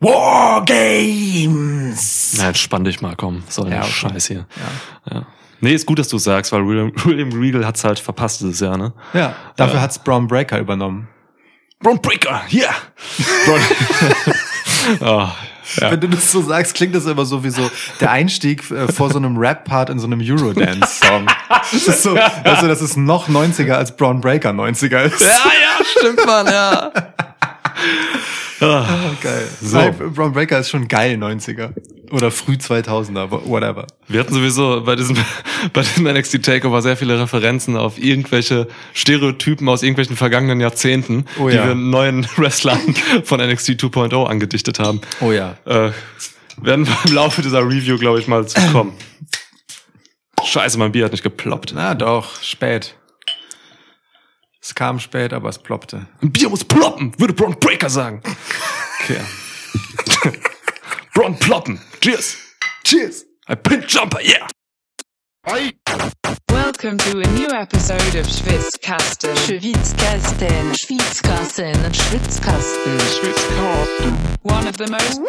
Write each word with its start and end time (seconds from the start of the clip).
War 0.00 0.62
Games! 0.64 2.34
Na, 2.36 2.48
entspann 2.48 2.84
dich 2.84 3.00
mal, 3.00 3.14
komm. 3.16 3.42
So 3.48 3.64
ein 3.64 3.72
Ja, 3.72 3.80
okay. 3.80 3.90
Scheiß 3.90 4.26
hier. 4.26 4.46
Ja. 5.10 5.14
Ja. 5.14 5.26
Nee, 5.60 5.72
ist 5.72 5.86
gut, 5.86 5.98
dass 5.98 6.08
du 6.08 6.18
sagst, 6.18 6.52
weil 6.52 6.66
William, 6.66 6.92
William 7.04 7.32
Regal 7.32 7.66
hat's 7.66 7.82
halt 7.82 7.98
verpasst 7.98 8.40
dieses 8.40 8.60
Jahr, 8.60 8.76
ne? 8.76 8.92
Ja, 9.14 9.34
dafür 9.56 9.80
hat's 9.80 9.98
Braun 9.98 10.26
Breaker 10.26 10.58
übernommen. 10.58 11.08
Braun 11.80 12.00
Breaker, 12.00 12.42
yeah! 12.52 12.74
oh, 15.00 15.06
ja. 15.80 15.90
Wenn 15.90 16.00
du 16.00 16.08
das 16.08 16.30
so 16.30 16.42
sagst, 16.42 16.74
klingt 16.74 16.94
das 16.94 17.06
immer 17.06 17.24
so 17.24 17.42
wie 17.42 17.50
so 17.50 17.70
der 18.00 18.10
Einstieg 18.10 18.70
äh, 18.70 18.92
vor 18.92 19.10
so 19.10 19.18
einem 19.18 19.36
Rap-Part 19.36 19.90
in 19.90 19.98
so 19.98 20.06
einem 20.06 20.20
Eurodance-Song. 20.20 21.26
Das 21.48 21.72
ist 21.72 22.02
so, 22.02 22.16
also 22.44 22.68
das 22.68 22.82
ist 22.82 22.96
noch 22.96 23.28
90er 23.28 23.72
als 23.72 23.96
Braun 23.96 24.20
Breaker 24.20 24.50
90er 24.50 25.04
ist. 25.04 25.20
ja, 25.22 25.28
ja, 25.28 25.84
stimmt, 25.84 26.24
Mann, 26.26 26.46
ja. 26.46 26.92
Ah, 28.60 28.86
Geil. 29.20 29.48
So. 29.60 29.78
Braun 30.14 30.32
Breaker 30.32 30.58
ist 30.60 30.70
schon 30.70 30.88
geil 30.88 31.16
90er. 31.16 31.72
Oder 32.10 32.30
früh 32.30 32.54
2000er, 32.54 33.30
whatever. 33.48 33.86
Wir 34.06 34.20
hatten 34.20 34.32
sowieso 34.32 34.82
bei 34.82 34.94
diesem, 34.96 35.16
bei 35.72 35.82
diesem 35.82 36.04
NXT 36.04 36.42
Takeover 36.44 36.80
sehr 36.80 36.96
viele 36.96 37.20
Referenzen 37.20 37.76
auf 37.76 37.98
irgendwelche 37.98 38.68
Stereotypen 38.94 39.68
aus 39.68 39.82
irgendwelchen 39.82 40.16
vergangenen 40.16 40.60
Jahrzehnten, 40.60 41.24
Oh 41.38 41.48
die 41.48 41.56
ja. 41.56 41.66
wir 41.66 41.74
neuen 41.74 42.24
Wrestlern 42.36 42.94
von 43.24 43.40
NXT 43.40 43.70
2.0 43.70 44.24
angedichtet 44.24 44.78
haben. 44.78 45.00
Oh 45.20 45.32
ja. 45.32 45.56
Äh, 45.64 45.90
werden 46.62 46.86
wir 46.86 46.96
im 47.06 47.12
Laufe 47.12 47.42
dieser 47.42 47.60
Review, 47.60 47.98
glaube 47.98 48.20
ich, 48.20 48.28
mal 48.28 48.46
zu 48.46 48.60
kommen. 48.72 48.92
Scheiße, 50.44 50.78
mein 50.78 50.92
Bier 50.92 51.06
hat 51.06 51.12
nicht 51.12 51.24
geploppt. 51.24 51.72
Na 51.74 51.94
doch, 51.94 52.40
spät. 52.42 52.94
Es 54.66 54.74
kam 54.74 54.98
spät, 54.98 55.32
aber 55.32 55.48
es 55.48 55.58
ploppte. 55.58 56.08
Ein 56.20 56.32
Bier 56.32 56.48
muss 56.48 56.64
ploppen, 56.64 57.12
würde 57.20 57.32
Braun 57.32 57.54
Breaker 57.60 57.88
sagen. 57.88 58.20
Okay. 59.00 59.20
Braun 61.14 61.38
ploppen. 61.38 61.80
Cheers. 62.00 62.36
Cheers! 62.82 63.26
I 63.48 63.54
pin 63.54 63.84
jumper, 63.86 64.20
yeah. 64.20 64.48
Welcome 66.50 66.98
to 66.98 67.20
a 67.20 67.26
new 67.38 67.46
episode 67.52 68.16
of 68.18 68.26
Schwitzkasten. 68.26 69.36
Schwitzkasten, 69.36 70.74
Schwitzkasten, 70.74 71.92
Schwitzkasten. 71.94 72.98
One 74.42 74.66
of 74.66 74.76
the 74.78 74.88
most 74.90 75.20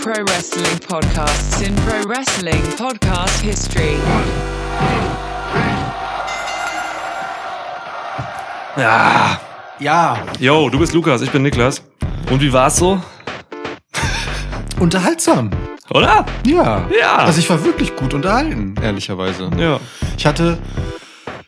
pro 0.00 0.20
wrestling 0.24 0.80
podcasts 0.80 1.62
in 1.64 1.76
pro 1.86 2.02
wrestling 2.08 2.60
podcast 2.76 3.40
history. 3.40 3.94
Ja. 8.76 9.40
Ja, 9.78 10.18
Yo, 10.38 10.68
du 10.68 10.78
bist 10.78 10.92
Lukas, 10.94 11.20
ich 11.22 11.30
bin 11.30 11.42
Niklas. 11.42 11.82
Und 12.30 12.40
wie 12.40 12.52
war's 12.52 12.76
so? 12.76 13.00
unterhaltsam. 14.80 15.50
Oder? 15.90 16.24
Ja. 16.46 16.86
Ja. 16.98 17.16
Also 17.16 17.38
ich 17.38 17.48
war 17.50 17.62
wirklich 17.64 17.94
gut 17.94 18.14
unterhalten, 18.14 18.74
ehrlicherweise. 18.82 19.50
Ja. 19.56 19.78
Ich 20.16 20.26
hatte, 20.26 20.58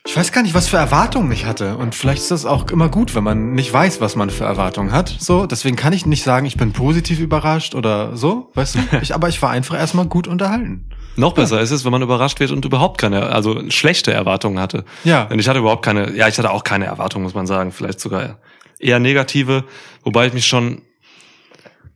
ich 0.05 0.15
weiß 0.15 0.31
gar 0.31 0.41
nicht, 0.41 0.53
was 0.53 0.67
für 0.67 0.77
Erwartungen 0.77 1.31
ich 1.31 1.45
hatte. 1.45 1.75
Und 1.77 1.95
vielleicht 1.95 2.21
ist 2.21 2.31
das 2.31 2.45
auch 2.45 2.69
immer 2.69 2.89
gut, 2.89 3.15
wenn 3.15 3.23
man 3.23 3.53
nicht 3.53 3.73
weiß, 3.73 3.99
was 3.99 4.15
man 4.15 4.29
für 4.29 4.45
Erwartungen 4.45 4.91
hat. 4.91 5.13
So, 5.19 5.47
deswegen 5.47 5.75
kann 5.75 5.93
ich 5.93 6.05
nicht 6.05 6.23
sagen, 6.23 6.45
ich 6.45 6.55
bin 6.57 6.71
positiv 6.71 7.19
überrascht 7.19 7.75
oder 7.75 8.15
so, 8.15 8.51
weißt 8.53 8.75
du? 8.75 8.79
Ich, 9.01 9.13
aber 9.13 9.27
ich 9.29 9.41
war 9.41 9.49
einfach 9.49 9.77
erstmal 9.77 10.05
gut 10.05 10.27
unterhalten. 10.27 10.89
Noch 11.17 11.33
besser 11.33 11.59
ist 11.61 11.71
es, 11.71 11.83
wenn 11.83 11.91
man 11.91 12.01
überrascht 12.01 12.39
wird 12.39 12.51
und 12.51 12.63
überhaupt 12.63 12.99
keine, 12.99 13.23
also 13.27 13.69
schlechte 13.69 14.13
Erwartungen 14.13 14.59
hatte. 14.59 14.85
Ja. 15.03 15.25
Denn 15.25 15.39
ich 15.39 15.47
hatte 15.49 15.59
überhaupt 15.59 15.83
keine, 15.83 16.15
ja, 16.15 16.27
ich 16.27 16.37
hatte 16.37 16.51
auch 16.51 16.63
keine 16.63 16.85
Erwartungen, 16.85 17.23
muss 17.23 17.33
man 17.33 17.47
sagen. 17.47 17.71
Vielleicht 17.71 17.99
sogar 17.99 18.37
eher 18.79 18.99
negative, 18.99 19.63
wobei 20.03 20.27
ich 20.27 20.33
mich 20.33 20.45
schon, 20.47 20.81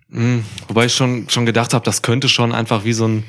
mh, 0.09 0.41
wobei 0.67 0.85
ich 0.85 0.95
schon, 0.95 1.29
schon 1.29 1.45
gedacht 1.45 1.73
habe, 1.73 1.85
das 1.85 2.01
könnte 2.01 2.29
schon 2.29 2.51
einfach 2.53 2.83
wie 2.83 2.93
so 2.93 3.07
ein, 3.07 3.23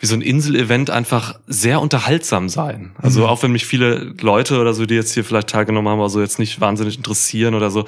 wie 0.00 0.06
so 0.06 0.14
ein 0.14 0.20
Insel-Event 0.20 0.90
einfach 0.90 1.38
sehr 1.46 1.80
unterhaltsam 1.80 2.48
sein. 2.48 2.94
Also 3.00 3.20
Mhm. 3.20 3.26
auch 3.26 3.42
wenn 3.42 3.52
mich 3.52 3.64
viele 3.64 4.14
Leute 4.20 4.60
oder 4.60 4.74
so, 4.74 4.84
die 4.84 4.94
jetzt 4.94 5.14
hier 5.14 5.24
vielleicht 5.24 5.48
teilgenommen 5.48 5.88
haben, 5.90 6.00
also 6.00 6.20
jetzt 6.20 6.38
nicht 6.38 6.60
wahnsinnig 6.60 6.96
interessieren 6.98 7.54
oder 7.54 7.70
so, 7.70 7.86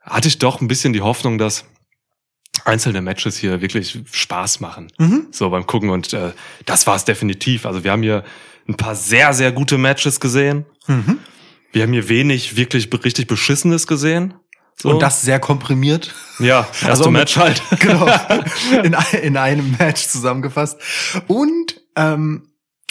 hatte 0.00 0.28
ich 0.28 0.38
doch 0.38 0.60
ein 0.60 0.68
bisschen 0.68 0.92
die 0.92 1.02
Hoffnung, 1.02 1.36
dass 1.36 1.64
einzelne 2.64 3.02
Matches 3.02 3.36
hier 3.36 3.60
wirklich 3.60 3.98
Spaß 4.10 4.60
machen. 4.60 4.92
Mhm. 4.98 5.26
So 5.30 5.50
beim 5.50 5.66
Gucken 5.66 5.90
und 5.90 6.12
äh, 6.12 6.32
das 6.64 6.86
war 6.86 6.96
es 6.96 7.04
definitiv. 7.04 7.66
Also 7.66 7.84
wir 7.84 7.92
haben 7.92 8.02
hier 8.02 8.24
ein 8.68 8.76
paar 8.76 8.94
sehr, 8.94 9.32
sehr 9.34 9.52
gute 9.52 9.78
Matches 9.78 10.20
gesehen. 10.20 10.66
Mhm. 10.86 11.18
Wir 11.72 11.82
haben 11.82 11.92
hier 11.92 12.08
wenig 12.08 12.56
wirklich 12.56 12.88
richtig 13.04 13.26
Beschissenes 13.26 13.86
gesehen. 13.86 14.34
So. 14.80 14.90
Und 14.90 15.00
das 15.00 15.22
sehr 15.22 15.40
komprimiert. 15.40 16.14
ja, 16.38 16.60
erste 16.72 16.88
Also 16.88 17.10
Match 17.10 17.36
halt. 17.36 17.62
genau. 17.80 18.06
In, 18.82 18.96
in 19.22 19.36
einem 19.36 19.74
Match 19.78 20.06
zusammengefasst. 20.06 20.78
Und, 21.26 21.80
ähm, 21.96 22.50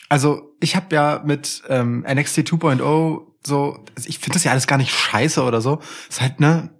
also 0.09 0.55
ich 0.61 0.75
habe 0.75 0.95
ja 0.95 1.21
mit 1.23 1.63
ähm, 1.69 2.05
NXT 2.07 2.39
2.0 2.39 3.21
so, 3.45 3.85
also 3.95 4.09
ich 4.09 4.19
finde 4.19 4.33
das 4.33 4.43
ja 4.43 4.51
alles 4.51 4.65
gar 4.65 4.77
nicht 4.77 4.91
scheiße 4.91 5.43
oder 5.43 5.61
so. 5.61 5.79
Ist 6.09 6.21
halt, 6.21 6.39
ne, 6.39 6.71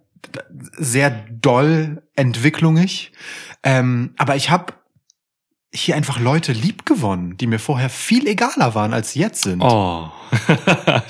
sehr 0.78 1.10
doll 1.30 2.02
entwicklungig. 2.16 3.12
Ähm, 3.64 4.14
aber 4.18 4.36
ich 4.36 4.50
habe 4.50 4.74
hier 5.76 5.96
einfach 5.96 6.20
Leute 6.20 6.54
lieb 6.54 6.86
gewonnen, 6.86 7.36
die 7.38 7.48
mir 7.48 7.60
vorher 7.60 7.90
viel 7.90 8.26
egaler 8.28 8.74
waren, 8.76 8.94
als 8.94 9.14
jetzt 9.16 9.44
sind. 9.44 9.62
Oh. 9.62 10.10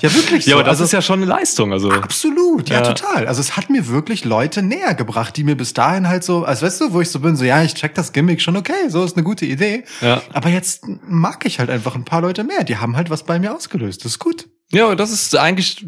Ja, 0.00 0.14
wirklich 0.14 0.44
so. 0.44 0.50
Ja, 0.50 0.56
aber 0.56 0.64
das 0.64 0.72
Also- 0.74 0.84
ist 0.84 0.92
ja 0.92 1.02
schon 1.02 1.20
eine 1.20 1.26
Leistung. 1.26 1.72
Also 1.72 1.90
Absolut, 1.90 2.68
ja, 2.68 2.76
Ja. 2.76 2.82
total. 2.92 3.26
Also 3.26 3.40
es 3.40 3.56
hat 3.56 3.70
mir 3.70 3.88
wirklich 3.88 4.24
Leute 4.24 4.62
näher 4.62 4.94
gebracht, 4.94 5.36
die 5.36 5.44
mir 5.44 5.56
bis 5.56 5.72
dahin 5.74 6.06
halt 6.08 6.22
so, 6.24 6.44
als 6.44 6.62
weißt 6.62 6.80
du, 6.80 6.92
wo 6.92 7.00
ich 7.00 7.10
so 7.10 7.20
bin, 7.20 7.34
so 7.36 7.44
ja, 7.44 7.62
ich 7.62 7.74
check 7.74 7.94
das 7.94 8.12
Gimmick 8.12 8.40
schon 8.42 8.56
okay, 8.56 8.88
so 8.88 9.02
ist 9.04 9.16
eine 9.16 9.24
gute 9.24 9.46
Idee. 9.46 9.84
Ja. 10.00 10.22
Aber 10.32 10.48
jetzt 10.50 10.84
mag 11.08 11.44
ich 11.46 11.58
halt 11.58 11.70
einfach 11.70 11.94
ein 11.96 12.04
paar 12.04 12.20
Leute 12.20 12.44
mehr. 12.44 12.62
Die 12.64 12.76
haben 12.76 12.96
halt 12.96 13.08
was 13.10 13.24
bei 13.24 13.38
mir 13.38 13.54
ausgelöst. 13.54 14.04
Das 14.04 14.12
ist 14.12 14.18
gut. 14.18 14.48
Ja, 14.72 14.94
das 14.94 15.10
ist 15.12 15.34
eigentlich 15.36 15.84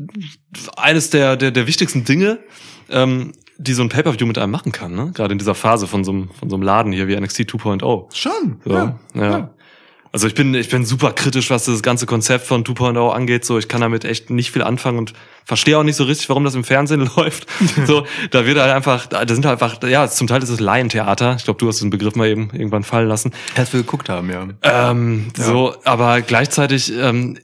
eines 0.77 1.11
der, 1.11 1.37
der, 1.37 1.51
der 1.51 1.67
wichtigsten 1.67 2.05
Dinge, 2.05 2.39
ähm, 2.91 3.33
die 3.59 3.75
so 3.75 3.83
ein 3.83 3.89
Pay-Per-View 3.89 4.27
mit 4.27 4.39
einem 4.39 4.53
machen 4.53 4.73
kann, 4.73 4.95
ne? 4.95 5.11
Gerade 5.15 5.33
in 5.33 5.39
dieser 5.39 5.55
Phase 5.55 5.87
von 5.87 6.05
so 6.05 6.13
einem, 6.13 6.31
von 6.39 6.49
so 6.49 6.57
einem 6.57 6.63
Laden 6.63 6.93
hier 6.93 7.09
wie 7.09 7.17
NXT 7.21 7.41
2.0. 7.41 8.15
Schon. 8.17 8.61
So, 8.65 8.73
Ja. 8.73 8.99
ja. 9.15 9.51
Also 10.11 10.27
ich 10.27 10.35
bin, 10.35 10.55
ich 10.55 10.71
bin 10.71 10.87
super 10.87 11.13
kritisch, 11.13 11.51
was 11.51 11.67
das 11.67 11.83
ganze 11.83 12.07
Konzept 12.07 12.47
von 12.47 12.65
2.0 12.65 13.11
angeht. 13.13 13.45
So, 13.45 13.59
ich 13.59 13.69
kann 13.69 13.83
damit 13.83 14.07
echt 14.07 14.31
nicht 14.31 14.53
viel 14.53 14.63
anfangen 14.63 14.97
und 14.97 15.13
verstehe 15.45 15.77
auch 15.77 15.83
nicht 15.83 15.97
so 15.97 16.05
richtig, 16.05 16.31
warum 16.31 16.45
das 16.45 16.55
im 16.55 16.65
Fernsehen 16.65 17.11
läuft. 17.17 17.47
So, 17.85 18.07
da 18.31 18.47
wird 18.47 18.59
halt 18.59 18.73
einfach, 18.73 19.05
da 19.07 19.29
sind 19.29 19.45
halt 19.45 19.61
einfach, 19.63 19.87
ja, 19.87 20.09
zum 20.09 20.27
Teil 20.27 20.43
ist 20.43 20.49
es 20.49 20.61
Laientheater. 20.61 21.35
Ich 21.37 21.45
glaube, 21.45 21.59
du 21.59 21.69
hast 21.69 21.77
diesen 21.77 21.91
Begriff 21.91 22.15
mal 22.15 22.27
eben 22.27 22.49
irgendwann 22.55 22.85
fallen 22.85 23.07
lassen. 23.07 23.33
Als 23.55 23.71
wir 23.75 23.81
geguckt 23.81 24.09
haben, 24.09 24.31
ja. 24.31 24.47
Ähm, 24.63 25.27
So, 25.37 25.75
aber 25.85 26.23
gleichzeitig 26.23 26.91
ähm, 26.99 27.37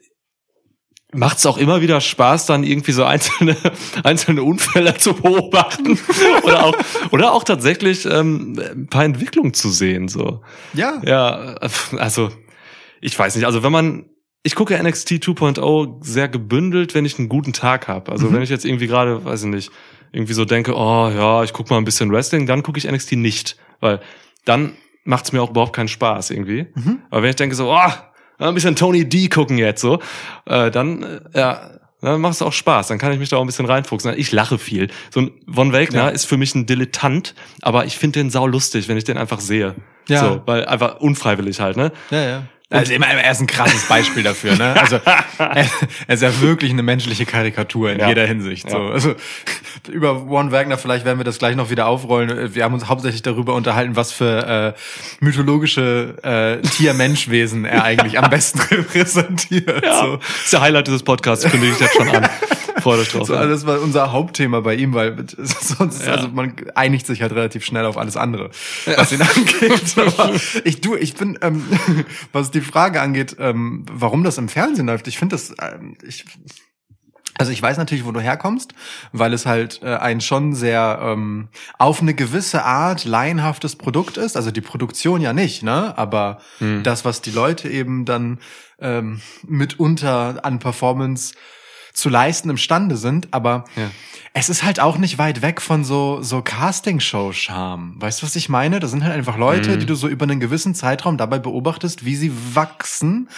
macht 1.14 1.38
es 1.38 1.46
auch 1.46 1.58
immer 1.58 1.80
wieder 1.80 2.00
Spaß, 2.00 2.46
dann 2.46 2.64
irgendwie 2.64 2.92
so 2.92 3.04
einzelne, 3.04 3.56
einzelne 4.04 4.42
Unfälle 4.42 4.96
zu 4.96 5.14
beobachten 5.14 5.98
oder 6.42 6.64
auch, 6.64 6.74
oder 7.10 7.32
auch 7.32 7.44
tatsächlich 7.44 8.06
ähm, 8.06 8.58
ein 8.58 8.86
paar 8.88 9.04
Entwicklungen 9.04 9.54
zu 9.54 9.70
sehen. 9.70 10.08
So. 10.08 10.42
Ja. 10.72 11.00
Ja, 11.04 11.56
also 11.96 12.30
ich 13.00 13.18
weiß 13.18 13.36
nicht. 13.36 13.44
Also 13.44 13.62
wenn 13.62 13.72
man, 13.72 14.06
ich 14.42 14.54
gucke 14.54 14.76
NXT 14.82 15.12
2.0 15.12 16.04
sehr 16.04 16.28
gebündelt, 16.28 16.94
wenn 16.94 17.04
ich 17.04 17.18
einen 17.18 17.28
guten 17.28 17.52
Tag 17.52 17.88
habe. 17.88 18.12
Also 18.12 18.32
wenn 18.32 18.42
ich 18.42 18.50
jetzt 18.50 18.64
irgendwie 18.64 18.86
gerade, 18.86 19.24
weiß 19.24 19.44
ich 19.44 19.48
nicht, 19.48 19.70
irgendwie 20.12 20.34
so 20.34 20.44
denke, 20.44 20.74
oh 20.76 21.10
ja, 21.10 21.42
ich 21.42 21.52
gucke 21.52 21.72
mal 21.72 21.78
ein 21.78 21.84
bisschen 21.84 22.12
Wrestling, 22.12 22.46
dann 22.46 22.62
gucke 22.62 22.78
ich 22.78 22.90
NXT 22.90 23.12
nicht, 23.12 23.56
weil 23.80 24.00
dann 24.44 24.74
macht 25.04 25.24
es 25.24 25.32
mir 25.32 25.42
auch 25.42 25.50
überhaupt 25.50 25.74
keinen 25.74 25.88
Spaß 25.88 26.30
irgendwie. 26.30 26.66
Aber 27.10 27.22
wenn 27.22 27.30
ich 27.30 27.36
denke 27.36 27.56
so, 27.56 27.72
oh, 27.72 27.90
ein 28.38 28.54
bisschen 28.54 28.76
Tony 28.76 29.08
D 29.08 29.28
gucken 29.28 29.58
jetzt 29.58 29.80
so, 29.80 30.00
äh, 30.46 30.70
dann 30.70 31.02
äh, 31.02 31.38
ja. 31.38 31.70
Dann 32.00 32.20
macht 32.20 32.34
es 32.34 32.42
auch 32.42 32.52
Spaß, 32.52 32.88
dann 32.88 32.98
kann 32.98 33.12
ich 33.12 33.18
mich 33.18 33.30
da 33.30 33.38
auch 33.38 33.40
ein 33.40 33.46
bisschen 33.46 33.64
reinfuchsen. 33.64 34.12
Ich 34.18 34.30
lache 34.30 34.58
viel. 34.58 34.90
So 35.08 35.20
ein 35.20 35.30
Von 35.50 35.72
Welkner 35.72 36.02
Ja. 36.02 36.08
ist 36.10 36.26
für 36.26 36.36
mich 36.36 36.54
ein 36.54 36.66
Dilettant, 36.66 37.34
aber 37.62 37.86
ich 37.86 37.96
finde 37.96 38.20
den 38.20 38.28
sau 38.28 38.46
lustig, 38.46 38.88
wenn 38.88 38.98
ich 38.98 39.04
den 39.04 39.16
einfach 39.16 39.40
sehe. 39.40 39.74
Ja. 40.08 40.20
So, 40.20 40.42
weil 40.44 40.66
einfach 40.66 41.00
unfreiwillig 41.00 41.60
halt, 41.60 41.78
ne? 41.78 41.92
Ja, 42.10 42.22
ja. 42.22 42.42
Also 42.70 42.92
immer, 42.94 43.06
er 43.06 43.30
ist 43.30 43.40
ein 43.40 43.46
krasses 43.46 43.84
Beispiel 43.86 44.22
dafür, 44.22 44.56
ne? 44.56 44.74
Also 44.80 44.96
er, 45.38 45.66
er 46.08 46.14
ist 46.14 46.22
ja 46.22 46.40
wirklich 46.40 46.72
eine 46.72 46.82
menschliche 46.82 47.24
Karikatur 47.26 47.92
in 47.92 48.00
Ja. 48.00 48.08
jeder 48.08 48.26
Hinsicht. 48.26 48.68
So. 48.68 48.78
Ja. 48.78 48.90
Also 48.90 49.14
über 49.90 50.28
Warren 50.28 50.50
Wagner, 50.50 50.76
vielleicht 50.78 51.04
werden 51.04 51.18
wir 51.18 51.24
das 51.24 51.38
gleich 51.38 51.56
noch 51.56 51.70
wieder 51.70 51.86
aufrollen. 51.86 52.54
Wir 52.54 52.64
haben 52.64 52.74
uns 52.74 52.88
hauptsächlich 52.88 53.22
darüber 53.22 53.54
unterhalten, 53.54 53.96
was 53.96 54.12
für 54.12 54.74
äh, 54.76 55.24
mythologische 55.24 56.16
äh, 56.62 56.66
Tier-Mensch-Wesen 56.66 57.64
er 57.66 57.84
eigentlich 57.84 58.18
am 58.18 58.30
besten 58.30 58.60
repräsentiert. 58.70 59.84
Ja. 59.84 59.98
So. 60.00 60.16
Das 60.16 60.44
ist 60.44 60.52
der 60.52 60.60
Highlight 60.62 60.86
dieses 60.86 61.02
Podcasts, 61.02 61.48
kündige 61.48 61.72
ich 61.72 61.80
jetzt 61.80 61.94
schon 61.94 62.08
an. 62.08 62.28
Euch 62.86 63.08
drauf. 63.10 63.26
So, 63.26 63.34
also 63.36 63.48
das 63.50 63.66
war 63.66 63.80
unser 63.80 64.12
Hauptthema 64.12 64.60
bei 64.60 64.74
ihm, 64.74 64.94
weil 64.94 65.24
sonst, 65.38 66.06
Ja. 66.06 66.14
also 66.14 66.28
man 66.28 66.54
einigt 66.74 67.06
sich 67.06 67.22
halt 67.22 67.32
relativ 67.32 67.64
schnell 67.64 67.84
auf 67.86 67.96
alles 67.96 68.16
andere, 68.16 68.50
was 68.96 69.12
ihn 69.12 69.22
angeht. 69.22 69.96
Aber 70.18 70.32
ich, 70.64 70.80
du, 70.80 70.94
ich 70.96 71.14
bin, 71.14 71.38
ähm, 71.42 71.64
was 72.32 72.50
die 72.50 72.60
Frage 72.60 73.00
angeht, 73.00 73.36
ähm, 73.38 73.84
warum 73.90 74.24
das 74.24 74.38
im 74.38 74.48
Fernsehen 74.48 74.86
läuft, 74.86 75.08
ich 75.08 75.18
finde 75.18 75.34
das, 75.36 75.54
ähm, 75.60 75.96
ich, 76.06 76.24
Also 77.36 77.50
ich 77.50 77.60
weiß 77.60 77.78
natürlich, 77.78 78.04
wo 78.04 78.12
du 78.12 78.20
herkommst, 78.20 78.74
weil 79.12 79.32
es 79.32 79.44
halt 79.44 79.80
äh, 79.82 79.96
ein 79.96 80.20
schon 80.20 80.54
sehr 80.54 81.00
ähm, 81.02 81.48
auf 81.78 82.00
eine 82.00 82.14
gewisse 82.14 82.64
Art 82.64 83.04
laienhaftes 83.04 83.74
Produkt 83.74 84.16
ist. 84.18 84.36
Also 84.36 84.52
die 84.52 84.60
Produktion 84.60 85.20
ja 85.20 85.32
nicht, 85.32 85.62
ne? 85.64 85.98
Aber 85.98 86.38
Hm. 86.58 86.82
das, 86.84 87.04
was 87.04 87.22
die 87.22 87.32
Leute 87.32 87.68
eben 87.68 88.04
dann 88.04 88.38
ähm, 88.78 89.20
mitunter 89.46 90.44
an 90.44 90.58
Performance 90.60 91.34
zu 91.94 92.08
leisten 92.10 92.50
imstande 92.50 92.96
sind. 92.96 93.28
Aber 93.32 93.64
Ja. 93.76 93.90
es 94.34 94.48
ist 94.48 94.62
halt 94.64 94.80
auch 94.80 94.98
nicht 94.98 95.16
weit 95.18 95.40
weg 95.42 95.60
von 95.62 95.84
so 95.84 96.20
so 96.22 96.42
Castingshow-Charme. 96.42 97.94
Weißt 98.00 98.20
du, 98.20 98.26
was 98.26 98.36
ich 98.36 98.48
meine? 98.48 98.80
Das 98.80 98.90
sind 98.90 99.04
halt 99.04 99.14
einfach 99.14 99.36
Leute, 99.38 99.70
Mhm. 99.70 99.80
die 99.80 99.86
du 99.86 99.94
so 99.94 100.08
über 100.08 100.24
einen 100.24 100.40
gewissen 100.40 100.74
Zeitraum 100.74 101.16
dabei 101.16 101.38
beobachtest, 101.38 102.04
wie 102.04 102.16
sie 102.16 102.32
wachsen 102.54 103.28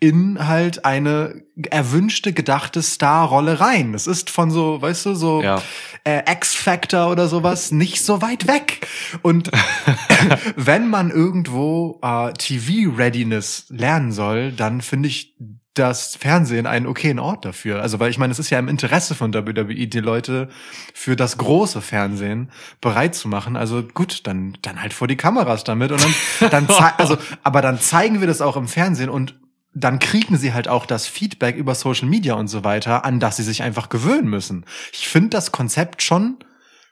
in 0.00 0.46
halt 0.48 0.84
eine 0.84 1.42
erwünschte, 1.70 2.32
gedachte 2.32 2.82
Starrolle 2.82 3.60
rein. 3.60 3.92
Das 3.92 4.06
ist 4.06 4.30
von 4.30 4.50
so, 4.50 4.80
weißt 4.80 5.06
du, 5.06 5.14
so 5.14 5.42
Ja. 5.42 5.60
äh, 6.04 6.22
X-Factor 6.32 7.10
oder 7.10 7.28
sowas 7.28 7.72
nicht 7.72 8.02
so 8.04 8.22
weit 8.22 8.46
weg. 8.46 8.86
Und 9.22 9.50
wenn 10.56 10.88
man 10.88 11.10
irgendwo 11.10 11.98
äh, 12.02 12.32
TV-Readiness 12.32 13.66
lernen 13.68 14.12
soll, 14.12 14.52
dann 14.52 14.80
finde 14.80 15.08
ich 15.08 15.34
das 15.78 16.16
Fernsehen 16.16 16.66
einen 16.66 16.86
okayen 16.86 17.18
Ort 17.18 17.44
dafür. 17.44 17.82
Also, 17.82 18.00
weil 18.00 18.10
ich 18.10 18.18
meine, 18.18 18.32
es 18.32 18.38
ist 18.38 18.50
ja 18.50 18.58
im 18.58 18.68
Interesse 18.68 19.14
von 19.14 19.32
WWE, 19.32 19.86
die 19.86 20.00
Leute 20.00 20.48
für 20.94 21.16
das 21.16 21.38
große 21.38 21.80
Fernsehen 21.80 22.50
bereit 22.80 23.14
zu 23.14 23.28
machen. 23.28 23.56
Also 23.56 23.82
gut, 23.82 24.26
dann, 24.26 24.56
dann 24.62 24.82
halt 24.82 24.92
vor 24.92 25.08
die 25.08 25.16
Kameras 25.16 25.64
damit 25.64 25.92
und 25.92 26.02
dann, 26.40 26.50
dann 26.50 26.66
also, 26.98 27.16
aber 27.42 27.62
dann 27.62 27.80
zeigen 27.80 28.20
wir 28.20 28.26
das 28.26 28.40
auch 28.40 28.56
im 28.56 28.68
Fernsehen 28.68 29.10
und 29.10 29.38
dann 29.74 29.98
kriegen 29.98 30.36
sie 30.36 30.52
halt 30.52 30.68
auch 30.68 30.86
das 30.86 31.06
Feedback 31.06 31.56
über 31.56 31.74
Social 31.74 32.08
Media 32.08 32.34
und 32.34 32.48
so 32.48 32.64
weiter, 32.64 33.04
an 33.04 33.20
das 33.20 33.36
sie 33.36 33.42
sich 33.42 33.62
einfach 33.62 33.88
gewöhnen 33.88 34.28
müssen. 34.28 34.64
Ich 34.92 35.08
finde 35.08 35.30
das 35.30 35.52
Konzept 35.52 36.02
schon 36.02 36.38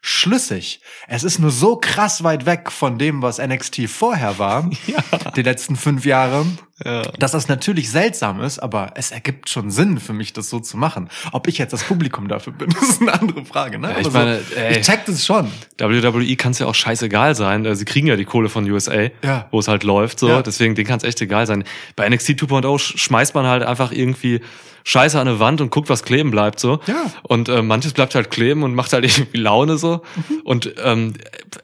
schlüssig. 0.08 0.80
Es 1.08 1.24
ist 1.24 1.40
nur 1.40 1.50
so 1.50 1.76
krass 1.76 2.22
weit 2.22 2.46
weg 2.46 2.70
von 2.70 2.96
dem, 2.96 3.22
was 3.22 3.38
NXT 3.38 3.88
vorher 3.88 4.38
war, 4.38 4.70
die 5.36 5.42
letzten 5.42 5.74
fünf 5.74 6.06
Jahre, 6.06 6.46
Ja. 6.84 7.02
dass 7.18 7.32
das 7.32 7.48
natürlich 7.48 7.90
seltsam 7.90 8.40
ist, 8.40 8.60
aber 8.60 8.92
es 8.94 9.10
ergibt 9.10 9.48
schon 9.50 9.70
Sinn 9.72 9.98
für 9.98 10.12
mich, 10.12 10.32
das 10.32 10.48
so 10.48 10.60
zu 10.60 10.76
machen. 10.76 11.08
Ob 11.32 11.48
ich 11.48 11.58
jetzt 11.58 11.72
das 11.72 11.82
Publikum 11.82 12.28
dafür 12.28 12.52
bin, 12.52 12.68
das 12.80 12.88
ist 12.90 13.02
eine 13.02 13.14
andere 13.20 13.44
Frage. 13.44 13.80
Ne? 13.80 13.90
Ja, 13.90 13.98
ich 13.98 14.06
Aber 14.06 14.18
meine, 14.20 14.40
so, 14.42 14.54
ey. 14.54 14.78
ich 14.78 14.86
check 14.86 15.04
das 15.06 15.26
schon. 15.26 15.50
WWE 15.78 16.36
kann 16.36 16.52
es 16.52 16.60
ja 16.60 16.66
auch 16.66 16.74
scheißegal 16.74 17.34
sein. 17.34 17.64
Äh, 17.64 17.74
Sie 17.74 17.84
kriegen 17.84 18.06
ja 18.06 18.14
die 18.16 18.24
Kohle 18.26 18.48
von 18.48 18.68
USA, 18.70 19.08
Ja. 19.24 19.48
wo 19.50 19.58
es 19.58 19.66
halt 19.66 19.82
läuft. 19.82 20.20
So, 20.20 20.28
Ja. 20.28 20.42
deswegen 20.42 20.76
den 20.76 20.86
kann 20.86 20.98
es 20.98 21.02
echt 21.04 21.20
egal 21.20 21.46
sein. 21.48 21.64
Bei 21.96 22.08
NXT 22.08 22.30
2.0 22.42 22.62
sch- 22.78 22.96
schmeißt 22.98 23.34
man 23.34 23.46
halt 23.46 23.64
einfach 23.64 23.90
irgendwie 23.90 24.40
Scheiße 24.88 25.18
an 25.18 25.26
eine 25.26 25.40
Wand 25.40 25.60
und 25.60 25.72
guckt, 25.72 25.88
was 25.88 26.04
kleben 26.04 26.30
bleibt. 26.30 26.60
So. 26.60 26.78
Ja. 26.86 27.10
Und 27.24 27.48
äh, 27.48 27.60
manches 27.60 27.92
bleibt 27.92 28.14
halt 28.14 28.30
kleben 28.30 28.62
und 28.62 28.72
macht 28.72 28.92
halt 28.92 29.04
irgendwie 29.04 29.38
Laune 29.38 29.78
so. 29.78 30.02
Mhm. 30.14 30.40
Und 30.44 30.74
ähm, 30.80 31.14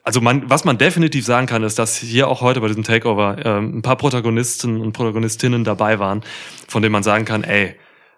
also 0.03 0.21
man, 0.21 0.51
was 0.51 0.65
man 0.65 0.77
definitiv 0.77 1.25
sagen 1.25 1.47
kann, 1.47 1.63
ist, 1.63 1.79
dass 1.79 1.97
hier 1.97 2.27
auch 2.27 2.41
heute 2.41 2.61
bei 2.61 2.67
diesem 2.67 2.83
Takeover 2.83 3.37
ähm, 3.45 3.79
ein 3.79 3.83
paar 3.83 3.95
Protagonisten 3.95 4.81
und 4.81 4.93
Protagonistinnen 4.93 5.63
dabei 5.63 6.01
waren, 6.01 6.23
von 6.67 6.83
denen 6.83 6.91
man 6.91 7.05
sagen 7.05 7.25
kann, 7.25 7.45
ey, 7.45 7.77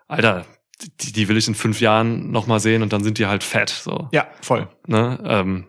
Alter, 0.09 0.47
die, 1.03 1.13
die 1.13 1.29
will 1.29 1.37
ich 1.37 1.49
in 1.49 1.55
fünf 1.55 1.83
Jahren 1.83 2.31
noch 2.31 2.47
mal 2.47 2.59
sehen 2.59 2.83
und 2.83 2.95
dann 2.95 3.05
sind 3.05 3.19
die 3.19 3.27
halt 3.27 3.45
fett. 3.45 3.69
So. 3.69 4.09
Ja, 4.11 4.27
voll. 4.41 4.69
Ne? 4.87 5.19
Ähm, 5.23 5.67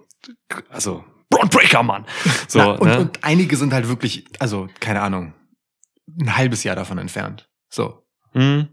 also 0.70 1.04
Braun 1.30 1.50
Breaker, 1.50 1.84
Mann. 1.84 2.06
So, 2.48 2.60
Na, 2.60 2.72
und, 2.72 2.88
ne? 2.88 3.00
und 3.00 3.22
einige 3.26 3.58
sind 3.58 3.74
halt 3.74 3.90
wirklich, 3.90 4.24
also 4.40 4.70
keine 4.80 5.02
Ahnung, 5.02 5.34
ein 6.22 6.38
halbes 6.38 6.64
Jahr 6.64 6.78
davon 6.78 7.00
entfernt. 7.00 7.50
So. 7.70 8.02
Hm. 8.32 8.70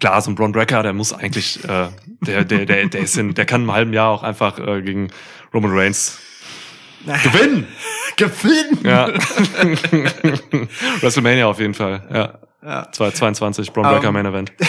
Klar, 0.00 0.20
so 0.22 0.30
ein 0.30 0.34
Braun 0.34 0.52
Breaker, 0.52 0.82
der 0.82 0.92
muss 0.92 1.12
eigentlich, 1.12 1.62
äh, 1.64 1.88
der, 2.20 2.44
der, 2.44 2.66
der, 2.66 2.86
der 2.86 3.00
ist 3.00 3.16
in, 3.16 3.34
der 3.34 3.46
kann 3.46 3.62
im 3.62 3.72
halben 3.72 3.92
Jahr 3.92 4.08
auch 4.10 4.22
einfach 4.22 4.58
äh, 4.58 4.80
gegen 4.82 5.10
Roman 5.52 5.72
Reigns 5.76 6.18
gewinnen. 7.04 7.66
Gewinnen! 8.16 8.80
Ja. 8.84 9.08
WrestleMania 11.00 11.46
auf 11.46 11.60
jeden 11.60 11.74
Fall. 11.74 12.02
Ja. 12.12 12.38
Ja. 12.68 12.90
2022, 12.90 13.72
Braun 13.72 13.84
Breaker 13.84 14.08
Ähm, 14.08 14.14
Main 14.14 14.26
Event. 14.26 14.52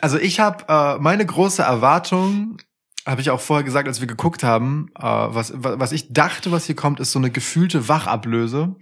Also 0.00 0.18
ich 0.18 0.38
habe 0.38 0.64
äh, 0.68 0.98
meine 1.02 1.26
große 1.26 1.60
Erwartung, 1.62 2.58
habe 3.04 3.20
ich 3.20 3.30
auch 3.30 3.40
vorher 3.40 3.64
gesagt, 3.64 3.88
als 3.88 4.00
wir 4.00 4.06
geguckt 4.06 4.44
haben, 4.44 4.90
äh, 4.96 5.02
was, 5.02 5.52
wa- 5.56 5.74
was 5.78 5.90
ich 5.92 6.12
dachte, 6.12 6.52
was 6.52 6.66
hier 6.66 6.76
kommt, 6.76 7.00
ist 7.00 7.10
so 7.10 7.18
eine 7.18 7.30
gefühlte 7.30 7.88
Wachablöse, 7.88 8.76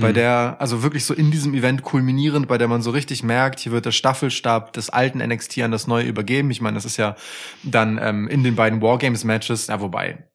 bei 0.00 0.08
Hm. 0.08 0.14
der, 0.14 0.56
also 0.58 0.82
wirklich 0.82 1.04
so 1.04 1.14
in 1.14 1.30
diesem 1.30 1.54
Event 1.54 1.82
kulminierend, 1.82 2.48
bei 2.48 2.58
der 2.58 2.68
man 2.68 2.82
so 2.82 2.90
richtig 2.90 3.22
merkt, 3.22 3.60
hier 3.60 3.72
wird 3.72 3.86
der 3.86 3.92
Staffelstab 3.92 4.72
des 4.72 4.90
alten 4.90 5.18
NXT 5.18 5.58
an 5.60 5.70
das 5.70 5.86
neue 5.86 6.06
übergeben. 6.06 6.50
Ich 6.50 6.60
meine, 6.60 6.74
das 6.74 6.84
ist 6.84 6.96
ja 6.96 7.16
dann 7.62 7.98
ähm, 8.02 8.28
in 8.28 8.42
den 8.42 8.56
beiden 8.56 8.82
Wargames-Matches, 8.82 9.68
ja 9.68 9.80
wobei, 9.80 10.28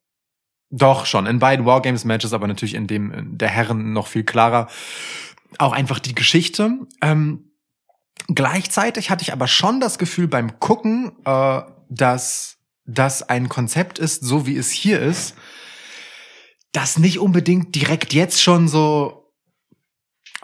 doch 0.70 1.06
schon, 1.06 1.26
in 1.26 1.40
beiden 1.40 1.66
Wargames-Matches, 1.66 2.34
aber 2.34 2.48
natürlich 2.48 2.76
in 2.76 2.88
dem 2.88 3.12
in 3.12 3.38
der 3.38 3.50
Herren 3.50 3.94
noch 3.94 4.08
viel 4.08 4.24
klarer, 4.24 4.68
auch 5.58 5.74
einfach 5.74 6.00
die 6.00 6.16
Geschichte. 6.16 6.80
Ähm, 7.02 7.52
Gleichzeitig 8.28 9.10
hatte 9.10 9.22
ich 9.24 9.34
aber 9.34 9.48
schon 9.48 9.80
das 9.80 9.98
Gefühl 10.00 10.28
beim 10.28 10.60
Gucken, 10.60 11.12
äh, 11.26 11.62
dass 11.90 12.58
das 12.86 13.24
ein 13.24 13.50
Konzept 13.50 14.00
ist, 14.00 14.24
so 14.24 14.48
wie 14.48 14.58
es 14.58 14.72
hier 14.72 15.00
ist, 15.00 15.36
das 16.72 16.98
nicht 16.98 17.20
unbedingt 17.20 17.76
direkt 17.76 18.14
jetzt 18.14 18.42
schon 18.42 18.68
so, 18.68 19.25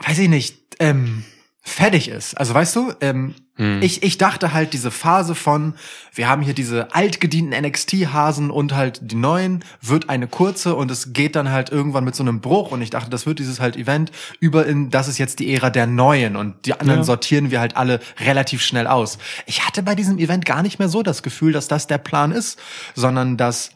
weiß 0.06 0.20
ich 0.20 0.30
nicht, 0.30 0.58
ähm, 0.80 1.24
fertig 1.64 2.08
ist. 2.10 2.36
Also 2.36 2.54
weißt 2.54 2.76
du, 2.76 2.94
ähm, 3.02 3.36
Hm. 3.58 3.82
ich, 3.84 4.02
ich 4.02 4.18
dachte 4.18 4.54
halt, 4.54 4.74
diese 4.74 4.90
Phase 4.92 5.36
von, 5.36 5.76
wir 6.16 6.28
haben 6.30 6.42
hier 6.42 6.54
diese 6.56 6.96
altgedienten 6.96 7.54
NXT-Hasen 7.64 8.50
und 8.50 8.74
halt 8.74 9.00
die 9.04 9.16
neuen, 9.16 9.64
wird 9.82 10.10
eine 10.10 10.28
kurze 10.28 10.74
und 10.74 10.90
es 10.90 11.12
geht 11.14 11.36
dann 11.36 11.52
halt 11.52 11.70
irgendwann 11.70 12.06
mit 12.06 12.16
so 12.16 12.24
einem 12.24 12.40
Bruch 12.40 12.72
und 12.72 12.82
ich 12.82 12.90
dachte, 12.90 13.10
das 13.12 13.26
wird 13.26 13.40
dieses 13.40 13.60
halt 13.60 13.76
Event 13.76 14.12
über 14.40 14.66
in, 14.66 14.90
das 14.90 15.08
ist 15.10 15.18
jetzt 15.18 15.40
die 15.40 15.54
Ära 15.54 15.70
der 15.70 15.86
Neuen 15.86 16.38
und 16.38 16.66
die 16.66 16.74
anderen 16.74 17.02
Ja. 17.02 17.04
sortieren 17.04 17.52
wir 17.52 17.60
halt 17.60 17.76
alle 17.76 18.00
relativ 18.22 18.62
schnell 18.64 18.88
aus. 18.88 19.18
Ich 19.46 19.68
hatte 19.68 19.84
bei 19.84 19.94
diesem 19.94 20.18
Event 20.18 20.46
gar 20.46 20.64
nicht 20.64 20.80
mehr 20.80 20.90
so 20.90 21.04
das 21.04 21.22
Gefühl, 21.22 21.52
dass 21.52 21.68
das 21.68 21.86
der 21.88 21.98
Plan 22.00 22.32
ist, 22.32 22.58
sondern 22.96 23.36
dass 23.38 23.72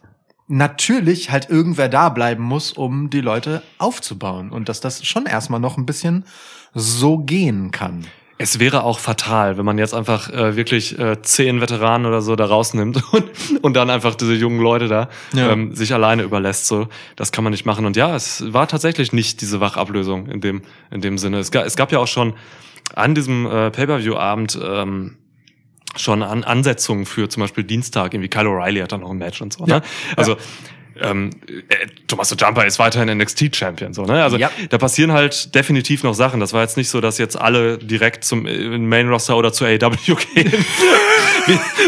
natürlich 0.48 1.32
halt 1.32 1.50
irgendwer 1.50 1.90
da 1.90 2.10
bleiben 2.10 2.44
muss, 2.44 2.72
um 2.72 3.10
die 3.10 3.22
Leute 3.22 3.64
aufzubauen 3.78 4.52
und 4.52 4.70
dass 4.70 4.80
das 4.80 5.06
schon 5.06 5.26
erstmal 5.26 5.60
noch 5.60 5.78
ein 5.78 5.86
bisschen 5.86 6.26
so 6.74 7.18
gehen 7.18 7.72
kann. 7.72 8.06
Es 8.38 8.60
wäre 8.60 8.84
auch 8.84 9.00
fatal, 9.00 9.58
wenn 9.58 9.64
man 9.64 9.78
jetzt 9.78 9.94
einfach 9.94 10.30
äh, 10.30 10.58
wirklich 10.58 11.00
äh, 11.00 11.22
zehn 11.22 11.62
Veteranen 11.62 12.06
oder 12.06 12.22
so 12.22 12.36
da 12.36 12.46
rausnimmt 12.46 13.02
und, 13.14 13.24
und 13.62 13.74
dann 13.76 13.90
einfach 13.90 14.14
diese 14.14 14.34
jungen 14.34 14.60
Leute 14.60 14.90
da 14.90 15.10
Ja. 15.34 15.52
ähm, 15.52 15.74
sich 15.74 15.94
alleine 15.94 16.24
überlässt. 16.24 16.68
So, 16.68 16.90
das 17.16 17.32
kann 17.32 17.46
man 17.46 17.52
nicht 17.52 17.66
machen. 17.66 17.86
Und 17.86 17.96
ja, 17.96 18.14
es 18.14 18.44
war 18.54 18.68
tatsächlich 18.68 19.14
nicht 19.14 19.40
diese 19.40 19.62
Wachablösung 19.62 20.28
in 20.28 20.42
dem 20.42 20.64
in 20.92 21.00
dem 21.00 21.18
Sinne. 21.18 21.40
Es 21.40 21.50
gab, 21.50 21.66
es 21.66 21.78
gab 21.78 21.94
ja 21.94 22.00
auch 22.00 22.08
schon 22.08 22.34
an 22.94 23.16
diesem 23.16 23.46
äh, 23.46 23.72
Pay-per-View-Abend 23.72 24.60
ähm, 24.62 25.16
schon 25.98 26.24
an 26.24 26.44
Ansetzungen 26.44 27.06
für 27.06 27.30
zum 27.30 27.42
Beispiel 27.42 27.64
Dienstag. 27.64 28.14
Irgendwie 28.14 28.30
Kyle 28.30 28.48
O'Reilly 28.48 28.82
hat 28.82 28.92
dann 28.92 29.02
noch 29.02 29.12
ein 29.12 29.18
Match 29.18 29.42
und 29.42 29.54
so. 29.54 29.66
Ja, 29.66 29.78
Ne? 29.80 29.82
Also 30.16 30.38
ähm, 30.98 31.32
äh, 31.68 31.88
Tommaso 32.08 32.36
Jumper 32.36 32.66
ist 32.66 32.80
weiterhin 32.80 33.18
NXT-Champion. 33.18 33.94
So, 33.94 34.06
ne? 34.06 34.24
Also 34.24 34.38
Ja. 34.38 34.50
da 34.70 34.78
passieren 34.78 35.12
halt 35.12 35.54
definitiv 35.54 36.04
noch 36.04 36.14
Sachen. 36.14 36.40
Das 36.40 36.54
war 36.54 36.62
jetzt 36.62 36.78
nicht 36.78 36.88
so, 36.90 37.02
dass 37.02 37.18
jetzt 37.18 37.38
alle 37.38 37.78
direkt 37.78 38.24
zum 38.24 38.46
äh, 38.48 38.78
Main 38.78 39.10
Roster 39.10 39.36
oder 39.36 39.52
zu 39.52 39.66
AEW 39.66 39.96
gehen. 40.34 40.54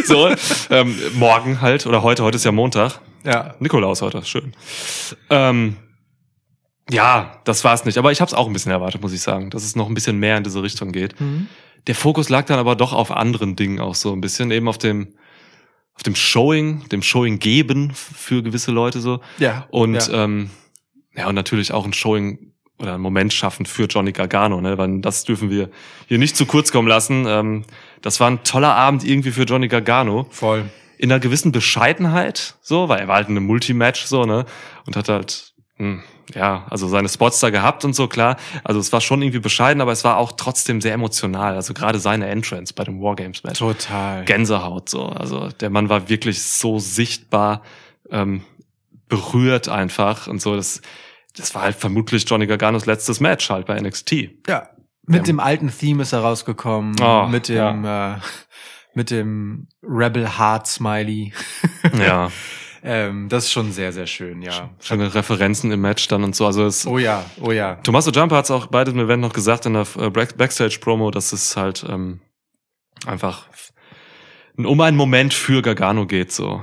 So, 0.05 0.29
ähm, 0.69 0.95
morgen 1.15 1.61
halt 1.61 1.87
oder 1.87 2.03
heute. 2.03 2.23
Heute 2.23 2.35
ist 2.35 2.43
ja 2.45 2.51
Montag. 2.51 2.99
Ja. 3.25 3.55
Nikolaus 3.59 4.03
heute, 4.03 4.23
schön. 4.23 4.53
Ähm, 5.31 5.77
ja, 6.91 7.41
das 7.43 7.63
war's 7.63 7.83
nicht. 7.83 7.97
Aber 7.97 8.11
ich 8.11 8.21
habe 8.21 8.27
es 8.29 8.35
auch 8.35 8.45
ein 8.45 8.53
bisschen 8.53 8.71
erwartet, 8.71 9.01
muss 9.01 9.13
ich 9.13 9.21
sagen, 9.21 9.49
dass 9.49 9.63
es 9.63 9.75
noch 9.75 9.87
ein 9.87 9.93
bisschen 9.95 10.17
mehr 10.19 10.37
in 10.37 10.43
diese 10.43 10.61
Richtung 10.61 10.91
geht. 10.91 11.15
Der 11.87 11.95
Fokus 11.95 12.29
lag 12.29 12.45
dann 12.45 12.59
aber 12.59 12.75
doch 12.75 12.93
auf 12.93 13.11
anderen 13.11 13.55
Dingen 13.55 13.79
auch 13.79 13.95
so 13.95 14.13
ein 14.13 14.21
bisschen, 14.21 14.51
eben 14.51 14.67
auf 14.67 14.77
dem 14.77 15.13
auf 15.97 16.03
dem 16.03 16.15
Showing, 16.15 16.87
dem 16.89 17.01
Showing 17.01 17.39
geben 17.39 17.91
für 17.93 18.43
gewisse 18.43 18.71
Leute 18.71 18.99
so. 18.99 19.19
Ja. 19.39 19.65
Und 19.71 19.95
ja. 19.95 20.25
ähm, 20.25 20.51
ja, 21.15 21.27
und 21.27 21.33
natürlich 21.33 21.71
auch 21.71 21.85
ein 21.85 21.93
Showing 21.93 22.53
oder 22.77 22.93
einen 22.93 23.01
Moment 23.01 23.33
schaffen 23.33 23.65
für 23.65 23.85
Johnny 23.85 24.11
Gargano, 24.11 24.61
ne? 24.61 24.77
Weil 24.77 25.01
das 25.01 25.23
dürfen 25.23 25.49
wir 25.49 25.71
hier 26.07 26.19
nicht 26.19 26.37
zu 26.37 26.45
kurz 26.45 26.71
kommen 26.71 26.87
lassen. 26.87 27.25
Ähm, 27.27 27.63
das 28.03 28.19
war 28.19 28.29
ein 28.29 28.43
toller 28.43 28.75
Abend 28.75 29.03
irgendwie 29.03 29.31
für 29.31 29.43
Johnny 29.43 29.67
Gargano. 29.67 30.27
voll. 30.29 30.69
In 30.99 31.11
einer 31.11 31.19
gewissen 31.19 31.51
Bescheidenheit, 31.51 32.55
so, 32.61 32.89
weil 32.89 32.99
er 32.99 33.07
war 33.07 33.17
halt 33.17 33.29
in 33.29 33.37
einem 33.37 33.45
Multimatch, 33.45 34.05
so, 34.05 34.25
ne? 34.25 34.45
Und 34.85 34.95
hat 34.95 35.09
halt, 35.09 35.53
hm, 35.77 36.03
ja, 36.33 36.65
also 36.69 36.87
seine 36.87 37.09
Spots 37.09 37.39
da 37.39 37.49
gehabt 37.49 37.85
und 37.85 37.93
so, 37.93 38.07
klar. 38.07 38.37
Also 38.63 38.79
es 38.79 38.91
war 38.91 39.01
schon 39.01 39.21
irgendwie 39.21 39.39
bescheiden, 39.39 39.81
aber 39.81 39.91
es 39.91 40.03
war 40.03 40.17
auch 40.17 40.33
trotzdem 40.33 40.81
sehr 40.81 40.93
emotional. 40.93 41.55
Also 41.55 41.73
gerade 41.73 41.99
seine 41.99 42.27
Entrance 42.27 42.73
bei 42.73 42.83
dem 42.83 43.01
Wargames-Match. 43.01 43.59
Total. 43.59 44.25
Gänsehaut 44.25 44.89
so. 44.89 45.05
Also 45.05 45.49
der 45.49 45.69
Mann 45.69 45.89
war 45.89 46.09
wirklich 46.09 46.43
so 46.43 46.79
sichtbar 46.79 47.61
ähm, 48.09 48.43
berührt 49.07 49.69
einfach 49.69 50.27
und 50.27 50.41
so. 50.41 50.55
Das, 50.55 50.81
das 51.35 51.55
war 51.55 51.61
halt 51.63 51.75
vermutlich 51.75 52.29
Johnny 52.29 52.47
Garganos 52.47 52.85
letztes 52.85 53.19
Match 53.19 53.49
halt 53.49 53.65
bei 53.65 53.79
NXT. 53.79 54.29
Ja. 54.47 54.69
Mit 55.09 55.25
dem 55.27 55.39
alten 55.39 55.71
Theme 55.71 56.03
ist 56.03 56.11
er 56.11 56.19
rausgekommen. 56.19 56.97
Oh, 57.01 57.27
mit 57.27 57.47
dem, 57.47 57.85
äh, 57.85 58.15
mit 58.93 59.09
dem 59.09 59.69
Rebel 59.81 60.37
Heart 60.37 60.67
Smiley. 60.67 61.31
Ja, 61.97 62.29
ähm, 62.89 63.27
das 63.27 63.43
ist 63.45 63.51
schon 63.51 63.71
sehr, 63.73 63.91
sehr 63.91 64.07
schön, 64.07 64.41
ja. 64.41 64.69
schöne 64.79 65.13
Referenzen 65.13 65.71
im 65.71 65.81
Match 65.81 66.07
dann 66.07 66.23
und 66.23 66.35
so. 66.35 66.45
Also 66.45 66.65
es, 66.65 66.87
Oh 66.87 66.97
ja, 66.97 67.25
oh 67.41 67.51
ja. 67.51 67.75
Tommaso 67.83 68.11
Ciampa 68.11 68.37
hat 68.37 68.45
es 68.45 68.51
auch 68.51 68.67
bei 68.67 68.83
diesem 68.85 68.99
Event 69.01 69.21
noch 69.21 69.33
gesagt 69.33 69.65
in 69.65 69.73
der 69.73 69.85
äh, 69.99 70.09
Back- 70.09 70.37
Backstage-Promo, 70.37 71.11
dass 71.11 71.33
es 71.33 71.57
halt 71.57 71.85
ähm, 71.89 72.21
einfach 73.05 73.47
um 74.55 74.79
einen 74.81 74.95
Moment 74.95 75.33
für 75.33 75.61
Gargano 75.61 76.05
geht. 76.07 76.31
So, 76.31 76.61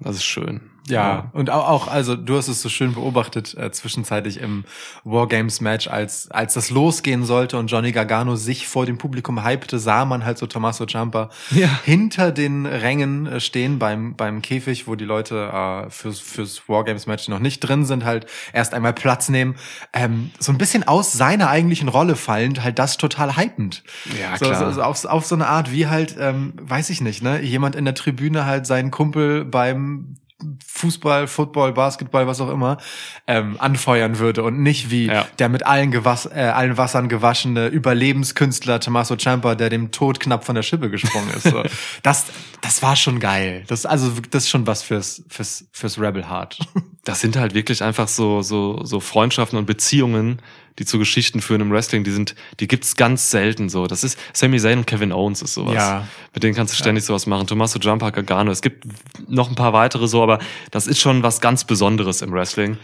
das 0.00 0.16
ist 0.16 0.24
schön. 0.24 0.60
Ja, 0.88 1.30
und 1.32 1.48
auch, 1.50 1.68
auch, 1.68 1.88
also 1.88 2.16
du 2.16 2.36
hast 2.36 2.48
es 2.48 2.60
so 2.60 2.68
schön 2.68 2.94
beobachtet, 2.94 3.54
äh, 3.56 3.70
zwischenzeitlich 3.70 4.40
im 4.40 4.64
Wargames-Match, 5.04 5.88
als, 5.88 6.30
als 6.30 6.54
das 6.54 6.70
losgehen 6.70 7.24
sollte 7.24 7.58
und 7.58 7.68
Johnny 7.68 7.92
Gargano 7.92 8.34
sich 8.36 8.66
vor 8.66 8.86
dem 8.86 8.98
Publikum 8.98 9.44
hypte, 9.44 9.78
sah 9.78 10.04
man 10.04 10.24
halt 10.24 10.38
so 10.38 10.46
Tommaso 10.46 10.86
Ciampa 10.86 11.30
Ja. 11.50 11.68
hinter 11.84 12.32
den 12.32 12.66
Rängen 12.66 13.26
äh, 13.26 13.40
stehen 13.40 13.78
beim, 13.78 14.16
beim 14.16 14.42
Käfig, 14.42 14.86
wo 14.88 14.94
die 14.94 15.04
Leute 15.04 15.50
äh, 15.52 15.90
fürs, 15.90 16.18
fürs 16.18 16.68
Wargames-Match, 16.68 17.28
noch 17.28 17.38
nicht 17.38 17.60
drin 17.60 17.84
sind, 17.84 18.04
halt 18.04 18.26
erst 18.52 18.74
einmal 18.74 18.92
Platz 18.92 19.28
nehmen. 19.28 19.56
Ähm, 19.92 20.30
so 20.38 20.50
ein 20.52 20.58
bisschen 20.58 20.82
aus 20.86 21.12
seiner 21.12 21.48
eigentlichen 21.48 21.88
Rolle 21.88 22.16
fallend, 22.16 22.62
halt 22.62 22.78
das 22.78 22.96
total 22.96 23.36
hypend. 23.36 23.84
Ja, 24.20 24.36
So, 24.36 24.46
klar. 24.46 24.66
so, 24.72 24.72
so 24.72 24.82
auf, 24.82 25.04
auf 25.04 25.26
so 25.26 25.34
eine 25.34 25.46
Art 25.46 25.70
wie 25.72 25.86
halt, 25.86 26.16
ähm, 26.18 26.54
weiß 26.60 26.90
ich 26.90 27.00
nicht, 27.00 27.22
ne, 27.22 27.40
jemand 27.42 27.76
in 27.76 27.84
der 27.84 27.94
Tribüne 27.94 28.46
halt 28.46 28.66
seinen 28.66 28.90
Kumpel 28.90 29.44
beim 29.44 30.16
Fußball, 30.66 31.26
Football, 31.26 31.72
Basketball, 31.72 32.26
was 32.26 32.40
auch 32.40 32.50
immer, 32.50 32.78
ähm, 33.26 33.56
anfeuern 33.58 34.18
würde 34.18 34.42
und 34.42 34.62
nicht 34.62 34.90
wie 34.90 35.06
Ja. 35.06 35.26
der 35.38 35.48
mit 35.48 35.64
allen, 35.66 35.90
Gewass, 35.90 36.26
äh, 36.26 36.40
allen 36.40 36.76
Wassern 36.76 37.08
gewaschene 37.08 37.68
Überlebenskünstler 37.68 38.80
Tommaso 38.80 39.16
Ciampa, 39.16 39.54
der 39.54 39.70
dem 39.70 39.90
Tod 39.90 40.20
knapp 40.20 40.44
von 40.44 40.54
der 40.54 40.62
Schippe 40.62 40.90
gesprungen 40.90 41.30
ist. 41.30 41.44
So. 41.44 41.62
das, 42.02 42.26
das 42.60 42.82
war 42.82 42.96
schon 42.96 43.20
geil. 43.20 43.64
Das, 43.68 43.86
also, 43.86 44.10
das 44.30 44.44
ist 44.44 44.50
schon 44.50 44.66
was 44.66 44.82
fürs, 44.82 45.22
fürs, 45.28 45.64
fürs 45.72 45.98
Rebel 45.98 46.28
Heart. 46.28 46.58
das 47.04 47.20
sind 47.20 47.36
halt 47.36 47.54
wirklich 47.54 47.82
einfach 47.82 48.08
so, 48.08 48.42
so, 48.42 48.84
so 48.84 49.00
Freundschaften 49.00 49.58
und 49.58 49.66
Beziehungen, 49.66 50.40
die 50.78 50.84
zu 50.84 50.98
Geschichten 50.98 51.40
führen 51.40 51.60
im 51.60 51.70
Wrestling, 51.70 52.04
die 52.04 52.10
sind, 52.10 52.34
die 52.60 52.68
gibt's 52.68 52.96
ganz 52.96 53.30
selten 53.30 53.68
so. 53.68 53.86
Das 53.86 54.04
ist 54.04 54.18
Sami 54.32 54.58
Zayn 54.58 54.78
und 54.78 54.86
Kevin 54.86 55.12
Owens 55.12 55.42
ist 55.42 55.54
sowas. 55.54 55.74
Ja. 55.74 56.08
Mit 56.32 56.42
denen 56.42 56.54
kannst 56.54 56.72
du 56.72 56.78
ständig 56.78 57.04
sowas 57.04 57.26
machen. 57.26 57.46
Tommaso 57.46 57.78
Ciampa, 57.78 58.10
Gargano. 58.10 58.50
Es 58.50 58.62
gibt 58.62 58.84
noch 59.28 59.48
ein 59.48 59.54
paar 59.54 59.72
weitere 59.72 60.08
so, 60.08 60.22
aber 60.22 60.38
das 60.70 60.86
ist 60.86 61.00
schon 61.00 61.22
was 61.22 61.40
ganz 61.40 61.64
Besonderes 61.64 62.22
im 62.22 62.32
Wrestling. 62.32 62.78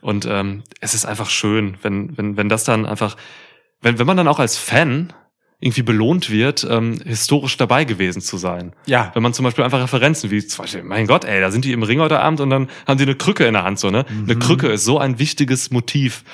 Und 0.00 0.26
ähm, 0.26 0.62
es 0.80 0.94
ist 0.94 1.06
einfach 1.06 1.30
schön, 1.30 1.76
wenn, 1.82 2.16
wenn, 2.16 2.36
wenn 2.36 2.48
das 2.48 2.64
dann 2.64 2.86
einfach, 2.86 3.16
wenn, 3.80 3.98
wenn 3.98 4.06
man 4.06 4.16
dann 4.16 4.28
auch 4.28 4.38
als 4.38 4.56
Fan 4.56 5.12
irgendwie 5.60 5.82
belohnt 5.82 6.28
wird, 6.28 6.66
ähm, 6.68 7.00
historisch 7.06 7.56
dabei 7.56 7.84
gewesen 7.84 8.20
zu 8.20 8.36
sein. 8.36 8.74
Ja. 8.84 9.10
Wenn 9.14 9.22
man 9.22 9.32
zum 9.32 9.44
Beispiel 9.44 9.64
einfach 9.64 9.80
Referenzen 9.80 10.30
wie 10.30 10.46
zum 10.46 10.64
Beispiel, 10.64 10.82
mein 10.82 11.06
Gott, 11.06 11.24
ey, 11.24 11.40
da 11.40 11.50
sind 11.50 11.64
die 11.64 11.72
im 11.72 11.82
Ring 11.82 12.00
heute 12.00 12.20
Abend 12.20 12.40
und 12.40 12.50
dann 12.50 12.68
haben 12.86 12.98
die 12.98 13.04
eine 13.04 13.14
Krücke 13.14 13.46
in 13.46 13.54
der 13.54 13.64
Hand, 13.64 13.78
so, 13.78 13.90
ne? 13.90 14.04
Mhm. 14.06 14.24
Eine 14.24 14.38
Krücke 14.38 14.68
ist 14.68 14.84
so 14.84 14.98
ein 14.98 15.18
wichtiges 15.18 15.70
Motiv 15.70 16.24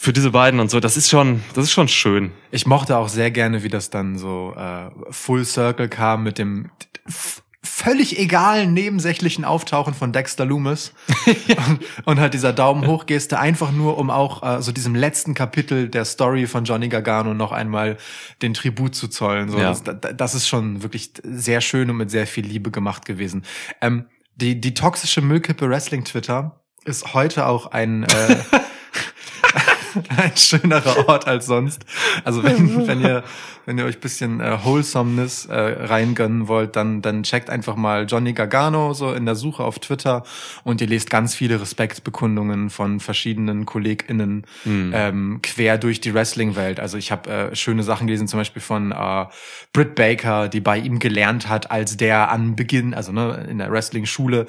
für 0.00 0.12
diese 0.12 0.30
beiden 0.30 0.60
und 0.60 0.70
so. 0.70 0.78
Das 0.78 0.96
ist 0.96 1.10
schon, 1.10 1.42
das 1.54 1.64
ist 1.64 1.72
schon 1.72 1.88
schön. 1.88 2.30
Ich 2.52 2.66
mochte 2.66 2.96
auch 2.96 3.08
sehr 3.08 3.32
gerne, 3.32 3.64
wie 3.64 3.68
das 3.68 3.90
dann 3.90 4.16
so 4.16 4.54
äh, 4.56 4.90
Full 5.10 5.44
Circle 5.44 5.88
kam 5.88 6.22
mit 6.22 6.38
dem 6.38 6.70
völlig 7.64 8.16
egalen 8.16 8.72
nebensächlichen 8.74 9.44
Auftauchen 9.44 9.94
von 9.94 10.12
Dexter 10.12 10.44
Loomis 10.44 10.92
und, 11.68 11.80
und 12.04 12.20
halt 12.20 12.32
dieser 12.32 12.52
Daumen 12.52 12.86
hoch 12.86 13.06
Geste 13.06 13.40
einfach 13.40 13.72
nur 13.72 13.98
um 13.98 14.08
auch 14.10 14.44
äh, 14.44 14.62
so 14.62 14.70
diesem 14.70 14.94
letzten 14.94 15.34
Kapitel 15.34 15.88
der 15.88 16.04
Story 16.04 16.46
von 16.46 16.64
Johnny 16.64 16.88
Gargano 16.88 17.34
noch 17.34 17.50
einmal 17.50 17.96
den 18.40 18.54
Tribut 18.54 18.94
zu 18.94 19.08
zollen 19.08 19.48
so 19.50 19.58
Ja. 19.58 19.70
das, 19.70 19.82
das, 19.82 19.98
das 20.16 20.34
ist 20.36 20.46
schon 20.46 20.84
wirklich 20.84 21.12
sehr 21.24 21.60
schön 21.60 21.90
und 21.90 21.96
mit 21.96 22.12
sehr 22.12 22.28
viel 22.28 22.46
Liebe 22.46 22.70
gemacht 22.70 23.04
gewesen 23.04 23.44
ähm, 23.80 24.06
die 24.36 24.60
die 24.60 24.74
toxische 24.74 25.20
Müllkippe 25.22 25.68
Wrestling 25.68 26.04
Twitter 26.04 26.60
ist 26.84 27.14
heute 27.14 27.46
auch 27.46 27.66
ein 27.66 28.04
äh, 28.04 28.36
ein 30.16 30.36
schönerer 30.36 31.08
Ort 31.08 31.26
als 31.26 31.46
sonst. 31.46 31.84
Also 32.24 32.42
wenn, 32.42 32.86
wenn 32.86 33.00
ihr, 33.00 33.22
wenn 33.66 33.78
ihr 33.78 33.84
euch 33.84 33.98
bisschen 34.00 34.40
äh, 34.40 34.58
Wholesomeness 34.64 35.46
äh, 35.46 35.54
reingönnen 35.54 36.48
wollt, 36.48 36.76
dann, 36.76 37.02
dann 37.02 37.22
checkt 37.22 37.50
einfach 37.50 37.76
mal 37.76 38.06
Johnny 38.06 38.32
Gargano 38.32 38.92
so 38.94 39.12
in 39.12 39.26
der 39.26 39.34
Suche 39.34 39.64
auf 39.64 39.78
Twitter 39.78 40.22
und 40.64 40.80
ihr 40.80 40.86
lest 40.86 41.10
ganz 41.10 41.34
viele 41.34 41.60
Respektbekundungen 41.60 42.70
von 42.70 43.00
verschiedenen 43.00 43.66
KollegInnen 43.66 44.46
ähm, 44.94 45.40
quer 45.42 45.78
durch 45.78 46.00
die 46.00 46.14
Wrestling-Welt. 46.14 46.80
Also 46.80 46.98
ich 46.98 47.10
habe 47.12 47.30
äh, 47.30 47.56
schöne 47.56 47.82
Sachen 47.82 48.06
gelesen, 48.06 48.28
zum 48.28 48.40
Beispiel 48.40 48.62
von 48.62 48.92
äh, 48.92 49.26
Britt 49.72 49.94
Baker, 49.94 50.48
die 50.48 50.60
bei 50.60 50.78
ihm 50.78 50.98
gelernt 50.98 51.48
hat, 51.48 51.70
als 51.70 51.96
der 51.96 52.30
an 52.30 52.56
Beginn, 52.56 52.94
also 52.94 53.12
ne, 53.12 53.46
in 53.48 53.58
der 53.58 53.70
Wrestling-Schule 53.70 54.46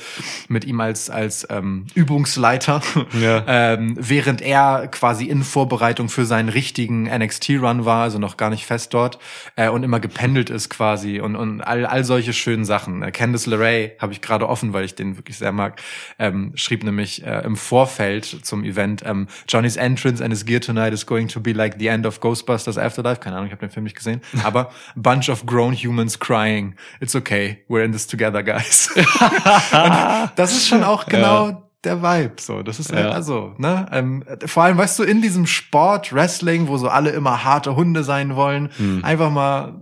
mit 0.47 0.65
ihm 0.65 0.79
als, 0.79 1.09
als 1.09 1.47
ähm, 1.49 1.87
Übungsleiter, 1.93 2.81
Ja. 3.19 3.43
ähm, 3.47 3.95
während 3.99 4.41
er 4.41 4.87
quasi 4.87 5.25
in 5.29 5.43
Vorbereitung 5.43 6.09
für 6.09 6.25
seinen 6.25 6.49
richtigen 6.49 7.03
NXT-Run 7.03 7.85
war, 7.85 8.03
also 8.03 8.19
noch 8.19 8.37
gar 8.37 8.49
nicht 8.49 8.65
fest 8.65 8.93
dort, 8.93 9.19
äh, 9.55 9.69
und 9.69 9.83
immer 9.83 9.99
gependelt 9.99 10.49
ist 10.49 10.69
quasi 10.69 11.19
und, 11.19 11.35
und 11.35 11.61
all, 11.61 11.85
all 11.85 12.03
solche 12.03 12.33
schönen 12.33 12.65
Sachen. 12.65 13.03
Äh, 13.03 13.11
Candice 13.11 13.47
LeRae 13.47 13.91
habe 13.99 14.13
ich 14.13 14.21
gerade 14.21 14.49
offen, 14.49 14.73
weil 14.73 14.85
ich 14.85 14.95
den 14.95 15.17
wirklich 15.17 15.37
sehr 15.37 15.51
mag, 15.51 15.81
ähm, 16.17 16.51
schrieb 16.55 16.83
nämlich 16.83 17.25
äh, 17.25 17.41
im 17.45 17.55
Vorfeld 17.55 18.25
zum 18.25 18.63
Event, 18.63 19.03
ähm, 19.05 19.27
Johnny's 19.47 19.75
entrance 19.75 20.23
and 20.23 20.33
his 20.33 20.45
gear 20.45 20.61
tonight 20.61 20.93
is 20.93 21.05
going 21.05 21.27
to 21.27 21.39
be 21.39 21.53
like 21.53 21.75
the 21.79 21.87
end 21.87 22.05
of 22.05 22.19
Ghostbusters 22.19 22.77
Afterlife. 22.77 23.21
Keine 23.21 23.35
Ahnung, 23.35 23.47
ich 23.47 23.51
habe 23.51 23.65
den 23.65 23.71
Film 23.71 23.83
nicht 23.83 23.95
gesehen. 23.95 24.21
Aber 24.43 24.71
bunch 24.95 25.29
of 25.29 25.45
grown 25.45 25.73
humans 25.73 26.19
crying. 26.19 26.75
It's 26.99 27.15
okay, 27.15 27.59
we're 27.69 27.83
in 27.83 27.91
this 27.91 28.07
together, 28.07 28.43
guys. 28.43 28.89
und 28.95 30.31
das 30.35 30.51
ist 30.51 30.67
schon 30.67 30.83
auch 30.83 31.05
genau 31.05 31.68
der 31.83 32.01
Vibe 32.01 32.35
so. 32.41 32.61
Das 32.63 32.79
ist 32.79 32.91
Ja. 32.91 33.11
also, 33.11 33.53
ne? 33.57 33.85
Ähm, 33.91 34.23
vor 34.45 34.63
allem, 34.63 34.77
weißt 34.77 34.99
du, 34.99 35.03
in 35.03 35.21
diesem 35.21 35.45
Sport, 35.47 36.11
Wrestling, 36.13 36.67
wo 36.67 36.77
so 36.77 36.89
alle 36.89 37.11
immer 37.11 37.43
harte 37.43 37.75
Hunde 37.75 38.03
sein 38.03 38.35
wollen, 38.35 38.69
Hm. 38.77 39.03
einfach 39.05 39.31
mal 39.31 39.81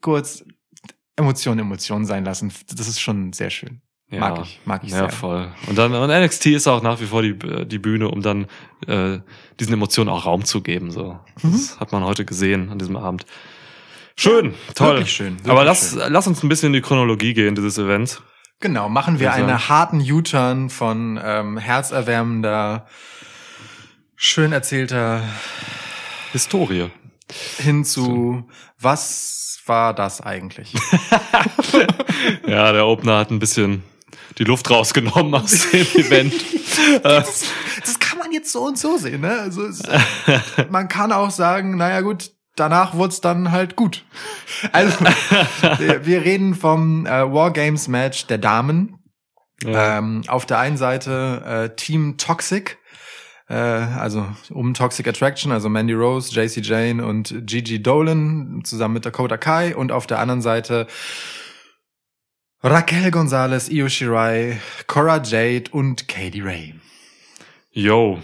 kurz 0.00 0.44
Emotion, 1.16 1.58
Emotion 1.58 2.04
sein 2.06 2.24
lassen. 2.24 2.52
Das 2.76 2.88
ist 2.88 3.00
schon 3.00 3.32
sehr 3.32 3.50
schön. 3.50 3.80
Ja. 4.10 4.20
Mag 4.20 4.40
ich, 4.42 4.60
mag 4.64 4.84
ich 4.84 4.90
Ja, 4.90 4.98
sehr. 5.00 5.10
voll. 5.10 5.52
Und 5.68 5.76
dann 5.76 5.92
und 5.94 6.08
NXT 6.10 6.46
ist 6.46 6.66
auch 6.66 6.82
nach 6.82 6.98
wie 7.00 7.04
vor 7.06 7.20
die, 7.22 7.36
die 7.66 7.78
Bühne, 7.78 8.08
um 8.08 8.22
dann 8.22 8.46
äh, 8.86 9.18
diesen 9.60 9.74
Emotionen 9.74 10.08
auch 10.08 10.24
Raum 10.24 10.44
zu 10.44 10.62
geben. 10.62 10.90
So, 10.90 11.18
Mhm. 11.42 11.52
das 11.52 11.78
hat 11.78 11.92
man 11.92 12.04
heute 12.04 12.24
gesehen 12.24 12.70
an 12.70 12.78
diesem 12.78 12.96
Abend. 12.96 13.26
Schön, 14.16 14.54
toll. 14.74 14.94
wirklich 14.96 15.12
schön, 15.12 15.34
wirklich 15.34 15.50
Aber 15.52 15.64
lass, 15.64 15.90
schön. 15.90 16.12
lass 16.12 16.26
uns 16.26 16.42
ein 16.42 16.48
bisschen 16.48 16.68
in 16.68 16.72
die 16.72 16.80
Chronologie 16.80 17.34
gehen 17.34 17.54
dieses 17.54 17.76
Events. 17.78 18.22
Genau, 18.60 18.88
machen 18.88 19.20
wir 19.20 19.28
ich 19.28 19.34
einen 19.34 19.68
harten 19.68 20.00
U-Turn 20.00 20.68
von 20.68 21.20
ähm, 21.22 21.58
herzerwärmender, 21.58 22.86
schön 24.16 24.52
erzählter 24.52 25.22
Historie. 26.32 26.90
hin 27.58 27.84
zu 27.84 28.48
was 28.80 29.60
war 29.66 29.94
das 29.94 30.20
eigentlich? 30.20 30.74
Ja, 32.46 32.72
der 32.72 32.86
Opener 32.86 33.18
hat 33.18 33.30
ein 33.30 33.38
bisschen 33.38 33.84
die 34.38 34.44
Luft 34.44 34.70
rausgenommen 34.70 35.34
aus 35.34 35.70
dem 35.70 35.80
Event. 35.94 36.34
das, 37.02 37.44
das 37.80 37.98
kann 37.98 38.18
man 38.18 38.32
jetzt 38.32 38.50
so 38.50 38.66
und 38.66 38.78
so 38.78 38.96
sehen, 38.96 39.20
ne? 39.20 39.38
Also 39.38 39.64
es, 39.66 39.82
man 40.70 40.88
kann 40.88 41.12
auch 41.12 41.30
sagen, 41.30 41.76
naja 41.76 42.00
gut, 42.00 42.32
danach 42.58 42.94
wurde 42.94 43.12
es 43.12 43.20
dann 43.20 43.52
halt 43.52 43.76
gut. 43.76 44.04
Also 44.72 44.98
wir, 45.78 46.04
wir 46.04 46.24
reden 46.24 46.54
vom 46.54 47.06
äh, 47.06 47.10
Wargames 47.32 47.86
Match 47.86 48.26
der 48.26 48.38
Damen. 48.38 48.98
Ja. 49.62 49.98
Ähm, 49.98 50.22
auf 50.28 50.46
der 50.46 50.58
einen 50.58 50.76
Seite 50.76 51.42
äh, 51.70 51.76
Team 51.76 52.16
Toxic, 52.16 52.78
äh, 53.48 53.54
also 53.54 54.26
um 54.50 54.74
Toxic 54.74 55.06
Attraction, 55.08 55.52
also 55.52 55.68
Mandy 55.68 55.94
Rose, 55.94 56.32
JC 56.32 56.64
Jane 56.64 57.04
und 57.04 57.34
Gigi 57.46 57.82
Dolan 57.82 58.62
zusammen 58.64 58.94
mit 58.94 59.06
Dakota 59.06 59.36
Kai 59.36 59.74
und 59.74 59.90
auf 59.90 60.06
der 60.06 60.20
anderen 60.20 60.42
Seite 60.42 60.86
Raquel 62.62 63.10
Gonzalez, 63.12 63.68
Io 63.68 63.88
Shirai, 63.88 64.60
Cora 64.86 65.22
Jade 65.22 65.70
und 65.70 66.08
Katie 66.08 66.40
Ray. 66.40 66.74
Yo. 67.70 68.18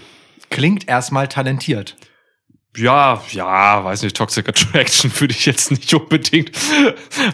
Klingt 0.50 0.88
erstmal 0.88 1.28
talentiert. 1.28 1.96
Ja, 2.76 3.22
ja, 3.30 3.84
weiß 3.84 4.02
nicht, 4.02 4.16
Toxic 4.16 4.48
Attraction 4.48 5.12
würde 5.20 5.32
ich 5.32 5.46
jetzt 5.46 5.70
nicht 5.70 5.94
unbedingt 5.94 6.50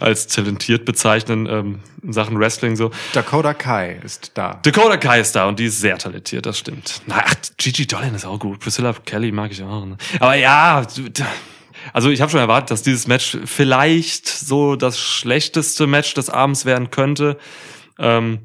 als 0.00 0.26
talentiert 0.26 0.84
bezeichnen 0.84 1.46
ähm, 1.46 1.80
in 2.02 2.12
Sachen 2.12 2.38
Wrestling 2.38 2.76
so. 2.76 2.90
Dakota 3.14 3.54
Kai 3.54 4.00
ist 4.04 4.32
da. 4.34 4.60
Dakota 4.62 4.98
Kai 4.98 5.20
ist 5.20 5.34
da 5.34 5.48
und 5.48 5.58
die 5.58 5.66
ist 5.66 5.80
sehr 5.80 5.96
talentiert, 5.96 6.44
das 6.44 6.58
stimmt. 6.58 7.00
Na, 7.06 7.22
ach, 7.24 7.34
Gigi 7.56 7.86
Dolan 7.86 8.14
ist 8.14 8.26
auch 8.26 8.38
gut. 8.38 8.60
Priscilla 8.60 8.92
Kelly 8.92 9.32
mag 9.32 9.50
ich 9.50 9.62
auch. 9.62 9.86
Ne? 9.86 9.96
Aber 10.18 10.34
ja, 10.34 10.86
also 11.92 12.10
ich 12.10 12.20
habe 12.20 12.30
schon 12.30 12.40
erwartet, 12.40 12.70
dass 12.70 12.82
dieses 12.82 13.06
Match 13.06 13.38
vielleicht 13.46 14.28
so 14.28 14.76
das 14.76 14.98
schlechteste 14.98 15.86
Match 15.86 16.12
des 16.12 16.28
Abends 16.28 16.66
werden 16.66 16.90
könnte. 16.90 17.38
Ähm, 17.98 18.40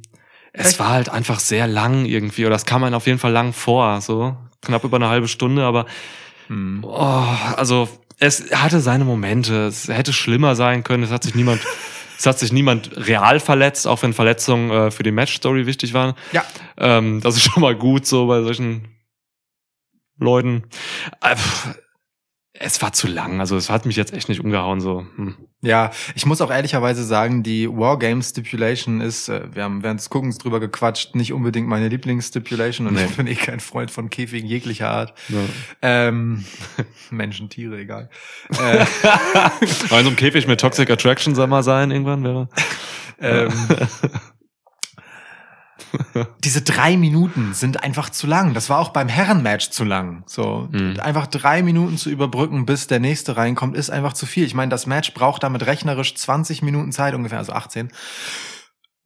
es 0.54 0.70
Echt? 0.70 0.80
war 0.80 0.90
halt 0.90 1.10
einfach 1.10 1.42
sehr 1.42 1.68
lang 1.68 2.06
irgendwie, 2.06 2.46
oder 2.46 2.56
das 2.56 2.66
kam 2.66 2.86
einem 2.86 2.96
auf 2.96 3.08
jeden 3.08 3.20
Fall 3.20 3.34
lang 3.34 3.52
vor, 3.52 4.00
so 4.00 4.38
knapp 4.62 4.86
über 4.86 4.96
eine 4.96 5.10
halbe 5.10 5.28
Stunde, 5.28 5.64
aber 5.64 5.86
Hm. 6.48 6.84
Oh, 6.84 7.26
also 7.56 7.90
es 8.20 8.52
hatte 8.52 8.80
seine 8.80 9.06
Momente. 9.06 9.68
Es 9.68 9.88
hätte 9.88 10.14
schlimmer 10.14 10.56
sein 10.56 10.84
können. 10.84 11.04
Es 11.04 11.12
hat 11.12 11.24
sich 11.24 11.36
niemand, 11.36 11.62
es 12.18 12.26
hat 12.26 12.40
sich 12.40 12.52
niemand 12.52 12.92
real 12.96 13.40
verletzt, 13.40 13.88
auch 13.88 14.02
wenn 14.04 14.14
Verletzungen 14.14 14.72
äh, 14.72 14.92
für 14.92 15.04
die 15.04 15.12
Matchstory 15.12 15.66
wichtig 15.66 15.94
waren. 15.94 16.14
Ja. 16.32 16.44
Ähm, 16.78 17.22
das 17.22 17.36
ist 17.36 17.44
schon 17.44 17.62
mal 17.62 17.76
gut 17.76 18.06
so 18.06 18.28
bei 18.28 18.42
solchen 18.42 18.88
Leuten. 20.18 20.64
Äh, 21.22 21.36
es 22.60 22.82
war 22.82 22.94
zu 22.94 23.08
lang. 23.08 23.40
Also 23.40 23.58
es 23.58 23.70
hat 23.70 23.86
mich 23.86 23.96
jetzt 23.96 24.14
echt 24.14 24.30
nicht 24.30 24.40
umgehauen. 24.40 24.80
So. 24.80 25.06
Hm. 25.18 25.36
Ja, 25.62 25.92
ich 26.16 26.26
muss 26.26 26.42
auch 26.42 26.52
ehrlicherweise 26.52 27.04
sagen, 27.04 27.44
die 27.44 27.68
Wargame 27.70 28.22
Stipulation 28.24 29.02
ist, 29.02 29.30
äh, 29.30 29.54
wir 29.54 29.64
haben 29.64 29.84
während 29.84 30.00
des 30.00 30.10
Guckens 30.10 30.38
drüber 30.38 30.60
gequatscht, 30.60 31.16
nicht 31.16 31.34
unbedingt 31.34 31.68
meine 31.68 31.88
Lieblingsstipulation 31.90 32.88
und 32.88 32.94
Nee. 32.94 33.06
ich 33.06 33.18
bin 33.18 33.28
eh 33.28 33.36
kein 33.36 33.60
Freund 33.60 33.92
von 33.92 34.10
Käfigen 34.10 34.48
jeglicher 34.48 34.90
Art. 34.90 35.14
Ja. 35.30 35.40
Ähm, 35.82 36.46
Menschen, 37.10 37.50
Tiere, 37.50 37.78
egal. 37.80 38.10
äh, 38.52 38.86
Aber 39.44 39.60
in 39.62 39.68
so 39.90 39.96
einem 39.96 40.16
Käfig 40.16 40.48
mit 40.48 40.60
Toxic 40.62 40.90
Attraction 40.90 41.36
soll 41.36 41.48
mal 41.48 41.64
sein 41.64 41.92
irgendwann 41.92 42.24
wäre. 42.24 42.50
ähm, 43.20 43.52
diese 46.44 46.62
drei 46.62 46.98
Minuten 46.98 47.54
sind 47.54 47.84
einfach 47.84 48.10
zu 48.10 48.28
lang. 48.28 48.54
Das 48.54 48.70
war 48.70 48.80
auch 48.80 48.90
beim 48.90 49.08
Herrenmatch 49.08 49.70
zu 49.70 49.84
lang. 49.84 50.24
So 50.26 50.68
Mhm. 50.72 51.00
einfach 51.00 51.28
drei 51.28 51.64
Minuten 51.64 51.98
zu 51.98 52.10
überbrücken, 52.10 52.66
bis 52.66 52.88
der 52.88 53.00
nächste 53.00 53.38
reinkommt, 53.38 53.76
ist 53.76 53.90
einfach 53.90 54.14
zu 54.14 54.26
viel. 54.26 54.46
Ich 54.46 54.54
meine, 54.54 54.70
das 54.70 54.86
Match 54.88 55.14
braucht 55.14 55.44
damit 55.44 55.66
rechnerisch 55.66 56.16
20 56.16 56.62
Minuten 56.62 56.92
Zeit 56.92 57.14
ungefähr, 57.14 57.38
also 57.40 57.54
18. 57.54 57.90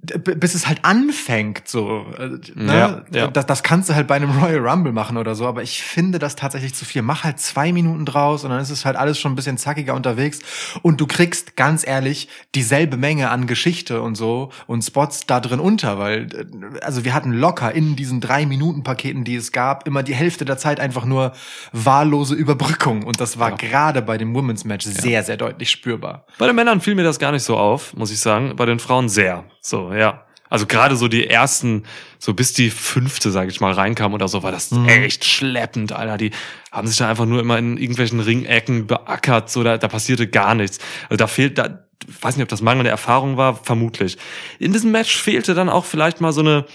Bis 0.01 0.55
es 0.55 0.65
halt 0.65 0.85
anfängt, 0.85 1.67
so. 1.67 2.05
äh, 2.17 2.29
Ne? 2.55 2.73
Ja, 2.73 3.01
ja. 3.11 3.27
Das, 3.27 3.45
das 3.45 3.63
kannst 3.63 3.89
du 3.89 3.95
halt 3.95 4.07
bei 4.07 4.15
einem 4.15 4.31
Royal 4.31 4.65
Rumble 4.65 4.93
machen 4.93 5.17
oder 5.17 5.35
so, 5.35 5.45
aber 5.45 5.61
ich 5.61 5.83
finde 5.83 6.19
das 6.19 6.37
tatsächlich 6.37 6.73
zu 6.73 6.85
viel. 6.85 7.01
Mach 7.01 7.25
halt 7.25 7.37
zwei 7.41 7.73
Minuten 7.73 8.05
draus 8.05 8.45
und 8.45 8.49
dann 8.51 8.61
ist 8.61 8.69
es 8.69 8.85
halt 8.85 8.95
alles 8.95 9.19
schon 9.19 9.33
ein 9.33 9.35
bisschen 9.35 9.57
zackiger 9.57 9.95
unterwegs 9.95 10.39
und 10.83 11.01
du 11.01 11.05
kriegst 11.05 11.57
ganz 11.57 11.85
ehrlich 11.85 12.29
dieselbe 12.55 12.95
Menge 12.95 13.29
an 13.29 13.45
Geschichte 13.45 14.01
und 14.01 14.15
so 14.15 14.51
und 14.67 14.83
Spots 14.83 15.25
da 15.25 15.41
drin 15.41 15.59
unter, 15.59 15.99
weil 15.99 16.27
äh, 16.33 16.79
also 16.79 17.03
wir 17.03 17.13
hatten 17.13 17.33
locker 17.33 17.73
in 17.75 17.97
diesen 17.97 18.21
drei 18.21 18.45
Minuten 18.45 18.83
Paketen, 18.83 19.25
die 19.25 19.35
es 19.35 19.51
gab, 19.51 19.85
immer 19.85 20.01
die 20.01 20.15
Hälfte 20.15 20.45
der 20.45 20.57
Zeit 20.57 20.79
einfach 20.79 21.03
nur 21.03 21.33
wahllose 21.73 22.35
Überbrückung 22.35 23.03
und 23.03 23.19
das 23.19 23.37
war 23.37 23.49
Ja. 23.49 23.55
gerade 23.57 24.01
bei 24.01 24.17
dem 24.17 24.33
Women's 24.33 24.63
Match 24.63 24.85
sehr 24.85 25.23
sehr 25.23 25.35
deutlich 25.35 25.69
spürbar. 25.69 26.25
Bei 26.37 26.47
den 26.47 26.55
Männern 26.55 26.79
fiel 26.79 26.95
mir 26.95 27.03
das 27.03 27.19
gar 27.19 27.33
nicht 27.33 27.43
so 27.43 27.57
auf, 27.57 27.93
muss 27.95 28.11
ich 28.11 28.19
sagen. 28.19 28.55
Bei 28.55 28.65
den 28.65 28.79
Frauen 28.79 29.09
sehr. 29.09 29.43
So, 29.61 29.88
ja. 29.96 30.25
Also 30.51 30.65
gerade 30.65 30.96
so 30.96 31.08
die 31.08 31.27
ersten, 31.27 31.84
so 32.17 32.34
bis 32.34 32.53
die 32.53 32.72
fünfte, 32.72 33.29
sage 33.29 33.51
ich 33.51 33.62
mal, 33.62 33.72
reinkam 33.72 34.13
oder 34.15 34.27
so, 34.27 34.41
war 34.41 34.51
das 34.51 34.72
Mhm. 34.72 34.88
echt 34.89 35.24
schleppend, 35.24 35.91
Alter. 35.91 36.17
Die 36.17 36.31
haben 36.72 36.88
sich 36.88 36.98
da 36.98 37.08
einfach 37.08 37.25
nur 37.25 37.39
immer 37.39 37.60
in 37.60 37.77
irgendwelchen 37.77 38.19
Ringecken 38.19 38.88
beackert, 38.88 39.51
so 39.51 39.63
da, 39.63 39.77
da 39.77 39.88
passierte 39.88 40.27
gar 40.27 40.55
nichts. 40.55 40.79
Also 41.03 41.17
da 41.17 41.27
fehlt, 41.27 41.60
da, 41.60 41.84
weiß 42.22 42.36
nicht, 42.36 42.43
ob 42.43 42.50
das 42.50 42.62
mangelnde 42.62 42.89
Erfahrung 42.89 43.38
war, 43.38 43.55
vermutlich. 43.63 44.17
In 44.58 44.74
diesem 44.74 44.91
Match 44.91 45.15
fehlte 45.15 45.53
dann 45.53 45.69
auch 45.69 45.86
vielleicht 45.86 46.19
mal 46.19 46.31
so 46.31 46.41
eine 46.41 46.65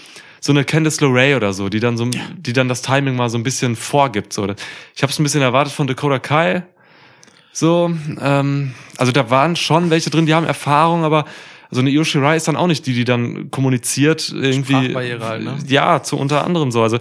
so 0.41 0.51
eine 0.51 0.63
Candice 0.63 1.01
LeRae 1.01 1.35
oder 1.35 1.53
so, 1.53 1.69
die 1.69 1.79
dann 1.79 1.97
so, 1.97 2.05
die 2.37 2.53
dann 2.53 2.69
das 2.69 2.83
Timing 2.83 3.15
mal 3.15 3.29
so 3.29 3.37
ein 3.37 3.41
bisschen 3.43 3.75
vorgibt. 3.75 4.31
So, 4.31 4.43
ich 4.93 5.01
habe 5.01 5.11
es 5.11 5.17
ein 5.17 5.23
bisschen 5.23 5.41
erwartet 5.41 5.73
von 5.73 5.87
Dakota 5.87 6.19
Kai, 6.19 6.61
so, 7.51 7.91
ähm, 8.21 8.75
also 8.97 9.11
da 9.11 9.29
waren 9.31 9.55
schon 9.55 9.89
welche 9.89 10.11
drin, 10.11 10.27
die 10.27 10.35
haben 10.35 10.45
Erfahrung, 10.45 11.03
aber 11.03 11.25
so 11.71 11.81
eine 11.81 11.89
Io 11.89 12.03
Shirai 12.03 12.35
ist 12.35 12.47
dann 12.47 12.55
auch 12.55 12.67
nicht 12.67 12.85
die, 12.85 12.93
die 12.93 13.05
dann 13.05 13.51
kommuniziert 13.51 14.31
irgendwie. 14.35 14.73
Sprachbarriere 14.73 15.25
halt, 15.25 15.43
ne? 15.43 15.57
Ja, 15.67 16.03
zu 16.03 16.17
unter 16.17 16.43
anderem 16.45 16.71
so. 16.71 16.81
Also 16.83 16.99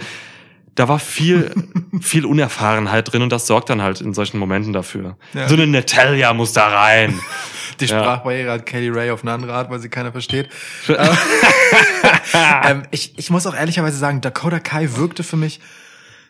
da 0.74 0.88
war 0.88 0.98
viel, 0.98 1.54
viel 2.00 2.26
Unerfahrenheit 2.26 3.12
drin 3.12 3.22
und 3.22 3.30
das 3.30 3.46
sorgt 3.46 3.70
dann 3.70 3.82
halt 3.82 4.00
in 4.00 4.14
solchen 4.14 4.38
Momenten 4.38 4.72
dafür. 4.72 5.16
Ja. 5.32 5.48
So 5.48 5.54
eine 5.54 5.66
Natalia 5.66 6.32
muss 6.34 6.52
da 6.52 6.68
rein. 6.68 7.18
Die 7.80 7.86
Ja. 7.86 8.00
Sprachbarriere 8.00 8.52
hat 8.52 8.66
Kelly 8.66 8.88
Ray 8.88 9.10
auf 9.10 9.22
eine 9.22 9.32
andere 9.32 9.52
Art, 9.52 9.68
weil 9.70 9.80
sie 9.80 9.88
keiner 9.88 10.12
versteht. 10.12 10.48
ähm, 12.64 12.82
ich, 12.90 13.18
ich 13.18 13.30
muss 13.30 13.46
auch 13.46 13.54
ehrlicherweise 13.54 13.98
sagen, 13.98 14.20
Dakota 14.20 14.60
Kai 14.60 14.90
wirkte 14.96 15.22
für 15.22 15.36
mich 15.36 15.60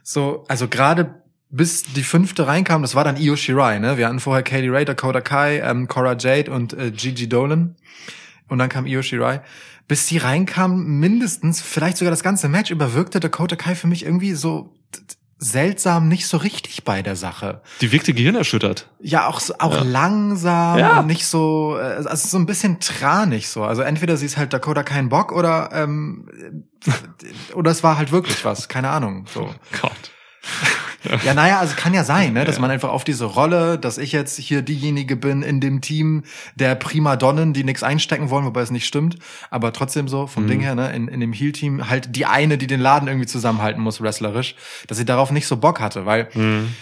so, 0.02 0.44
also 0.48 0.68
gerade 0.68 1.22
bis 1.50 1.82
die 1.84 2.02
fünfte 2.02 2.46
reinkam, 2.46 2.82
das 2.82 2.94
war 2.94 3.04
dann 3.04 3.16
Io 3.16 3.36
Shirai, 3.36 3.78
ne? 3.78 3.96
Wir 3.96 4.06
hatten 4.08 4.20
vorher 4.20 4.42
Kelly 4.42 4.68
Ray, 4.68 4.84
Dakota 4.84 5.20
Kai, 5.20 5.60
ähm, 5.60 5.86
Cora 5.86 6.16
Jade 6.18 6.50
und 6.50 6.72
äh, 6.72 6.90
Gigi 6.90 7.28
Dolan. 7.28 7.76
Und 8.48 8.58
dann 8.58 8.68
kam 8.68 8.86
Io 8.86 9.02
Shirai. 9.02 9.40
Bis 9.88 10.06
sie 10.08 10.18
reinkam, 10.18 10.84
mindestens, 10.98 11.60
vielleicht 11.60 11.96
sogar 11.98 12.10
das 12.10 12.22
ganze 12.22 12.48
Match 12.48 12.70
über, 12.70 12.94
wirkte 12.94 13.20
Dakota 13.20 13.56
Kai 13.56 13.74
für 13.74 13.86
mich 13.86 14.04
irgendwie 14.04 14.32
so 14.32 14.72
seltsam 15.36 16.08
nicht 16.08 16.26
so 16.26 16.36
richtig 16.38 16.84
bei 16.84 17.02
der 17.02 17.16
Sache. 17.16 17.60
Die 17.82 17.92
wirkte 17.92 18.14
gehirnerschüttert. 18.14 18.88
Ja, 19.00 19.26
auch, 19.26 19.42
auch 19.58 19.74
Ja. 19.74 19.82
langsam 19.82 20.78
Ja. 20.78 21.00
und 21.00 21.06
nicht 21.06 21.26
so, 21.26 21.76
äh, 21.78 21.82
also 22.06 22.28
so 22.28 22.38
ein 22.38 22.46
bisschen 22.46 22.80
tranig 22.80 23.48
so. 23.48 23.62
Also 23.64 23.82
entweder 23.82 24.16
sie 24.16 24.24
ist 24.26 24.36
halt 24.38 24.52
Dakota 24.54 24.82
kein 24.84 25.08
Bock 25.10 25.32
oder 25.32 25.70
ähm, 25.72 26.28
äh, 26.86 26.90
oder 27.54 27.70
es 27.72 27.82
war 27.82 27.98
halt 27.98 28.10
wirklich 28.12 28.44
was, 28.44 28.68
keine 28.68 28.88
Ahnung. 28.90 29.26
So. 29.34 29.52
Gott. 29.82 29.92
Ja, 31.24 31.34
naja, 31.34 31.58
also 31.58 31.74
kann 31.76 31.92
ja 31.94 32.04
sein, 32.04 32.32
ne, 32.32 32.44
dass 32.44 32.58
man 32.58 32.70
einfach 32.70 32.88
auf 32.90 33.04
diese 33.04 33.24
Rolle, 33.26 33.78
dass 33.78 33.98
ich 33.98 34.12
jetzt 34.12 34.38
hier 34.38 34.62
diejenige 34.62 35.16
bin 35.16 35.42
in 35.42 35.60
dem 35.60 35.80
Team 35.80 36.24
der 36.54 36.74
Primadonnen, 36.74 37.52
die 37.52 37.64
nichts 37.64 37.82
einstecken 37.82 38.30
wollen, 38.30 38.44
wobei 38.44 38.62
es 38.62 38.70
nicht 38.70 38.86
stimmt, 38.86 39.18
aber 39.50 39.72
trotzdem 39.72 40.08
so 40.08 40.26
vom 40.26 40.44
Mhm. 40.44 40.48
Ding 40.48 40.60
her, 40.60 40.74
ne, 40.74 40.92
in, 40.94 41.08
in 41.08 41.20
dem 41.20 41.32
Heel-Team 41.32 41.88
halt 41.90 42.14
die 42.16 42.26
eine, 42.26 42.58
die 42.58 42.66
den 42.66 42.80
Laden 42.80 43.08
irgendwie 43.08 43.26
zusammenhalten 43.26 43.82
muss, 43.82 44.00
wrestlerisch, 44.00 44.54
dass 44.86 44.96
sie 44.98 45.04
darauf 45.04 45.30
nicht 45.30 45.46
so 45.46 45.56
Bock 45.56 45.80
hatte, 45.80 46.06
weil 46.06 46.28
Hm. 46.32 46.74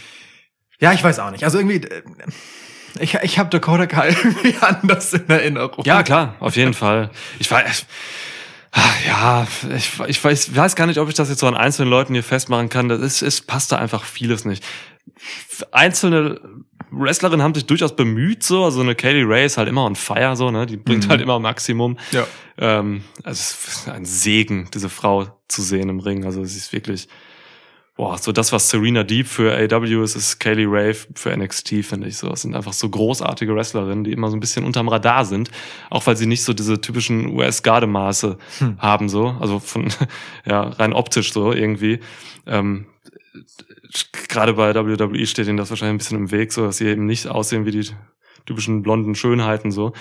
ja, 0.81 0.93
ich 0.93 1.03
weiß 1.03 1.19
auch 1.19 1.31
nicht. 1.31 1.45
Also 1.45 1.59
irgendwie, 1.59 1.77
äh, 1.87 2.03
ich, 3.01 3.15
ich 3.23 3.39
habe 3.39 3.49
Dakota 3.51 3.87
Kai 3.87 4.09
irgendwie 4.23 4.55
anders 4.61 5.13
in 5.15 5.29
Erinnerung. 5.29 5.85
Ja, 5.85 6.03
klar, 6.03 6.35
auf 6.41 6.57
jeden 6.57 6.75
Fall. 6.75 7.11
Ich 7.39 7.51
weiß, 7.51 7.87
ja, 9.07 9.47
ich, 9.77 10.01
ich 10.09 10.23
weiß, 10.25 10.55
weiß 10.57 10.77
gar 10.77 10.87
nicht, 10.87 10.99
ob 10.99 11.09
ich 11.09 11.15
das 11.15 11.29
jetzt 11.29 11.41
so 11.41 11.47
an 11.47 11.55
einzelnen 11.57 11.91
Leuten 11.91 12.15
hier 12.15 12.23
festmachen 12.23 12.69
kann. 12.69 12.89
Das 12.89 13.01
ist, 13.01 13.23
es 13.23 13.41
passt 13.43 13.73
da 13.73 13.77
einfach 13.77 14.05
vieles 14.05 14.45
nicht. 14.45 14.65
Einzelne 15.73 16.41
Wrestlerinnen 16.91 17.43
haben 17.43 17.55
sich 17.55 17.67
durchaus 17.67 17.97
bemüht, 17.97 18.43
so. 18.43 18.65
Also 18.65 18.81
eine 18.81 18.95
Kaylee 18.95 19.25
Ray 19.25 19.47
ist 19.47 19.57
halt 19.57 19.69
immer 19.69 19.85
on 19.85 19.97
fire, 19.97 20.37
so, 20.37 20.51
ne? 20.51 20.67
Die 20.67 20.77
bringt 20.77 21.07
Mhm. 21.07 21.11
halt 21.11 21.21
immer 21.21 21.39
Maximum. 21.39 21.99
Ja. 22.13 22.27
Ähm, 22.59 23.03
also 23.25 23.41
es 23.41 23.69
ist 23.69 23.89
ein 23.89 24.05
Segen, 24.05 24.69
diese 24.73 24.89
Frau 24.89 25.39
zu 25.49 25.63
sehen 25.63 25.89
im 25.89 26.01
Ring. 26.01 26.25
Also 26.25 26.43
es 26.43 26.55
ist 26.57 26.73
wirklich, 26.73 27.09
boah, 27.95 28.17
so 28.19 28.33
das, 28.33 28.53
was 28.53 28.69
Serena 28.71 29.05
Deep 29.05 29.27
für 29.27 29.53
AW 29.55 30.03
ist, 30.03 30.17
ist 30.17 30.39
Kaylee 30.39 30.67
Ray 30.67 30.95
für 30.95 31.37
NXT, 31.37 31.85
finde 31.85 32.09
ich 32.09 32.17
so. 32.17 32.31
Es 32.31 32.43
sind 32.43 32.55
einfach 32.55 32.73
so 32.73 32.89
großartige 32.89 33.55
Wrestlerinnen, 33.55 34.05
die 34.05 34.13
immer 34.13 34.31
so 34.31 34.37
ein 34.37 34.41
bisschen 34.41 34.65
unterm 34.65 34.89
Radar 34.89 35.25
sind. 35.25 35.51
Auch 35.91 36.07
weil 36.07 36.17
sie 36.17 36.27
nicht 36.27 36.43
so 36.43 36.53
diese 36.53 36.81
typischen 36.81 37.27
US-Gardemaße 37.27 38.39
Hm. 38.59 38.79
haben, 38.79 39.09
so. 39.09 39.37
Also 39.41 39.59
von, 39.59 39.93
ja, 40.47 40.63
rein 40.63 40.93
optisch 40.93 41.33
so 41.33 41.53
irgendwie. 41.53 42.01
Ähm, 42.47 42.87
gerade 44.29 44.55
bei 44.55 44.75
WWE 44.75 45.27
steht 45.27 45.47
ihnen 45.49 45.59
das 45.59 45.71
wahrscheinlich 45.71 45.95
ein 45.95 45.99
bisschen 45.99 46.19
im 46.19 46.31
Weg, 46.31 46.53
so 46.53 46.65
dass 46.65 46.79
sie 46.79 46.87
eben 46.87 47.07
nicht 47.07 47.27
aussehen 47.27 47.67
wie 47.67 47.73
die 47.73 47.91
typischen 48.47 48.83
blonden 48.83 49.15
Schönheiten 49.15 49.71
so. 49.71 49.93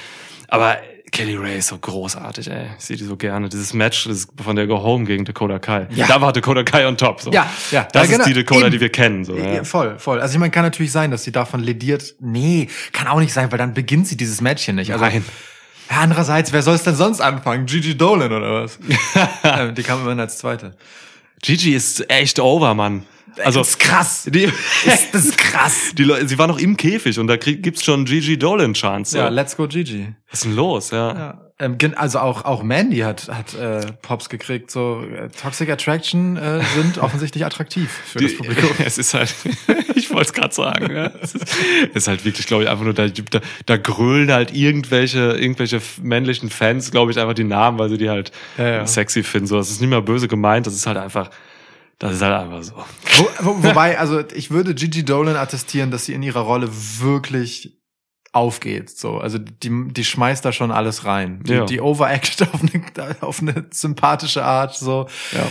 Aber 0.47 0.77
Kelly 1.12 1.36
Ray 1.36 1.58
ist 1.58 1.67
so 1.67 1.77
großartig, 1.77 2.49
ey. 2.49 2.67
Ich 2.77 2.86
sehe 2.86 2.95
die 2.95 3.04
so 3.04 3.17
gerne. 3.17 3.49
Dieses 3.49 3.73
Match 3.73 4.06
das 4.06 4.17
ist 4.19 4.30
von 4.41 4.56
der 4.56 4.65
Go 4.67 4.82
Home 4.82 5.04
gegen 5.06 5.25
Dakota 5.25 5.60
Kai. 5.60 5.88
Ja. 5.91 6.08
Da 6.08 6.21
war 6.21 6.32
Dakota 6.32 6.63
Kai 6.63 6.88
on 6.88 6.95
top. 6.97 7.19
So. 7.21 7.32
Ja, 7.32 7.47
ja. 7.71 7.86
Das 7.91 8.04
Ja, 8.04 8.12
genau. 8.13 8.23
ist 8.23 8.30
die 8.30 8.34
Dakota, 8.34 8.62
Eben. 8.67 8.71
die 8.71 8.80
wir 8.80 8.89
kennen. 8.89 9.25
So, 9.25 9.36
Ja, 9.36 9.51
ja. 9.56 9.63
voll, 9.65 9.99
voll. 9.99 10.21
Also 10.21 10.34
ich 10.36 10.39
meine, 10.39 10.51
kann 10.51 10.63
natürlich 10.63 10.91
sein, 10.93 11.12
dass 11.12 11.23
sie 11.25 11.34
davon 11.34 11.60
lediert. 11.62 12.15
Nee, 12.21 12.69
kann 12.93 13.08
auch 13.08 13.19
nicht 13.19 13.34
sein, 13.34 13.51
weil 13.51 13.58
dann 13.58 13.73
beginnt 13.73 14.08
sie 14.08 14.15
dieses 14.15 14.39
Matchchen 14.39 14.75
nicht. 14.77 14.93
Also, 14.93 15.04
Nein. 15.04 15.25
Ja, 15.89 15.97
andererseits, 15.99 16.54
wer 16.54 16.62
soll 16.62 16.75
es 16.75 16.84
denn 16.84 16.95
sonst 16.95 17.19
anfangen? 17.19 17.65
Gigi 17.65 17.97
Dolan 17.97 18.32
oder 18.32 18.63
was? 18.63 18.80
ähm, 19.43 19.75
die 19.75 19.84
kam 19.84 19.99
immerhin 19.99 20.21
als 20.21 20.38
zweite. 20.38 20.73
Gigi 21.41 21.73
ist 21.73 22.10
echt 22.10 22.39
over, 22.39 22.73
Mann. 22.73 23.04
Also 23.44 23.60
das 23.60 23.70
ist 23.70 23.80
krass. 23.80 24.24
die, 24.30 24.44
Ist 24.86 25.13
das 25.13 25.36
krass. 25.38 25.91
die 25.98 26.04
Leute, 26.04 26.28
sie 26.28 26.38
war 26.38 26.48
noch 26.48 26.60
im 26.60 26.76
Käfig 26.78 27.17
und 27.20 27.28
da 27.28 27.38
krieg, 27.38 27.63
gibt's 27.63 27.84
schon 27.84 28.06
Gigi 28.06 28.38
Dolan 28.38 28.74
Chance. 28.74 29.17
Ja, 29.17 29.30
let's 29.30 29.56
go 29.56 29.67
Gigi. 29.67 30.13
Was 30.30 30.39
ist 30.39 30.46
denn 30.46 30.56
los? 30.56 30.91
Ja. 30.91 31.13
Ja. 31.13 31.41
Ähm, 31.60 31.78
also 31.96 32.20
auch 32.20 32.44
auch 32.46 32.63
Mandy 32.63 33.00
hat 33.00 33.28
hat 33.30 33.54
äh, 33.54 33.86
Pops 34.02 34.30
gekriegt. 34.30 34.72
So 34.72 35.04
äh, 35.04 35.30
Toxic 35.30 35.70
Attraction 35.70 36.36
äh, 36.36 36.62
sind 36.76 36.98
offensichtlich 37.02 37.46
attraktiv 37.46 37.91
für 38.06 38.20
das 38.20 38.32
Die- 38.32 38.38
Publikum. 38.38 38.70
Es 38.86 38.98
ist 38.98 39.13
halt, 39.13 39.34
ich 39.96 40.10
wollte 40.10 40.28
es 40.28 40.34
gerade 40.34 40.54
sagen, 40.56 40.96
ja. 40.96 41.12
es 41.22 41.36
ist, 41.36 41.46
es 41.91 41.96
ist 41.96 42.08
halt 42.08 42.26
wirklich, 42.26 42.48
glaube 42.48 42.63
ich, 42.63 42.70
einfach 42.70 42.84
nur, 42.84 42.94
da, 42.96 43.08
da, 43.08 43.39
da 43.65 43.78
grölen 43.78 44.32
halt 44.32 44.54
irgendwelche, 44.56 45.38
irgendwelche 45.38 45.80
männlichen 46.02 46.50
Fans, 46.50 46.89
glaube 46.91 47.12
ich, 47.12 47.20
einfach 47.20 47.36
die 47.36 47.44
Namen, 47.44 47.78
weil 47.78 47.89
sie 47.89 47.98
die 47.98 48.10
halt 48.10 48.32
Ja, 48.58 48.67
ja. 48.67 48.88
sexy 48.88 49.22
finden. 49.24 49.48
So, 49.48 49.58
das 49.58 49.70
ist 49.70 49.80
nicht 49.82 49.89
mehr 49.89 50.02
böse 50.02 50.28
gemeint, 50.28 50.65
das 50.67 50.74
ist 50.74 50.88
halt 50.88 50.98
einfach, 50.98 51.30
das 52.02 52.14
ist 52.16 52.22
halt 52.22 52.34
einfach 52.34 52.64
so. 52.64 52.74
Wo, 53.18 53.30
wo, 53.46 53.64
wobei, 53.64 54.00
also 54.00 54.22
ich 54.34 54.50
würde 54.50 54.74
Gigi 54.74 55.06
Dolan 55.06 55.36
attestieren, 55.36 55.92
dass 55.92 56.06
sie 56.06 56.14
in 56.14 56.24
ihrer 56.24 56.42
Rolle 56.42 56.68
wirklich 57.00 57.78
aufgeht. 58.34 58.90
So, 58.90 59.18
also 59.20 59.38
die, 59.38 59.90
die 59.94 60.04
schmeißt 60.04 60.44
da 60.44 60.52
schon 60.52 60.72
alles 60.72 61.06
rein. 61.06 61.44
Die, 61.44 61.54
Ja. 61.54 61.66
die 61.66 61.80
overacted 61.80 62.42
auf 62.54 62.62
eine, 62.62 63.16
auf 63.22 63.40
eine 63.42 63.66
sympathische 63.72 64.44
Art. 64.44 64.76
So, 64.76 65.08
Ja. 65.32 65.48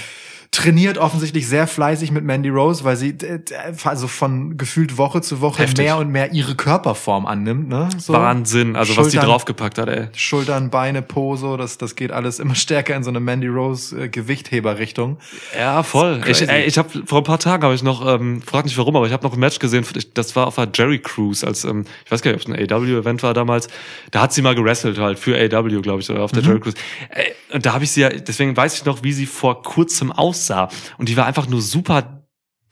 Trainiert 0.52 0.98
offensichtlich 0.98 1.46
sehr 1.46 1.68
fleißig 1.68 2.10
mit 2.10 2.24
Mandy 2.24 2.48
Rose, 2.48 2.82
weil 2.82 2.96
sie 2.96 3.10
äh, 3.10 3.38
also 3.84 4.08
von 4.08 4.56
gefühlt 4.56 4.98
Woche 4.98 5.20
zu 5.22 5.40
Woche 5.40 5.62
Heftig. 5.62 5.84
mehr 5.84 5.96
und 5.96 6.10
mehr 6.10 6.32
ihre 6.32 6.56
Körperform 6.56 7.24
annimmt. 7.24 7.68
Ne? 7.68 7.88
So. 7.98 8.14
Wahnsinn, 8.14 8.74
also 8.74 8.96
was 8.96 9.08
die 9.08 9.16
Schultern- 9.16 9.26
draufgepackt 9.30 9.78
hat, 9.78 9.88
ey. 9.88 10.08
Schultern, 10.16 10.70
Beine, 10.70 11.02
Po, 11.02 11.36
so, 11.36 11.56
das, 11.56 11.78
das 11.78 11.94
geht 11.94 12.10
alles 12.10 12.40
immer 12.40 12.54
stärker 12.56 12.96
in 12.96 13.04
so 13.04 13.10
eine 13.10 13.20
Mandy 13.20 13.46
Rose 13.46 13.96
äh, 13.96 14.08
Gewichtheber-Richtung. 14.08 15.18
Ja, 15.56 15.84
voll. 15.84 16.20
Ich, 16.26 16.42
ey, 16.48 16.64
ich 16.64 16.78
habe 16.78 16.88
vor 17.06 17.18
ein 17.18 17.24
paar 17.24 17.38
Tagen 17.38 17.62
habe 17.62 17.74
ich 17.74 17.84
noch, 17.84 18.04
ähm, 18.12 18.42
frag 18.42 18.64
nicht 18.64 18.76
warum, 18.76 18.96
aber 18.96 19.06
ich 19.06 19.12
habe 19.12 19.24
noch 19.24 19.34
ein 19.34 19.40
Match 19.40 19.60
gesehen. 19.60 19.86
Das 20.14 20.34
war 20.34 20.48
auf 20.48 20.56
der 20.56 20.68
Jerry 20.74 20.98
Cruise, 20.98 21.46
als 21.46 21.64
ähm, 21.64 21.84
ich 22.04 22.10
weiß 22.10 22.22
gar 22.22 22.32
nicht, 22.32 22.44
ob 22.44 22.52
es 22.52 22.60
ein 22.60 22.72
AW-Event 22.72 23.22
war 23.22 23.34
damals. 23.34 23.68
Da 24.10 24.22
hat 24.22 24.32
sie 24.32 24.42
mal 24.42 24.56
gewrestelt 24.56 24.98
halt 24.98 25.20
für 25.20 25.36
AW, 25.36 25.80
glaube 25.80 26.00
ich, 26.00 26.10
oder 26.10 26.24
auf 26.24 26.32
der 26.32 26.42
Jerry 26.42 26.58
Cruise. 26.58 26.76
Ey, 27.10 27.26
und 27.52 27.64
da 27.66 27.72
habe 27.72 27.84
ich 27.84 27.92
sie 27.92 28.00
ja, 28.00 28.08
deswegen 28.08 28.56
weiß 28.56 28.74
ich 28.74 28.84
noch, 28.84 29.04
wie 29.04 29.12
sie 29.12 29.26
vor 29.26 29.62
kurzem 29.62 30.10
aussah. 30.40 30.68
Und 30.98 31.08
die 31.08 31.16
war 31.16 31.26
einfach 31.26 31.46
nur 31.48 31.60
super 31.62 32.16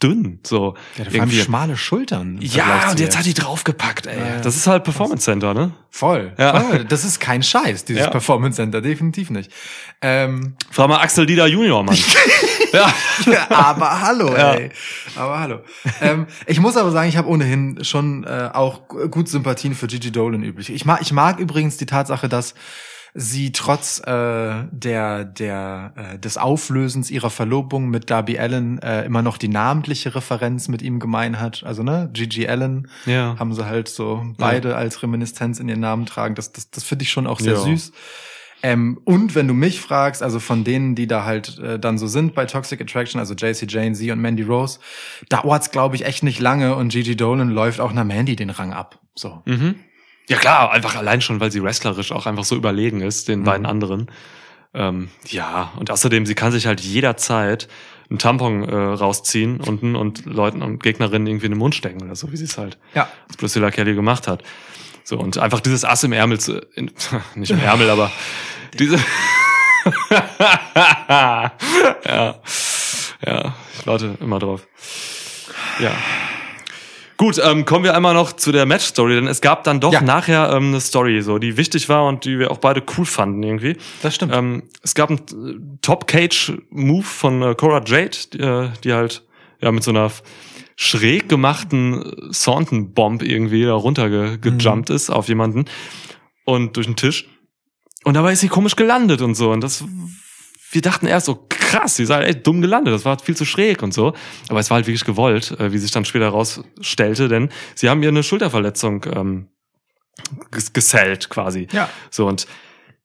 dünn, 0.01 0.39
so 0.47 0.75
Ja, 0.97 1.07
irgendwie. 1.11 1.41
schmale 1.41 1.77
Schultern. 1.77 2.39
Ja, 2.41 2.91
und 2.91 3.01
jetzt 3.01 3.19
hat 3.19 3.27
die 3.27 3.35
draufgepackt, 3.35 4.07
ey. 4.07 4.17
Ja. 4.17 4.41
Das 4.41 4.55
ist 4.55 4.69
halt 4.69 4.85
Performance 4.85 5.25
Center, 5.25 5.55
ne? 5.55 5.73
Voll, 5.91 6.35
Ja. 6.39 6.61
voll. 6.61 6.85
Das 6.85 7.05
ist 7.05 7.19
kein 7.19 7.43
Scheiß, 7.43 7.85
dieses 7.85 8.05
Ja. 8.05 8.11
Performance 8.11 8.57
Center, 8.57 8.81
definitiv 8.81 9.31
nicht. 9.31 9.51
Ähm, 10.01 10.55
Frag 10.71 10.89
mal 10.89 10.99
Axel 11.01 11.27
Dieter 11.27 11.49
Junior, 11.49 11.83
Mann. 11.83 11.97
ja. 12.73 12.93
aber 13.49 14.01
hallo, 14.01 14.33
ey. 14.37 14.71
Aber 15.17 15.41
hallo. 15.41 15.61
ähm, 16.01 16.29
ich 16.47 16.61
muss 16.61 16.77
aber 16.77 16.93
sagen, 16.93 17.09
ich 17.09 17.17
habe 17.17 17.29
ohnehin 17.29 17.83
schon 17.83 18.23
äh, 18.23 18.51
auch 18.53 18.87
gut 19.11 19.29
Sympathien 19.29 19.75
für 19.75 19.89
Gigi 19.89 20.13
Dolan 20.13 20.45
üblich. 20.45 20.71
Ich 20.71 20.85
mag, 20.85 21.01
ich 21.03 21.11
mag 21.13 21.41
übrigens 21.41 21.77
die 21.77 21.87
Tatsache, 21.87 22.29
dass 22.29 22.55
sie 23.21 23.51
trotz 23.51 23.99
äh, 24.07 24.65
der 24.71 25.25
der 25.25 25.93
äh, 25.97 26.19
des 26.21 26.39
Auflösens 26.39 27.11
ihrer 27.11 27.31
Verlobung 27.31 27.89
mit 27.91 28.11
Darby 28.11 28.39
Allen 28.39 28.79
äh, 28.81 29.05
immer 29.05 29.23
noch 29.23 29.39
die 29.39 29.49
namentliche 29.49 30.15
Referenz 30.15 30.69
mit 30.69 30.83
ihm 30.83 31.01
gemein 31.01 31.41
hat. 31.41 31.65
Also 31.65 31.83
ne, 31.83 32.09
Gigi 32.13 32.47
Allen 32.47 32.89
Ja. 33.07 33.35
haben 33.39 33.53
sie 33.55 33.67
halt 33.67 33.89
so 33.89 34.25
beide 34.39 34.77
als 34.77 35.03
Reminiszenz 35.03 35.59
in 35.59 35.69
ihren 35.69 35.81
Namen 35.81 36.07
tragen. 36.07 36.37
Das 36.37 36.53
das 36.53 36.71
das 36.71 36.85
finde 36.85 37.03
ich 37.03 37.11
schon 37.11 37.27
auch 37.27 37.41
sehr 37.41 37.55
Ja. 37.55 37.59
süß. 37.61 37.93
Ähm, 38.63 39.01
und 39.05 39.35
wenn 39.37 39.47
du 39.47 39.55
mich 39.55 39.81
fragst, 39.81 40.21
also 40.23 40.41
von 40.41 40.65
denen, 40.65 40.95
die 40.97 41.07
da 41.07 41.25
halt 41.25 41.59
äh, 41.61 41.79
dann 41.79 41.97
so 41.97 42.09
sind 42.09 42.35
bei 42.35 42.45
Toxic 42.45 42.81
Attraction, 42.81 43.21
also 43.21 43.35
JC 43.35 43.67
Jane, 43.69 43.95
sie 43.95 44.11
und 44.11 44.21
Mandy 44.21 44.43
Rose, 44.43 44.81
dauert's 45.29 45.71
glaube 45.71 45.95
ich 45.97 46.05
echt 46.05 46.23
nicht 46.25 46.41
lange 46.41 46.75
und 46.75 46.89
Gigi 46.91 47.15
Dolan 47.17 47.51
läuft 47.51 47.81
auch 47.81 47.93
nach 47.93 48.05
Mandy 48.05 48.35
den 48.37 48.51
Rang 48.51 48.73
ab. 48.73 48.99
So. 49.15 49.43
Mhm. 49.45 49.77
Ja 50.29 50.37
klar, 50.39 50.71
einfach 50.73 50.95
allein 50.97 51.21
schon, 51.21 51.41
weil 51.41 51.51
sie 51.51 51.63
wrestlerisch 51.63 52.13
auch 52.13 52.27
einfach 52.27 52.45
so 52.45 52.55
überlegen 52.57 53.01
ist, 53.01 53.29
den 53.29 53.41
Mhm. 53.41 53.45
beiden 53.45 53.67
anderen. 53.67 54.11
Ähm, 54.75 55.09
ja, 55.27 55.73
und 55.79 55.91
außerdem, 55.91 56.27
sie 56.27 56.35
kann 56.35 56.53
sich 56.53 56.67
halt 56.67 56.81
jederzeit 56.81 57.69
einen 58.11 58.19
Tampon 58.19 58.63
äh, 58.69 58.75
rausziehen 58.75 59.61
unten 59.61 59.97
und 59.97 60.25
Leuten 60.27 60.63
und 60.63 60.83
Gegnerinnen 60.83 61.27
irgendwie 61.27 61.47
in 61.47 61.53
den 61.53 61.59
Mund 61.59 61.75
stecken 61.75 62.03
oder 62.03 62.15
so, 62.17 62.31
wie 62.33 62.37
sie 62.37 62.45
es 62.45 62.57
halt 62.59 62.79
Ja. 62.95 63.09
als 63.27 63.37
Priscilla 63.39 63.71
Kelly 63.71 63.95
gemacht 63.95 64.29
hat. 64.29 64.43
So, 65.05 65.19
und 65.19 65.39
einfach 65.39 65.61
dieses 65.61 65.85
Ass 65.87 66.05
im 66.05 66.13
Ärmel 66.13 66.39
zu, 66.39 66.59
in, 66.75 66.91
nicht 67.35 67.51
im 67.51 67.61
Ärmel, 67.61 67.89
aber 67.91 68.11
diese, 68.79 68.99
ja, 71.09 71.53
ja, 73.27 73.55
ich 73.79 73.87
warte 73.87 74.17
immer 74.21 74.39
drauf. 74.39 74.67
Ja. 75.81 75.93
Gut, 77.19 77.39
ähm, 77.45 77.65
kommen 77.65 77.83
wir 77.85 77.95
einmal 77.97 78.15
noch 78.15 78.33
zu 78.33 78.53
der 78.53 78.65
Match-Story, 78.65 79.17
denn 79.17 79.27
es 79.27 79.41
gab 79.41 79.65
dann 79.65 79.81
doch 79.81 79.93
Ja. 79.93 80.01
nachher 80.01 80.53
ähm, 80.53 80.69
eine 80.69 80.81
Story, 80.81 81.21
so 81.21 81.39
die 81.39 81.57
wichtig 81.57 81.89
war 81.89 82.07
und 82.07 82.25
die 82.25 82.39
wir 82.39 82.51
auch 82.53 82.59
beide 82.59 82.81
cool 82.97 83.05
fanden 83.05 83.43
irgendwie. 83.43 83.77
Das 84.03 84.15
stimmt. 84.15 84.33
Ähm, 84.35 84.63
es 84.83 84.95
gab 84.95 85.11
einen 85.11 85.19
äh, 85.19 85.79
Top-Cage-Move 85.83 87.03
von 87.03 87.43
äh, 87.43 87.55
Cora 87.57 87.83
Jade, 87.85 88.17
die, 88.33 88.39
äh, 88.39 88.69
die 88.85 88.93
halt 88.93 89.25
ja 89.61 89.73
mit 89.73 89.83
so 89.83 89.91
einer 89.91 90.13
schräg 90.77 91.29
gemachten 91.29 92.03
äh, 92.05 92.15
Saunton-Bomb 92.31 93.23
irgendwie 93.25 93.65
da 93.65 93.75
runtergejumpt 93.75 94.89
ist 94.91 95.11
auf 95.11 95.27
jemanden 95.27 95.65
und 96.45 96.77
durch 96.77 96.87
den 96.87 96.95
Tisch. 96.95 97.27
Und 98.05 98.15
dabei 98.15 98.33
ist 98.33 98.41
sie 98.41 98.49
komisch 98.49 98.77
gelandet 98.77 99.23
und 99.23 99.35
so. 99.35 99.51
Und 99.51 99.61
das, 99.61 99.85
wir 100.71 100.83
dachten 100.83 101.07
erst 101.07 101.27
so, 101.27 101.47
krass, 101.49 101.97
sie 101.97 102.03
ist 102.05 102.11
halt 102.11 102.27
echt 102.27 102.47
dumm 102.47 102.61
gelandet. 102.61 102.95
Das 102.95 103.05
war 103.05 103.19
viel 103.19 103.37
zu 103.37 103.45
schräg 103.45 103.83
und 103.83 103.95
so. 103.95 104.15
Aber 104.49 104.61
es 104.61 104.71
war 104.71 104.77
halt 104.77 104.87
wirklich 104.87 105.05
gewollt, 105.05 105.53
äh, 105.59 105.73
wie 105.73 105.79
sich 105.79 105.91
dann 105.91 106.05
später 106.05 106.27
herausstellte, 106.27 107.29
denn 107.29 107.51
sie 107.75 107.89
haben 107.89 108.03
ihr 108.03 108.09
eine 108.11 108.23
Schulterverletzung 108.23 109.05
ähm, 109.15 109.49
ges 110.51 110.73
gesellt 110.73 111.31
quasi. 111.31 111.69
Ja. 111.73 111.89
So, 112.11 112.27
und 112.27 112.47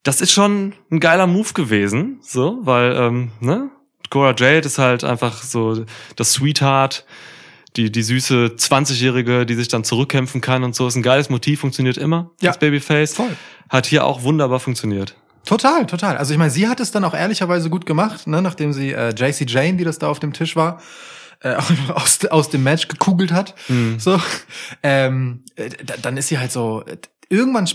das 0.02 0.20
ist 0.20 0.32
schon 0.32 0.74
ein 0.90 1.00
geiler 1.00 1.26
Move 1.26 1.52
gewesen, 1.54 2.18
so, 2.22 2.58
weil, 2.62 2.94
ähm, 2.96 3.32
ne? 3.40 3.70
Cora 4.10 4.34
Jade 4.36 4.66
ist 4.66 4.78
halt 4.78 5.02
einfach 5.02 5.42
so 5.42 5.86
das 6.14 6.32
Sweetheart, 6.34 7.06
die, 7.76 7.90
die 7.90 8.02
süße 8.02 8.54
20-Jährige, 8.56 9.46
die 9.46 9.54
sich 9.54 9.68
dann 9.68 9.82
zurückkämpfen 9.82 10.40
kann 10.40 10.62
und 10.62 10.76
so. 10.76 10.86
Ist 10.86 10.94
ein 10.94 11.02
geiles 11.02 11.30
Motiv, 11.30 11.60
funktioniert 11.60 11.96
immer. 11.96 12.30
Ja. 12.40 12.50
Das 12.50 12.58
Babyface. 12.58 13.14
Voll. 13.14 13.34
Hat 13.68 13.86
hier 13.86 14.04
auch 14.04 14.22
wunderbar 14.22 14.60
funktioniert. 14.60 15.16
Total, 15.44 15.86
total. 15.86 16.16
Also 16.16 16.32
ich 16.32 16.38
meine, 16.38 16.50
sie 16.50 16.68
hat 16.68 16.80
es 16.80 16.90
dann 16.90 17.04
auch 17.04 17.14
ehrlicherweise 17.14 17.68
gut 17.70 17.86
gemacht, 17.86 18.26
ne, 18.26 18.40
nachdem 18.42 18.72
sie 18.72 18.92
äh, 18.92 19.10
JC 19.14 19.48
Jane, 19.48 19.74
die 19.76 19.84
das 19.84 19.98
da 19.98 20.08
auf 20.08 20.18
dem 20.20 20.32
Tisch 20.32 20.56
war, 20.56 20.80
äh, 21.40 21.54
aus, 21.94 22.24
aus 22.26 22.48
dem 22.50 22.62
Match 22.62 22.88
gekugelt 22.88 23.32
hat. 23.32 23.54
Mhm. 23.68 23.98
So, 24.00 24.20
ähm, 24.82 25.44
äh, 25.56 25.68
da- 25.84 25.96
dann 26.00 26.16
ist 26.16 26.28
sie 26.28 26.38
halt 26.38 26.52
so 26.52 26.82
äh, 26.86 26.96
irgendwann, 27.28 27.68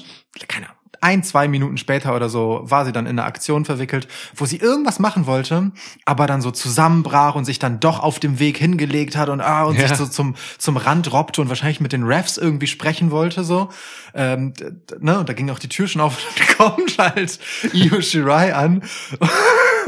keine 0.48 0.68
Ahnung, 0.68 0.79
ein, 1.02 1.24
zwei 1.24 1.48
Minuten 1.48 1.78
später 1.78 2.16
oder 2.16 2.30
so 2.30 2.62
war 2.64 2.86
sie 2.86 2.92
dann 2.92 3.06
in 3.06 3.12
eine 3.20 3.26
Aktion 3.26 3.66
verwickelt, 3.66 4.08
wo 4.36 4.46
sie 4.46 4.58
irgendwas 4.58 5.00
machen 5.00 5.26
wollte, 5.26 5.72
aber 6.06 6.28
dann 6.28 6.42
so 6.42 6.52
zusammenbrach 6.52 7.36
und 7.36 7.46
sich 7.46 7.60
dann 7.60 7.80
doch 7.80 8.00
auf 8.02 8.20
dem 8.20 8.40
Weg 8.40 8.58
hingelegt 8.58 9.16
hat 9.16 9.30
und 9.30 9.42
ah 9.42 9.64
und 9.64 9.78
Ja. 9.80 9.88
sich 9.88 9.98
so 9.98 10.06
zum 10.06 10.36
zum 10.58 10.78
Rand 10.78 11.12
robbte 11.12 11.42
und 11.42 11.50
wahrscheinlich 11.50 11.80
mit 11.80 11.94
den 11.94 12.04
Refs 12.04 12.38
irgendwie 12.38 12.68
sprechen 12.68 13.12
wollte 13.12 13.44
so. 13.44 13.70
Ähm, 14.14 14.54
ne, 15.00 15.20
und 15.20 15.30
da 15.30 15.34
ging 15.34 15.50
auch 15.50 15.60
die 15.60 15.70
Tür 15.70 15.88
schon 15.88 16.02
auf 16.02 16.18
und 16.18 16.58
kommt 16.58 16.98
halt 16.98 17.40
Io 17.74 18.02
Shirai 18.02 18.54
an. 18.54 18.84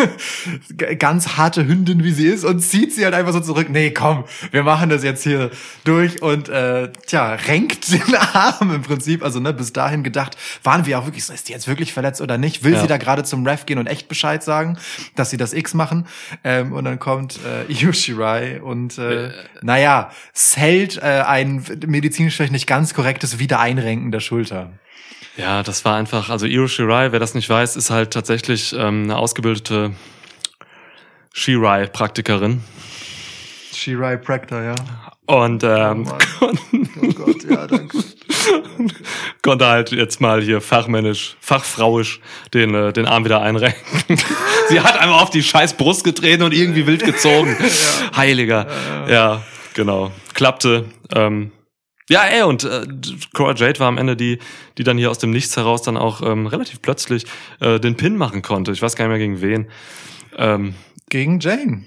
Ganz 0.99 1.37
harte 1.37 1.67
Hündin, 1.67 2.03
wie 2.03 2.11
sie 2.11 2.27
ist, 2.27 2.43
und 2.43 2.59
zieht 2.61 2.93
sie 2.93 3.03
halt 3.05 3.13
einfach 3.13 3.33
so 3.33 3.39
zurück. 3.39 3.67
Nee, 3.69 3.91
komm, 3.91 4.25
wir 4.51 4.63
machen 4.63 4.89
das 4.89 5.03
jetzt 5.03 5.23
hier 5.23 5.51
durch 5.83 6.21
und 6.21 6.49
äh, 6.49 6.89
tja, 7.07 7.33
renkt 7.33 7.91
den 7.91 8.15
Arm 8.33 8.73
im 8.73 8.81
Prinzip. 8.81 9.23
Also 9.23 9.39
ne, 9.39 9.53
bis 9.53 9.73
dahin 9.73 10.03
gedacht, 10.03 10.37
waren 10.63 10.85
wir 10.85 10.99
auch 10.99 11.05
wirklich 11.05 11.25
so, 11.25 11.33
ist 11.33 11.47
die 11.49 11.53
jetzt 11.53 11.67
wirklich 11.67 11.93
verletzt 11.93 12.21
oder 12.21 12.37
nicht? 12.37 12.63
Will 12.63 12.73
Ja. 12.73 12.81
sie 12.81 12.87
da 12.87 12.97
gerade 12.97 13.23
zum 13.23 13.45
Ref 13.45 13.65
gehen 13.65 13.77
und 13.79 13.87
echt 13.87 14.07
Bescheid 14.07 14.43
sagen, 14.43 14.77
dass 15.15 15.29
sie 15.29 15.37
das 15.37 15.53
X 15.53 15.73
machen? 15.73 16.07
Ähm, 16.43 16.71
und 16.73 16.85
dann 16.85 16.99
kommt 16.99 17.39
äh, 17.45 17.71
Io 17.71 17.91
Shirai 17.93 18.61
und 18.61 18.97
äh, 18.97 19.31
naja, 19.61 20.11
es 20.33 20.57
hält 20.57 20.97
äh, 20.97 21.23
ein 21.25 21.63
medizinisch 21.87 22.35
vielleicht 22.35 22.51
nicht 22.51 22.67
ganz 22.67 22.93
korrektes 22.93 23.39
Wiedereinrenken 23.39 24.11
der 24.11 24.19
Schulter. 24.19 24.71
Ja, 25.37 25.63
das 25.63 25.85
war 25.85 25.95
einfach, 25.95 26.29
also 26.29 26.45
Io 26.45 26.67
Shirai, 26.67 27.11
wer 27.11 27.19
das 27.19 27.33
nicht 27.33 27.49
weiß, 27.49 27.75
ist 27.75 27.89
halt 27.89 28.11
tatsächlich 28.11 28.73
ähm, 28.73 29.03
eine 29.03 29.17
ausgebildete 29.17 29.91
Shirai-Praktikerin. 31.33 32.61
Shirai 33.73 34.17
Proctor, 34.17 34.61
ja. 34.61 34.75
Und 35.25 35.63
ähm, 35.63 36.11
Oh 36.41 37.07
Gott, 37.15 37.43
ja, 37.49 37.65
danke. 37.65 37.97
konnte 39.41 39.65
halt 39.67 39.91
jetzt 39.91 40.21
mal 40.21 40.41
hier 40.41 40.61
fachmännisch, 40.61 41.35
fachfrauisch 41.39 42.19
den, 42.53 42.73
äh, 42.73 42.93
den 42.93 43.05
Arm 43.05 43.25
wieder 43.25 43.41
einrenken. 43.41 43.79
Sie 44.69 44.79
hat 44.81 44.99
einmal 44.99 45.21
auf 45.21 45.29
die 45.29 45.43
scheiß 45.43 45.73
Brust 45.73 46.03
getreten 46.03 46.43
und 46.43 46.53
irgendwie 46.53 46.85
wild 46.87 47.03
gezogen. 47.03 47.55
Heiliger. 48.15 48.67
Ja, 49.07 49.41
genau. 49.73 50.11
Klappte. 50.33 50.85
Ähm, 51.13 51.51
ja, 52.11 52.23
ey, 52.25 52.43
und 52.43 52.63
äh, 52.65 52.85
Cora 53.33 53.55
Jade 53.55 53.79
war 53.79 53.87
am 53.87 53.97
Ende 53.97 54.15
die, 54.17 54.39
die 54.77 54.83
dann 54.83 54.97
hier 54.97 55.09
aus 55.09 55.17
dem 55.17 55.31
Nichts 55.31 55.55
heraus 55.55 55.81
dann 55.81 55.95
auch 55.97 56.21
ähm, 56.21 56.45
relativ 56.45 56.81
plötzlich 56.81 57.25
äh, 57.61 57.79
den 57.79 57.95
Pin 57.95 58.17
machen 58.17 58.41
konnte. 58.41 58.71
Ich 58.73 58.81
weiß 58.81 58.95
gar 58.95 59.05
nicht 59.05 59.11
mehr 59.11 59.19
gegen 59.19 59.41
wen. 59.41 59.67
Ähm, 60.37 60.75
Gegen 61.09 61.39
Jane, 61.39 61.83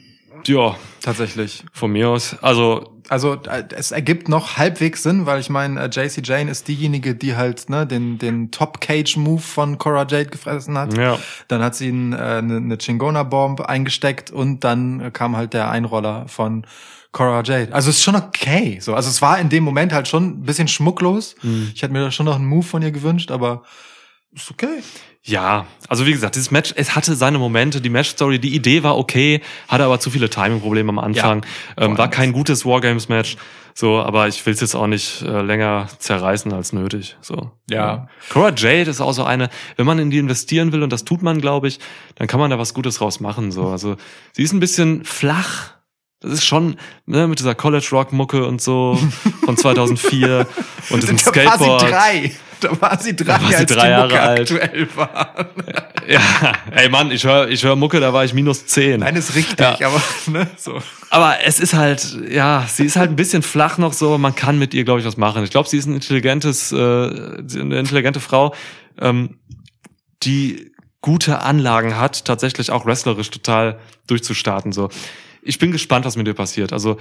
ja, 0.46 0.76
tatsächlich. 1.02 1.64
von 1.72 1.92
mir 1.92 2.08
aus. 2.10 2.36
Also, 2.42 2.90
Also 3.08 3.34
äh, 3.48 3.64
es 3.74 3.90
ergibt 3.90 4.28
noch 4.28 4.56
halbwegs 4.58 5.02
Sinn, 5.02 5.24
weil 5.26 5.40
ich 5.40 5.48
meine, 5.50 5.80
äh, 5.80 5.88
JC 5.90 6.20
Jane 6.26 6.50
ist 6.50 6.68
diejenige, 6.68 7.14
die 7.14 7.36
halt 7.36 7.68
ne, 7.70 7.86
den, 7.86 8.18
den 8.18 8.50
Top-Cage-Move 8.50 9.40
von 9.42 9.78
Cora 9.78 10.06
Jade 10.08 10.26
gefressen 10.26 10.76
hat. 10.76 10.96
ja. 10.96 11.18
Dann 11.48 11.62
hat 11.62 11.74
sie 11.74 11.88
ein, 11.90 12.12
äh, 12.12 12.16
eine, 12.16 12.56
eine 12.56 12.78
Chingona-Bomb 12.78 13.60
eingesteckt 13.62 14.30
und 14.30 14.64
dann 14.64 15.12
kam 15.12 15.36
halt 15.36 15.52
der 15.54 15.70
Einroller 15.70 16.28
von 16.28 16.66
Cora 17.14 17.42
Jade. 17.44 17.72
Also 17.72 17.88
es 17.88 17.96
ist 17.96 18.02
schon 18.02 18.16
okay. 18.16 18.78
So, 18.80 18.94
also 18.94 19.08
es 19.08 19.22
war 19.22 19.38
in 19.38 19.48
dem 19.48 19.64
Moment 19.64 19.92
halt 19.92 20.08
schon 20.08 20.24
ein 20.24 20.42
bisschen 20.42 20.68
schmucklos. 20.68 21.36
Mhm. 21.42 21.70
Ich 21.74 21.80
hätte 21.80 21.92
mir 21.92 22.00
da 22.00 22.10
schon 22.10 22.26
noch 22.26 22.34
einen 22.34 22.44
Move 22.44 22.64
von 22.64 22.82
ihr 22.82 22.90
gewünscht, 22.90 23.30
aber 23.30 23.62
ist 24.34 24.50
okay. 24.50 24.82
Ja, 25.22 25.66
also 25.88 26.04
wie 26.06 26.12
gesagt, 26.12 26.34
dieses 26.34 26.50
Match, 26.50 26.74
es 26.76 26.96
hatte 26.96 27.14
seine 27.14 27.38
Momente, 27.38 27.80
die 27.80 27.88
Match-Story, 27.88 28.40
die 28.40 28.54
Idee 28.54 28.82
war 28.82 28.98
okay, 28.98 29.40
hatte 29.68 29.84
aber 29.84 29.98
zu 29.98 30.10
viele 30.10 30.28
Timing-Probleme 30.28 30.90
am 30.90 30.98
Anfang, 30.98 31.46
ähm, 31.78 31.96
war 31.96 32.10
kein 32.10 32.32
gutes 32.32 32.66
Wargames-Match, 32.66 33.36
so, 33.72 34.00
aber 34.00 34.28
ich 34.28 34.44
will 34.44 34.52
es 34.52 34.60
jetzt 34.60 34.74
auch 34.74 34.86
nicht 34.86 35.22
äh, 35.22 35.40
länger 35.40 35.88
zerreißen 35.98 36.52
als 36.52 36.74
nötig, 36.74 37.16
so. 37.22 37.52
Ja. 37.70 38.08
Cora 38.28 38.52
Jade 38.54 38.90
ist 38.90 39.00
auch 39.00 39.12
so 39.12 39.24
eine, 39.24 39.48
wenn 39.76 39.86
man 39.86 39.98
in 39.98 40.10
die 40.10 40.18
investieren 40.18 40.72
will, 40.72 40.82
und 40.82 40.92
das 40.92 41.04
tut 41.04 41.22
man, 41.22 41.40
glaube 41.40 41.68
ich, 41.68 41.78
dann 42.16 42.26
kann 42.26 42.40
man 42.40 42.50
da 42.50 42.58
was 42.58 42.74
Gutes 42.74 42.96
draus 42.96 43.20
machen, 43.20 43.50
so. 43.50 43.68
Also, 43.68 43.96
sie 44.32 44.42
ist 44.42 44.52
ein 44.52 44.60
bisschen 44.60 45.04
flach, 45.04 45.70
das 46.24 46.32
ist 46.34 46.44
schon, 46.46 46.76
ne, 47.06 47.28
mit 47.28 47.38
dieser 47.38 47.54
College 47.54 47.86
Rock 47.92 48.12
Mucke 48.12 48.44
und 48.46 48.60
so 48.60 48.98
von 49.44 49.56
2004 49.56 50.46
und 50.90 51.02
diesem 51.02 51.16
Da 51.18 51.24
war 51.26 51.32
Skateboard. 51.32 51.80
sie 51.80 51.86
drei. 51.88 52.32
Da 52.60 52.80
war 52.80 52.98
sie 53.00 53.14
drei, 53.16 53.24
Da 53.24 53.42
war 53.42 53.48
sie 53.48 53.56
als 53.56 53.72
drei 53.72 53.90
Jahre 53.90 54.20
alt. 54.20 54.40
aktuell 54.52 54.88
war. 54.96 55.34
Ja, 56.06 56.20
ey 56.72 56.90
Mann, 56.90 57.10
ich 57.10 57.24
höre 57.24 57.48
ich 57.48 57.64
hör 57.64 57.76
Mucke, 57.76 57.98
da 57.98 58.12
war 58.12 58.26
ich 58.26 58.34
minus 58.34 58.66
10. 58.66 59.00
Nein, 59.00 59.16
ist 59.16 59.34
richtig, 59.34 59.58
Ja. 59.58 59.74
aber 59.80 60.02
ne, 60.26 60.46
so. 60.58 60.78
Aber 61.08 61.36
es 61.46 61.60
ist 61.60 61.72
halt, 61.72 62.18
ja, 62.28 62.66
sie 62.70 62.84
ist 62.84 62.96
halt 62.96 63.08
ein 63.10 63.16
bisschen 63.16 63.40
flach 63.42 63.78
noch 63.78 63.94
so, 63.94 64.18
man 64.18 64.34
kann 64.34 64.58
mit 64.58 64.74
ihr, 64.74 64.84
glaube 64.84 65.00
ich, 65.00 65.06
was 65.06 65.16
machen. 65.16 65.42
Ich 65.44 65.50
glaube, 65.50 65.66
sie 65.66 65.78
ist 65.78 65.86
ein 65.86 65.94
intelligentes, 65.94 66.72
äh, 66.72 66.76
eine 66.76 67.78
intelligente 67.78 68.20
Frau, 68.20 68.54
ähm, 69.00 69.38
die 70.24 70.72
gute 71.00 71.40
Anlagen 71.40 71.96
hat, 71.96 72.26
tatsächlich 72.26 72.70
auch 72.70 72.84
wrestlerisch 72.84 73.30
total 73.30 73.78
durchzustarten. 74.06 74.72
So. 74.72 74.90
Ich 75.44 75.58
bin 75.58 75.70
gespannt, 75.72 76.04
was 76.04 76.16
mit 76.16 76.26
ihr 76.26 76.34
passiert. 76.34 76.72
Also, 76.72 76.96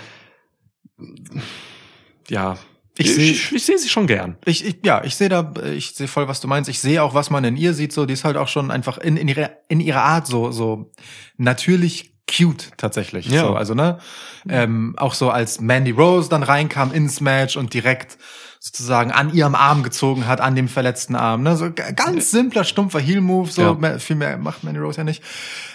ja, 2.29 2.57
Ich 2.97 3.07
ich, 3.07 3.15
seh- 3.15 3.31
ich, 3.31 3.51
ich 3.53 3.65
sehe 3.65 3.77
sie 3.77 3.89
schon 3.89 4.07
gern. 4.07 4.37
Ich, 4.45 4.65
ich, 4.65 4.77
ja, 4.85 5.03
ich 5.03 5.15
sehe 5.15 5.29
da, 5.29 5.53
ich 5.73 5.91
sehe 5.95 6.07
voll, 6.07 6.27
was 6.27 6.41
du 6.41 6.47
meinst. 6.47 6.69
Ich 6.69 6.79
sehe 6.79 7.01
auch, 7.01 7.13
was 7.13 7.29
man 7.29 7.43
in 7.43 7.57
ihr 7.57 7.73
sieht. 7.73 7.91
So, 7.93 8.05
die 8.05 8.13
ist 8.13 8.23
halt 8.23 8.37
auch 8.37 8.47
schon 8.47 8.71
einfach 8.71 8.97
in, 8.97 9.17
in 9.17 9.27
ihrer 9.27 9.51
in 9.67 9.79
ihrer 9.79 10.03
Art 10.03 10.27
so 10.27 10.51
so 10.51 10.91
natürlich 11.37 12.13
cute 12.29 12.71
tatsächlich. 12.77 13.27
Ja. 13.27 13.41
So, 13.47 13.55
also 13.55 13.73
ne, 13.73 13.99
ähm, 14.47 14.93
auch 14.97 15.13
so 15.13 15.29
als 15.29 15.59
Mandy 15.59 15.91
Rose 15.91 16.29
dann 16.29 16.43
reinkam 16.43 16.93
ins 16.93 17.19
Match 17.21 17.57
und 17.57 17.73
direkt 17.73 18.17
sozusagen 18.59 19.11
an 19.11 19.33
ihrem 19.33 19.55
Arm 19.55 19.83
gezogen 19.83 20.25
hat, 20.25 20.39
an 20.39 20.55
dem 20.55 20.69
verletzten 20.69 21.15
Arm. 21.15 21.43
Ne? 21.43 21.57
So 21.57 21.69
ganz 21.73 22.31
simpler, 22.31 22.63
stumpfer 22.63 22.99
Heel-Move, 23.01 23.51
so 23.51 23.61
Ja. 23.61 23.73
mehr, 23.73 23.99
viel 23.99 24.15
mehr 24.15 24.37
macht 24.37 24.63
Mandy 24.63 24.79
Rose 24.79 24.99
ja 24.99 25.03
nicht. 25.03 25.21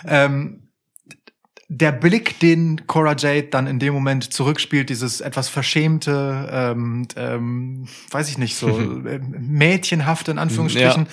Ähm, 0.06 0.67
der 1.68 1.92
Blick, 1.92 2.40
den 2.40 2.86
Cora 2.86 3.14
Jade 3.16 3.48
dann 3.50 3.66
in 3.66 3.78
dem 3.78 3.92
Moment 3.92 4.32
zurückspielt, 4.32 4.88
dieses 4.88 5.20
etwas 5.20 5.50
verschämte, 5.50 6.48
ähm, 6.50 7.06
ähm, 7.14 7.86
weiß 8.10 8.30
ich 8.30 8.38
nicht, 8.38 8.56
so 8.56 8.68
äh, 9.06 9.18
mädchenhafte 9.18 10.30
in 10.30 10.38
Anführungsstrichen. 10.38 11.06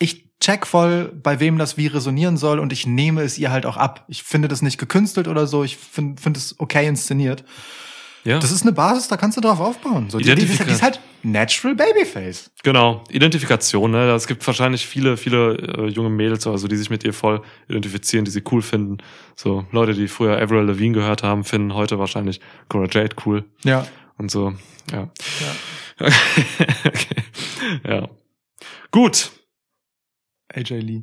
Ich 0.00 0.26
check 0.40 0.66
voll, 0.66 1.12
bei 1.22 1.38
wem 1.38 1.58
das 1.58 1.76
wie 1.76 1.86
resonieren 1.86 2.36
soll 2.36 2.58
und 2.58 2.72
ich 2.72 2.86
nehme 2.86 3.22
es 3.22 3.38
ihr 3.38 3.52
halt 3.52 3.66
auch 3.66 3.76
ab. 3.76 4.04
Ich 4.08 4.24
finde 4.24 4.48
das 4.48 4.62
nicht 4.62 4.78
gekünstelt 4.78 5.28
oder 5.28 5.46
so, 5.46 5.62
ich 5.62 5.76
finde 5.76 6.20
find 6.20 6.36
es 6.36 6.58
okay 6.58 6.88
inszeniert. 6.88 7.44
Ja. 8.24 8.38
Das 8.38 8.50
ist 8.52 8.62
eine 8.62 8.72
Basis, 8.72 9.08
da 9.08 9.16
kannst 9.16 9.36
du 9.38 9.40
drauf 9.40 9.60
aufbauen. 9.60 10.10
So, 10.10 10.18
die, 10.18 10.24
die, 10.24 10.34
die, 10.34 10.42
ist- 10.52 10.66
die 10.66 10.70
ist 10.70 10.82
halt 10.82 11.00
natural 11.22 11.74
Babyface. 11.74 12.50
Genau, 12.62 13.02
Identifikation. 13.10 13.90
Ne? 13.90 14.10
Es 14.12 14.26
gibt 14.26 14.46
wahrscheinlich 14.46 14.86
viele, 14.86 15.16
viele 15.16 15.54
äh, 15.56 15.86
junge 15.88 16.10
Mädels, 16.10 16.46
also 16.46 16.68
die 16.68 16.76
sich 16.76 16.90
mit 16.90 17.02
ihr 17.04 17.12
voll 17.14 17.40
identifizieren, 17.68 18.24
die 18.26 18.30
sie 18.30 18.42
cool 18.52 18.60
finden. 18.62 18.98
So 19.36 19.64
Leute, 19.72 19.94
die 19.94 20.06
früher 20.08 20.36
Avril 20.40 20.64
Lavigne 20.64 20.92
gehört 20.98 21.22
haben, 21.22 21.44
finden 21.44 21.72
heute 21.74 21.98
wahrscheinlich 21.98 22.40
Cora 22.68 22.88
Jade 22.90 23.16
cool 23.24 23.44
Ja. 23.64 23.86
und 24.18 24.30
so. 24.30 24.52
Ja. 24.92 25.08
okay. 25.98 26.14
Ja. 27.86 28.08
Gut. 28.90 29.30
AJ 30.52 30.80
Lee. 30.80 31.02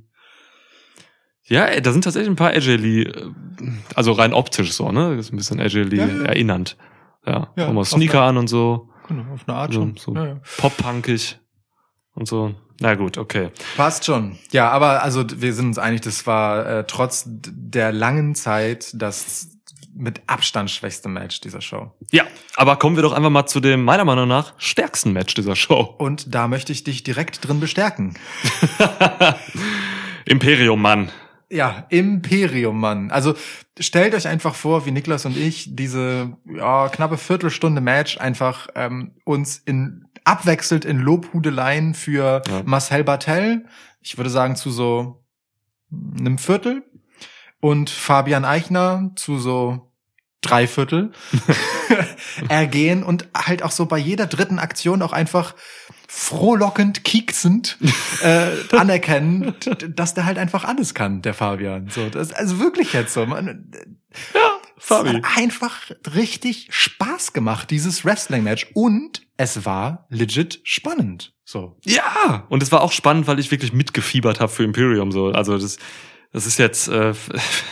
Ja, 1.45 1.79
da 1.79 1.91
sind 1.93 2.03
tatsächlich 2.03 2.29
ein 2.29 2.35
paar 2.35 2.49
AJ 2.51 2.75
Lee, 2.75 3.03
äh, 3.03 3.31
also 3.95 4.11
rein 4.11 4.33
optisch 4.33 4.73
so, 4.73 4.91
ne? 4.91 5.15
Das 5.15 5.27
ist 5.27 5.33
ein 5.33 5.37
bisschen 5.37 5.59
AJ 5.61 5.83
Lee 5.83 5.97
Ja, 5.97 6.07
ja. 6.07 6.23
erinnernd. 6.25 6.75
Ja, 7.27 7.51
Ja, 7.55 7.67
auf 7.67 7.87
Sneaker 7.87 8.21
an 8.21 8.37
und 8.37 8.47
so, 8.47 8.89
Genau, 9.07 9.33
auf 9.33 9.41
eine 9.47 9.57
Art 9.57 9.73
so, 9.73 9.79
schon. 9.81 9.97
so 9.97 10.15
Ja, 10.15 10.25
ja. 10.25 10.39
pop-punkig 10.57 11.39
und 12.15 12.27
so. 12.27 12.53
Na 12.79 12.95
gut, 12.95 13.17
okay. 13.17 13.49
Passt 13.75 14.05
schon. 14.05 14.37
Ja, 14.51 14.69
aber 14.69 15.01
also 15.01 15.23
wir 15.35 15.53
sind 15.53 15.67
uns 15.67 15.79
einig, 15.79 16.01
das 16.01 16.27
war 16.27 16.65
äh, 16.65 16.83
trotz 16.85 17.23
der 17.27 17.91
langen 17.91 18.35
Zeit 18.35 18.91
das 18.93 19.49
mit 19.95 20.21
Abstand 20.27 20.69
schwächste 20.69 21.09
Match 21.09 21.41
dieser 21.41 21.59
Show. 21.59 21.91
Ja, 22.11 22.23
aber 22.55 22.75
kommen 22.75 22.95
wir 22.95 23.01
doch 23.03 23.13
einfach 23.13 23.31
mal 23.31 23.47
zu 23.47 23.59
dem 23.59 23.83
meiner 23.83 24.05
Meinung 24.05 24.27
nach 24.27 24.53
stärksten 24.57 25.11
Match 25.11 25.33
dieser 25.33 25.55
Show. 25.55 25.95
Und 25.97 26.35
da 26.35 26.47
möchte 26.47 26.71
ich 26.71 26.83
dich 26.83 27.01
direkt 27.01 27.47
drin 27.47 27.59
bestärken. 27.59 28.13
Imperium 30.25 30.81
Mann. 30.81 31.09
Ja, 31.49 31.85
Imperium, 31.89 32.79
Mann. 32.79 33.09
Also 33.09 33.35
stellt 33.79 34.13
euch 34.13 34.27
einfach 34.27 34.53
vor, 34.53 34.85
wie 34.85 34.91
Niklas 34.91 35.25
und 35.25 35.37
ich 35.37 35.75
diese 35.75 36.37
ja, 36.45 36.89
knappe 36.89 37.17
Viertelstunde 37.17 37.79
Match 37.79 38.17
einfach 38.17 38.67
ähm, 38.75 39.15
uns 39.23 39.57
in 39.57 40.05
abwechselt 40.25 40.83
in 40.83 40.99
Lobhudeleien 40.99 41.93
für 41.93 42.41
Ja. 42.47 42.63
Marcel 42.65 43.05
Bartel, 43.05 43.65
ich 44.01 44.17
würde 44.17 44.29
sagen 44.29 44.57
zu 44.57 44.71
so 44.71 45.23
einem 45.89 46.37
Viertel 46.37 46.83
und 47.61 47.89
Fabian 47.89 48.43
Eichner 48.43 49.11
zu 49.15 49.39
so 49.39 49.93
drei 50.41 50.67
Viertel 50.67 51.13
ergehen 52.49 53.03
und 53.03 53.29
halt 53.33 53.63
auch 53.63 53.71
so 53.71 53.85
bei 53.85 53.97
jeder 53.97 54.27
dritten 54.27 54.59
Aktion 54.59 55.01
auch 55.01 55.13
einfach 55.13 55.55
frohlockend, 56.07 57.03
kieksend 57.03 57.77
äh, 58.23 58.75
anerkennen, 58.75 59.53
dass 59.89 60.13
der 60.13 60.25
halt 60.25 60.37
einfach 60.37 60.63
alles 60.63 60.93
kann, 60.93 61.21
der 61.21 61.33
Fabian. 61.33 61.89
So, 61.89 62.09
das 62.09 62.31
also 62.31 62.59
wirklich 62.59 62.93
jetzt 62.93 63.13
so. 63.13 63.25
Man, 63.25 63.71
es 64.77 64.85
Fabi. 64.85 65.09
hat 65.09 65.37
einfach 65.37 65.91
richtig 66.15 66.67
Spaß 66.71 67.33
gemacht, 67.33 67.71
dieses 67.71 68.05
Wrestling-Match. 68.05 68.67
Und 68.73 69.21
es 69.35 69.65
war 69.65 70.07
legit 70.09 70.61
spannend. 70.63 71.33
So. 71.43 71.77
Ja, 71.83 72.45
und 72.49 72.63
es 72.63 72.71
war 72.71 72.81
auch 72.81 72.91
spannend, 72.91 73.27
weil 73.27 73.39
ich 73.39 73.51
wirklich 73.51 73.73
mitgefiebert 73.73 74.39
habe 74.39 74.51
für 74.51 74.63
Imperium. 74.63 75.11
So, 75.11 75.27
also 75.31 75.57
das, 75.57 75.77
das 76.31 76.45
ist 76.45 76.59
jetzt, 76.59 76.87
äh, 76.87 77.13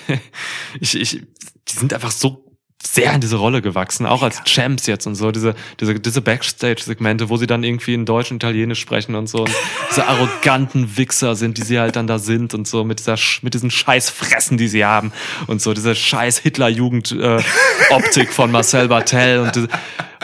ich, 0.79 0.95
ich, 0.99 1.21
die 1.67 1.73
sind 1.73 1.93
einfach 1.93 2.11
so 2.11 2.44
sehr 2.85 3.13
in 3.13 3.21
diese 3.21 3.37
Rolle 3.37 3.61
gewachsen, 3.61 4.05
auch 4.05 4.21
als 4.23 4.43
Champs 4.45 4.85
jetzt 4.87 5.07
und 5.07 5.15
so, 5.15 5.31
diese, 5.31 5.55
diese, 5.79 5.99
diese 5.99 6.21
Backstage-Segmente, 6.21 7.29
wo 7.29 7.37
sie 7.37 7.47
dann 7.47 7.63
irgendwie 7.63 7.93
in 7.93 8.05
Deutsch 8.05 8.31
und 8.31 8.37
Italienisch 8.37 8.79
sprechen 8.79 9.15
und 9.15 9.27
so, 9.27 9.39
und 9.39 9.51
diese 9.89 10.07
arroganten 10.07 10.97
Wichser 10.97 11.35
sind, 11.35 11.57
die 11.57 11.63
sie 11.63 11.79
halt 11.79 11.95
dann 11.95 12.07
da 12.07 12.19
sind 12.19 12.53
und 12.53 12.67
so, 12.67 12.83
mit 12.83 12.99
dieser, 12.99 13.17
mit 13.41 13.53
diesen 13.53 13.71
scheiß 13.71 14.09
Fressen, 14.09 14.57
die 14.57 14.67
sie 14.67 14.85
haben 14.85 15.11
und 15.47 15.61
so, 15.61 15.73
diese 15.73 15.95
scheiß 15.95 16.39
Hitler-Jugend-Optik 16.39 18.31
von 18.31 18.51
Marcel 18.51 18.87
Bartel 18.87 19.39
und 19.39 19.55
diese, 19.55 19.67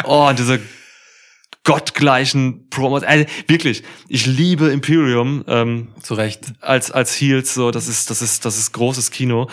oh, 0.04 0.28
und 0.28 0.39
diese 0.39 0.60
gottgleichen 1.63 2.69
Promos. 2.69 3.04
Also, 3.04 3.26
wirklich, 3.47 3.84
ich 4.08 4.26
liebe 4.26 4.69
Imperium 4.69 5.43
ähm, 5.47 5.89
Zu 6.02 6.15
Recht. 6.15 6.54
als 6.60 6.91
als 6.91 7.13
Heels. 7.19 7.54
So, 7.54 7.71
das 7.71 7.88
ist 7.88 8.10
das 8.10 8.21
ist 8.21 8.45
das 8.45 8.58
ist 8.58 8.71
großes 8.71 9.12
Kino. 9.12 9.47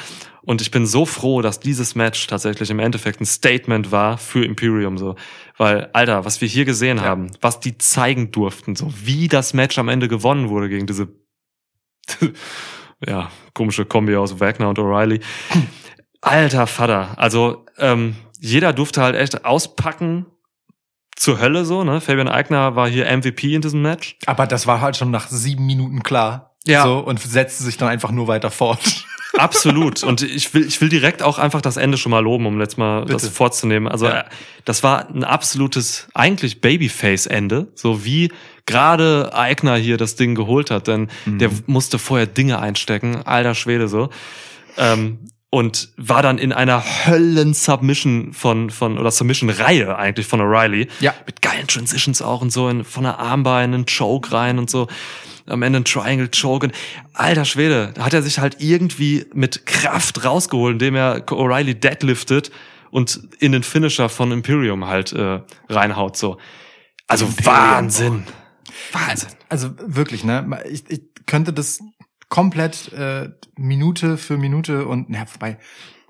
Und 0.49 0.63
ich 0.63 0.71
bin 0.71 0.87
so 0.87 1.05
froh, 1.05 1.43
dass 1.43 1.61
dieses 1.61 1.95
Match 1.95 2.27
tatsächlich 2.27 2.71
im 2.71 2.79
Endeffekt 2.79 3.21
ein 3.21 3.27
Statement 3.27 3.93
war 3.93 4.17
für 4.17 4.43
Imperium. 4.43 4.97
So, 4.97 5.15
weil 5.59 5.91
Alter, 5.93 6.25
was 6.25 6.41
wir 6.41 6.49
hier 6.49 6.65
gesehen 6.65 7.03
haben, 7.03 7.31
was 7.43 7.61
die 7.61 7.77
zeigen 7.77 8.31
durften, 8.31 8.75
so 8.75 8.91
wie 9.05 9.29
das 9.29 9.53
Match 9.53 9.77
am 9.79 9.91
Ende 9.91 10.09
gewonnen 10.09 10.49
wurde 10.49 10.71
gegen 10.71 10.87
diese 10.87 11.09
ja 13.07 13.31
komische 13.53 13.85
Kombi 13.85 14.17
aus 14.17 14.41
Wagner 14.41 14.71
und 14.71 14.79
O'Reilly. 14.79 15.21
Alter 16.23 16.67
Vater, 16.67 17.19
also 17.19 17.67
ähm, 17.77 18.17
jeder 18.41 18.73
durfte 18.73 19.03
halt 19.03 19.17
echt 19.17 19.45
auspacken 19.45 20.25
zur 21.15 21.41
Hölle 21.41 21.67
so, 21.67 21.85
ne? 21.85 22.01
Fabian 22.01 22.27
Eigner 22.27 22.75
war 22.75 22.89
hier 22.89 23.15
MVP 23.15 23.55
in 23.55 23.61
diesem 23.61 23.83
Match. 23.83 24.17
Aber 24.25 24.47
das 24.47 24.67
war 24.67 24.81
halt 24.81 24.97
schon 24.97 25.11
nach 25.11 25.29
sieben 25.29 25.67
Minuten 25.67 26.03
klar. 26.03 26.48
Ja. 26.69 26.85
So, 26.85 26.99
und 26.99 27.21
setzte 27.21 27.65
sich 27.65 27.77
dann 27.77 27.89
einfach 27.89 28.11
nur 28.11 28.29
weiter 28.29 28.51
fort. 28.51 28.79
Absolut. 29.37 30.03
Und 30.05 30.23
ich 30.23 30.53
will, 30.55 30.67
ich 30.67 30.81
will 30.81 30.89
direkt 30.89 31.23
auch 31.23 31.39
einfach 31.39 31.61
das 31.61 31.77
Ende 31.77 31.99
schon 31.99 32.11
mal 32.11 32.21
loben, 32.21 32.47
um 32.47 32.59
letztes 32.59 32.79
Mal 32.79 33.05
das 33.05 33.23
Bitte. 33.23 33.35
vorzunehmen. 33.35 33.87
Also 33.87 34.07
Ja. 34.07 34.21
äh, 34.21 34.25
das 34.65 34.83
war 34.83 35.09
ein 35.09 35.23
absolutes, 35.25 36.09
eigentlich 36.15 36.61
Babyface-Ende, 36.61 37.69
so 37.75 38.05
wie 38.05 38.33
gerade 38.67 39.33
Eigner 39.35 39.77
hier 39.77 39.97
das 39.97 40.17
Ding 40.17 40.35
geholt 40.35 40.71
hat, 40.71 40.89
denn 40.89 41.09
Mhm. 41.27 41.39
der 41.39 41.51
musste 41.67 41.99
vorher 41.99 42.27
Dinge 42.27 42.59
einstecken, 42.59 43.17
alter 43.25 43.55
Schwede 43.55 43.89
so. 43.89 44.09
Ähm, 44.77 45.19
und 45.51 45.89
war 45.97 46.23
dann 46.23 46.37
in 46.39 46.53
einer 46.53 46.83
Höllen-Submission 47.07 48.33
von, 48.35 48.71
von, 48.71 48.99
oder 48.99 49.11
Submission-Reihe 49.11 49.97
eigentlich 49.97 50.27
von 50.27 50.41
O'Reilly. 50.41 50.89
Ja. 51.01 51.15
Mit 51.27 51.41
geilen 51.43 51.67
Transitions 51.67 52.21
auch 52.23 52.43
und 52.43 52.51
so, 52.51 52.69
in, 52.69 52.85
von 52.85 53.05
der 53.05 53.19
Armbein, 53.19 53.73
einen 53.75 53.87
Choke 53.87 54.33
rein 54.33 54.59
und 54.59 54.69
so. 54.69 54.89
Am 55.49 55.63
Ende 55.63 55.81
ein 55.81 55.85
Triangle 55.85 56.29
Choke 56.29 56.67
und 56.67 56.75
alter 57.13 57.45
Schwede, 57.45 57.93
da 57.95 58.05
hat 58.05 58.15
er 58.15 58.23
sich 58.23 58.39
halt 58.39 58.57
irgendwie 58.61 59.27
mit 59.33 59.67
Kraft 59.67 60.25
rausgeholt, 60.25 60.75
indem 60.75 60.95
er 60.95 61.27
O'Reilly 61.29 61.75
deadliftet 61.75 62.51
und 62.91 63.21
in 63.39 63.53
den 63.53 63.63
Finisher 63.63 64.09
von 64.09 64.33
Imperium 64.33 64.87
halt 64.87 65.13
äh, 65.13 65.41
reinhaut 65.69 66.17
so. 66.17 66.39
Also 67.07 67.27
Imperium. 67.27 67.55
Wahnsinn. 67.55 68.25
Wahnsinn. 68.93 69.31
Also 69.49 69.71
wirklich, 69.79 70.25
ne? 70.25 70.63
Ich, 70.71 70.89
ich 70.89 71.03
könnte 71.27 71.53
das 71.53 71.81
komplett 72.29 72.93
äh, 72.93 73.31
Minute 73.57 74.17
für 74.17 74.37
Minute 74.37 74.87
und 74.87 75.11
ja, 75.11 75.27
vorbei. 75.27 75.59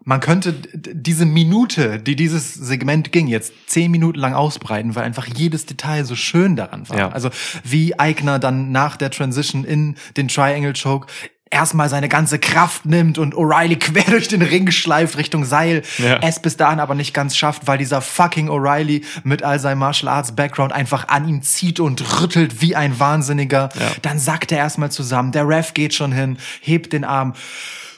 Man 0.04 0.20
könnte 0.20 0.54
diese 0.54 1.26
Minute, 1.26 1.98
die 1.98 2.16
dieses 2.16 2.54
Segment 2.54 3.12
ging, 3.12 3.26
jetzt 3.26 3.52
zehn 3.66 3.90
Minuten 3.90 4.18
lang 4.18 4.32
ausbreiten, 4.32 4.94
weil 4.94 5.04
einfach 5.04 5.26
jedes 5.26 5.66
Detail 5.66 6.04
so 6.04 6.14
schön 6.14 6.56
daran 6.56 6.88
war. 6.88 6.98
Ja. 6.98 7.08
Also 7.10 7.28
wie 7.62 7.98
Eigner 7.98 8.38
dann 8.38 8.72
nach 8.72 8.96
der 8.96 9.10
Transition 9.10 9.64
in 9.64 9.96
den 10.16 10.28
Triangle 10.28 10.72
Choke 10.72 11.08
erstmal 11.50 11.88
seine 11.88 12.08
ganze 12.08 12.38
Kraft 12.38 12.84
nimmt 12.86 13.18
und 13.18 13.34
O'Reilly 13.34 13.76
quer 13.80 14.04
durch 14.04 14.28
den 14.28 14.42
Ring 14.42 14.70
schleift 14.70 15.16
Richtung 15.16 15.44
Seil, 15.44 15.82
Ja. 15.98 16.18
es 16.22 16.40
bis 16.40 16.56
dahin 16.56 16.80
aber 16.80 16.94
nicht 16.94 17.14
ganz 17.14 17.36
schafft, 17.36 17.66
weil 17.66 17.78
dieser 17.78 18.00
fucking 18.00 18.48
O'Reilly 18.48 19.04
mit 19.24 19.42
all 19.42 19.58
seinem 19.58 19.78
Martial 19.78 20.08
Arts 20.12 20.32
Background 20.32 20.72
einfach 20.72 21.08
an 21.08 21.28
ihm 21.28 21.42
zieht 21.42 21.80
und 21.80 22.20
rüttelt 22.20 22.60
wie 22.60 22.76
ein 22.76 22.98
Wahnsinniger. 23.00 23.70
Ja. 23.78 23.90
Dann 24.02 24.18
sackt 24.18 24.52
er 24.52 24.58
erstmal 24.58 24.90
zusammen, 24.90 25.32
der 25.32 25.48
Ref 25.48 25.74
geht 25.74 25.94
schon 25.94 26.12
hin, 26.12 26.38
hebt 26.60 26.92
den 26.92 27.04
Arm. 27.04 27.34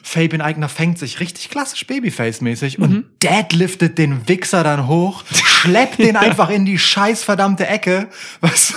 Fabian 0.03 0.41
Eigner 0.41 0.67
fängt 0.69 0.97
sich 0.99 1.19
richtig 1.19 1.49
klassisch 1.49 1.85
Babyface-mäßig 1.85 2.77
Mhm. 2.77 2.83
und 2.83 3.05
deadliftet 3.23 3.97
den 3.97 4.27
Wichser 4.27 4.63
dann 4.63 4.87
hoch, 4.87 5.23
schleppt 5.31 5.99
den 5.99 6.15
einfach 6.17 6.49
in 6.49 6.65
die 6.65 6.77
scheiß 6.79 7.23
verdammte 7.23 7.67
Ecke, 7.67 8.09
was 8.41 8.73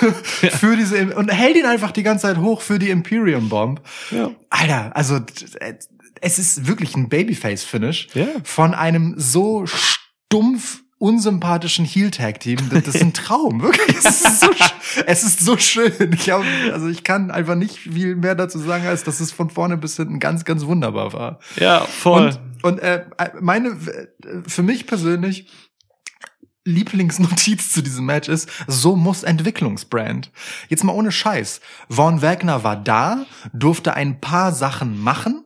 für 0.58 0.76
diese 0.76 1.14
und 1.16 1.32
hält 1.32 1.56
ihn 1.56 1.66
einfach 1.66 1.90
die 1.92 2.02
ganze 2.02 2.22
Zeit 2.28 2.38
hoch 2.38 2.60
für 2.60 2.78
die 2.78 2.90
Imperium 2.90 3.48
Bomb. 3.48 3.80
Ja. 4.10 4.30
Alter, 4.50 4.90
also 4.94 5.16
äh, 5.60 5.74
es 6.20 6.38
ist 6.38 6.66
wirklich 6.66 6.94
ein 6.96 7.08
Babyface-Finish 7.08 8.08
Ja. 8.14 8.26
von 8.44 8.74
einem 8.74 9.14
so 9.18 9.64
stumpf 9.66 10.80
unsympathischen 11.04 11.84
Heel-Tag-Team. 11.84 12.70
Das, 12.70 12.84
das 12.84 12.94
ist 12.94 13.02
ein 13.02 13.12
Traum, 13.12 13.60
wirklich. 13.60 13.98
Es 13.98 14.22
ist 14.22 14.40
so, 14.40 14.46
es 15.06 15.22
ist 15.22 15.40
so 15.40 15.58
schön. 15.58 16.12
Ich 16.14 16.30
hab, 16.30 16.42
also 16.72 16.88
ich 16.88 17.04
kann 17.04 17.30
einfach 17.30 17.56
nicht 17.56 17.76
viel 17.76 18.16
mehr 18.16 18.34
dazu 18.34 18.58
sagen, 18.58 18.86
als 18.86 19.04
dass 19.04 19.20
es 19.20 19.30
von 19.30 19.50
vorne 19.50 19.76
bis 19.76 19.96
hinten 19.96 20.18
ganz, 20.18 20.46
ganz 20.46 20.64
wunderbar 20.64 21.12
war. 21.12 21.40
Ja, 21.56 21.80
voll. 21.80 22.28
Und, 22.62 22.62
und 22.62 22.78
äh, 22.78 23.04
meine, 23.40 23.76
für 24.46 24.62
mich 24.62 24.86
persönlich, 24.86 25.50
Lieblingsnotiz 26.64 27.70
zu 27.74 27.82
diesem 27.82 28.06
Match 28.06 28.30
ist, 28.30 28.48
so 28.66 28.96
muss 28.96 29.24
Entwicklungsbrand. 29.24 30.30
Jetzt 30.70 30.84
mal 30.84 30.94
ohne 30.94 31.12
Scheiß. 31.12 31.60
Von 31.90 32.22
Wagner 32.22 32.64
war 32.64 32.76
da, 32.76 33.26
durfte 33.52 33.92
ein 33.92 34.22
paar 34.22 34.52
Sachen 34.52 34.98
machen, 34.98 35.44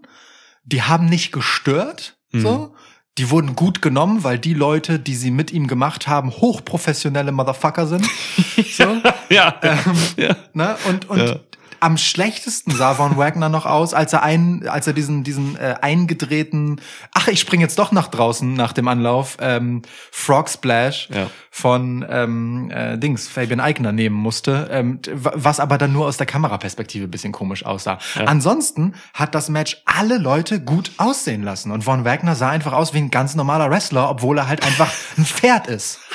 die 0.63 0.83
haben 0.83 1.07
nicht 1.07 1.33
gestört, 1.33 2.17
so. 2.31 2.77
Die 3.19 3.31
wurden 3.31 3.57
gut 3.57 3.83
genommen, 3.83 4.23
weil 4.23 4.39
die 4.39 4.55
Leute, 4.55 5.01
die 5.01 5.17
sie 5.17 5.33
mit 5.33 5.53
ihm 5.53 5.67
gemacht 5.67 6.07
haben, 6.07 6.31
hochprofessionelle 6.31 7.33
Motherfucker 7.33 7.87
sind. 7.87 8.09
so. 8.71 9.03
ja. 9.29 9.55
Ähm, 9.63 9.79
ja. 10.17 10.37
Ne? 10.55 10.77
Und, 10.89 11.11
und 11.11 11.19
Ja. 11.19 11.37
Am 11.81 11.97
schlechtesten 11.97 12.71
sah 12.73 12.95
Von 12.95 13.17
Wagner 13.17 13.49
noch 13.49 13.67
aus, 13.67 13.95
als 13.95 14.13
er 14.13 14.23
einen, 14.23 14.69
als 14.69 14.87
er 14.87 14.93
diesen, 14.93 15.25
diesen 15.25 15.57
äh, 15.57 15.77
eingedrehten, 15.81 16.81
ach, 17.15 17.29
ich 17.29 17.41
spring 17.41 17.61
jetzt 17.61 17.79
doch 17.79 17.93
nach 17.93 18.09
draußen 18.09 18.53
nach 18.55 18.73
dem 18.73 18.89
Anlauf, 18.89 19.37
ähm, 19.41 19.83
Frog 20.11 20.49
Splash 20.49 21.09
Ja. 21.13 21.27
von 21.51 22.05
ähm, 22.09 22.71
äh, 22.71 22.99
Dings, 22.99 23.29
Fabian 23.29 23.61
Eigner 23.61 23.93
nehmen 23.93 24.17
musste, 24.17 24.69
ähm, 24.71 25.01
was 25.13 25.61
aber 25.61 25.79
dann 25.79 25.93
nur 25.93 26.07
aus 26.07 26.17
der 26.17 26.27
Kameraperspektive 26.27 27.05
ein 27.05 27.11
bisschen 27.11 27.33
komisch 27.33 27.65
aussah. 27.65 27.99
Ansonsten 28.27 28.95
hat 29.15 29.35
das 29.35 29.49
Match 29.49 29.83
alle 29.85 30.19
Leute 30.19 30.61
gut 30.61 30.93
aussehen 30.99 31.43
lassen. 31.43 31.71
Und 31.73 31.85
Von 31.85 32.05
Wagner 32.05 32.35
sah 32.35 32.51
einfach 32.51 32.73
aus 32.73 32.95
wie 32.95 32.99
ein 32.99 33.11
ganz 33.11 33.35
normaler 33.35 33.71
Wrestler, 33.71 34.09
obwohl 34.11 34.39
er 34.39 34.49
halt 34.49 34.65
einfach 34.65 34.93
ein 35.17 35.25
Pferd 35.25 35.67
ist. 35.67 36.01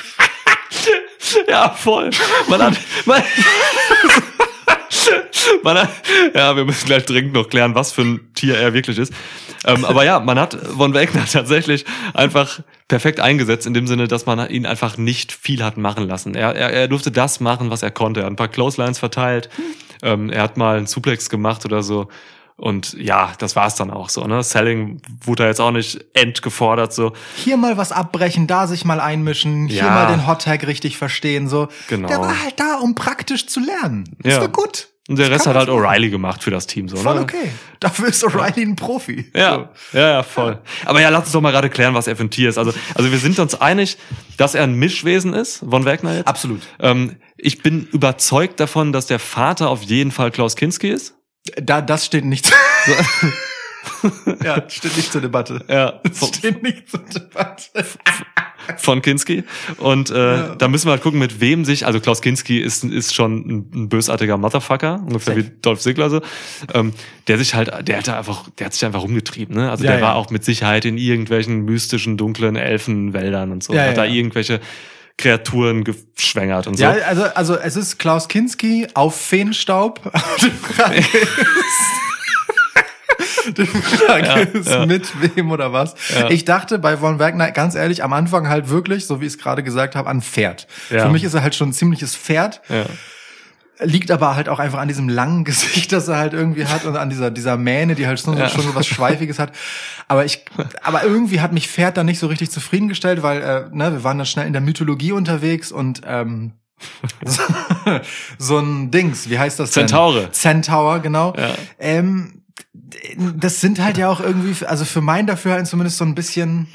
Ja, 1.48 1.70
voll. 1.70 2.10
Man 2.48 2.62
hat, 2.62 2.76
man, 3.06 3.22
man 5.62 5.78
hat, 5.78 5.88
ja, 6.34 6.56
wir 6.56 6.64
müssen 6.64 6.86
gleich 6.86 7.04
dringend 7.04 7.32
noch 7.34 7.48
klären, 7.48 7.74
was 7.74 7.92
für 7.92 8.02
ein 8.02 8.20
Tier 8.34 8.56
er 8.56 8.74
wirklich 8.74 8.98
ist. 8.98 9.12
Ähm, 9.66 9.84
aber 9.84 10.04
ja, 10.04 10.20
man 10.20 10.38
hat 10.38 10.54
Von 10.76 10.92
Wegner 10.94 11.24
tatsächlich 11.32 11.84
einfach 12.12 12.60
perfekt 12.88 13.20
eingesetzt, 13.20 13.66
in 13.66 13.74
dem 13.74 13.86
Sinne, 13.86 14.08
dass 14.08 14.26
man 14.26 14.48
ihn 14.50 14.66
einfach 14.66 14.96
nicht 14.98 15.32
viel 15.32 15.64
hat 15.64 15.76
machen 15.78 16.06
lassen. 16.06 16.34
Er, 16.34 16.54
er, 16.54 16.70
er 16.70 16.88
durfte 16.88 17.10
das 17.10 17.40
machen, 17.40 17.70
was 17.70 17.82
er 17.82 17.90
konnte. 17.90 18.20
Er 18.20 18.26
hat 18.26 18.32
ein 18.32 18.36
paar 18.36 18.48
Clotheslines 18.48 18.98
verteilt. 18.98 19.48
Ähm, 20.02 20.28
er 20.30 20.42
hat 20.42 20.56
mal 20.58 20.76
einen 20.76 20.86
Suplex 20.86 21.30
gemacht 21.30 21.64
oder 21.64 21.82
so. 21.82 22.08
Und 22.56 22.92
ja, 22.92 23.32
das 23.38 23.56
war's 23.56 23.74
dann 23.74 23.90
auch 23.90 24.08
so. 24.10 24.24
Ne? 24.26 24.40
Selling 24.44 25.02
wurde 25.24 25.42
er 25.44 25.48
jetzt 25.48 25.60
auch 25.60 25.72
nicht 25.72 26.04
entgefordert. 26.14 26.92
So. 26.92 27.12
hier 27.36 27.56
mal 27.56 27.76
was 27.76 27.90
abbrechen, 27.90 28.46
da 28.46 28.68
sich 28.68 28.84
mal 28.84 29.00
einmischen, 29.00 29.66
hier 29.66 29.78
Ja. 29.78 29.90
mal 29.90 30.06
den 30.06 30.26
Hot 30.28 30.42
Tag 30.42 30.64
richtig 30.66 30.96
verstehen, 30.96 31.48
so. 31.48 31.66
Genau. 31.88 32.06
Der 32.06 32.20
war 32.20 32.42
halt 32.42 32.60
da, 32.60 32.76
um 32.76 32.94
praktisch 32.94 33.46
zu 33.48 33.58
lernen. 33.60 34.04
Das 34.20 34.34
Ja. 34.34 34.40
war 34.42 34.48
gut. 34.48 34.88
Und 35.06 35.18
der 35.18 35.28
Das 35.28 35.40
Rest 35.40 35.46
hat 35.48 35.56
halt 35.56 35.68
so 35.68 35.76
O'Reilly 35.76 36.08
gemacht 36.08 36.42
für 36.42 36.50
das 36.50 36.66
Team. 36.66 36.88
So, 36.88 36.96
Voll 36.96 37.16
ne? 37.16 37.20
okay. 37.20 37.50
Dafür 37.78 38.08
ist 38.08 38.24
O'Reilly 38.24 38.62
ein 38.62 38.74
Profi. 38.74 39.30
Ja, 39.34 39.68
ja, 39.92 40.08
ja, 40.08 40.22
voll. 40.22 40.58
Aber 40.86 41.02
ja, 41.02 41.10
lass 41.10 41.24
uns 41.24 41.32
doch 41.32 41.42
mal 41.42 41.50
gerade 41.50 41.68
klären, 41.68 41.92
was 41.92 42.06
er 42.06 42.16
für 42.16 42.24
ein 42.24 42.30
Tier 42.30 42.48
ist. 42.48 42.56
Also, 42.56 42.72
also 42.94 43.12
wir 43.12 43.18
sind 43.18 43.38
uns 43.38 43.54
einig, 43.54 43.98
dass 44.38 44.54
er 44.54 44.64
ein 44.64 44.74
Mischwesen 44.74 45.34
ist, 45.34 45.58
von 45.58 45.84
Wagner 45.84 46.16
jetzt. 46.16 46.26
Absolut. 46.28 46.62
Ähm, 46.80 47.16
ich 47.36 47.62
bin 47.62 47.86
überzeugt 47.92 48.60
davon, 48.60 48.92
dass 48.92 49.06
der 49.06 49.18
Vater 49.18 49.68
auf 49.68 49.82
jeden 49.82 50.10
Fall 50.10 50.30
Klaus 50.30 50.56
Kinski 50.56 50.88
ist. 50.88 51.14
Da, 51.60 51.82
das 51.82 52.06
steht 52.06 52.24
nicht. 52.24 52.50
ja, 54.42 54.64
steht 54.70 54.96
nicht 54.96 55.12
zur 55.12 55.20
Debatte. 55.20 55.62
Ja, 55.68 56.00
steht 56.14 56.62
nicht 56.62 56.88
zur 56.88 57.00
Debatte. 57.00 57.84
Von 58.76 59.02
Kinski. 59.02 59.44
Und 59.78 60.10
äh, 60.10 60.56
da 60.58 60.68
müssen 60.68 60.86
wir 60.86 60.92
halt 60.92 61.02
gucken, 61.02 61.18
mit 61.18 61.40
wem 61.40 61.64
sich, 61.64 61.86
also 61.86 62.00
Klaus 62.00 62.22
Kinski 62.22 62.58
ist, 62.60 62.84
ist 62.84 63.14
schon 63.14 63.34
ein, 63.36 63.70
ein 63.74 63.88
bösartiger 63.88 64.36
Motherfucker, 64.36 65.02
ungefähr 65.06 65.34
Safe. 65.34 65.46
wie 65.46 65.50
Dolph 65.62 65.80
Ziggler 65.80 66.10
so, 66.10 66.20
ähm, 66.72 66.92
der 67.28 67.38
sich 67.38 67.54
halt, 67.54 67.86
der 67.88 67.98
hat 67.98 68.08
einfach, 68.08 68.48
der 68.58 68.66
hat 68.66 68.74
sich 68.74 68.84
einfach 68.84 69.02
rumgetrieben, 69.02 69.56
ne? 69.56 69.70
Also 69.70 69.84
Ja, 69.84 69.92
der 69.92 70.00
ja. 70.00 70.06
war 70.06 70.16
auch 70.16 70.30
mit 70.30 70.44
Sicherheit 70.44 70.84
in 70.84 70.98
irgendwelchen 70.98 71.64
mystischen, 71.64 72.16
dunklen 72.16 72.56
Elfenwäldern 72.56 73.52
und 73.52 73.62
so, 73.62 73.74
Ja, 73.74 73.82
hat 73.82 73.88
ja, 73.88 73.92
da 73.94 74.04
ja. 74.04 74.14
irgendwelche 74.14 74.60
Kreaturen 75.16 75.84
geschwängert 75.84 76.66
und 76.66 76.76
so. 76.76 76.82
Ja, 76.82 76.90
also, 77.06 77.22
also 77.22 77.56
es 77.56 77.76
ist 77.76 77.98
Klaus 77.98 78.28
Kinski 78.28 78.88
auf 78.94 79.14
Feenstaub. 79.14 80.00
Die 83.56 83.66
Frage 83.66 84.26
Ja, 84.26 84.36
ist 84.36 84.68
ja. 84.68 84.86
mit 84.86 85.36
wem 85.36 85.50
oder 85.50 85.72
was. 85.72 85.94
Ja. 86.14 86.30
Ich 86.30 86.44
dachte 86.44 86.78
bei 86.78 86.96
Von 86.96 87.18
Wagner, 87.18 87.50
ganz 87.50 87.74
ehrlich, 87.74 88.02
am 88.02 88.12
Anfang 88.12 88.48
halt 88.48 88.68
wirklich, 88.68 89.06
so 89.06 89.20
wie 89.20 89.26
ich 89.26 89.34
es 89.34 89.38
gerade 89.38 89.62
gesagt 89.62 89.96
habe, 89.96 90.08
an 90.08 90.22
Pferd. 90.22 90.66
Für 90.88 91.08
mich 91.08 91.24
ist 91.24 91.34
er 91.34 91.42
halt 91.42 91.54
schon 91.54 91.70
ein 91.70 91.72
ziemliches 91.72 92.14
Pferd. 92.16 92.60
Liegt 93.80 94.12
aber 94.12 94.36
halt 94.36 94.48
auch 94.48 94.60
einfach 94.60 94.78
an 94.78 94.86
diesem 94.86 95.08
langen 95.08 95.44
Gesicht, 95.44 95.90
das 95.92 96.06
er 96.06 96.16
halt 96.16 96.32
irgendwie 96.32 96.64
hat 96.66 96.84
und 96.84 96.96
an 96.96 97.10
dieser, 97.10 97.30
dieser 97.32 97.56
Mähne, 97.56 97.96
die 97.96 98.06
halt 98.06 98.20
schon, 98.20 98.36
schon 98.48 98.62
so 98.62 98.74
was 98.74 98.86
Schweifiges 98.86 99.40
hat. 99.40 99.50
Aber 100.06 100.24
ich, 100.24 100.44
aber 100.82 101.02
irgendwie 101.02 101.40
hat 101.40 101.52
mich 101.52 101.68
Pferd 101.68 101.96
dann 101.96 102.06
nicht 102.06 102.20
so 102.20 102.28
richtig 102.28 102.52
zufriedengestellt, 102.52 103.22
weil, 103.24 103.42
äh, 103.42 103.64
ne, 103.72 103.92
wir 103.92 104.04
waren 104.04 104.16
dann 104.16 104.26
schnell 104.26 104.46
in 104.46 104.52
der 104.52 104.62
Mythologie 104.62 105.10
unterwegs 105.12 105.72
und, 105.72 106.02
ähm, 106.06 106.52
so, 108.38 108.58
ein 108.58 108.90
Dings, 108.90 109.28
wie 109.28 109.38
heißt 109.38 109.58
das 109.58 109.70
denn? 109.72 109.88
Zentaure. 109.88 110.30
Centaur, 110.32 111.00
genau. 111.00 111.34
Ja. 111.36 111.50
Ähm, 111.78 112.43
das 113.36 113.60
sind 113.60 113.80
halt 113.80 113.98
ja 113.98 114.08
auch 114.08 114.20
irgendwie, 114.20 114.64
also 114.66 114.84
für 114.84 115.00
mein 115.00 115.26
Dafürhalten 115.26 115.66
zumindest 115.66 115.98
so 115.98 116.04
ein 116.04 116.14
bisschen, 116.14 116.68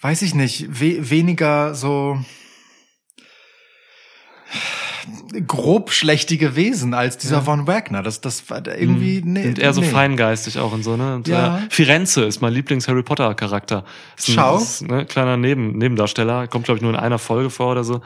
weiß 0.00 0.22
ich 0.22 0.34
nicht, 0.34 0.80
we 0.80 1.10
weniger 1.10 1.74
so 1.74 2.18
grobschlächtige 5.46 6.56
Wesen 6.56 6.94
als 6.94 7.18
dieser 7.18 7.42
Von 7.42 7.66
Wagner. 7.66 8.02
Das, 8.02 8.20
das 8.20 8.48
war 8.50 8.66
irgendwie, 8.66 9.22
nee. 9.24 9.42
Sind 9.42 9.58
eher 9.58 9.72
so 9.72 9.80
nee. 9.80 9.88
feingeistig 9.88 10.58
auch 10.58 10.72
und 10.72 10.82
so, 10.82 10.96
ne? 10.96 11.16
Und, 11.16 11.28
Ja. 11.28 11.58
äh, 11.58 11.60
Firenze 11.70 12.24
ist 12.24 12.40
mein 12.40 12.52
Lieblings-Harry 12.52 13.02
Potter-Charakter. 13.02 13.84
Schau. 14.16 14.58
Ist, 14.58 14.82
ne, 14.82 15.06
kleiner 15.06 15.36
Neben 15.36 15.78
Nebendarsteller, 15.78 16.48
kommt, 16.48 16.64
glaube 16.64 16.78
ich, 16.78 16.82
nur 16.82 16.92
in 16.92 16.98
einer 16.98 17.18
Folge 17.18 17.50
vor 17.50 17.72
oder 17.72 17.84
so. 17.84 18.00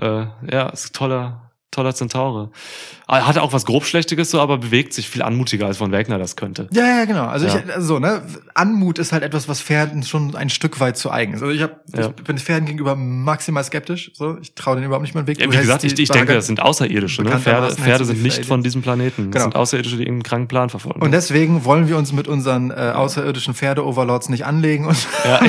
Äh, 0.00 0.26
ja, 0.50 0.68
ist 0.68 0.90
ein 0.90 0.92
toller, 0.92 1.45
toller 1.76 1.94
Zentaure. 1.94 2.50
Er 3.08 3.26
Hat 3.26 3.38
auch 3.38 3.52
was 3.52 3.64
Grobschlächtiges 3.66 4.30
so, 4.32 4.40
aber 4.40 4.58
bewegt 4.58 4.92
sich 4.92 5.08
viel 5.08 5.22
anmutiger, 5.22 5.66
als 5.66 5.76
von 5.76 5.92
Wagner 5.92 6.18
das 6.18 6.34
könnte. 6.34 6.66
Ja, 6.72 6.82
ja, 6.98 7.04
genau. 7.04 7.26
Also 7.26 7.46
Ja. 7.46 7.56
ich, 7.64 7.72
also 7.74 7.86
so, 7.86 7.98
ne, 8.00 8.22
Anmut 8.54 8.98
ist 8.98 9.12
halt 9.12 9.22
etwas, 9.22 9.48
was 9.48 9.60
Pferden 9.60 10.02
schon 10.02 10.34
ein 10.34 10.50
Stück 10.50 10.80
weit 10.80 10.96
zu 10.96 11.10
eigen 11.12 11.34
ist. 11.34 11.42
Also 11.42 11.54
ich, 11.54 11.62
hab, 11.62 11.82
Ja. 11.96 12.08
ich 12.16 12.24
bin 12.24 12.38
Pferden 12.38 12.66
gegenüber 12.66 12.96
maximal 12.96 13.62
skeptisch. 13.62 14.10
So, 14.14 14.38
ich 14.40 14.54
traue 14.54 14.74
denen 14.76 14.86
überhaupt 14.86 15.02
nicht 15.04 15.14
meinen 15.14 15.28
Weg. 15.28 15.38
Ja, 15.40 15.52
wie 15.52 15.56
gesagt, 15.56 15.84
ich, 15.84 15.96
ich 15.98 16.08
denke, 16.08 16.34
das 16.34 16.46
sind 16.46 16.60
Außerirdische. 16.60 17.22
Ne? 17.22 17.38
Pferde, 17.38 17.76
Pferde 17.76 18.04
sind 18.04 18.22
nicht 18.22 18.44
von 18.44 18.62
diesem 18.64 18.82
Planeten. 18.82 19.30
Das 19.30 19.42
Genau. 19.42 19.44
sind 19.52 19.56
Außerirdische, 19.56 19.96
die 19.98 20.02
irgendeinen 20.02 20.22
kranken 20.24 20.48
Plan 20.48 20.70
verfolgen. 20.70 21.02
Und 21.02 21.12
deswegen 21.12 21.64
wollen 21.64 21.88
wir 21.88 21.96
uns 21.98 22.12
mit 22.12 22.26
unseren 22.26 22.70
äh, 22.70 22.74
außerirdischen 22.94 23.54
Pferde-Overlords 23.54 24.30
nicht 24.30 24.46
anlegen 24.46 24.86
und 24.86 24.96
ja. 25.24 25.40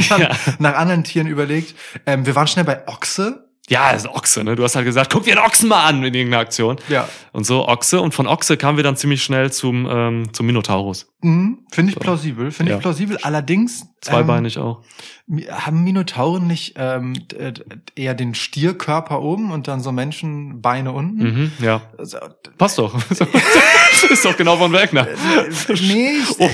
nach 0.60 0.76
anderen 0.76 1.04
Tieren 1.04 1.28
überlegt. 1.28 1.74
Ähm, 2.06 2.26
wir 2.26 2.36
waren 2.36 2.48
schnell 2.48 2.66
bei 2.66 2.88
Ochse. 2.88 3.47
Ja, 3.70 3.92
das 3.92 4.06
ist 4.06 4.10
Ochse, 4.10 4.46
ne? 4.46 4.56
Du 4.56 4.64
hast 4.64 4.76
halt 4.78 4.86
gesagt, 4.86 5.12
guck 5.12 5.24
dir 5.24 5.36
den 5.36 5.44
Ochsen 5.44 5.68
mal 5.68 5.84
an 5.86 6.02
in 6.04 6.14
irgendeiner 6.14 6.42
Aktion. 6.42 6.78
Ja. 6.88 7.10
Und 7.34 7.46
so 7.46 7.68
Ochse. 7.68 8.00
Und 8.00 8.14
von 8.14 8.26
Ochse 8.26 8.56
kamen 8.56 8.78
wir 8.78 8.84
dann 8.84 8.96
ziemlich 8.96 9.22
schnell 9.22 9.52
zum, 9.52 9.86
ähm, 9.92 10.34
zum 10.34 10.46
Minotaurus. 10.46 11.08
Mhm, 11.22 11.60
finde 11.72 11.90
ich 11.90 11.96
So. 11.96 12.00
plausibel, 12.00 12.52
finde 12.52 12.72
Ja. 12.72 12.78
ich 12.78 12.82
plausibel. 12.82 13.18
Allerdings 13.24 13.82
ähm, 13.82 13.88
Zweibeinig 14.00 14.58
auch. 14.58 14.84
mi- 15.28 15.48
haben 15.50 15.84
Minotauren 15.84 16.48
nicht 16.48 16.76
ähm, 16.78 17.14
d- 17.28 17.54
eher 17.96 18.14
den 18.14 18.36
Stierkörper 18.36 19.22
oben 19.22 19.52
und 19.52 19.68
dann 19.68 19.82
so 19.82 19.92
Menschenbeine 19.92 20.94
unten? 20.94 21.18
Mhm, 21.24 21.52
ja. 21.60 21.82
Also, 21.98 22.20
Passt 22.58 22.78
doch. 22.78 22.96
ist 24.10 24.24
doch 24.24 24.38
genau 24.38 24.56
von 24.56 24.72
Wegner. 24.72 25.08
nee, 25.70 26.12
ich, 26.22 26.50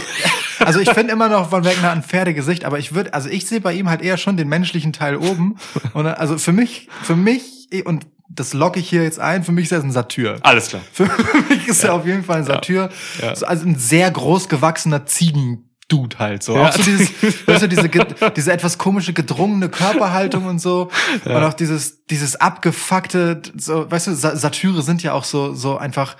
also 0.66 0.80
ich 0.80 0.89
finde 0.89 1.14
immer 1.14 1.30
noch 1.30 1.49
von 1.49 1.64
Wegner 1.64 1.91
ein 1.91 2.03
Pferdegesicht, 2.03 2.66
aber 2.66 2.80
ich 2.80 2.93
würde, 2.93 3.14
also 3.14 3.30
ich 3.30 3.45
sehe 3.45 3.61
bei 3.61 3.74
ihm 3.74 3.89
halt 3.89 4.01
eher 4.01 4.18
schon 4.18 4.38
den 4.38 4.47
menschlichen 4.47 4.93
Teil 4.93 5.16
oben. 5.16 5.57
Und 5.93 6.07
also 6.07 6.38
für 6.38 6.53
mich, 6.53 6.89
für 7.03 7.16
mich 7.16 7.70
und 7.86 8.05
das 8.30 8.53
locke 8.53 8.80
ich 8.80 8.89
hier 8.89 9.03
jetzt 9.03 9.20
ein. 9.20 9.43
Für 9.43 9.51
mich 9.51 9.66
ist 9.66 9.72
er 9.72 9.82
ein 9.82 9.91
Satyr. 9.91 10.38
Alles 10.41 10.70
klar. 10.70 10.82
Für 10.91 11.09
mich 11.49 11.68
ist 11.68 11.84
er 11.84 11.93
auf 11.93 12.05
jeden 12.05 12.24
Fall 12.24 12.38
ein 12.38 12.45
Satyr. 12.45 12.89
Ja. 13.22 13.36
So, 13.36 13.45
also 13.45 13.66
ein 13.66 13.78
sehr 13.78 14.09
groß 14.09 14.49
gewachsener 14.49 15.05
Ziegen-Dude 15.05 16.18
halt 16.20 16.43
so. 16.43 16.55
Ja. 16.55 16.70
Auch 16.70 16.72
so 16.72 16.82
dieses, 16.84 17.11
weißt 17.45 17.64
du, 17.64 17.68
diese, 17.68 17.89
diese 18.36 18.51
etwas 18.51 18.78
komische, 18.78 19.14
gedrungene 19.14 19.70
Körperhaltung 19.70 20.45
und 20.45 20.59
so. 20.59 20.89
Und 21.26 21.43
auch 21.43 21.53
dieses, 21.53 22.05
dieses 22.05 22.36
abgefuckte, 22.36 23.41
so, 23.55 23.89
weißt 23.89 24.07
du, 24.07 24.16
Sa 24.16 24.36
Satyre 24.36 24.82
sind 24.82 25.03
ja 25.03 25.14
auch 25.14 25.26
so, 25.26 25.53
so 25.53 25.78
einfach 25.78 26.16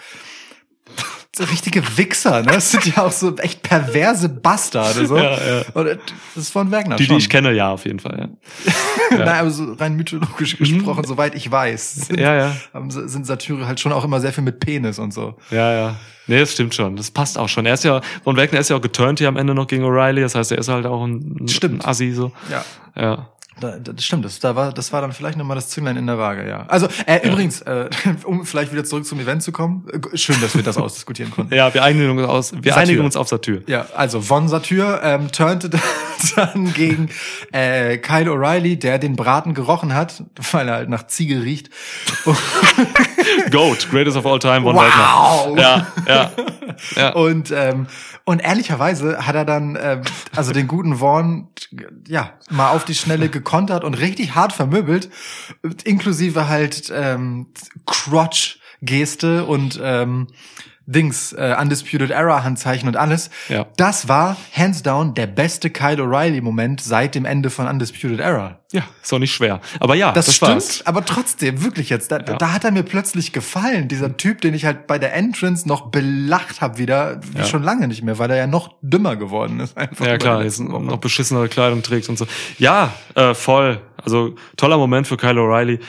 so 1.36 1.44
richtige 1.46 1.82
Wichser, 1.98 2.42
ne? 2.42 2.52
Das 2.54 2.72
sind 2.72 2.86
ja 2.86 3.04
auch 3.04 3.12
so 3.12 3.36
echt 3.38 3.64
perverse 3.64 4.30
Bastarde, 4.30 5.08
so. 5.08 5.18
Ja, 5.18 5.32
ja. 5.32 5.64
Und 5.74 5.88
das 5.88 6.44
ist 6.44 6.52
von 6.52 6.72
Wagner 6.72 6.96
Die, 6.96 7.04
die 7.04 7.08
schon. 7.10 7.18
ich 7.18 7.30
kenne, 7.30 7.52
ja, 7.54 7.72
auf 7.72 7.86
jeden 7.86 8.00
Fall. 8.00 8.30
Ja, 9.12 9.18
Nein, 9.18 9.28
aber 9.28 9.50
so 9.50 9.74
rein 9.74 9.96
mythologisch 9.96 10.58
gesprochen, 10.58 11.06
soweit 11.06 11.34
ich 11.34 11.50
weiß, 11.50 11.96
sind, 12.08 12.20
ja. 12.20 12.36
ja. 12.36 12.56
sind 12.88 13.26
Satyre 13.26 13.66
halt 13.66 13.80
schon 13.80 13.92
auch 13.92 14.04
immer 14.04 14.22
sehr 14.22 14.32
viel 14.32 14.44
mit 14.44 14.60
Penis 14.60 15.00
und 15.00 15.12
so. 15.12 15.36
Ja, 15.50 15.74
ja. 15.74 15.96
Nee, 16.28 16.40
das 16.40 16.54
stimmt 16.54 16.74
schon. 16.74 16.96
Das 16.96 17.12
passt 17.12 17.38
auch 17.38 17.50
schon. 17.50 17.66
Er 17.66 17.74
ist 17.74 17.84
ja, 17.84 18.00
von 18.24 18.38
Wegner 18.38 18.60
ist 18.60 18.70
ja 18.70 18.78
auch 18.78 18.82
geturnt 18.82 19.20
hier 19.20 19.28
am 19.28 19.36
Ende 19.36 19.54
noch 19.54 19.68
gegen 19.68 19.84
O'Reilly. 19.84 20.22
Das 20.22 20.36
heißt, 20.36 20.52
er 20.52 20.58
ist 20.60 20.70
halt 20.70 20.86
auch 20.86 21.04
ein, 21.04 21.38
ein 21.42 21.48
Stimmt. 21.50 21.86
Assi, 21.86 22.12
so. 22.12 22.32
Ja. 22.50 22.64
Ja. 22.96 23.33
Da, 23.60 23.78
das 23.78 24.04
stimmt, 24.04 24.26
das, 24.26 24.40
da 24.40 24.56
war, 24.56 24.74
das 24.74 24.92
war 24.92 25.02
dann 25.02 25.12
vielleicht 25.12 25.38
nochmal 25.38 25.56
das 25.56 25.70
Zünglein 25.70 25.96
in 25.96 26.08
der 26.08 26.18
Waage, 26.18 26.48
ja. 26.48 26.66
Also, 26.68 26.88
äh, 27.06 27.28
übrigens, 27.28 27.62
äh, 27.62 27.90
um 28.24 28.46
vielleicht 28.46 28.72
wieder 28.72 28.84
zurück 28.84 29.06
zum 29.06 29.20
Event 29.20 29.44
zu 29.44 29.52
kommen, 29.52 29.86
äh, 29.92 30.18
schön, 30.18 30.40
dass 30.42 30.56
wir 30.56 30.64
das 30.64 30.78
ausdiskutieren 30.78 31.32
konnten. 31.32 31.54
Ja, 31.64 31.72
wir 31.72 31.84
einigen 31.84 32.18
uns, 32.18 32.28
aus, 32.28 32.54
wir 32.54 32.74
Satyr. 32.74 32.76
einigen 32.78 33.06
uns 33.06 33.16
auf 33.16 33.28
Satyr. 33.28 33.62
Ja, 33.68 33.86
also 33.96 34.22
Von 34.22 34.48
Satyr 34.48 35.02
ähm, 35.04 35.32
turnte 35.32 35.70
dann 36.36 36.74
gegen 36.74 37.10
äh, 37.52 37.98
Kyle 37.98 38.32
O'Reilly, 38.32 38.78
der 38.78 38.98
den 38.98 39.16
Braten 39.16 39.54
gerochen 39.54 39.94
hat, 39.94 40.24
weil 40.52 40.68
er 40.68 40.76
halt 40.76 40.90
nach 40.90 41.06
Ziege 41.08 41.44
riecht. 41.44 41.70
Goat, 43.52 43.88
greatest 43.92 44.18
of 44.18 44.26
all 44.26 44.40
time, 44.40 44.62
von 44.62 44.76
Wow. 44.76 45.58
Ja, 45.58 45.88
ja. 46.08 46.32
ja. 46.96 47.10
Und 47.14 47.52
ähm, 47.52 47.88
und 48.26 48.40
ehrlicherweise 48.40 49.26
hat 49.26 49.36
er 49.36 49.44
dann 49.44 49.78
ähm, 49.82 50.02
also 50.34 50.54
den 50.54 50.68
guten 50.68 50.98
Vaughn 50.98 51.50
ja 52.08 52.32
mal 52.50 52.70
auf 52.70 52.86
die 52.86 52.96
Schnelle 52.96 53.30
gekontert 53.44 53.84
und 53.84 53.96
richtig 53.96 54.36
hart 54.36 54.54
vermöbelt, 54.54 55.10
inklusive 55.84 56.48
halt 56.48 56.92
ähm, 56.96 57.48
Crotch-Geste 57.86 59.46
und 59.46 59.80
ähm, 59.84 60.28
Dings, 60.86 61.32
äh, 61.34 61.56
Undisputed 61.60 62.12
Era 62.12 62.44
Handzeichen 62.44 62.88
und 62.90 62.98
alles. 62.98 63.30
Ja. 63.50 63.66
Das 63.78 64.08
war 64.10 64.36
hands 64.54 64.84
down 64.84 65.14
der 65.14 65.28
beste 65.28 65.70
Kyle 65.70 66.02
O'Reilly 66.04 66.42
Moment 66.42 66.82
seit 66.82 67.16
dem 67.16 67.26
Ende 67.26 67.50
von 67.50 67.68
Undisputed 67.68 68.20
Era. 68.20 68.60
ja, 68.74 68.82
ist 69.02 69.14
auch 69.14 69.20
nicht 69.20 69.34
schwer. 69.34 69.62
Aber 69.80 69.96
ja, 69.96 70.12
Das, 70.12 70.26
das, 70.26 70.36
stimmt, 70.36 70.52
war's. 70.52 70.86
aber 70.86 71.06
trotzdem, 71.06 71.64
wirklich 71.64 71.90
jetzt, 71.90 72.12
da, 72.12 72.18
Ja. 72.18 72.24
da 72.38 72.52
hat 72.52 72.64
er 72.66 72.72
mir 72.72 72.84
plötzlich 72.84 73.32
gefallen. 73.32 73.88
Dieser 73.88 74.18
Typ, 74.18 74.42
den 74.42 74.54
ich 74.56 74.66
halt 74.66 74.88
bei 74.88 75.00
der 75.00 75.14
Entrance 75.14 75.68
noch 75.68 75.90
belacht 75.92 76.60
habe 76.62 76.78
wieder, 76.80 77.22
wie 77.32 77.38
Ja. 77.40 77.46
schon 77.46 77.64
lange 77.64 77.88
nicht 77.88 78.04
mehr, 78.04 78.18
weil 78.20 78.30
er 78.32 78.38
ja 78.38 78.48
noch 78.48 78.76
dümmer 78.82 79.16
geworden 79.16 79.60
ist. 79.62 79.78
Einfach 79.78 80.06
Ja 80.06 80.18
klar, 80.18 80.44
jetzt 80.44 80.60
noch 80.60 80.98
beschissenere 80.98 81.48
Kleidung 81.50 81.82
trägt 81.84 82.10
und 82.10 82.18
so. 82.18 82.26
Ja, 82.58 82.92
äh, 83.16 83.34
voll. 83.34 83.80
Also 84.04 84.36
toller 84.58 84.78
Moment 84.78 85.08
für 85.08 85.16
Kyle 85.18 85.40
O'Reilly. 85.40 85.80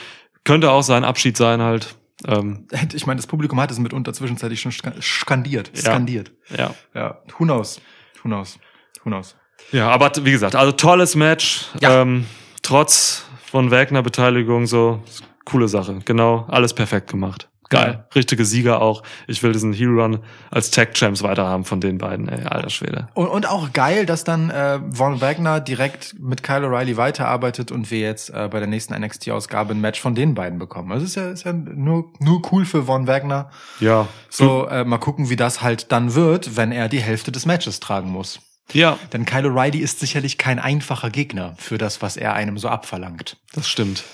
Könnte 0.44 0.70
auch 0.70 0.82
sein 0.82 1.04
Abschied 1.04 1.36
sein 1.36 1.62
halt. 1.62 1.96
Ähm, 2.26 2.66
Ich 2.94 3.06
meine, 3.06 3.18
das 3.18 3.26
Publikum 3.26 3.60
hat 3.60 3.70
es 3.70 3.78
mitunter 3.78 4.12
zwischenzeitlich 4.12 4.60
schon 4.60 4.72
ska- 4.72 5.00
skandiert. 5.00 5.70
Ja. 5.74 5.80
Skandiert. 5.82 6.32
ja. 6.56 6.74
Ja. 6.94 7.18
Who 7.38 7.44
knows? 7.44 7.80
Who 8.22 8.28
knows? 8.28 8.58
Who 9.02 9.10
knows? 9.10 9.36
Ja, 9.72 9.88
aber 9.90 10.10
wie 10.22 10.32
gesagt, 10.32 10.54
also 10.56 10.72
tolles 10.72 11.14
Match. 11.16 11.66
Ja. 11.80 12.02
Ähm, 12.02 12.26
trotz 12.62 13.24
von 13.46 13.70
Wagner 13.70 14.02
Beteiligung 14.02 14.66
so 14.66 15.02
coole 15.44 15.68
Sache. 15.68 16.00
Genau, 16.04 16.46
alles 16.48 16.74
perfekt 16.74 17.10
gemacht. 17.10 17.48
Geil. 17.70 18.04
Richtige 18.14 18.44
Sieger 18.44 18.82
auch. 18.82 19.02
Ich 19.26 19.42
will 19.42 19.52
diesen 19.52 19.72
Hero 19.72 20.02
Run 20.02 20.20
als 20.50 20.70
Tag 20.70 20.94
Champs 20.94 21.22
weiterhaben 21.22 21.64
von 21.64 21.80
den 21.80 21.98
beiden. 21.98 22.28
Ey, 22.28 22.44
alter 22.44 22.70
Schwede. 22.70 23.08
Und, 23.14 23.28
und 23.28 23.48
auch 23.48 23.72
geil, 23.72 24.06
dass 24.06 24.24
dann 24.24 24.50
äh, 24.50 24.80
Von 24.92 25.20
Wagner 25.20 25.60
direkt 25.60 26.14
mit 26.18 26.42
Kyle 26.42 26.66
O'Reilly 26.66 26.96
weiterarbeitet 26.96 27.72
und 27.72 27.90
wir 27.90 28.00
jetzt 28.00 28.30
äh, 28.30 28.48
bei 28.50 28.58
der 28.58 28.68
nächsten 28.68 28.94
NXT-Ausgabe 28.94 29.74
ein 29.74 29.80
Match 29.80 30.00
von 30.00 30.14
den 30.14 30.34
beiden 30.34 30.58
bekommen. 30.58 30.92
Also 30.92 31.04
ist 31.04 31.16
ja, 31.16 31.30
ist 31.30 31.44
ja 31.44 31.52
nur, 31.52 32.12
nur 32.20 32.42
cool 32.52 32.64
für 32.64 32.84
Von 32.84 33.06
Wagner. 33.06 33.50
Ja. 33.80 34.08
So, 34.28 34.66
äh, 34.68 34.84
mal 34.84 34.98
gucken, 34.98 35.30
wie 35.30 35.36
das 35.36 35.62
halt 35.62 35.90
dann 35.92 36.14
wird, 36.14 36.56
wenn 36.56 36.72
er 36.72 36.88
die 36.88 37.00
Hälfte 37.00 37.32
des 37.32 37.46
Matches 37.46 37.80
tragen 37.80 38.10
muss. 38.10 38.40
Ja, 38.72 38.98
Denn 39.12 39.26
Kyle 39.26 39.48
O'Reilly 39.48 39.78
ist 39.78 40.00
sicherlich 40.00 40.38
kein 40.38 40.58
einfacher 40.58 41.10
Gegner 41.10 41.54
für 41.58 41.76
das, 41.76 42.00
was 42.02 42.16
er 42.16 42.32
einem 42.34 42.56
so 42.58 42.68
abverlangt. 42.68 43.36
das 43.52 43.68
stimmt. 43.68 44.04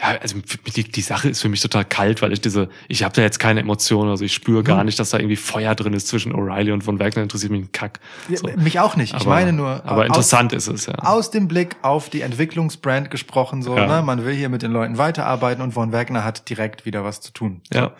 Ja, 0.00 0.18
also 0.20 0.36
die, 0.76 0.84
die 0.84 1.00
Sache 1.00 1.28
ist 1.28 1.40
für 1.40 1.48
mich 1.48 1.60
total 1.60 1.84
kalt, 1.84 2.20
weil 2.20 2.32
ich 2.32 2.40
diese, 2.40 2.68
ich 2.88 3.04
habe 3.04 3.14
da 3.14 3.22
jetzt 3.22 3.38
keine 3.38 3.60
Emotionen, 3.60 4.10
also 4.10 4.24
ich 4.24 4.34
spüre 4.34 4.62
gar 4.64 4.82
nicht, 4.84 4.98
dass 4.98 5.10
da 5.10 5.18
irgendwie 5.18 5.36
Feuer 5.36 5.74
drin 5.74 5.92
ist 5.94 6.08
zwischen 6.08 6.32
O'Reilly 6.34 6.72
und 6.72 6.82
von 6.82 6.98
Wagner, 6.98 7.22
interessiert 7.22 7.52
mich 7.52 7.62
ein 7.62 7.72
Kack. 7.72 8.00
So. 8.32 8.48
Ja, 8.48 8.56
Mich 8.56 8.80
auch 8.80 8.96
nicht. 8.96 9.14
Ich 9.14 9.22
Aber- 9.22 9.30
meine 9.30 9.52
nur. 9.52 9.82
Aber 9.86 10.02
aus- 10.02 10.06
interessant 10.08 10.52
ist 10.52 10.66
es, 10.66 10.86
ja. 10.86 10.94
Aus 10.96 11.30
dem 11.30 11.46
Blick 11.48 11.76
auf 11.82 12.10
die 12.10 12.22
Entwicklungsbrand 12.22 13.10
gesprochen, 13.10 13.62
so, 13.62 13.76
Ja. 13.76 13.86
ne? 13.86 14.02
Man 14.02 14.24
will 14.24 14.34
hier 14.34 14.48
mit 14.48 14.62
den 14.62 14.72
Leuten 14.72 14.98
weiterarbeiten 14.98 15.62
und 15.62 15.72
Von 15.72 15.92
Wagner 15.92 16.24
hat 16.24 16.48
direkt 16.50 16.84
wieder 16.86 17.04
was 17.04 17.20
zu 17.20 17.32
tun. 17.32 17.60
Ja. 17.72 17.92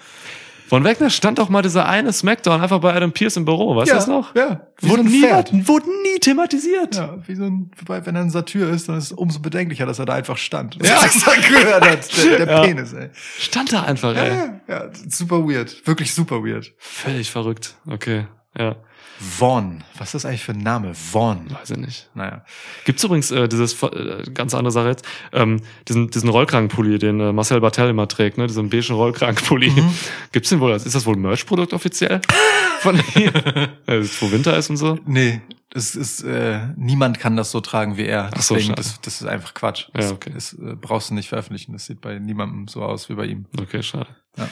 Von 0.69 0.83
Wagner 0.83 1.11
stand 1.11 1.39
doch 1.39 1.49
mal 1.51 1.63
dieser 1.63 1.87
eine 1.87 2.13
Smackdown 2.13 2.61
einfach 2.61 2.81
bei 2.81 2.95
Adam 2.95 3.13
Pierce 3.13 3.37
im 3.37 3.45
Büro, 3.45 3.77
weißt 3.77 3.91
du 3.91 3.95
das 3.97 4.07
noch? 4.07 4.35
Ja. 4.35 4.67
Wurde 4.81 5.03
so 5.03 5.09
nie, 5.09 5.21
Pferd. 5.21 5.69
wurde 5.69 5.87
nie 6.03 6.19
thematisiert. 6.21 6.97
Ja, 6.97 7.19
wie 7.27 7.35
so 7.35 7.45
ein, 7.45 7.71
wobei, 7.79 8.05
wenn 8.07 8.17
er 8.17 8.23
ein 8.23 8.31
Satyr 8.31 8.71
ist, 8.71 8.89
dann 8.89 8.97
ist 8.97 9.05
es 9.05 9.13
umso 9.13 9.41
bedenklicher, 9.41 9.85
dass 9.87 9.99
er 9.99 10.07
da 10.07 10.15
einfach 10.15 10.39
stand. 10.39 10.77
Ja. 10.85 11.01
Das 11.05 11.27
er 11.27 11.37
gehört 11.43 11.85
hat, 11.89 12.17
der, 12.25 12.39
der 12.47 12.47
Ja. 12.57 12.61
Penis, 12.63 12.93
ey. 12.95 13.11
Stand 13.39 13.73
da 13.73 13.83
einfach, 13.83 14.17
ey. 14.17 14.29
Ja, 14.31 14.61
ja, 14.69 14.91
super 15.09 15.47
weird. 15.47 15.87
Wirklich 15.87 16.15
super 16.15 16.43
weird. 16.43 16.73
Völlig 16.79 17.31
verrückt. 17.31 17.75
Okay, 17.89 18.27
ja. 18.59 18.77
Vaughn. 19.19 19.85
Was 19.97 20.09
ist 20.09 20.15
das 20.15 20.25
eigentlich 20.27 20.45
für 20.45 20.53
ein 20.53 20.59
Name? 20.59 20.95
Vaughn. 20.95 21.47
Weiß 21.51 21.71
ich 21.71 21.77
nicht. 21.77 22.11
Naja. 22.15 22.45
Gibt's 22.85 23.05
übrigens 23.05 23.31
äh, 23.31 23.49
dieses 23.49 23.81
äh, 23.83 24.23
ganz 24.35 24.55
andere 24.55 24.73
Sache 24.73 24.89
jetzt, 24.89 25.05
ähm, 25.33 25.61
diesen 25.89 26.11
diesen 26.11 26.29
Rollkragenpulli, 26.29 26.99
den 26.99 27.21
äh, 27.21 27.33
Marcel 27.33 27.61
Bartel 27.61 27.91
immer 27.91 28.09
trägt, 28.09 28.39
ne, 28.39 28.47
diesen 28.47 28.69
beigen 28.71 28.95
Rollkragenpulli. 28.95 29.73
Gibt's 30.33 30.49
den 30.51 30.61
wohl? 30.61 30.73
Ist 30.73 30.95
das 30.95 31.07
wohl 31.07 31.15
ein 31.17 31.23
Merch-Produkt 31.23 31.73
offiziell 31.73 32.21
von 32.81 32.97
ihm? 33.15 33.29
äh, 33.87 34.03
wo 34.21 34.31
Winter 34.33 34.57
ist 34.57 34.71
und 34.71 34.77
so? 34.77 34.99
Nee, 35.07 35.41
es 35.73 35.97
ist, 35.97 36.23
äh, 36.23 36.61
niemand 36.77 37.19
kann 37.19 37.37
das 37.37 37.51
so 37.51 37.61
tragen 37.61 37.97
wie 37.97 38.07
er. 38.07 38.31
Ach 38.33 38.43
so, 38.43 38.55
Deswegen, 38.55 38.77
schade. 38.77 38.83
das, 38.83 39.01
das 39.01 39.21
ist 39.21 39.27
einfach 39.27 39.55
Quatsch. 39.55 39.87
Ja, 39.89 40.01
Das, 40.01 40.13
okay. 40.13 40.31
das 40.35 40.53
äh, 40.55 40.77
brauchst 40.81 41.11
du 41.11 41.15
nicht 41.15 41.29
veröffentlichen. 41.29 41.73
Das 41.73 41.87
sieht 41.87 42.01
bei 42.01 42.19
niemandem 42.19 42.69
so 42.69 42.83
aus 42.83 43.09
wie 43.09 43.15
bei 43.15 43.27
ihm. 43.27 43.47
Okay, 43.61 43.83
schade. 43.83 44.07
Ja. 44.37 44.49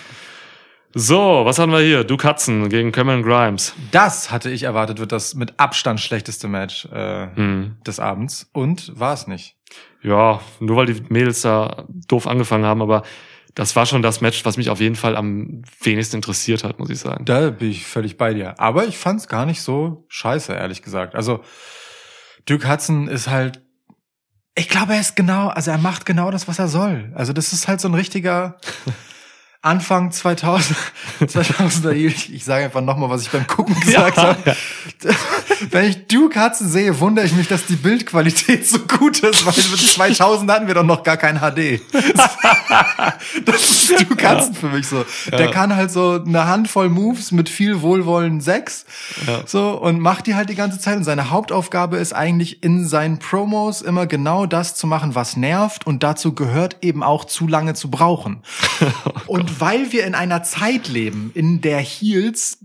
So, 0.95 1.43
was 1.45 1.59
haben 1.59 1.73
wir 1.73 1.81
hier? 1.81 2.05
Du 2.05 2.17
Katzen 2.17 2.69
gegen 2.69 2.93
Cameron 2.93 3.23
Grimes. 3.23 3.73
Das 3.93 4.31
hatte 4.31 4.51
ich 4.51 4.65
erwartet, 4.65 4.99
wird 4.99 5.13
das 5.13 5.35
mit 5.35 5.59
Abstand 5.59 6.01
schlechteste 6.01 6.49
Match 6.49 6.87
äh, 6.93 7.29
Hm. 7.35 7.77
des 7.87 7.99
Abends. 7.99 8.51
Und 8.53 8.99
war 8.99 9.15
es 9.15 9.27
nicht. 9.27 9.57
Ja, 10.03 10.41
nur 10.61 10.77
weil 10.77 10.87
die 10.87 11.03
Mädels 11.09 11.41
da 11.43 11.85
doof 12.09 12.27
angefangen 12.27 12.65
haben, 12.67 12.83
aber 12.83 13.05
das 13.55 13.75
war 13.77 13.87
schon 13.87 14.03
das 14.03 14.21
Match, 14.21 14.45
was 14.45 14.57
mich 14.57 14.69
auf 14.71 14.81
jeden 14.81 14.97
Fall 14.97 15.17
am 15.17 15.63
wenigsten 15.81 16.17
interessiert 16.17 16.65
hat, 16.65 16.79
muss 16.79 16.91
ich 16.91 16.99
sagen. 16.99 17.25
Da 17.25 17.51
bin 17.51 17.71
ich 17.71 17.87
völlig 17.87 18.17
bei 18.19 18.35
dir. 18.35 18.59
Aber 18.61 18.85
ich 18.87 18.99
fand 18.99 19.21
es 19.21 19.29
gar 19.29 19.47
nicht 19.47 19.63
so 19.63 20.05
scheiße, 20.09 20.53
ehrlich 20.53 20.83
gesagt. 20.83 21.15
Also 21.15 21.41
Duke 22.47 22.69
Hudson 22.71 23.09
ist 23.09 23.29
halt, 23.29 23.63
ich 24.55 24.69
glaube, 24.69 24.95
er 24.95 25.01
ist 25.01 25.17
genau, 25.17 25.49
also 25.49 25.71
er 25.71 25.79
macht 25.79 26.05
genau 26.05 26.31
das, 26.31 26.49
was 26.49 26.59
er 26.59 26.69
soll. 26.69 27.13
Also 27.15 27.33
das 27.33 27.53
ist 27.55 27.69
halt 27.69 27.81
so 27.81 27.89
ein 27.89 27.95
richtiger, 27.95 28.59
Anfang 29.65 30.11
2000, 30.11 30.77
2000er, 31.21 31.93
ich, 31.93 32.35
ich 32.35 32.45
sage 32.45 32.65
einfach 32.65 32.81
nochmal, 32.81 33.11
was 33.11 33.23
ich 33.23 33.31
beim 33.31 33.47
Gucken 33.47 33.75
gesagt 33.81 34.17
Ja, 34.17 34.23
habe. 34.25 34.57
Wenn 35.71 35.89
ich 35.89 36.09
Duke 36.09 36.43
Hudson 36.45 36.69
sehe, 36.69 36.99
wundere 36.99 37.25
ich 37.27 37.33
mich, 37.33 37.47
dass 37.47 37.67
die 37.67 37.77
Bildqualität 37.77 38.67
so 38.67 38.81
gut 38.81 39.21
ist, 39.21 39.47
weil 39.47 39.55
mit 39.55 39.79
2000 39.81 40.51
hatten 40.51 40.67
wir 40.67 40.75
doch 40.75 40.83
noch 40.85 41.05
gar 41.05 41.17
kein 41.17 41.39
HD. 41.39 41.81
Das 43.45 43.71
ist 43.71 43.91
Duke 44.09 44.29
Hudson 44.29 44.55
für 44.55 44.69
mich 44.69 44.87
so. 44.87 45.05
Der 45.31 45.51
kann 45.51 45.75
halt 45.77 45.91
so 45.91 46.21
eine 46.25 46.47
Handvoll 46.47 46.89
Moves 46.89 47.31
mit 47.33 47.49
viel 47.49 47.83
Wohlwollen 47.83 48.41
sechs, 48.41 48.85
Ja. 49.27 49.43
so, 49.47 49.71
und 49.81 50.01
macht 50.01 50.27
die 50.27 50.35
halt 50.35 50.49
die 50.49 50.55
ganze 50.55 50.79
Zeit. 50.79 50.97
Und 50.97 51.05
seine 51.05 51.31
Hauptaufgabe 51.31 51.97
ist 51.99 52.13
eigentlich 52.13 52.63
in 52.63 52.87
seinen 52.87 53.19
Promos 53.19 53.81
immer 53.83 54.07
genau 54.07 54.47
das 54.47 54.75
zu 54.75 54.87
machen, 54.87 55.15
was 55.15 55.37
nervt. 55.37 55.87
Und 55.87 56.03
dazu 56.03 56.35
gehört 56.35 56.79
eben 56.83 57.03
auch 57.03 57.25
zu 57.25 57.47
lange 57.47 57.75
zu 57.75 57.91
brauchen. 57.91 58.43
und 59.27 59.52
weil 59.61 59.93
wir 59.93 60.07
in 60.07 60.15
einer 60.15 60.43
Zeit 60.43 60.89
leben, 60.89 61.31
in 61.35 61.61
der 61.61 61.81
Heels 61.81 62.59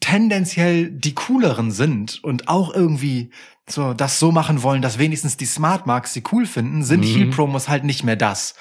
tendenziell 0.00 0.90
die 0.90 1.14
cooleren 1.14 1.70
sind 1.70 2.22
und 2.22 2.48
auch 2.48 2.72
irgendwie 2.74 3.30
so 3.68 3.92
das 3.94 4.18
so 4.18 4.32
machen 4.32 4.62
wollen, 4.62 4.80
dass 4.82 4.98
wenigstens 4.98 5.36
die 5.36 5.44
Smart 5.46 5.86
Marks 5.86 6.14
sie 6.14 6.22
cool 6.32 6.46
finden, 6.46 6.84
sind 6.84 7.00
Mhm. 7.00 7.04
Heel 7.04 7.26
Promos 7.30 7.68
halt 7.68 7.84
nicht 7.84 8.04
mehr 8.04 8.16
das. 8.16 8.54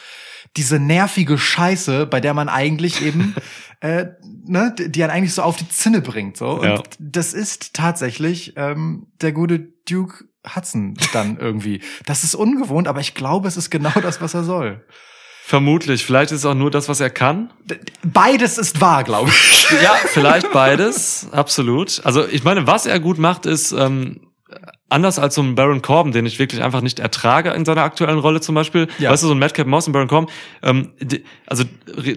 Diese 0.55 0.79
nervige 0.79 1.37
Scheiße, 1.37 2.05
bei 2.07 2.19
der 2.19 2.33
man 2.33 2.49
eigentlich 2.49 3.01
eben, 3.01 3.35
äh, 3.81 4.07
ne, 4.45 4.73
die 4.77 5.03
einen 5.03 5.11
eigentlich 5.11 5.33
so 5.33 5.43
auf 5.43 5.55
die 5.57 5.69
Zinne 5.69 6.01
bringt, 6.01 6.37
so. 6.37 6.59
Und 6.59 6.63
Ja. 6.63 6.83
das 6.99 7.33
ist 7.33 7.73
tatsächlich 7.73 8.53
ähm, 8.57 9.07
der 9.21 9.31
gute 9.31 9.59
Duke 9.59 10.25
Hudson 10.55 10.95
dann 11.13 11.37
irgendwie. 11.37 11.81
Das 12.05 12.23
ist 12.23 12.35
ungewohnt, 12.35 12.87
aber 12.87 12.99
ich 13.01 13.13
glaube, 13.13 13.47
es 13.47 13.57
ist 13.57 13.69
genau 13.69 13.91
das, 14.01 14.21
was 14.21 14.33
er 14.33 14.43
soll. 14.43 14.85
Vermutlich. 15.47 16.03
Vielleicht 16.05 16.33
ist 16.33 16.39
es 16.39 16.45
auch 16.45 16.55
nur 16.55 16.69
das, 16.71 16.89
was 16.89 16.99
er 16.99 17.09
kann. 17.09 17.49
Beides 18.03 18.57
ist 18.57 18.81
wahr, 18.81 19.05
glaube 19.05 19.29
ich. 19.29 19.65
Ja, 19.81 19.95
vielleicht 20.07 20.51
beides. 20.51 21.27
Absolut. 21.31 22.01
Also 22.03 22.27
ich 22.27 22.43
meine, 22.43 22.67
was 22.67 22.85
er 22.85 22.99
gut 22.99 23.17
macht, 23.17 23.45
ist 23.45 23.71
ähm, 23.71 24.27
anders 24.89 25.19
als 25.19 25.35
so 25.35 25.41
ein 25.41 25.55
Baron 25.55 25.81
Corbin, 25.81 26.11
den 26.11 26.25
ich 26.25 26.37
wirklich 26.37 26.61
einfach 26.61 26.81
nicht 26.81 26.99
ertrage 26.99 27.51
in 27.51 27.63
seiner 27.63 27.83
aktuellen 27.83 28.19
Rolle 28.19 28.41
zum 28.41 28.55
Beispiel. 28.55 28.89
Ja. 28.99 29.09
Weißt 29.09 29.23
du, 29.23 29.27
so 29.27 29.33
ein 29.33 29.39
Madcap 29.39 29.67
Moss 29.67 29.87
und 29.87 29.93
Baron 29.93 30.09
Corbin, 30.09 30.29
ähm, 30.63 30.91
die, 30.99 31.23
also 31.45 31.63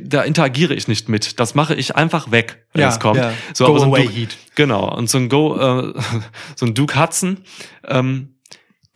da 0.03 0.22
interagiere 0.22 0.74
ich 0.74 0.89
nicht 0.89 1.09
mit. 1.09 1.39
Das 1.39 1.55
mache 1.55 1.76
ich 1.76 1.95
einfach 1.95 2.33
weg, 2.33 2.66
wenn 2.72 2.83
Ja, 2.83 2.89
es 2.89 2.99
kommt. 2.99 3.18
ja. 3.18 3.33
So, 3.55 3.66
Go 3.66 3.70
aber 3.70 3.78
so 3.78 3.85
ein 3.87 3.91
away 3.93 4.03
Duke, 4.07 4.14
Heat. 4.16 4.37
Genau. 4.57 4.93
Und 4.97 5.09
so 5.09 5.18
ein 5.18 5.28
Go, 5.28 5.57
äh, 5.57 5.95
so 6.57 6.66
ein 6.66 6.74
Duke 6.74 7.01
Hudson, 7.01 7.39
ähm, 7.87 8.35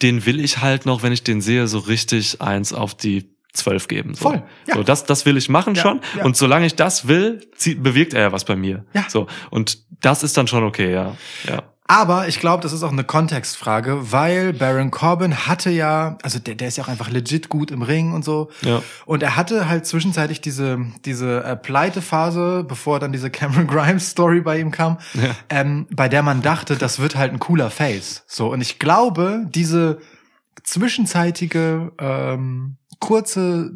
den 0.02 0.26
will 0.26 0.40
ich 0.40 0.58
halt 0.58 0.86
noch, 0.86 1.04
wenn 1.04 1.12
ich 1.12 1.22
den 1.22 1.40
sehe, 1.40 1.68
so 1.68 1.78
richtig 1.78 2.40
eins 2.40 2.72
auf 2.72 2.94
die 2.96 3.33
zwölf 3.54 3.88
geben. 3.88 4.14
So. 4.14 4.28
Voll, 4.30 4.42
ja. 4.66 4.74
So, 4.74 4.82
das, 4.82 5.04
das 5.06 5.24
will 5.26 5.36
ich 5.36 5.48
machen 5.48 5.74
Ja, 5.74 5.82
schon. 5.82 6.00
ja. 6.18 6.24
Und 6.24 6.36
solange 6.36 6.66
ich 6.66 6.74
das 6.76 7.08
will, 7.08 7.40
zie- 7.56 7.80
bewirkt 7.80 8.12
er 8.12 8.20
ja 8.20 8.32
was 8.32 8.44
bei 8.44 8.56
mir. 8.56 8.84
Ja. 8.92 9.06
So. 9.08 9.26
Und 9.50 9.78
das 10.02 10.22
ist 10.22 10.36
dann 10.36 10.46
schon 10.48 10.64
okay, 10.64 10.92
ja. 10.92 11.16
Ja. 11.48 11.62
Aber 11.86 12.28
ich 12.28 12.40
glaube, 12.40 12.62
das 12.62 12.72
ist 12.72 12.82
auch 12.82 12.92
eine 12.92 13.04
Kontextfrage, 13.04 14.10
weil 14.10 14.54
Baron 14.54 14.90
Corbin 14.90 15.46
hatte 15.46 15.68
ja, 15.68 16.16
also 16.22 16.38
der, 16.38 16.54
der 16.54 16.68
ist 16.68 16.78
ja 16.78 16.84
auch 16.84 16.88
einfach 16.88 17.10
legit 17.10 17.50
gut 17.50 17.70
im 17.70 17.82
Ring 17.82 18.12
und 18.14 18.24
so. 18.24 18.50
Ja. 18.62 18.82
Und 19.04 19.22
er 19.22 19.36
hatte 19.36 19.68
halt 19.68 19.84
zwischenzeitlich 19.84 20.40
diese, 20.40 20.78
diese 21.04 21.44
äh, 21.44 21.56
Pleite-Phase, 21.56 22.64
bevor 22.66 23.00
dann 23.00 23.12
diese 23.12 23.28
Cameron 23.30 23.66
Grimes-Story 23.68 24.40
bei 24.40 24.58
ihm 24.60 24.70
kam, 24.70 24.96
Ja. 25.12 25.36
ähm, 25.50 25.86
bei 25.94 26.08
der 26.08 26.22
man 26.22 26.40
dachte, 26.40 26.76
das 26.76 27.00
wird 27.00 27.16
halt 27.16 27.32
ein 27.34 27.38
cooler 27.38 27.68
Face. 27.70 28.24
So, 28.26 28.50
und 28.50 28.62
ich 28.62 28.78
glaube, 28.78 29.44
diese 29.50 29.98
zwischenzeitige, 30.62 31.92
ähm, 31.98 32.76
kurze, 33.04 33.70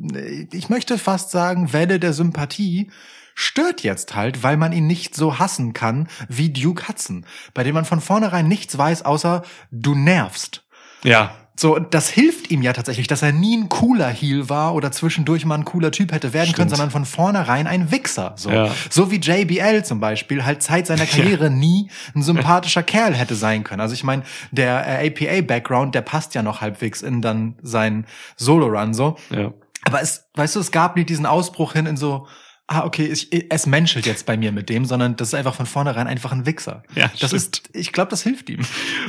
ich 0.52 0.70
möchte 0.70 0.96
fast 0.96 1.30
sagen, 1.30 1.74
Welle 1.74 2.00
der 2.00 2.14
Sympathie 2.14 2.90
stört 3.34 3.82
jetzt 3.82 4.14
halt, 4.14 4.42
weil 4.42 4.56
man 4.56 4.72
ihn 4.72 4.86
nicht 4.86 5.14
so 5.14 5.38
hassen 5.38 5.74
kann 5.74 6.08
wie 6.28 6.50
Duke 6.50 6.88
Hudson, 6.88 7.26
bei 7.52 7.62
dem 7.62 7.74
man 7.74 7.84
von 7.84 8.00
vornherein 8.00 8.48
nichts 8.48 8.78
weiß, 8.78 9.04
außer 9.04 9.42
du 9.70 9.94
nervst. 9.94 10.66
Ja. 11.04 11.34
So, 11.60 11.74
und 11.74 11.92
das 11.92 12.08
hilft 12.08 12.52
ihm 12.52 12.62
ja 12.62 12.72
tatsächlich, 12.72 13.08
dass 13.08 13.22
er 13.22 13.32
nie 13.32 13.56
ein 13.56 13.68
cooler 13.68 14.08
Heel 14.08 14.48
war 14.48 14.76
oder 14.76 14.92
zwischendurch 14.92 15.44
mal 15.44 15.56
ein 15.56 15.64
cooler 15.64 15.90
Typ 15.90 16.12
hätte 16.12 16.32
werden 16.32 16.52
können, 16.52 16.68
Stimmt. 16.68 16.70
sondern 16.70 16.90
von 16.92 17.04
vornherein 17.04 17.66
ein 17.66 17.90
Wichser. 17.90 18.34
So, 18.36 18.48
Ja. 18.48 18.70
so 18.90 19.10
wie 19.10 19.16
JBL 19.16 19.82
zum 19.84 19.98
Beispiel 19.98 20.44
halt 20.44 20.62
Zeit 20.62 20.86
seiner 20.86 21.04
Karriere 21.04 21.50
nie 21.50 21.90
ein 22.14 22.22
sympathischer 22.22 22.84
Kerl 22.84 23.12
hätte 23.12 23.34
sein 23.34 23.64
können. 23.64 23.80
Also 23.80 23.94
ich 23.94 24.04
meine, 24.04 24.22
der 24.52 24.86
äh, 25.02 25.08
APA-Background, 25.08 25.96
der 25.96 26.02
passt 26.02 26.36
ja 26.36 26.44
noch 26.44 26.60
halbwegs 26.60 27.02
in 27.02 27.22
dann 27.22 27.56
seinen 27.60 28.06
Solo-Run 28.36 28.94
so. 28.94 29.16
Ja. 29.30 29.52
Aber 29.84 30.00
es, 30.00 30.28
weißt 30.34 30.54
du, 30.54 30.60
es 30.60 30.70
gab 30.70 30.94
nie 30.94 31.04
diesen 31.04 31.26
Ausbruch 31.26 31.72
hin 31.72 31.86
in 31.86 31.96
so, 31.96 32.28
ah, 32.68 32.84
okay, 32.84 33.06
ich, 33.06 33.28
es 33.50 33.66
menschelt 33.66 34.06
jetzt 34.06 34.26
bei 34.26 34.36
mir 34.36 34.52
mit 34.52 34.68
dem, 34.68 34.84
sondern 34.84 35.16
das 35.16 35.28
ist 35.28 35.34
einfach 35.34 35.54
von 35.54 35.66
vornherein 35.66 36.06
einfach 36.06 36.32
ein 36.32 36.46
Wichser. 36.46 36.82
Ja, 36.94 37.10
das 37.18 37.30
stimmt. 37.30 37.32
ist, 37.34 37.70
ich 37.72 37.92
glaube, 37.92 38.10
das 38.10 38.22
hilft 38.22 38.50
ihm. 38.50 38.60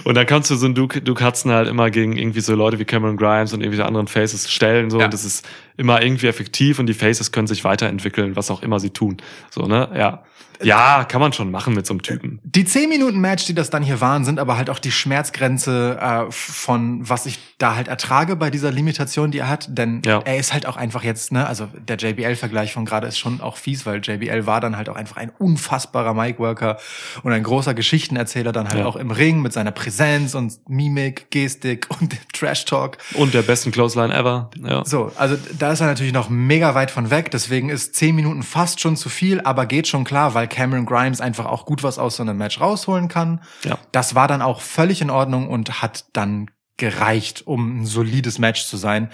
Und 0.06 0.16
dann 0.16 0.26
kannst 0.26 0.50
du 0.50 0.56
so 0.56 0.66
einen 0.66 0.76
Duke, 0.76 1.02
Duke 1.02 1.24
Hudson 1.24 1.52
halt 1.52 1.68
immer 1.68 1.92
gegen 1.92 2.18
irgendwie 2.18 2.40
so 2.40 2.56
Leute 2.56 2.80
wie 2.80 2.86
Cameron 2.86 3.18
Grimes 3.18 3.54
und 3.54 3.60
irgendwelche 3.60 3.86
anderen 3.86 4.08
Faces 4.08 4.50
stellen, 4.50 4.90
so. 4.90 5.00
Ja. 5.00 5.06
Und 5.06 5.14
das 5.14 5.26
ist 5.26 5.46
immer 5.80 6.02
irgendwie 6.04 6.28
effektiv 6.28 6.78
und 6.78 6.86
die 6.88 6.94
Faces 6.94 7.32
können 7.32 7.48
sich 7.48 7.64
weiterentwickeln, 7.64 8.36
was 8.36 8.52
auch 8.52 8.62
immer 8.62 8.80
sie 8.80 8.92
tun. 8.92 9.18
So, 9.50 9.64
ne? 9.66 9.90
Ja. 9.96 10.24
Ja, 10.62 11.06
kann 11.06 11.22
man 11.22 11.32
schon 11.32 11.52
machen 11.52 11.74
mit 11.74 11.86
so 11.88 11.94
einem 11.94 12.02
Typen. 12.02 12.42
Die 12.44 12.66
10 12.66 12.90
Minuten 12.90 13.22
Match, 13.22 13.46
die 13.46 13.54
das 13.56 13.70
dann 13.70 13.82
hier 13.82 14.02
waren, 14.02 14.26
sind 14.26 14.40
aber 14.40 14.58
halt 14.58 14.70
auch 14.70 14.80
die 14.80 14.92
Schmerzgrenze 14.92 15.98
äh, 16.02 16.26
von 16.32 17.08
was 17.08 17.26
ich 17.26 17.40
da 17.60 17.76
halt 17.76 17.88
ertrage 17.88 18.36
bei 18.36 18.50
dieser 18.50 18.70
Limitation, 18.70 19.32
die 19.32 19.38
er 19.40 19.48
hat, 19.48 19.68
denn 19.78 20.02
Ja. 20.06 20.20
er 20.26 20.38
ist 20.38 20.52
halt 20.52 20.66
auch 20.66 20.76
einfach 20.76 21.02
jetzt, 21.04 21.32
ne, 21.32 21.48
also 21.48 21.68
der 21.88 21.96
JBL 21.96 22.36
Vergleich 22.36 22.74
von 22.74 22.84
gerade 22.84 23.08
ist 23.08 23.18
schon 23.18 23.40
auch 23.40 23.56
fies, 23.56 23.86
weil 23.86 24.02
JBL 24.04 24.46
war 24.46 24.60
dann 24.60 24.76
halt 24.76 24.90
auch 24.90 24.98
einfach 24.98 25.16
ein 25.16 25.32
unfassbarer 25.38 26.14
Mic 26.14 26.40
Worker 26.40 26.78
und 27.24 27.32
ein 27.32 27.44
großer 27.44 27.74
Geschichtenerzähler 27.74 28.52
dann 28.52 28.68
halt 28.68 28.80
Ja. 28.80 28.86
auch 28.86 28.98
im 28.98 29.12
Ring 29.12 29.42
mit 29.42 29.54
seiner 29.54 29.72
Präsenz 29.72 30.36
und 30.36 30.58
Mimik, 30.70 31.32
Gestik 31.32 31.88
und 32.02 32.12
dem 32.12 32.20
Trash 32.34 32.66
Talk. 32.66 32.98
Und 33.14 33.34
der 33.34 33.44
besten 33.44 33.72
Clothesline 33.72 34.14
ever. 34.14 34.50
Ja. 34.62 34.84
So, 34.84 35.12
also 35.16 35.38
da 35.58 35.69
ist 35.72 35.82
er 35.82 35.88
natürlich 35.88 36.14
noch 36.14 36.30
mega 36.30 36.76
weit 36.76 36.92
von 36.92 37.10
weg, 37.10 37.32
deswegen 37.32 37.70
ist 37.70 37.96
10 37.96 38.16
Minuten 38.16 38.44
fast 38.44 38.80
schon 38.80 38.96
zu 38.96 39.10
viel, 39.10 39.42
aber 39.42 39.66
geht 39.66 39.88
schon 39.88 40.04
klar, 40.04 40.34
weil 40.34 40.48
Cameron 40.48 40.86
Grimes 40.86 41.22
einfach 41.22 41.46
auch 41.46 41.66
gut 41.66 41.84
was 41.84 42.00
aus 42.00 42.18
so 42.18 42.24
einem 42.24 42.38
Match 42.38 42.60
rausholen 42.60 43.08
kann. 43.08 43.42
Ja. 43.64 43.78
Das 43.92 44.16
war 44.16 44.28
dann 44.28 44.42
auch 44.42 44.62
völlig 44.62 45.02
in 45.02 45.10
Ordnung 45.10 45.48
und 45.48 45.82
hat 45.82 46.06
dann 46.14 46.50
gereicht, 46.78 47.46
um 47.46 47.82
ein 47.82 47.86
solides 47.86 48.40
Match 48.40 48.66
zu 48.66 48.78
sein. 48.78 49.10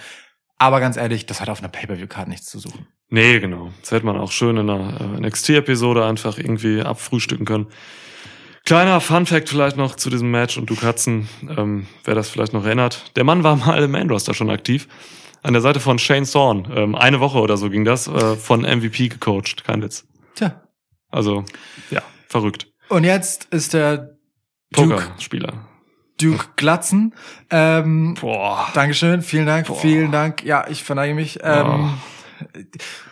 Aber 0.58 0.80
ganz 0.80 0.96
ehrlich, 0.96 1.26
das 1.26 1.40
hat 1.40 1.48
auf 1.48 1.58
einer 1.58 1.68
Pay-Per-View-Card 1.68 2.28
nichts 2.28 2.46
zu 2.46 2.58
suchen. 2.58 2.86
Nee, 3.08 3.40
genau. 3.40 3.72
Das 3.82 3.92
hätte 3.92 4.06
man 4.06 4.16
auch 4.16 4.32
schön 4.32 4.56
in 4.56 4.70
einer 4.70 5.00
äh, 5.00 5.20
NXT-Episode 5.20 6.04
einfach 6.04 6.38
irgendwie 6.38 6.80
abfrühstücken 6.80 7.46
können. 7.46 7.66
Kleiner 8.64 9.00
Fun-Fact 9.00 9.48
vielleicht 9.48 9.76
noch 9.76 9.94
zu 9.94 10.10
diesem 10.10 10.30
Match 10.32 10.56
und 10.58 10.68
Duke 10.68 10.86
Hudson, 10.86 11.28
ähm, 11.56 11.86
wer 12.04 12.16
das 12.16 12.30
vielleicht 12.30 12.52
noch 12.52 12.64
erinnert. 12.64 13.12
Der 13.14 13.22
Mann 13.22 13.44
war 13.44 13.54
mal 13.54 13.80
im 13.82 13.92
Main-Roster 13.92 14.34
schon 14.34 14.50
aktiv. 14.50 14.88
An 15.46 15.52
der 15.52 15.62
Seite 15.62 15.80
von 15.80 15.98
Shane 15.98 16.24
Thorne. 16.24 16.64
Ähm, 16.74 16.94
eine 16.94 17.20
Woche 17.20 17.38
oder 17.38 17.56
so 17.56 17.70
ging 17.70 17.84
das, 17.84 18.08
äh, 18.08 18.36
von 18.36 18.62
MVP 18.62 19.08
gecoacht. 19.08 19.64
Kein 19.64 19.82
Witz. 19.82 20.04
Tja. 20.34 20.60
Also, 21.10 21.44
ja, 21.90 22.02
verrückt. 22.28 22.66
Und 22.88 23.04
jetzt 23.04 23.44
ist 23.52 23.72
der 23.74 24.16
Duke, 24.72 24.94
Pokerspieler. 24.96 25.52
Duke 26.20 26.46
Glatzen. 26.56 27.14
Ähm, 27.50 28.14
Boah. 28.20 28.68
Dankeschön, 28.74 29.22
vielen 29.22 29.46
Dank, 29.46 29.66
Boah. 29.68 29.76
vielen 29.80 30.10
Dank. 30.12 30.42
Ja, 30.44 30.66
ich 30.68 30.82
verneige 30.82 31.14
mich. 31.14 31.38
Ähm, 31.42 31.94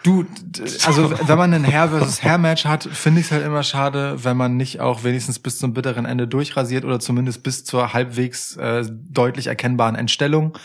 Du, 0.03 0.25
d- 0.25 0.63
also 0.85 1.11
wenn 1.27 1.39
man 1.39 1.55
ein 1.55 1.65
Herr 1.65 1.89
versus 1.89 2.23
Herr 2.23 2.37
Match 2.37 2.67
hat, 2.67 2.85
finde 2.85 3.21
ich 3.21 3.27
es 3.27 3.33
halt 3.33 3.43
immer 3.43 3.63
schade, 3.63 4.23
wenn 4.23 4.37
man 4.37 4.59
nicht 4.59 4.81
auch 4.81 5.03
wenigstens 5.03 5.39
bis 5.39 5.59
zum 5.59 5.73
bitteren 5.73 6.05
Ende 6.05 6.29
durchrasiert 6.29 6.85
oder 6.85 7.01
zumindest 7.01 7.43
bis 7.43 7.65
zur 7.65 7.95
halbwegs 7.95 8.55
äh, 8.57 8.85
deutlich 8.91 9.47
erkennbaren 9.47 9.95
Entstellung. 9.95 10.59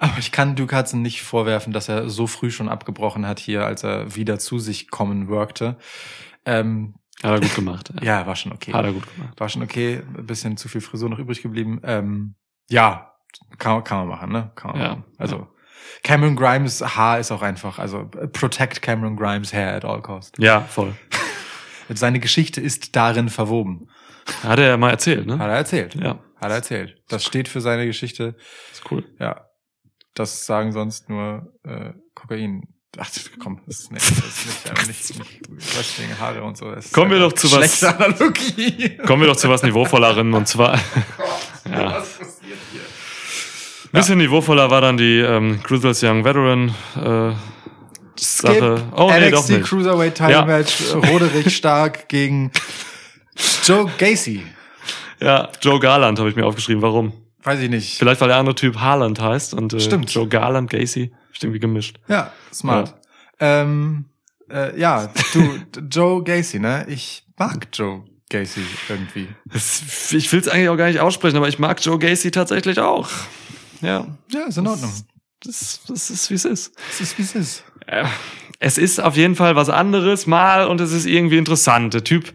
Aber 0.00 0.18
ich 0.18 0.32
kann 0.32 0.56
Duke 0.56 0.76
Hudson 0.76 1.02
nicht 1.02 1.22
vorwerfen, 1.22 1.72
dass 1.72 1.88
er 1.88 2.08
so 2.08 2.26
früh 2.26 2.50
schon 2.50 2.68
abgebrochen 2.68 3.26
hat 3.26 3.38
hier, 3.38 3.64
als 3.66 3.84
er 3.84 4.16
wieder 4.16 4.38
zu 4.38 4.58
sich 4.58 4.90
kommen 4.90 5.28
workte. 5.28 5.76
Ähm, 6.44 6.94
Hat 7.22 7.32
er 7.32 7.40
gut 7.40 7.54
gemacht. 7.54 7.92
ja, 8.02 8.26
war 8.26 8.34
schon 8.34 8.52
okay. 8.52 8.72
Hat 8.72 8.84
er 8.84 8.92
gut 8.92 9.06
gemacht. 9.14 9.38
War 9.38 9.48
schon 9.48 9.62
okay. 9.62 10.02
Ein 10.16 10.26
bisschen 10.26 10.56
zu 10.56 10.68
viel 10.68 10.80
Frisur 10.80 11.08
noch 11.10 11.18
übrig 11.18 11.42
geblieben. 11.42 11.80
Ähm, 11.84 12.34
ja, 12.68 13.12
kann, 13.58 13.84
kann 13.84 13.98
man 13.98 14.08
machen, 14.08 14.32
ne? 14.32 14.50
Kann 14.54 14.72
man 14.72 14.80
Ja, 14.80 14.88
machen. 14.88 15.04
Also 15.18 15.48
Cameron 16.02 16.34
Grimes 16.36 16.80
Haar 16.96 17.18
ist 17.18 17.30
auch 17.30 17.42
einfach, 17.42 17.78
also 17.78 18.08
protect 18.32 18.80
Cameron 18.80 19.16
Grimes 19.16 19.52
Hair 19.52 19.74
at 19.76 19.84
all 19.84 20.00
cost. 20.00 20.38
Ja, 20.38 20.62
voll. 20.62 20.94
Seine 21.90 22.20
Geschichte 22.20 22.60
ist 22.60 22.96
darin 22.96 23.28
verwoben. 23.28 23.88
Hat 24.44 24.58
er 24.60 24.68
ja 24.68 24.76
mal 24.76 24.90
erzählt, 24.90 25.26
ne? 25.26 25.38
Hat 25.38 25.48
er 25.50 25.56
erzählt. 25.56 25.94
Ja, 25.96 26.20
Hat 26.36 26.50
er 26.50 26.54
erzählt. 26.54 27.02
Das 27.08 27.24
steht 27.24 27.48
für 27.48 27.60
seine 27.60 27.84
Geschichte. 27.86 28.36
ist 28.72 28.90
cool. 28.90 29.04
Ja. 29.18 29.46
Das 30.14 30.44
sagen 30.46 30.72
sonst 30.72 31.08
nur 31.08 31.52
äh, 31.64 31.92
Kokain. 32.14 32.62
Ach, 32.98 33.08
komm, 33.40 33.60
das 33.66 33.80
ist 33.80 33.92
nicht, 33.92 34.10
das 34.10 34.18
ist 34.18 34.46
nicht, 34.46 34.70
aber 34.70 34.82
nicht, 34.88 35.18
nicht 35.18 35.76
Wrestling, 35.76 36.08
Haare 36.18 36.42
und 36.42 36.56
so. 36.56 36.70
Das 36.72 36.86
ist 36.86 36.92
Kommen 36.94 37.10
wir 37.12 37.18
einfach 37.18 37.32
doch 37.32 37.38
zu 37.38 37.52
was- 37.52 37.78
Schlechte 37.78 37.96
Analogie. 38.04 38.96
Kommen 39.06 39.22
wir 39.22 39.28
doch 39.28 39.36
zu 39.36 39.48
was 39.48 39.62
Niveauvollerem 39.62 40.34
und 40.34 40.46
zwar. 40.48 40.78
Ja. 41.70 41.98
Was 42.00 42.14
passiert 42.14 42.58
hier? 42.72 42.80
Bisschen 43.92 44.18
niveauvoller 44.18 44.70
war 44.70 44.80
dann 44.80 44.96
die 44.96 45.18
ähm, 45.20 45.60
Grizzles 45.62 46.02
Young 46.02 46.24
Veteran 46.24 46.74
äh, 46.96 47.34
Sache. 48.18 48.82
Oh, 48.96 49.10
nee, 49.12 49.30
doch 49.30 49.40
NXT 49.40 49.50
nicht. 49.50 49.68
Cruiserweight 49.68 50.14
Title 50.16 50.32
Ja. 50.32 50.44
Match, 50.46 50.78
Roderich 50.94 51.54
stark 51.54 52.08
gegen 52.08 52.50
Joe 53.64 53.90
Gacy. 53.98 54.44
Ja, 55.20 55.50
Joe 55.60 55.78
Garland 55.78 56.18
habe 56.18 56.30
ich 56.30 56.34
mir 56.34 56.46
aufgeschrieben. 56.46 56.82
Warum? 56.82 57.12
Weiß 57.42 57.60
ich 57.60 57.70
nicht. 57.70 57.96
Vielleicht, 57.98 58.20
weil 58.20 58.28
der 58.28 58.36
andere 58.36 58.54
Typ 58.54 58.76
Haaland 58.78 59.20
heißt 59.20 59.54
und 59.54 59.72
äh, 59.72 59.80
Stimmt. 59.80 60.10
Joe 60.12 60.28
Garland, 60.28 60.68
Gacy, 60.70 61.10
ist 61.32 61.42
irgendwie 61.42 61.60
gemischt. 61.60 61.98
Ja, 62.08 62.32
smart. 62.52 62.94
Ähm, 63.38 64.04
äh, 64.50 64.78
ja, 64.78 65.10
du, 65.32 65.80
Joe 65.90 66.22
Gacy, 66.22 66.58
ne? 66.58 66.84
Ich 66.88 67.24
mag 67.38 67.68
Joe 67.72 68.04
Gacy 68.28 68.60
irgendwie. 68.88 69.28
Das, 69.46 70.12
ich 70.12 70.30
will 70.32 70.40
es 70.40 70.48
eigentlich 70.48 70.68
auch 70.68 70.76
gar 70.76 70.88
nicht 70.88 71.00
aussprechen, 71.00 71.36
aber 71.36 71.48
ich 71.48 71.58
mag 71.58 71.82
Joe 71.84 71.98
Gacy 71.98 72.30
tatsächlich 72.30 72.78
auch. 72.78 73.08
Ja, 73.80 74.06
Ja, 74.30 74.40
ist 74.46 74.58
in 74.58 74.66
Ordnung. 74.66 74.92
das, 75.42 75.80
das 75.88 76.10
ist, 76.10 76.28
wie 76.30 76.34
es 76.34 76.44
ist. 76.44 76.72
Es 76.90 77.00
ist, 77.00 77.18
wie 77.18 77.22
es 77.22 77.34
ist. 77.34 77.64
Äh, 77.86 78.04
Es 78.58 78.76
ist 78.76 79.00
auf 79.00 79.16
jeden 79.16 79.36
Fall 79.36 79.56
was 79.56 79.70
anderes 79.70 80.26
mal 80.26 80.66
und 80.66 80.82
es 80.82 80.92
ist 80.92 81.06
irgendwie 81.06 81.38
interessant. 81.38 81.94
Der 81.94 82.04
Typ, 82.04 82.34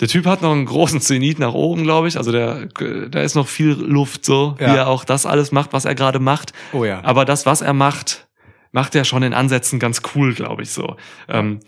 der 0.00 0.08
Typ 0.08 0.26
hat 0.26 0.42
noch 0.42 0.52
einen 0.52 0.66
großen 0.66 1.00
Zenit 1.00 1.38
nach 1.38 1.54
oben, 1.54 1.84
glaube 1.84 2.08
ich. 2.08 2.16
Also 2.16 2.32
der, 2.32 2.66
da 2.66 3.20
ist 3.20 3.34
noch 3.36 3.46
viel 3.48 3.70
Luft 3.70 4.24
so, 4.24 4.56
Ja. 4.58 4.72
wie 4.72 4.76
er 4.78 4.88
auch 4.88 5.04
das 5.04 5.24
alles 5.26 5.52
macht, 5.52 5.72
was 5.72 5.84
er 5.84 5.94
gerade 5.94 6.18
macht. 6.18 6.52
Oh 6.72 6.84
ja. 6.84 7.02
Aber 7.04 7.24
das, 7.24 7.46
was 7.46 7.60
er 7.60 7.72
macht, 7.74 8.26
macht 8.72 8.94
er 8.96 9.04
schon 9.04 9.22
in 9.22 9.32
Ansätzen 9.34 9.78
ganz 9.78 10.02
cool, 10.14 10.34
glaube 10.34 10.62
ich 10.62 10.70
so. 10.70 10.96
Ähm, 11.28 11.60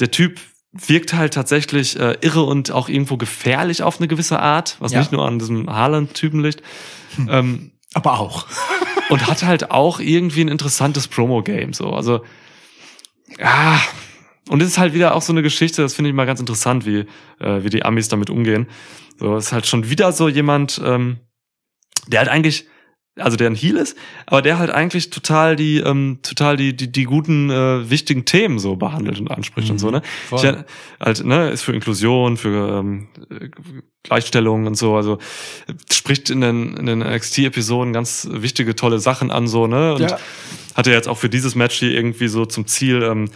der 0.00 0.10
Typ 0.10 0.40
wirkt 0.72 1.12
halt 1.14 1.34
tatsächlich 1.34 1.98
äh, 1.98 2.16
irre 2.22 2.42
und 2.42 2.70
auch 2.70 2.88
irgendwo 2.88 3.16
gefährlich 3.16 3.82
auf 3.82 3.98
eine 3.98 4.08
gewisse 4.08 4.40
Art, 4.40 4.76
was 4.78 4.92
Ja. 4.92 4.98
nicht 5.00 5.12
nur 5.12 5.26
an 5.26 5.38
diesem 5.38 5.68
Haaland-Typen 5.70 6.42
liegt. 6.42 6.62
Ähm, 7.28 7.72
Aber 7.94 8.18
auch. 8.20 8.46
und 9.10 9.26
hat 9.26 9.42
halt 9.42 9.70
auch 9.70 10.00
irgendwie 10.00 10.40
ein 10.42 10.48
interessantes 10.48 11.06
Promo-Game. 11.08 11.72
So, 11.74 11.90
also 11.92 12.24
ja. 13.38 13.78
Und 14.48 14.62
es 14.62 14.68
ist 14.68 14.78
halt 14.78 14.94
wieder 14.94 15.14
auch 15.14 15.22
so 15.22 15.32
eine 15.32 15.42
Geschichte, 15.42 15.82
das 15.82 15.94
finde 15.94 16.10
ich 16.10 16.14
mal 16.14 16.24
ganz 16.26 16.38
interessant, 16.40 16.86
wie, 16.86 17.06
äh, 17.40 17.64
wie 17.64 17.70
die 17.70 17.84
Amis 17.84 18.08
damit 18.08 18.30
umgehen. 18.30 18.68
So, 19.18 19.36
es 19.36 19.46
ist 19.46 19.52
halt 19.52 19.66
schon 19.66 19.90
wieder 19.90 20.12
so 20.12 20.28
jemand, 20.28 20.80
ähm, 20.84 21.18
der 22.06 22.20
halt 22.20 22.28
eigentlich, 22.28 22.66
also 23.18 23.36
der 23.36 23.48
ein 23.50 23.56
Heel 23.56 23.76
ist, 23.76 23.96
aber 24.26 24.42
der 24.42 24.58
halt 24.58 24.70
eigentlich 24.70 25.10
total 25.10 25.56
die, 25.56 25.78
ähm, 25.78 26.20
total 26.22 26.56
die, 26.56 26.76
die, 26.76 26.92
die 26.92 27.04
guten, 27.04 27.50
äh, 27.50 27.90
wichtigen 27.90 28.24
Themen 28.24 28.58
so 28.58 28.76
behandelt 28.76 29.18
und 29.18 29.30
anspricht 29.30 29.70
und 29.70 29.78
so, 29.78 29.90
ne? 29.90 30.02
Voll. 30.28 30.38
Ich, 30.44 31.04
halt, 31.04 31.24
ne, 31.24 31.50
ist 31.50 31.62
für 31.62 31.72
Inklusion, 31.72 32.36
für 32.36 32.78
ähm, 32.78 33.08
äh, 33.30 33.48
Gleichstellung 34.04 34.66
und 34.66 34.76
so, 34.76 34.94
also 34.94 35.18
spricht 35.90 36.30
in 36.30 36.40
den, 36.40 36.76
in 36.76 36.86
den 36.86 36.98
NXT-Episoden 37.00 37.92
ganz 37.92 38.28
wichtige, 38.30 38.76
tolle 38.76 39.00
Sachen 39.00 39.32
an, 39.32 39.48
so, 39.48 39.66
ne? 39.66 39.94
Und 39.94 40.02
Ja. 40.02 40.18
hatte 40.76 40.92
jetzt 40.92 41.08
auch 41.08 41.18
für 41.18 41.30
dieses 41.30 41.56
Match 41.56 41.76
hier 41.78 41.90
irgendwie 41.90 42.28
so 42.28 42.44
zum 42.46 42.66
Ziel, 42.68 43.02
ähm, 43.02 43.30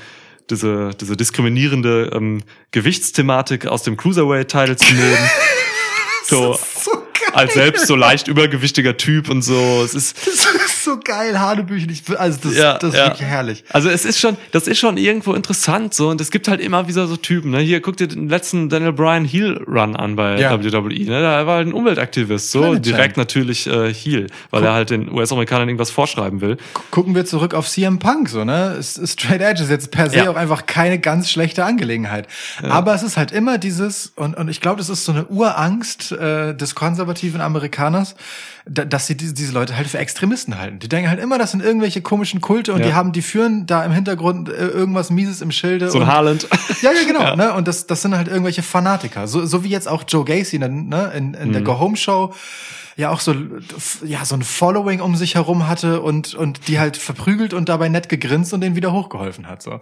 diese, 0.50 0.90
diese 1.00 1.16
diskriminierende 1.16 2.10
ähm, 2.14 2.42
Gewichtsthematik 2.70 3.66
aus 3.66 3.82
dem 3.82 3.96
Cruiserweight-Title 3.96 4.76
zu 4.76 4.94
nehmen. 4.94 5.30
so, 6.24 6.58
So 6.76 7.00
als 7.32 7.54
selbst 7.54 7.86
so 7.86 7.96
leicht 7.96 8.28
übergewichtiger 8.28 8.96
Typ 8.96 9.28
und 9.28 9.42
so. 9.42 9.82
Es 9.84 9.94
ist, 9.94 10.16
ist 10.80 10.84
so 10.84 10.98
geil, 11.02 11.38
Hanebüchen. 11.38 11.90
Ich, 11.90 12.02
also 12.18 12.38
das, 12.42 12.56
Ja, 12.56 12.78
das 12.78 12.90
ist 12.94 12.98
ja. 12.98 13.06
wirklich 13.06 13.22
herrlich. 13.28 13.64
Also 13.70 13.88
es 13.88 14.04
ist 14.04 14.18
schon, 14.18 14.36
das 14.52 14.66
ist 14.66 14.78
schon 14.78 14.96
irgendwo 14.96 15.34
interessant 15.34 15.94
so 15.94 16.08
und 16.08 16.20
es 16.20 16.30
gibt 16.30 16.48
halt 16.48 16.60
immer 16.60 16.88
wieder 16.88 17.06
so 17.06 17.16
Typen. 17.16 17.50
Ne? 17.50 17.58
Hier 17.60 17.80
guck 17.80 17.96
dir 17.96 18.08
den 18.08 18.28
letzten 18.28 18.68
Daniel 18.68 18.92
Bryan 18.92 19.24
Heel 19.24 19.62
Run 19.66 19.96
an 19.96 20.16
bei 20.16 20.38
Ja. 20.40 20.62
WWE. 20.62 21.04
Ne? 21.04 21.20
Da 21.22 21.46
war 21.46 21.56
halt 21.56 21.68
ein 21.68 21.72
Umweltaktivist, 21.72 22.50
so 22.50 22.60
Planet 22.60 22.86
direkt 22.86 23.04
Champ. 23.14 23.16
natürlich 23.18 23.66
äh, 23.66 23.92
Heel, 23.92 24.26
weil 24.50 24.64
er 24.64 24.72
halt 24.72 24.90
den 24.90 25.10
US-Amerikanern 25.12 25.68
irgendwas 25.68 25.90
vorschreiben 25.90 26.40
will. 26.40 26.56
Gucken 26.90 27.14
wir 27.14 27.24
zurück 27.24 27.54
auf 27.54 27.68
CM 27.68 27.98
Punk, 27.98 28.28
so, 28.28 28.44
ne? 28.44 28.78
Straight 28.82 29.40
Edge 29.40 29.62
ist 29.62 29.70
jetzt 29.70 29.90
per 29.90 30.10
se 30.10 30.16
Ja. 30.16 30.30
auch 30.30 30.36
einfach 30.36 30.66
keine 30.66 30.98
ganz 30.98 31.30
schlechte 31.30 31.64
Angelegenheit. 31.64 32.26
Aber 32.62 32.94
es 32.94 33.02
ist 33.02 33.16
halt 33.16 33.32
immer 33.32 33.58
dieses, 33.58 34.12
und, 34.16 34.36
und 34.36 34.48
ich 34.48 34.60
glaube, 34.60 34.78
das 34.78 34.88
ist 34.88 35.04
so 35.04 35.12
eine 35.12 35.26
Urangst 35.26 36.12
äh, 36.12 36.54
des 36.54 36.74
konservativen 36.74 37.40
Amerikaners, 37.40 38.14
dass 38.72 39.08
sie 39.08 39.16
diese, 39.16 39.34
diese 39.34 39.52
Leute 39.52 39.76
halt 39.76 39.88
für 39.88 39.98
Extremisten 39.98 40.56
halten. 40.58 40.78
Die 40.78 40.88
denken 40.88 41.10
halt 41.10 41.18
immer, 41.18 41.38
das 41.38 41.50
sind 41.50 41.62
irgendwelche 41.62 42.02
komischen 42.02 42.40
Kulte 42.40 42.72
und 42.72 42.80
Ja. 42.80 42.86
die 42.86 42.94
haben, 42.94 43.10
die 43.12 43.22
führen 43.22 43.66
da 43.66 43.84
im 43.84 43.90
Hintergrund 43.92 44.48
äh, 44.48 44.52
irgendwas 44.68 45.10
Mieses 45.10 45.40
im 45.40 45.50
Schilde. 45.50 45.90
So 45.90 45.98
ein 45.98 46.02
und, 46.04 46.08
Haaland. 46.12 46.48
Ja, 46.82 46.92
ja, 46.92 47.04
genau. 47.06 47.34
Ne? 47.40 47.52
Und 47.54 47.66
das, 47.66 47.86
das 47.86 48.02
sind 48.02 48.16
halt 48.16 48.28
irgendwelche 48.28 48.62
Fanatiker. 48.62 49.26
So, 49.26 49.44
so 49.44 49.64
wie 49.64 49.68
jetzt 49.68 49.88
auch 49.88 50.04
Joe 50.06 50.24
Gacy 50.24 50.58
ne? 50.58 51.12
in, 51.16 51.34
in 51.34 51.48
Mhm. 51.48 51.52
der 51.52 51.62
Go 51.62 51.78
Home 51.80 51.96
Show 51.96 52.32
ja 52.96 53.08
auch 53.10 53.20
so 53.20 53.34
ja 54.04 54.24
so 54.26 54.34
ein 54.34 54.42
Following 54.42 55.00
um 55.00 55.16
sich 55.16 55.34
herum 55.36 55.66
hatte 55.68 56.02
und 56.02 56.34
und 56.34 56.68
die 56.68 56.78
halt 56.78 56.96
verprügelt 56.98 57.54
und 57.54 57.68
dabei 57.70 57.88
nett 57.88 58.08
gegrinst 58.10 58.52
und 58.52 58.60
den 58.60 58.76
wieder 58.76 58.92
hochgeholfen 58.92 59.46
hat 59.48 59.62
so. 59.62 59.80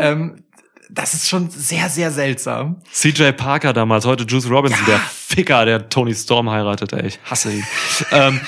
Ähm, 0.00 0.42
das 0.88 1.14
ist 1.14 1.28
schon 1.28 1.50
sehr 1.50 1.88
sehr 1.88 2.10
seltsam. 2.10 2.76
CJ 2.92 3.32
Parker 3.32 3.72
damals, 3.72 4.04
heute 4.04 4.24
Juice 4.24 4.48
Robinson, 4.48 4.84
der 4.86 4.98
Ficker, 4.98 5.64
der 5.64 5.88
Tony 5.88 6.14
Storm 6.14 6.50
heiratet, 6.50 6.92
ey, 6.92 7.06
ich 7.06 7.18
hasse 7.24 7.52
ihn. 7.52 7.64
ähm, 8.12 8.40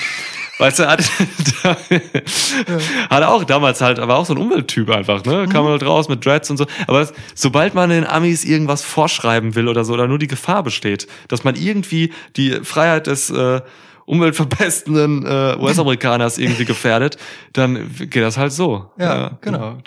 weißt 0.59 0.79
du, 0.79 0.83
er 0.83 0.91
hat, 0.91 1.03
hat 3.09 3.21
er 3.21 3.29
auch 3.29 3.43
damals 3.43 3.81
halt, 3.81 3.97
war 3.97 4.17
auch 4.17 4.25
so 4.25 4.33
ein 4.33 4.39
Umwelttyp 4.39 4.89
einfach, 4.89 5.23
ne? 5.25 5.47
Kam 5.51 5.65
halt 5.65 5.83
raus 5.83 6.09
mit 6.09 6.25
Dreads 6.25 6.49
und 6.51 6.57
so. 6.57 6.67
Aber 6.87 7.01
es, 7.01 7.13
sobald 7.33 7.73
man 7.73 7.89
den 7.89 8.05
Amis 8.05 8.45
irgendwas 8.45 8.83
vorschreiben 8.83 9.55
will 9.55 9.67
oder 9.67 9.83
so, 9.83 9.93
oder 9.93 10.07
nur 10.07 10.19
die 10.19 10.27
Gefahr 10.27 10.63
besteht, 10.63 11.07
dass 11.27 11.43
man 11.43 11.55
irgendwie 11.55 12.13
die 12.35 12.59
Freiheit 12.63 13.07
des 13.07 13.29
äh, 13.29 13.61
umweltverpestenden 14.09 15.23
äh, 15.25 15.55
US-Amerikaners 15.59 16.39
irgendwie 16.39 16.65
gefährdet, 16.65 17.17
dann 17.53 17.89
geht 17.95 18.23
das 18.23 18.37
halt 18.37 18.51
so. 18.51 18.91
Ja, 18.97 19.37
genau. 19.41 19.77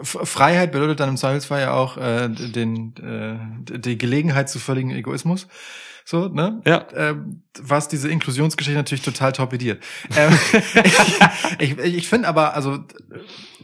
F- 0.00 0.18
Freiheit 0.24 0.72
bedeutet 0.72 0.98
dann 0.98 1.10
im 1.10 1.16
Zweifelsfall 1.16 1.60
ja 1.60 1.72
auch 1.72 1.96
äh, 1.96 2.28
den 2.28 2.94
äh, 2.96 3.78
die 3.78 3.96
Gelegenheit 3.96 4.50
zu 4.50 4.58
völligen 4.58 4.90
Egoismus. 4.90 5.46
So, 6.04 6.26
ne? 6.26 6.60
Ja. 6.66 6.84
Ähm, 6.96 7.42
was 7.60 7.86
diese 7.86 8.08
Inklusionsgeschichte 8.08 8.76
natürlich 8.76 9.04
total 9.04 9.30
torpediert. 9.32 9.80
Ähm, 10.16 10.36
ich 11.60 11.78
ich, 11.78 11.94
ich 11.94 12.08
finde 12.08 12.26
aber, 12.26 12.54
also, 12.54 12.80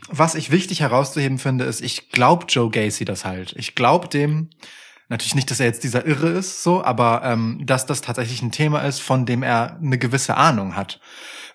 was 0.08 0.36
ich 0.36 0.52
wichtig 0.52 0.80
herauszuheben 0.82 1.38
finde, 1.38 1.64
ist, 1.64 1.80
ich 1.80 2.10
glaube 2.10 2.46
Joe 2.48 2.70
Gacy 2.70 3.04
das 3.04 3.24
halt. 3.24 3.54
Ich 3.56 3.74
glaube 3.74 4.06
dem, 4.06 4.50
natürlich 5.08 5.34
nicht, 5.34 5.50
dass 5.50 5.60
er 5.60 5.66
jetzt 5.66 5.84
dieser 5.84 6.06
Irre 6.06 6.28
ist, 6.28 6.62
so, 6.62 6.84
aber 6.84 7.22
ähm, 7.24 7.60
dass 7.64 7.86
das 7.86 8.00
tatsächlich 8.00 8.42
ein 8.42 8.52
Thema 8.52 8.80
ist, 8.80 9.00
von 9.00 9.26
dem 9.26 9.42
er 9.42 9.78
eine 9.82 9.98
gewisse 9.98 10.36
Ahnung 10.36 10.76
hat. 10.76 11.00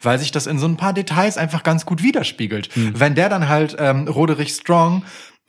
Weil 0.01 0.17
sich 0.19 0.31
das 0.31 0.47
in 0.47 0.57
so 0.57 0.67
ein 0.67 0.77
paar 0.77 0.93
Details 0.93 1.37
einfach 1.37 1.63
ganz 1.63 1.85
gut 1.85 2.01
widerspiegelt. 2.01 2.69
Wenn 2.99 3.13
der 3.13 3.29
dann 3.29 3.47
halt 3.47 3.75
ähm, 3.77 4.07
Roderich 4.07 4.53
Strong 4.53 5.03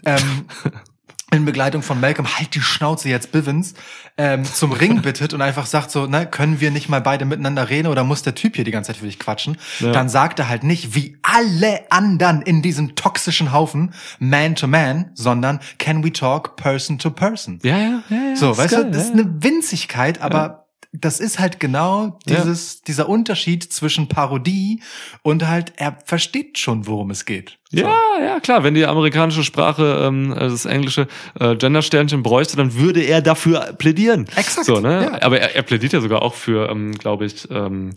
ähm, 0.05 0.46
in 1.32 1.44
Begleitung 1.44 1.82
von 1.82 2.00
Malcolm, 2.00 2.38
halt 2.38 2.54
die 2.54 2.60
Schnauze 2.60 3.08
jetzt 3.08 3.32
Bivens, 3.32 3.74
ähm, 4.16 4.44
zum 4.44 4.72
Ring 4.72 5.02
bittet 5.02 5.32
und 5.34 5.42
einfach 5.42 5.66
sagt 5.66 5.90
so, 5.90 6.06
ne, 6.06 6.26
können 6.26 6.60
wir 6.60 6.70
nicht 6.70 6.88
mal 6.88 7.00
beide 7.00 7.24
miteinander 7.24 7.68
reden 7.68 7.88
oder 7.88 8.04
muss 8.04 8.22
der 8.22 8.34
Typ 8.34 8.56
hier 8.56 8.64
die 8.64 8.70
ganze 8.70 8.88
Zeit 8.88 8.98
für 8.98 9.06
dich 9.06 9.18
quatschen? 9.18 9.56
Ja. 9.80 9.92
Dann 9.92 10.08
sagt 10.08 10.38
er 10.38 10.48
halt 10.48 10.62
nicht, 10.64 10.94
wie 10.94 11.16
alle 11.22 11.80
anderen 11.90 12.42
in 12.42 12.62
diesem 12.62 12.94
toxischen 12.94 13.52
Haufen, 13.52 13.94
man 14.18 14.54
to 14.54 14.66
man, 14.66 15.10
sondern 15.14 15.60
can 15.78 16.04
we 16.04 16.12
talk 16.12 16.56
person 16.56 16.98
to 16.98 17.10
person? 17.10 17.58
Ja, 17.62 17.78
ja, 17.78 18.02
ja. 18.08 18.16
ja 18.16 18.36
So, 18.36 18.56
weißt 18.56 18.74
geil, 18.74 18.84
du, 18.84 18.90
das 18.90 19.08
ja, 19.08 19.14
ist 19.14 19.20
eine 19.20 19.42
Winzigkeit, 19.42 20.20
aber 20.20 20.61
das 20.95 21.20
ist 21.20 21.38
halt 21.38 21.59
genau 21.59 22.18
Ja. 22.26 22.36
dieses, 22.36 22.82
dieser 22.82 23.09
Unterschied 23.09 23.72
zwischen 23.72 24.09
Parodie 24.09 24.82
und 25.22 25.49
halt, 25.49 25.72
er 25.76 25.97
versteht 26.05 26.59
schon, 26.59 26.86
worum 26.86 27.11
es 27.11 27.24
geht. 27.24 27.59
So. 27.70 27.78
Ja, 27.80 27.95
ja, 28.22 28.40
klar. 28.40 28.62
Wenn 28.62 28.74
die 28.74 28.84
amerikanische 28.84 29.43
Sprache 29.43 30.03
ähm, 30.07 30.34
das 30.38 30.66
englische 30.66 31.09
äh, 31.40 31.57
Gendersternchen 31.57 32.22
bräuchte, 32.22 32.57
dann 32.59 32.74
würde 32.74 33.01
er 33.01 33.22
dafür 33.22 33.72
plädieren. 33.78 34.26
Exakt, 34.36 34.66
So, 34.66 34.80
ne? 34.80 35.05
ja. 35.12 35.22
Aber 35.22 35.40
er, 35.40 35.55
er 35.57 35.62
plädiert 35.62 35.95
ja 35.95 36.01
sogar 36.03 36.20
auch 36.20 36.34
für, 36.34 36.68
ähm, 36.68 36.93
glaube 36.93 37.24
ich, 37.24 37.51
ähm, 37.51 37.95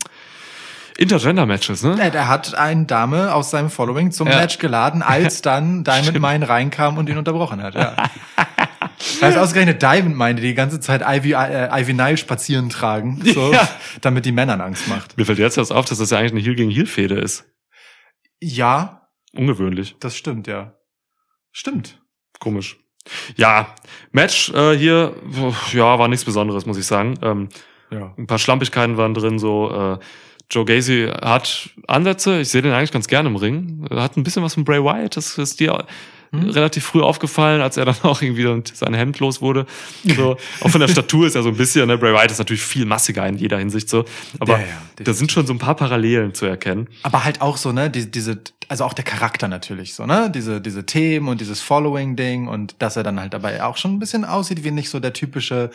Intergender-Matches, 0.97 1.83
ne? 1.83 1.97
Er, 1.99 2.13
er 2.15 2.27
hat 2.29 2.55
eine 2.55 2.85
Dame 2.85 3.33
aus 3.35 3.51
seinem 3.51 3.69
Following 3.69 4.11
zum 4.11 4.29
Ja. 4.29 4.37
Match 4.37 4.59
geladen, 4.59 5.01
als 5.03 5.41
dann 5.41 5.83
Diamond 5.83 6.21
Mine 6.21 6.47
reinkam 6.47 6.97
und 6.97 7.09
ihn 7.09 7.17
unterbrochen 7.17 7.61
hat. 7.61 7.75
Ja. 7.75 7.95
Also 9.21 9.39
ausgerechnet 9.39 9.81
Diamond 9.81 10.17
Mine, 10.17 10.35
die 10.35 10.41
die 10.41 10.53
ganze 10.53 10.79
Zeit 10.79 11.01
Ivy, 11.05 11.33
äh, 11.33 11.69
Ivy 11.81 11.93
Nile 11.93 12.17
spazieren 12.17 12.69
tragen, 12.69 13.21
so, 13.25 13.51
Ja. 13.53 13.67
damit 14.01 14.25
die 14.25 14.31
Männern 14.31 14.61
Angst 14.61 14.87
macht. 14.87 15.17
Mir 15.17 15.25
fällt 15.25 15.39
jetzt 15.39 15.57
erst 15.57 15.71
auf, 15.71 15.85
dass 15.85 15.97
das 15.97 16.09
ja 16.11 16.17
eigentlich 16.19 16.31
eine 16.33 16.41
Heel 16.41 16.55
gegen 16.55 16.71
Heel-Fehde 16.71 17.15
ist. 17.19 17.45
Ja, 18.41 19.07
Ungewöhnlich. 19.33 19.95
das 19.99 20.15
stimmt, 20.15 20.47
ja. 20.47 20.75
Stimmt. 21.51 22.01
Komisch. 22.39 22.77
Ja, 23.35 23.75
Match 24.11 24.49
äh, 24.53 24.75
hier, 24.77 25.15
ja, 25.73 25.99
war 25.99 26.07
nichts 26.07 26.25
Besonderes, 26.25 26.65
muss 26.65 26.77
ich 26.77 26.85
sagen. 26.85 27.15
Ähm, 27.21 27.49
Ja. 27.91 28.13
ein 28.17 28.27
paar 28.27 28.39
Schlampigkeiten 28.39 28.97
waren 28.97 29.13
drin, 29.13 29.37
so 29.39 29.69
äh, 29.71 29.99
Joe 30.51 30.65
Gacy 30.65 31.09
hat 31.21 31.69
Ansätze, 31.87 32.39
ich 32.41 32.49
sehe 32.49 32.61
den 32.61 32.71
eigentlich 32.73 32.91
ganz 32.91 33.07
gerne 33.07 33.29
im 33.29 33.35
Ring. 33.35 33.85
Er 33.89 34.01
hat 34.03 34.15
ein 34.17 34.23
bisschen 34.23 34.43
was 34.43 34.53
von 34.55 34.63
Bray 34.63 34.83
Wyatt, 34.83 35.17
das 35.17 35.37
ist 35.37 35.59
dir 36.31 36.55
relativ 36.55 36.85
früh 36.85 37.01
aufgefallen, 37.01 37.61
als 37.61 37.77
er 37.77 37.85
dann 37.85 37.95
auch 38.03 38.21
irgendwie 38.21 38.61
sein 38.73 38.93
Hemd 38.93 39.19
los 39.19 39.41
wurde. 39.41 39.65
So, 40.03 40.37
auch 40.61 40.69
von 40.69 40.81
der 40.81 40.87
Statur 40.87 41.27
ist 41.27 41.35
er 41.35 41.43
so 41.43 41.49
ein 41.49 41.57
bisschen, 41.57 41.87
ne? 41.87 41.97
Bray 41.97 42.13
Wyatt 42.13 42.31
ist 42.31 42.39
natürlich 42.39 42.63
viel 42.63 42.85
massiger 42.85 43.27
in 43.27 43.37
jeder 43.37 43.57
Hinsicht 43.59 43.89
so. 43.89 44.05
Aber 44.39 44.59
Ja, 44.59 44.65
ja, 44.65 45.03
da 45.03 45.13
sind 45.13 45.31
schon 45.31 45.45
so 45.47 45.53
ein 45.53 45.59
paar 45.59 45.75
Parallelen 45.75 46.33
zu 46.33 46.45
erkennen. 46.45 46.87
Aber 47.03 47.23
halt 47.23 47.41
auch 47.41 47.57
so, 47.57 47.71
ne, 47.71 47.89
die, 47.89 48.09
diese, 48.09 48.39
also 48.67 48.83
auch 48.83 48.93
der 48.93 49.05
Charakter 49.05 49.47
natürlich 49.47 49.93
so, 49.93 50.05
ne, 50.05 50.31
diese, 50.33 50.61
diese 50.61 50.85
Themen 50.85 51.27
und 51.27 51.41
dieses 51.41 51.61
Following-Ding 51.61 52.47
und 52.47 52.75
dass 52.79 52.95
er 52.95 53.03
dann 53.03 53.19
halt 53.19 53.33
dabei 53.33 53.63
auch 53.63 53.77
schon 53.77 53.93
ein 53.93 53.99
bisschen 53.99 54.25
aussieht 54.25 54.63
wie 54.63 54.71
nicht 54.71 54.89
so 54.89 54.99
der 54.99 55.13
typische 55.13 55.69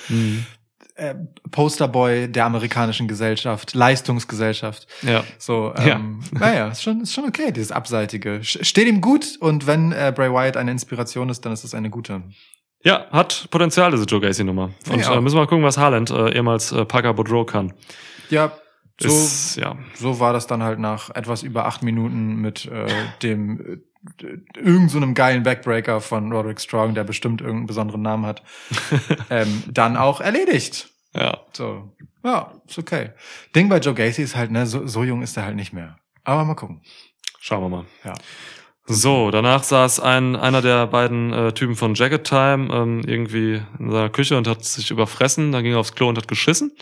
äh, 1.01 1.15
Posterboy 1.51 2.29
der 2.29 2.45
amerikanischen 2.45 3.09
Gesellschaft, 3.09 3.75
Leistungsgesellschaft. 3.75 4.87
Ja. 5.03 5.25
So, 5.39 5.73
Ja. 5.79 5.97
ähm, 5.97 6.21
naja, 6.33 6.69
ist 6.69 6.83
schon, 6.83 7.01
ist 7.01 7.15
schon 7.15 7.25
okay, 7.25 7.51
dieses 7.53 7.73
Abseitige. 7.73 8.41
Steht 8.43 8.87
ihm 8.87 9.01
gut 9.01 9.37
und 9.41 9.67
wenn 9.67 9.93
äh, 9.93 10.13
Bray 10.15 10.31
Wyatt 10.31 10.57
eine 10.57 10.71
Inspiration 10.71 11.29
ist, 11.31 11.45
dann 11.45 11.53
ist 11.53 11.65
es 11.65 11.75
eine 11.75 11.91
gute. 11.91 12.23
Ja, 12.83 13.07
hat 13.11 13.49
Potenzial, 13.51 13.91
diese 13.91 14.05
Joe 14.05 14.21
Gacy-Nummer. 14.21 14.71
Und 14.91 15.01
Ja. 15.01 15.15
äh, 15.15 15.21
müssen 15.21 15.37
wir 15.37 15.43
mal 15.43 15.47
gucken, 15.47 15.65
was 15.65 15.77
Haaland, 15.79 16.11
äh, 16.11 16.35
ehemals 16.35 16.73
äh, 16.73 16.85
Parker 16.85 17.15
Boudreau, 17.15 17.45
kann. 17.45 17.73
Ja, 18.31 18.53
so, 19.01 19.09
Ist, 19.09 19.57
ja. 19.57 19.77
so 19.95 20.21
war 20.21 20.33
das 20.35 20.47
dann 20.47 20.63
halt 20.63 20.79
nach 20.79 21.09
etwas 21.15 21.43
über 21.43 21.65
acht 21.65 21.83
Minuten 21.83 22.37
mit 22.37 22.67
äh, 22.67 22.87
dem 23.23 23.61
äh, 23.61 24.59
irgend 24.59 24.91
so 24.91 24.99
einem 24.99 25.15
geilen 25.15 25.43
Backbreaker 25.43 26.01
von 26.03 26.33
Roderick 26.33 26.61
Strong, 26.61 26.95
der 26.95 27.05
bestimmt 27.05 27.41
irgendeinen 27.41 27.67
besonderen 27.67 28.03
Namen 28.03 28.25
hat, 28.27 28.43
ähm, 29.31 29.63
dann 29.71 29.97
auch 29.97 30.21
erledigt. 30.21 30.90
Ja. 31.15 31.41
So, 31.53 31.93
ja, 32.25 32.53
ist 32.67 32.79
okay. 32.79 33.11
Ding 33.55 33.69
bei 33.69 33.79
Joe 33.79 33.95
Gacy 33.95 34.23
ist 34.23 34.37
halt, 34.37 34.51
ne, 34.51 34.67
so, 34.67 34.87
so 34.87 35.03
jung 35.03 35.23
ist 35.23 35.37
er 35.37 35.45
halt 35.45 35.57
nicht 35.57 35.73
mehr. 35.73 35.97
Aber 36.25 36.45
mal 36.45 36.55
gucken. 36.55 36.83
Schauen 37.41 37.63
wir 37.63 37.69
mal. 37.69 37.85
Ja. 38.05 38.15
So, 38.87 39.31
danach 39.31 39.63
saß 39.63 40.01
ein, 40.01 40.35
einer 40.35 40.63
der 40.63 40.87
beiden 40.87 41.33
äh, 41.33 41.53
Typen 41.53 41.77
von 41.77 41.95
Jacket 41.95 42.25
Time 42.25 42.75
ähm, 42.75 43.03
irgendwie 43.07 43.63
in 43.79 43.91
seiner 43.91 44.09
Küche 44.11 44.37
und 44.37 44.49
hat 44.49 44.65
sich 44.65 44.91
überfressen, 44.91 45.53
dann 45.53 45.63
ging 45.63 45.73
er 45.73 45.79
aufs 45.79 45.95
Klo 45.95 46.09
und 46.09 46.19
hat 46.19 46.27
geschissen. 46.27 46.73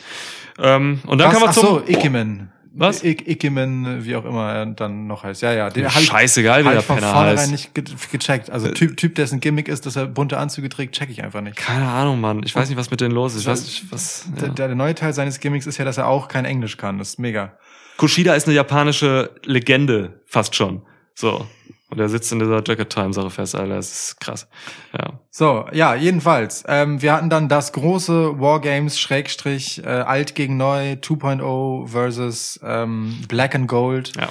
Ähm, 0.59 1.01
und 1.07 1.19
dann 1.19 1.29
Was? 1.29 1.35
kam 1.35 1.43
er 1.43 1.49
Ach 1.51 1.55
zum 1.55 1.67
so, 1.67 1.83
Ikemen. 1.87 2.51
Was? 2.79 3.03
I 3.05 3.17
Ikemen, 3.27 4.05
wie 4.05 4.15
auch 4.17 4.25
immer 4.25 4.53
er 4.53 4.67
dann 4.67 5.07
noch 5.07 5.25
heißt. 5.25 5.43
Ja, 5.43 5.53
ja. 5.53 5.69
Den 5.71 5.87
ich- 5.87 5.93
Scheißegal, 5.93 6.65
wie 6.65 6.69
hab 6.69 6.75
der 6.87 6.95
Penner 6.95 7.15
heißt. 7.15 7.51
nicht 7.51 7.75
ge 7.75 7.85
gecheckt. 8.13 8.51
Also 8.51 8.71
Typ, 8.71 8.97
Typ, 8.97 9.15
dessen 9.17 9.41
Gimmick 9.41 9.69
ist, 9.69 9.85
dass 9.87 9.97
er 9.97 10.07
bunte 10.07 10.39
Anzüge 10.39 10.69
trägt, 10.69 10.95
check 10.95 11.11
ich 11.11 11.23
einfach 11.25 11.41
nicht. 11.41 11.57
Keine 11.57 11.87
Ahnung, 11.89 12.21
Mann. 12.21 12.43
Ich 12.45 12.55
weiß 12.55 12.69
nicht, 12.69 12.79
was 12.79 12.91
mit 12.91 13.01
denen 13.01 13.15
los 13.15 13.35
ist. 13.35 13.43
Ich 13.43 13.47
weiß 13.47 13.65
nicht, 13.65 13.85
was. 13.93 14.27
Der, 14.39 14.49
Ja. 14.49 14.55
der, 14.55 14.67
der 14.69 14.77
neue 14.77 14.95
Teil 14.95 15.13
seines 15.13 15.41
Gimmicks 15.41 15.67
ist 15.67 15.79
ja, 15.79 15.85
dass 15.85 15.99
er 15.99 16.07
auch 16.07 16.29
kein 16.29 16.45
Englisch 16.45 16.77
kann. 16.77 16.99
Das 16.99 17.09
ist 17.11 17.19
mega. 17.19 17.59
Kushida 17.97 18.35
ist 18.35 18.47
eine 18.47 18.55
japanische 18.55 19.31
Legende, 19.45 20.21
fast 20.27 20.55
schon. 20.55 20.83
So. 21.15 21.47
Und 21.91 21.99
er 21.99 22.09
sitzt 22.09 22.31
in 22.33 22.39
dieser 22.39 22.63
Jacket 22.65 22.91
Time 22.91 23.15
Sache 23.15 23.31
fest, 23.31 23.55
Alter. 23.55 23.77
Das 23.77 23.91
ist 23.91 24.21
krass. 24.21 24.49
Ja. 24.93 25.21
So, 25.31 25.67
ja, 25.73 25.95
jedenfalls. 25.95 26.65
Ähm, 26.69 27.01
wir 27.01 27.15
hatten 27.15 27.31
dann 27.31 27.49
das 27.49 27.73
große 27.73 28.39
Wargames 28.39 29.01
Schrägstrich 29.01 29.83
äh, 29.83 29.89
alt 29.89 30.35
gegen 30.35 30.59
neu 30.59 30.93
2.0 30.93 31.89
versus 31.89 32.61
ähm, 32.63 33.23
Black 33.29 33.55
and 33.55 33.69
Gold 33.69 34.15
Ja. 34.17 34.29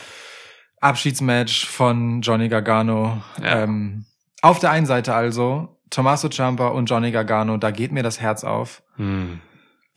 Abschiedsmatch 0.81 1.65
von 1.65 2.21
Johnny 2.21 2.47
Gargano. 2.47 3.23
Ja. 3.41 3.63
Ähm, 3.63 4.05
auf 4.43 4.59
der 4.59 4.69
einen 4.69 4.85
Seite 4.85 5.15
also 5.15 5.77
Tommaso 5.89 6.29
Ciampa 6.29 6.67
und 6.67 6.85
Johnny 6.85 7.11
Gargano, 7.11 7.57
da 7.57 7.71
geht 7.71 7.91
mir 7.91 8.03
das 8.03 8.19
Herz 8.19 8.43
auf. 8.43 8.83
Hm. 8.97 9.39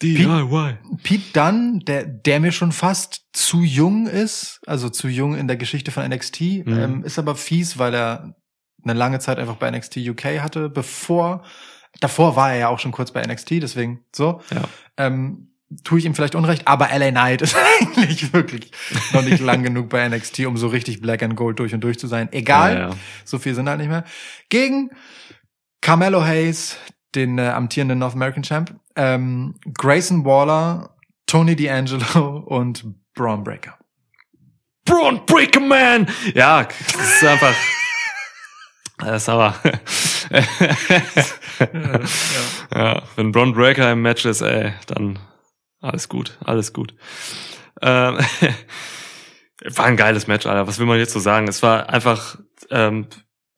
Pete- 0.00 0.24
DIY. 0.24 0.78
Pete 1.02 1.32
Dunn, 1.32 1.80
der, 1.86 2.04
der 2.06 2.40
mir 2.40 2.52
schon 2.52 2.72
fast 2.72 3.26
zu 3.32 3.62
jung 3.62 4.06
ist, 4.06 4.60
also 4.66 4.88
zu 4.88 5.08
jung 5.08 5.36
in 5.36 5.46
der 5.46 5.56
Geschichte 5.56 5.90
von 5.90 6.02
NXT, 6.08 6.40
Mhm. 6.66 6.78
ähm, 6.78 7.04
ist 7.04 7.18
aber 7.18 7.36
fies, 7.36 7.78
weil 7.78 7.94
er 7.94 8.34
eine 8.82 8.94
lange 8.94 9.18
Zeit 9.18 9.38
einfach 9.38 9.56
bei 9.56 9.70
NXT 9.70 9.98
UK 9.98 10.40
hatte, 10.40 10.70
bevor, 10.70 11.44
davor 12.00 12.34
war 12.34 12.52
er 12.52 12.58
ja 12.58 12.68
auch 12.68 12.78
schon 12.78 12.92
kurz 12.92 13.12
bei 13.12 13.22
NXT, 13.22 13.60
deswegen 13.62 14.04
so. 14.14 14.40
Ja. 14.50 14.62
Ähm, 14.96 15.48
tue 15.84 15.98
ich 16.00 16.04
ihm 16.06 16.14
vielleicht 16.14 16.34
Unrecht, 16.34 16.66
aber 16.66 16.88
LA 16.90 17.10
Knight 17.10 17.42
ist 17.42 17.54
eigentlich 17.80 18.32
wirklich 18.32 18.72
noch 19.12 19.22
nicht 19.22 19.40
lang 19.40 19.62
genug 19.62 19.90
bei 19.90 20.08
NXT, 20.08 20.46
um 20.46 20.56
so 20.56 20.68
richtig 20.68 21.00
Black 21.02 21.22
and 21.22 21.36
Gold 21.36 21.58
durch 21.58 21.74
und 21.74 21.82
durch 21.84 21.98
zu 21.98 22.06
sein. 22.06 22.28
Egal, 22.32 22.74
Ja, 22.74 22.80
ja. 22.88 22.96
so 23.26 23.38
viel 23.38 23.54
sind 23.54 23.68
halt 23.68 23.78
nicht 23.78 23.88
mehr. 23.90 24.04
Gegen 24.48 24.90
Carmelo 25.82 26.24
Hayes, 26.24 26.76
den 27.14 27.38
äh, 27.38 27.48
amtierenden 27.48 27.98
North 27.98 28.14
American 28.14 28.42
Champ, 28.42 28.74
ähm, 28.96 29.54
Grayson 29.74 30.24
Waller, 30.24 30.96
Tony 31.26 31.52
D'Angelo 31.52 32.38
und 32.46 32.84
Braun 33.14 33.44
Breaker. 33.44 33.78
Braun 34.84 35.24
Breaker 35.26 35.60
Man! 35.60 36.08
Ja, 36.34 36.64
das 36.64 37.16
ist 37.16 37.24
einfach. 37.24 37.54
Das 39.02 39.22
ist 39.22 39.28
aber. 39.30 39.54
ja, 42.74 43.02
wenn 43.16 43.32
Braun 43.32 43.54
Breaker 43.54 43.92
im 43.92 44.02
Match 44.02 44.26
ist, 44.26 44.42
ey, 44.42 44.74
dann 44.88 45.18
alles 45.80 46.10
gut, 46.10 46.36
alles 46.44 46.74
gut. 46.74 46.94
Ähm, 47.80 48.18
war 49.64 49.84
ein 49.86 49.96
geiles 49.96 50.26
Match, 50.26 50.44
Alter. 50.44 50.66
Was 50.66 50.78
will 50.78 50.86
man 50.86 50.98
jetzt 50.98 51.12
so 51.12 51.18
sagen? 51.18 51.48
Es 51.48 51.62
war 51.62 51.88
einfach 51.88 52.38
ähm, 52.70 53.06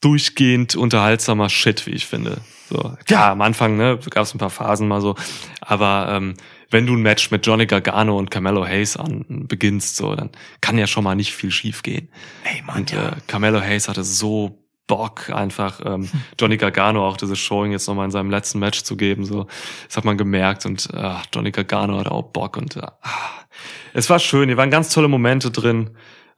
durchgehend 0.00 0.76
unterhaltsamer 0.76 1.48
Shit, 1.48 1.86
wie 1.86 1.92
ich 1.92 2.06
finde. 2.06 2.38
So, 2.72 2.96
klar, 3.04 3.32
am 3.32 3.42
Anfang 3.42 3.76
ne, 3.76 3.98
gab 4.08 4.22
es 4.22 4.34
ein 4.34 4.38
paar 4.38 4.48
Phasen 4.48 4.88
mal 4.88 5.02
so, 5.02 5.14
aber 5.60 6.06
ähm, 6.10 6.34
wenn 6.70 6.86
du 6.86 6.94
ein 6.94 7.02
Match 7.02 7.30
mit 7.30 7.46
Johnny 7.46 7.66
Gargano 7.66 8.16
und 8.16 8.30
Carmelo 8.30 8.64
Hayes 8.66 8.96
an 8.96 9.26
beginnst, 9.46 9.96
so, 9.96 10.14
dann 10.14 10.30
kann 10.62 10.78
ja 10.78 10.86
schon 10.86 11.04
mal 11.04 11.14
nicht 11.14 11.34
viel 11.34 11.50
schief 11.50 11.82
gehen. 11.82 12.08
Ey, 12.44 12.62
Mann, 12.62 12.78
Und 12.78 12.94
äh, 12.94 13.10
Carmelo 13.26 13.60
Hayes 13.60 13.88
hatte 13.88 14.04
so 14.04 14.58
Bock, 14.86 15.28
einfach 15.28 15.80
ähm, 15.84 16.08
Johnny 16.40 16.56
Gargano 16.56 17.06
auch 17.06 17.18
dieses 17.18 17.38
Showing 17.38 17.72
jetzt 17.72 17.86
nochmal 17.88 18.06
in 18.06 18.10
seinem 18.10 18.30
letzten 18.30 18.58
Match 18.58 18.84
zu 18.84 18.96
geben. 18.96 19.26
So, 19.26 19.48
das 19.86 19.98
hat 19.98 20.06
man 20.06 20.16
gemerkt 20.16 20.64
und 20.64 20.88
äh, 20.94 21.14
Johnny 21.30 21.50
Gargano 21.50 21.98
hatte 21.98 22.10
auch 22.10 22.30
Bock 22.32 22.56
und 22.56 22.76
äh, 22.76 22.86
ah, 23.02 23.30
es 23.92 24.08
war 24.08 24.18
schön. 24.18 24.48
Hier 24.48 24.56
waren 24.56 24.70
ganz 24.70 24.88
tolle 24.88 25.08
Momente 25.08 25.50
drin, 25.50 25.90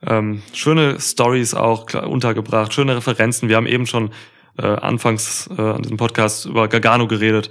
ähm, 0.05 0.43
schöne 0.53 1.01
Stories 1.01 1.55
auch 1.55 1.95
untergebracht, 1.95 2.74
schöne 2.74 2.97
Referenzen. 2.97 3.49
Wir 3.49 3.57
haben 3.57 3.68
eben 3.68 3.87
schon 3.87 4.11
äh, 4.59 4.66
anfangs 4.66 5.48
äh, 5.57 5.61
an 5.61 5.82
diesem 5.82 5.96
Podcast 5.96 6.46
über 6.46 6.68
Gargano 6.68 7.07
geredet. 7.07 7.50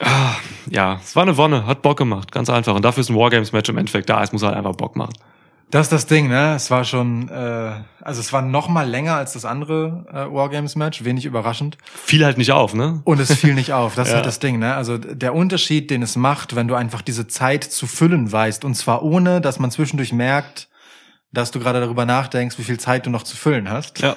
Ah, 0.00 0.34
ja, 0.70 1.00
es 1.02 1.16
war 1.16 1.24
eine 1.24 1.36
Wonne, 1.36 1.66
hat 1.66 1.82
Bock 1.82 1.98
gemacht, 1.98 2.30
ganz 2.30 2.48
einfach. 2.50 2.74
Und 2.74 2.84
dafür 2.84 3.00
ist 3.00 3.10
ein 3.10 3.16
Wargames-Match 3.16 3.68
im 3.70 3.78
Endeffekt 3.78 4.08
da. 4.08 4.22
Es 4.22 4.32
muss 4.32 4.42
halt 4.44 4.54
einfach 4.56 4.76
Bock 4.76 4.94
machen. 4.96 5.12
Das 5.70 5.82
ist 5.86 5.92
das 5.92 6.06
Ding, 6.06 6.28
ne? 6.28 6.54
Es 6.54 6.70
war 6.70 6.84
schon, 6.84 7.28
äh, 7.28 7.72
also 8.00 8.20
es 8.20 8.32
war 8.32 8.40
noch 8.40 8.68
mal 8.68 8.88
länger 8.88 9.16
als 9.16 9.34
das 9.34 9.44
andere 9.44 10.06
äh, 10.10 10.32
Wargames-Match, 10.32 11.04
wenig 11.04 11.26
überraschend. 11.26 11.76
Fiel 11.84 12.24
halt 12.24 12.38
nicht 12.38 12.52
auf, 12.52 12.72
ne? 12.74 13.02
Und 13.04 13.20
es 13.20 13.34
fiel 13.34 13.52
nicht 13.54 13.72
auf. 13.74 13.94
Das 13.94 14.06
ist 14.08 14.12
Ja. 14.12 14.16
halt 14.18 14.26
das 14.26 14.38
Ding, 14.38 14.58
ne? 14.60 14.74
Also 14.74 14.96
der 14.96 15.34
Unterschied, 15.34 15.90
den 15.90 16.00
es 16.02 16.16
macht, 16.16 16.56
wenn 16.56 16.68
du 16.68 16.74
einfach 16.74 17.02
diese 17.02 17.26
Zeit 17.26 17.64
zu 17.64 17.86
füllen 17.86 18.30
weißt, 18.32 18.64
und 18.64 18.76
zwar 18.76 19.02
ohne, 19.02 19.40
dass 19.42 19.58
man 19.58 19.70
zwischendurch 19.70 20.12
merkt, 20.12 20.68
dass 21.32 21.50
du 21.50 21.58
gerade 21.58 21.80
darüber 21.80 22.06
nachdenkst, 22.06 22.58
wie 22.58 22.64
viel 22.64 22.80
Zeit 22.80 23.04
du 23.04 23.10
noch 23.10 23.24
zu 23.24 23.36
füllen 23.36 23.68
hast. 23.68 23.98
Ja. 24.00 24.16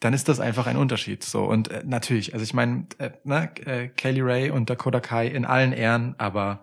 Dann 0.00 0.14
ist 0.14 0.28
das 0.28 0.40
einfach 0.40 0.66
ein 0.66 0.76
Unterschied. 0.76 1.22
So 1.24 1.44
und 1.44 1.70
äh, 1.70 1.82
natürlich, 1.84 2.32
also 2.32 2.42
ich 2.42 2.54
meine, 2.54 2.86
äh, 2.98 3.10
ne, 3.24 3.50
äh, 3.66 3.88
Kaylee 3.88 4.22
Ray 4.22 4.50
und 4.50 4.70
Dakota 4.70 5.00
Kai 5.00 5.26
in 5.28 5.44
allen 5.44 5.72
Ehren, 5.72 6.14
aber 6.18 6.62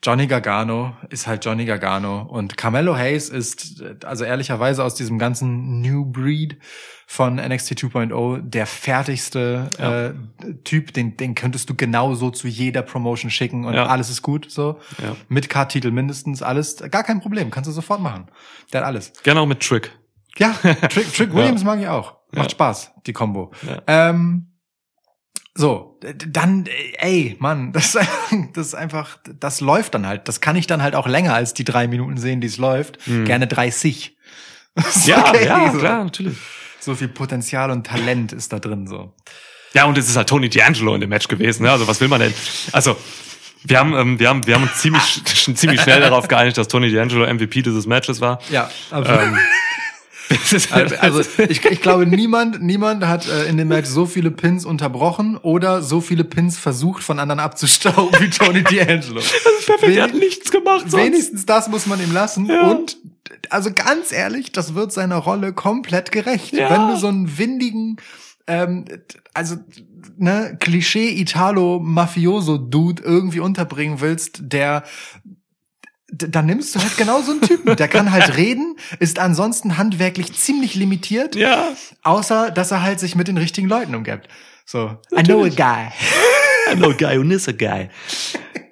Johnny 0.00 0.28
Gargano 0.28 0.96
ist 1.10 1.26
halt 1.26 1.44
Johnny 1.44 1.64
Gargano 1.64 2.22
und 2.22 2.56
Carmelo 2.56 2.96
Hayes 2.96 3.30
ist 3.30 3.80
äh, 3.80 3.96
also 4.06 4.22
ehrlicherweise 4.24 4.84
aus 4.84 4.94
diesem 4.94 5.18
ganzen 5.18 5.80
New 5.80 6.04
Breed 6.04 6.56
von 7.08 7.34
NXT 7.36 7.72
2.0 7.72 8.42
der 8.42 8.66
fertigste 8.66 9.68
Ja. 9.76 10.06
äh, 10.06 10.14
Typ, 10.62 10.92
den 10.92 11.16
den 11.16 11.34
könntest 11.34 11.68
du 11.68 11.74
genauso 11.74 12.30
zu 12.30 12.46
jeder 12.46 12.82
Promotion 12.82 13.28
schicken 13.30 13.64
und 13.64 13.74
Ja. 13.74 13.86
alles 13.86 14.08
ist 14.08 14.22
gut 14.22 14.46
so. 14.50 14.78
Ja. 15.02 15.16
Mit 15.28 15.48
Card-Titel 15.48 15.90
mindestens 15.90 16.42
alles 16.42 16.76
gar 16.92 17.02
kein 17.02 17.20
Problem, 17.20 17.50
kannst 17.50 17.66
du 17.68 17.72
sofort 17.72 18.00
machen. 18.00 18.26
Der 18.72 18.82
hat 18.82 18.86
alles. 18.86 19.12
Gerne 19.24 19.40
auch 19.40 19.46
mit 19.46 19.60
Trick. 19.60 19.90
Ja, 20.38 20.52
Trick, 20.88 21.12
Trick 21.12 21.34
Williams 21.34 21.64
mag 21.64 21.80
ich 21.80 21.88
auch. 21.88 22.16
Macht 22.32 22.46
Ja. 22.46 22.50
Spaß, 22.50 22.92
die 23.06 23.12
Combo. 23.12 23.52
Ja. 23.66 23.82
Ähm, 24.10 24.52
so, 25.54 25.98
dann, 26.26 26.66
ey, 26.98 27.36
Mann, 27.40 27.72
das, 27.74 27.94
ist 27.96 28.08
das 28.54 28.66
ist 28.68 28.74
einfach, 28.74 29.18
das 29.40 29.60
läuft 29.60 29.94
dann 29.94 30.06
halt. 30.06 30.28
Das 30.28 30.40
kann 30.40 30.54
ich 30.56 30.66
dann 30.66 30.82
halt 30.82 30.94
auch 30.94 31.06
länger 31.08 31.34
als 31.34 31.54
die 31.54 31.64
drei 31.64 31.88
Minuten 31.88 32.16
sehen, 32.16 32.40
die 32.40 32.46
es 32.46 32.58
läuft. 32.58 32.98
Gerne 33.06 33.46
30. 33.46 34.16
Das 34.74 34.96
ist 34.96 35.06
Hm. 35.06 35.10
Ja, 35.10 35.28
okay, 35.30 35.46
ja, 35.46 35.72
so. 35.72 35.78
klar, 35.78 36.04
natürlich. 36.04 36.36
So 36.80 36.94
viel 36.94 37.08
Potenzial 37.08 37.70
und 37.72 37.86
Talent 37.86 38.32
ist 38.32 38.52
da 38.52 38.60
drin, 38.60 38.86
so. 38.86 39.14
Ja, 39.74 39.84
und 39.86 39.98
es 39.98 40.08
ist 40.08 40.16
halt 40.16 40.28
Tony 40.28 40.46
D'Angelo 40.46 40.94
in 40.94 41.00
dem 41.00 41.10
Match 41.10 41.26
gewesen. 41.28 41.64
Ne? 41.64 41.70
Also 41.72 41.88
was 41.88 42.00
will 42.00 42.08
man 42.08 42.20
denn? 42.20 42.32
Also 42.72 42.96
wir 43.64 43.78
haben, 43.80 43.94
ähm, 43.94 44.18
wir 44.20 44.28
haben, 44.28 44.46
wir 44.46 44.54
haben 44.54 44.62
uns 44.62 44.76
ziemlich, 44.78 45.20
ziemlich 45.56 45.80
schnell 45.80 46.00
darauf 46.00 46.28
geeinigt, 46.28 46.56
dass 46.56 46.68
Tony 46.68 46.86
D'Angelo 46.86 47.26
MVP 47.34 47.62
dieses 47.62 47.86
Matches 47.86 48.20
war. 48.20 48.40
Ja, 48.50 48.70
absolut. 48.92 49.22
Ähm, 49.22 49.38
Also 51.00 51.20
ich, 51.48 51.64
ich 51.64 51.80
glaube, 51.80 52.06
niemand, 52.06 52.62
niemand 52.62 53.06
hat 53.06 53.28
äh, 53.28 53.46
in 53.46 53.56
dem 53.56 53.68
Match 53.68 53.88
so 53.88 54.06
viele 54.06 54.30
Pins 54.30 54.64
unterbrochen 54.64 55.36
oder 55.36 55.82
so 55.82 56.00
viele 56.00 56.24
Pins 56.24 56.58
versucht, 56.58 57.02
von 57.02 57.18
anderen 57.18 57.40
abzustauben 57.40 58.20
wie 58.20 58.30
Tony 58.30 58.60
D'Angelo. 58.60 59.20
perfekt, 59.66 59.96
er 59.96 60.04
hat 60.04 60.14
nichts 60.14 60.50
gemacht 60.50 60.90
sonst. 60.90 61.04
Wenigstens 61.04 61.46
das 61.46 61.68
muss 61.68 61.86
man 61.86 62.00
ihm 62.00 62.12
lassen. 62.12 62.46
Ja. 62.46 62.70
Und 62.70 62.98
also 63.50 63.70
ganz 63.72 64.12
ehrlich, 64.12 64.52
das 64.52 64.74
wird 64.74 64.92
seiner 64.92 65.16
Rolle 65.16 65.52
komplett 65.52 66.12
gerecht. 66.12 66.52
Ja. 66.52 66.70
Wenn 66.70 66.88
du 66.88 66.96
so 66.96 67.08
einen 67.08 67.38
windigen 67.38 67.96
ähm, 68.48 68.86
also 69.34 69.56
ne, 70.16 70.56
Klischee 70.58 71.10
Italo 71.20 71.78
Mafioso 71.80 72.58
Dude 72.58 73.02
irgendwie 73.02 73.40
unterbringen 73.40 74.00
willst, 74.00 74.40
der 74.40 74.84
dann 76.10 76.46
nimmst 76.46 76.74
du 76.74 76.80
halt 76.80 76.96
genau 76.96 77.20
so 77.22 77.32
einen 77.32 77.42
Typen. 77.42 77.76
Der 77.76 77.88
kann 77.88 78.10
halt 78.10 78.36
reden, 78.36 78.76
ist 78.98 79.18
ansonsten 79.18 79.76
handwerklich 79.76 80.32
ziemlich 80.34 80.74
limitiert, 80.74 81.36
Ja, 81.36 81.68
außer 82.02 82.50
dass 82.50 82.70
er 82.70 82.82
halt 82.82 82.98
sich 83.00 83.14
mit 83.14 83.28
den 83.28 83.36
richtigen 83.36 83.68
Leuten 83.68 83.94
umgibt. 83.94 84.28
So, 84.64 84.98
I 85.16 85.22
know 85.22 85.44
a 85.44 85.48
guy. 85.48 85.88
I 86.72 86.76
know 86.76 86.90
a 86.90 86.94
guy 86.94 87.16
who 87.16 87.22
is 87.30 87.48
a 87.48 87.52
guy. 87.52 87.88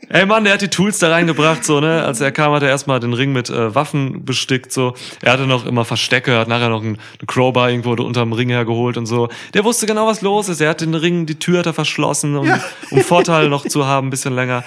Ey 0.09 0.25
Mann, 0.25 0.45
der 0.45 0.53
hat 0.53 0.63
die 0.63 0.69
Tools 0.69 1.01
da 1.01 1.11
reingebracht, 1.11 1.65
so, 1.65 1.81
ne? 1.81 2.05
Als 2.05 2.21
er 2.21 2.31
kam, 2.31 2.53
hat 2.53 2.63
er 2.63 2.69
erstmal 2.69 3.01
den 3.01 3.13
Ring 3.13 3.33
mit 3.33 3.51
äh, 3.51 3.75
Waffen 3.75 4.25
bestickt, 4.25 4.73
so. 4.73 4.95
Er 5.21 5.33
hatte 5.33 5.47
noch 5.49 5.67
immer 5.67 5.85
Verstecke, 5.85 6.39
hat 6.39 6.47
nachher 6.47 6.69
noch 6.69 6.81
einen, 6.83 6.99
einen 7.19 7.27
Crowbar 7.27 7.71
irgendwo 7.71 7.91
unterm 7.93 8.33
Ring 8.33 8.49
hergeholt 8.49 8.97
und 8.97 9.07
so. 9.07 9.29
Der 9.55 9.65
wusste 9.65 9.87
genau, 9.87 10.07
was 10.07 10.21
los 10.23 10.49
ist. 10.49 10.61
Er 10.61 10.71
hat 10.71 10.81
den 10.81 10.95
Ring, 10.95 11.27
die 11.27 11.39
Tür 11.41 11.59
hat 11.59 11.67
er 11.67 11.75
verschlossen, 11.75 12.37
um, 12.37 12.47
Ja. 12.47 12.61
um 12.91 13.01
Vorteile 13.01 13.49
noch 13.49 13.67
zu 13.67 13.87
haben, 13.87 14.07
ein 14.07 14.11
bisschen 14.11 14.35
länger. 14.35 14.63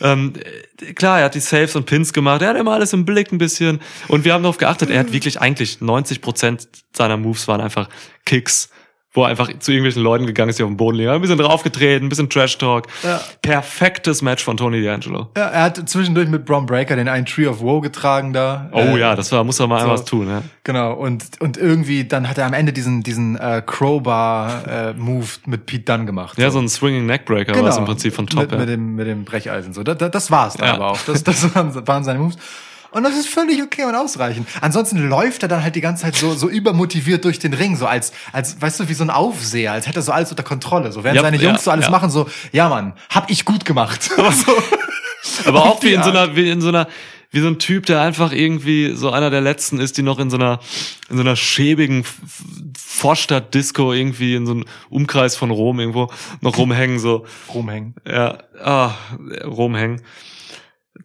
Ähm, 0.00 0.32
äh, 0.80 0.92
klar, 0.94 1.20
er 1.20 1.26
hat 1.26 1.36
die 1.36 1.40
Saves 1.40 1.76
und 1.76 1.86
Pins 1.86 2.12
gemacht. 2.12 2.42
Er 2.42 2.48
hat 2.48 2.56
immer 2.56 2.72
alles 2.72 2.92
im 2.92 3.04
Blick 3.04 3.30
ein 3.30 3.38
bisschen. 3.38 3.80
Und 4.08 4.24
wir 4.24 4.34
haben 4.34 4.42
darauf 4.42 4.58
geachtet, 4.58 4.90
er 4.90 4.98
hat 4.98 5.12
wirklich 5.12 5.40
eigentlich 5.40 5.80
90 5.80 6.20
Prozent 6.20 6.68
seiner 6.92 7.16
Moves 7.16 7.46
waren 7.46 7.60
einfach 7.60 7.88
Kicks 8.24 8.70
wo 9.12 9.22
er 9.24 9.28
einfach 9.30 9.48
zu 9.58 9.72
irgendwelchen 9.72 10.02
Leuten 10.04 10.24
gegangen 10.26 10.50
ist, 10.50 10.58
die 10.60 10.62
auf 10.62 10.68
dem 10.70 10.76
Boden 10.76 10.96
liegen. 10.98 11.10
Ein 11.10 11.20
bisschen 11.20 11.36
draufgetreten, 11.38 12.06
ein 12.06 12.08
bisschen 12.08 12.30
Trash-Talk. 12.30 12.86
Ja. 13.02 13.20
Perfektes 13.42 14.22
Match 14.22 14.44
von 14.44 14.56
Tony 14.56 14.78
D'Angelo. 14.78 15.26
Ja, 15.36 15.46
er 15.48 15.62
hat 15.64 15.88
zwischendurch 15.88 16.28
mit 16.28 16.44
Braun 16.44 16.64
Breaker 16.66 16.94
den 16.94 17.08
einen 17.08 17.26
Tree 17.26 17.48
of 17.48 17.60
Woe 17.60 17.80
getragen 17.80 18.32
da. 18.32 18.68
Oh 18.72 18.78
Äh, 18.78 19.00
ja, 19.00 19.16
das 19.16 19.32
war, 19.32 19.42
muss 19.42 19.58
er 19.58 19.66
mal 19.66 19.80
so. 19.82 19.88
was 19.88 20.04
tun, 20.04 20.28
ja. 20.28 20.42
Genau, 20.62 20.92
und, 20.92 21.24
und 21.40 21.56
irgendwie, 21.56 22.04
dann 22.04 22.28
hat 22.28 22.38
er 22.38 22.46
am 22.46 22.52
Ende 22.52 22.72
diesen, 22.72 23.02
diesen 23.02 23.36
äh, 23.36 23.62
Crowbar-Move 23.66 25.26
mit 25.46 25.66
Pete 25.66 25.84
Dunne 25.92 26.04
gemacht. 26.04 26.38
Ja, 26.38 26.50
so 26.50 26.58
ein 26.60 26.68
Swinging 26.68 27.06
Neckbreaker 27.06 27.60
war 27.60 27.68
es 27.68 27.76
im 27.76 27.84
Prinzip 27.86 28.14
von 28.14 28.26
Top, 28.26 28.48
Genau. 28.48 28.60
mit, 28.60 28.68
ja. 28.70 28.76
mit, 28.76 28.86
dem, 28.86 28.94
mit 28.94 29.06
dem 29.06 29.24
Brecheisen. 29.24 29.72
So. 29.72 29.82
Das, 29.82 29.98
das 30.10 30.30
war's 30.30 30.54
dann 30.54 30.68
Ja. 30.68 30.74
aber 30.74 30.90
auch. 30.92 30.98
Das, 31.06 31.24
das 31.24 31.52
waren, 31.54 31.86
waren 31.86 32.04
seine 32.04 32.18
Moves. 32.20 32.36
Und 32.92 33.04
das 33.04 33.16
ist 33.16 33.28
völlig 33.28 33.62
okay 33.62 33.84
und 33.84 33.94
ausreichend. 33.94 34.48
Ansonsten 34.60 35.08
läuft 35.08 35.42
er 35.42 35.48
dann 35.48 35.62
halt 35.62 35.76
die 35.76 35.80
ganze 35.80 36.02
Zeit 36.04 36.16
so, 36.16 36.34
so 36.34 36.48
übermotiviert 36.48 37.24
durch 37.24 37.38
den 37.38 37.54
Ring, 37.54 37.76
so 37.76 37.86
als, 37.86 38.12
als, 38.32 38.60
weißt 38.60 38.80
du, 38.80 38.88
wie 38.88 38.94
so 38.94 39.04
ein 39.04 39.10
Aufseher, 39.10 39.72
als 39.72 39.86
hätte 39.86 40.00
er 40.00 40.02
so 40.02 40.12
alles 40.12 40.30
unter 40.30 40.42
Kontrolle. 40.42 40.90
So 40.90 41.04
während 41.04 41.16
Ja, 41.16 41.22
seine 41.22 41.36
Jungs 41.36 41.60
ja, 41.60 41.64
so 41.64 41.70
alles 41.70 41.86
ja. 41.86 41.90
machen, 41.90 42.10
so, 42.10 42.28
ja 42.52 42.68
Mann, 42.68 42.94
hab 43.08 43.30
ich 43.30 43.44
gut 43.44 43.64
gemacht. 43.64 44.10
Aber 44.16 44.32
so, 44.32 44.52
Aber 45.46 45.64
auch 45.64 45.82
wie 45.82 45.92
in 45.92 46.02
so 46.02 46.10
einer, 46.10 46.34
wie 46.34 46.50
in 46.50 46.60
so 46.60 46.68
einer, 46.68 46.88
wie 47.30 47.40
so 47.40 47.46
ein 47.46 47.60
Typ, 47.60 47.86
der 47.86 48.00
einfach 48.00 48.32
irgendwie 48.32 48.92
so 48.94 49.10
einer 49.10 49.30
der 49.30 49.40
letzten 49.40 49.78
ist, 49.78 49.96
die 49.96 50.02
noch 50.02 50.18
in 50.18 50.30
so 50.30 50.36
einer, 50.36 50.58
in 51.08 51.16
so 51.16 51.22
einer 51.22 51.36
schäbigen 51.36 52.04
Vorstadt-Disco 52.76 53.92
irgendwie 53.92 54.34
in 54.34 54.46
so 54.46 54.52
einem 54.52 54.64
Umkreis 54.88 55.36
von 55.36 55.50
Rom 55.50 55.78
irgendwo 55.78 56.10
noch 56.40 56.58
rumhängen, 56.58 56.98
so. 56.98 57.24
rumhängen. 57.54 57.94
Ja, 58.04 58.38
ah, 58.60 58.94
rumhängen. 59.44 60.02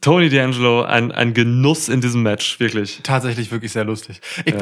Tony 0.02 0.28
D'Angelo, 0.28 0.84
ein, 0.84 1.12
ein 1.12 1.34
Genuss 1.34 1.90
in 1.90 2.02
diesem 2.02 2.24
Match, 2.24 2.60
wirklich. 2.60 3.02
tatsächlich 3.04 3.52
wirklich 3.52 3.72
sehr 3.72 3.86
lustig. 3.86 4.20
Ich, 4.44 4.54
Ja. 4.54 4.60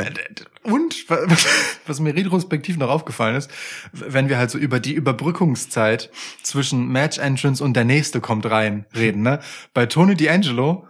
Und 0.64 1.06
was 1.88 2.00
mir 2.00 2.16
retrospektiv 2.16 2.78
noch 2.78 2.90
aufgefallen 2.90 3.36
ist, 3.36 3.50
wenn 3.92 4.30
wir 4.30 4.38
halt 4.38 4.52
so 4.52 4.58
über 4.58 4.80
die 4.80 4.94
Überbrückungszeit 4.94 6.10
zwischen 6.42 6.88
Match 6.88 7.18
Entrance 7.18 7.64
und 7.64 7.74
der 7.74 7.84
nächste 7.86 8.22
kommt 8.22 8.46
rein 8.50 8.86
reden, 8.96 9.22
ne? 9.24 9.40
Bei 9.74 9.86
Tony 9.86 10.14
D'Angelo, 10.14 10.84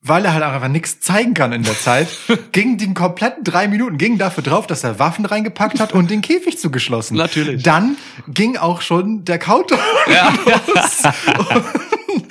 weil 0.00 0.24
er 0.24 0.32
halt 0.32 0.44
auch 0.44 0.52
einfach 0.52 0.68
nichts 0.68 1.00
zeigen 1.00 1.34
kann 1.34 1.52
in 1.52 1.62
der 1.62 1.78
Zeit, 1.78 2.08
gingen 2.52 2.78
die 2.78 2.92
kompletten 2.94 3.44
drei 3.44 3.68
Minuten 3.68 3.98
gingen 3.98 4.18
dafür 4.18 4.42
drauf, 4.42 4.66
dass 4.66 4.84
er 4.84 4.98
Waffen 4.98 5.24
reingepackt 5.26 5.80
hat 5.80 5.92
und 5.92 6.10
den 6.10 6.22
Käfig 6.22 6.58
zugeschlossen. 6.58 7.16
Natürlich. 7.16 7.62
Dann 7.62 7.96
ging 8.28 8.56
auch 8.56 8.80
schon 8.80 9.24
der 9.24 9.38
Countdown 9.38 9.80
Ja. 10.06 10.32
los. 10.74 11.02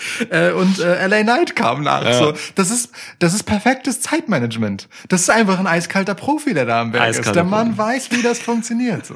äh, 0.29 0.51
und 0.51 0.79
äh, 0.79 1.07
LA 1.07 1.23
Knight 1.23 1.55
kam 1.55 1.83
nach. 1.83 2.03
Ja. 2.03 2.13
So, 2.13 2.33
das 2.55 2.71
ist 2.71 2.91
das 3.19 3.33
ist 3.33 3.43
perfektes 3.43 4.01
Zeitmanagement. 4.01 4.87
Das 5.09 5.21
ist 5.21 5.29
einfach 5.29 5.59
ein 5.59 5.67
eiskalter 5.67 6.15
Profi, 6.15 6.53
der 6.53 6.65
da 6.65 6.81
am 6.81 6.93
Werk 6.93 7.03
ist. 7.09 7.17
Eiskalter 7.19 7.33
Der 7.33 7.43
Mann 7.43 7.75
Profi. 7.75 7.89
weiß, 7.95 8.11
wie 8.11 8.21
das 8.21 8.39
funktioniert. 8.39 9.05
So. 9.05 9.15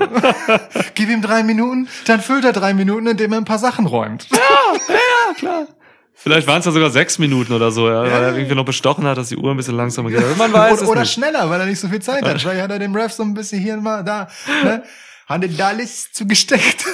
Gib 0.96 1.10
ihm 1.10 1.22
drei 1.22 1.44
Minuten, 1.44 1.88
dann 2.06 2.22
füllt 2.22 2.46
er 2.46 2.54
drei 2.54 2.74
Minuten, 2.74 3.08
indem 3.08 3.32
er 3.34 3.38
ein 3.40 3.46
paar 3.46 3.60
Sachen 3.60 3.86
räumt. 3.86 4.28
Ja, 4.32 5.34
klar. 5.36 5.68
Vielleicht 6.14 6.46
waren 6.46 6.60
es 6.60 6.66
ja 6.68 6.72
sogar 6.72 6.92
sechs 6.92 7.18
Minuten 7.18 7.52
oder 7.54 7.72
so, 7.72 7.90
ja, 7.90 8.02
weil 8.04 8.10
Ja. 8.12 8.18
er 8.20 8.36
irgendwie 8.36 8.54
noch 8.56 8.66
bestochen 8.66 9.06
hat, 9.06 9.18
dass 9.18 9.30
die 9.30 9.38
Uhr 9.38 9.50
ein 9.50 9.58
bisschen 9.58 9.76
langsamer 9.76 10.10
geht. 10.12 10.38
Man 10.38 10.54
weiß 10.54 10.74
oder 10.74 10.82
es 10.84 10.88
oder 10.90 11.00
nicht. 11.02 11.14
schneller, 11.14 11.50
weil 11.50 11.60
er 11.60 11.66
nicht 11.66 11.80
so 11.80 11.88
viel 11.88 12.00
Zeit 12.02 12.24
hat. 12.24 12.40
Vielleicht 12.40 12.62
hat 12.62 12.70
er 12.70 12.78
dem 12.78 12.96
Ref 12.96 13.12
so 13.12 13.24
ein 13.24 13.34
bisschen 13.34 13.60
hier 13.60 13.74
und 13.74 13.82
mal 13.84 14.04
da. 14.04 14.28
Ne? 14.64 14.84
Hat 15.28 15.42
er 15.42 15.50
da 15.50 15.68
alles 15.70 16.12
zugesteckt. 16.12 16.86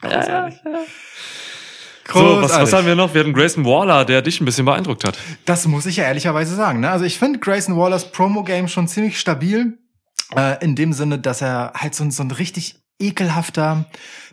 Großartig. 0.00 0.58
So, 2.12 2.42
was, 2.42 2.52
was 2.52 2.72
haben 2.72 2.86
wir 2.86 2.94
noch? 2.94 3.14
Wir 3.14 3.20
hatten 3.20 3.32
Grayson 3.32 3.64
Waller, 3.64 4.04
der 4.04 4.22
dich 4.22 4.40
ein 4.40 4.44
bisschen 4.44 4.64
beeindruckt 4.64 5.04
hat. 5.04 5.16
Das 5.44 5.66
muss 5.66 5.86
ich 5.86 5.96
ja 5.96 6.04
ehrlicherweise 6.04 6.54
sagen. 6.54 6.80
Ne? 6.80 6.90
Also 6.90 7.04
ich 7.04 7.18
finde 7.18 7.38
Grayson 7.38 7.76
Wallers 7.76 8.10
Promo-Game 8.12 8.68
schon 8.68 8.88
ziemlich 8.88 9.18
stabil. 9.20 9.78
Äh, 10.36 10.64
in 10.64 10.74
dem 10.76 10.92
Sinne, 10.94 11.18
dass 11.18 11.42
er 11.42 11.72
halt 11.74 11.94
so, 11.94 12.04
ein- 12.04 12.10
so 12.10 12.22
ein 12.22 12.30
richtig 12.30 12.76
ekelhafter, 12.98 13.84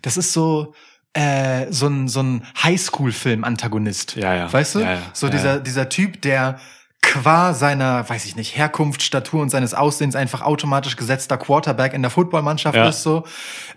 das 0.01 0.15
ist 0.15 0.31
so, 0.31 0.73
äh, 1.13 1.65
so 1.71 1.87
ein, 1.87 2.07
so 2.07 2.21
ein 2.21 2.45
Highschool-Film-Antagonist. 2.63 4.15
Ja, 4.15 4.33
ja. 4.35 4.51
Weißt 4.53 4.75
du? 4.75 4.79
Ja, 4.79 4.93
ja. 4.93 5.01
So 5.13 5.27
Ja, 5.27 5.31
dieser, 5.31 5.59
dieser 5.59 5.89
Typ, 5.89 6.21
der 6.21 6.59
qua 7.01 7.53
seiner, 7.53 8.07
weiß 8.07 8.25
ich 8.25 8.35
nicht, 8.35 8.55
Herkunft, 8.57 9.01
Statur 9.01 9.41
und 9.41 9.49
seines 9.49 9.73
Aussehens 9.73 10.15
einfach 10.15 10.41
automatisch 10.41 10.95
gesetzter 10.95 11.37
Quarterback 11.37 11.93
in 11.93 12.01
der 12.01 12.11
Footballmannschaft 12.11 12.75
Ja. 12.75 12.89
ist, 12.89 13.01
so, 13.03 13.23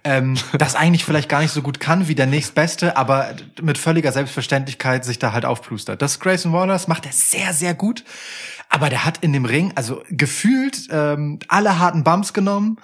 ähm, 0.05 0.37
das 0.59 0.75
eigentlich 0.75 1.05
vielleicht 1.05 1.29
gar 1.29 1.41
nicht 1.41 1.53
so 1.53 1.63
gut 1.63 1.81
kann 1.81 2.09
wie 2.09 2.15
der 2.15 2.27
nächstbeste, 2.27 2.97
aber 2.97 3.31
mit 3.63 3.79
völliger 3.79 4.13
Selbstverständlichkeit 4.13 5.05
sich 5.05 5.19
da 5.19 5.33
halt 5.33 5.45
aufplustert. 5.47 6.03
Das 6.03 6.21
Grayson 6.21 6.53
Waller, 6.53 6.75
das 6.75 6.89
macht 6.89 7.07
er 7.07 7.13
sehr, 7.13 7.53
sehr 7.55 7.75
gut. 7.75 8.05
Aber 8.69 8.89
der 8.91 9.05
hat 9.05 9.19
in 9.19 9.33
dem 9.33 9.45
Ring, 9.45 9.73
also 9.77 10.03
gefühlt, 10.11 10.89
ähm, 10.91 11.39
alle 11.49 11.79
harten 11.79 12.05
Bumps 12.05 12.33
genommen. 12.33 12.79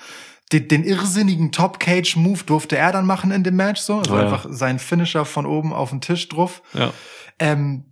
Den, 0.53 0.67
den 0.69 0.85
irrsinnigen 0.85 1.53
Top-Cage-Move 1.53 2.45
durfte 2.45 2.77
er 2.79 2.91
dann 2.93 3.05
machen 3.05 3.33
in 3.33 3.43
dem 3.45 3.57
Match, 3.57 3.81
so. 3.83 3.99
Also 3.99 4.15
Oh 4.15 4.17
ja. 4.17 4.23
einfach 4.25 4.47
sein 4.49 4.79
Finisher 4.79 5.25
von 5.27 5.45
oben 5.45 5.75
auf 5.75 5.91
den 5.91 6.01
Tisch 6.01 6.27
drauf. 6.29 6.63
Ja. 6.73 6.91
Ähm, 7.39 7.85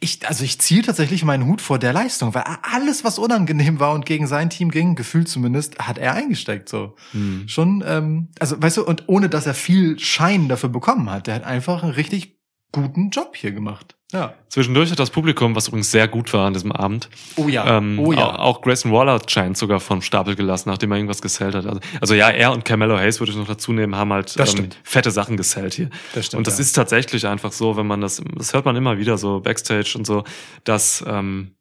ich, 0.00 0.26
also 0.26 0.42
ich 0.42 0.58
ziehe 0.60 0.82
tatsächlich 0.82 1.24
meinen 1.24 1.46
Hut 1.46 1.60
vor 1.60 1.78
der 1.78 1.92
Leistung, 1.92 2.34
weil 2.34 2.44
alles, 2.62 3.04
was 3.04 3.18
unangenehm 3.18 3.78
war 3.78 3.92
und 3.92 4.06
gegen 4.06 4.26
sein 4.26 4.48
Team 4.48 4.70
ging, 4.70 4.94
gefühlt 4.94 5.28
zumindest, 5.28 5.78
hat 5.78 5.98
er 5.98 6.14
eingesteckt. 6.14 6.68
So 6.68 6.96
Hm. 7.12 7.46
schon, 7.46 7.84
ähm, 7.86 8.28
also 8.38 8.60
weißt 8.60 8.78
du, 8.78 8.84
und 8.84 9.04
ohne 9.06 9.28
dass 9.28 9.46
er 9.46 9.54
viel 9.54 9.98
Schein 9.98 10.48
dafür 10.48 10.70
bekommen 10.70 11.10
hat, 11.10 11.26
der 11.26 11.34
hat 11.34 11.44
einfach 11.44 11.82
einen 11.82 11.92
richtig 11.92 12.40
guten 12.72 13.10
Job 13.10 13.36
hier 13.36 13.52
gemacht. 13.52 13.95
Ja. 14.12 14.34
Zwischendurch 14.48 14.90
hat 14.92 15.00
das 15.00 15.10
Publikum, 15.10 15.56
was 15.56 15.66
übrigens 15.66 15.90
sehr 15.90 16.06
gut 16.06 16.32
war 16.32 16.46
an 16.46 16.52
diesem 16.52 16.70
Abend, 16.70 17.10
Oh 17.34 17.48
ja. 17.48 17.78
ähm, 17.78 17.98
oh 17.98 18.12
ja. 18.12 18.38
auch, 18.38 18.62
Grayson 18.62 18.92
Waller 18.92 19.20
scheint 19.26 19.56
sogar 19.58 19.80
vom 19.80 20.00
Stapel 20.00 20.36
gelassen, 20.36 20.68
nachdem 20.68 20.92
er 20.92 20.98
irgendwas 20.98 21.20
gesellt 21.20 21.56
hat. 21.56 21.66
Also, 21.66 21.80
also 22.00 22.14
ja, 22.14 22.30
er 22.30 22.52
und 22.52 22.64
Carmelo 22.64 22.96
Hayes, 22.96 23.18
würde 23.18 23.32
ich 23.32 23.38
noch 23.38 23.48
dazu 23.48 23.72
nehmen, 23.72 23.96
haben 23.96 24.12
halt 24.12 24.36
ähm, 24.38 24.68
fette 24.84 25.10
Sachen 25.10 25.36
gesellt 25.36 25.74
hier. 25.74 25.90
Das 26.14 26.26
stimmt, 26.26 26.38
und 26.38 26.46
das 26.46 26.58
ja. 26.58 26.62
ist 26.62 26.72
tatsächlich 26.72 27.26
einfach 27.26 27.50
so, 27.50 27.76
wenn 27.76 27.86
man 27.86 28.00
das, 28.00 28.22
das 28.36 28.54
hört 28.54 28.64
man 28.64 28.76
immer 28.76 28.98
wieder 28.98 29.18
so 29.18 29.40
Backstage 29.40 29.94
und 29.96 30.06
so, 30.06 30.22
dass, 30.62 31.04
ähm, 31.06 31.56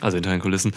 also 0.00 0.16
hinter 0.16 0.30
den 0.30 0.40
Kulissen, 0.40 0.72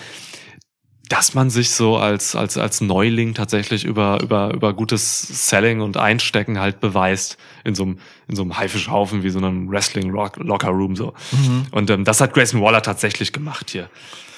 dass 1.11 1.33
man 1.33 1.49
sich 1.49 1.71
so 1.71 1.97
als, 1.97 2.37
als, 2.37 2.57
als 2.57 2.79
Neuling 2.79 3.33
tatsächlich 3.33 3.83
über, 3.83 4.21
über, 4.21 4.53
über 4.53 4.73
gutes 4.73 5.49
Selling 5.49 5.81
und 5.81 5.97
Einstecken 5.97 6.57
halt 6.57 6.79
beweist 6.79 7.37
in 7.65 7.75
so 7.75 7.83
einem, 7.83 7.99
in 8.29 8.37
so 8.37 8.43
einem 8.43 8.57
Haifischhaufen 8.57 9.21
wie 9.21 9.29
so 9.29 9.39
einem 9.39 9.69
Wrestling 9.69 10.09
Locker 10.09 10.69
Room 10.69 10.95
so. 10.95 11.13
Mhm. 11.31 11.65
Und 11.71 11.89
ähm, 11.89 12.05
das 12.05 12.21
hat 12.21 12.33
Grayson 12.33 12.61
Waller 12.61 12.81
tatsächlich 12.81 13.33
gemacht 13.33 13.71
hier. 13.71 13.89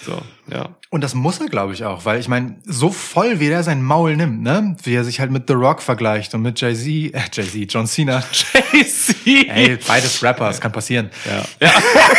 So, 0.05 0.21
ja. 0.51 0.75
Und 0.89 1.01
das 1.01 1.15
muss 1.15 1.39
er, 1.39 1.47
glaube 1.47 1.73
ich, 1.73 1.85
auch, 1.85 2.05
weil 2.05 2.19
ich 2.19 2.27
meine, 2.27 2.57
so 2.65 2.89
voll 2.89 3.39
wie 3.39 3.47
der 3.47 3.63
sein 3.63 3.81
Maul 3.81 4.15
nimmt, 4.15 4.41
ne? 4.41 4.75
Wie 4.83 4.93
er 4.93 5.03
sich 5.03 5.19
halt 5.19 5.31
mit 5.31 5.47
The 5.47 5.53
Rock 5.53 5.81
vergleicht 5.81 6.33
und 6.35 6.41
mit 6.41 6.59
Jay-Z, 6.59 6.87
äh, 6.87 7.21
Jay-Z, 7.31 7.73
John 7.73 7.87
Cena. 7.87 8.23
JC! 8.73 9.47
Ey, 9.49 9.77
beides 9.87 10.21
Rapper, 10.21 10.47
das 10.47 10.59
kann 10.59 10.71
passieren. 10.71 11.09
Ja. 11.25 11.67
ja. 11.67 11.73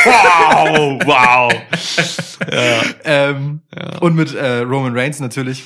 wow, 0.05 1.01
wow. 1.05 1.53
Ähm, 3.05 3.61
Und 4.01 4.15
mit 4.15 4.35
äh, 4.35 4.59
Roman 4.61 4.97
Reigns 4.97 5.21
natürlich. 5.21 5.63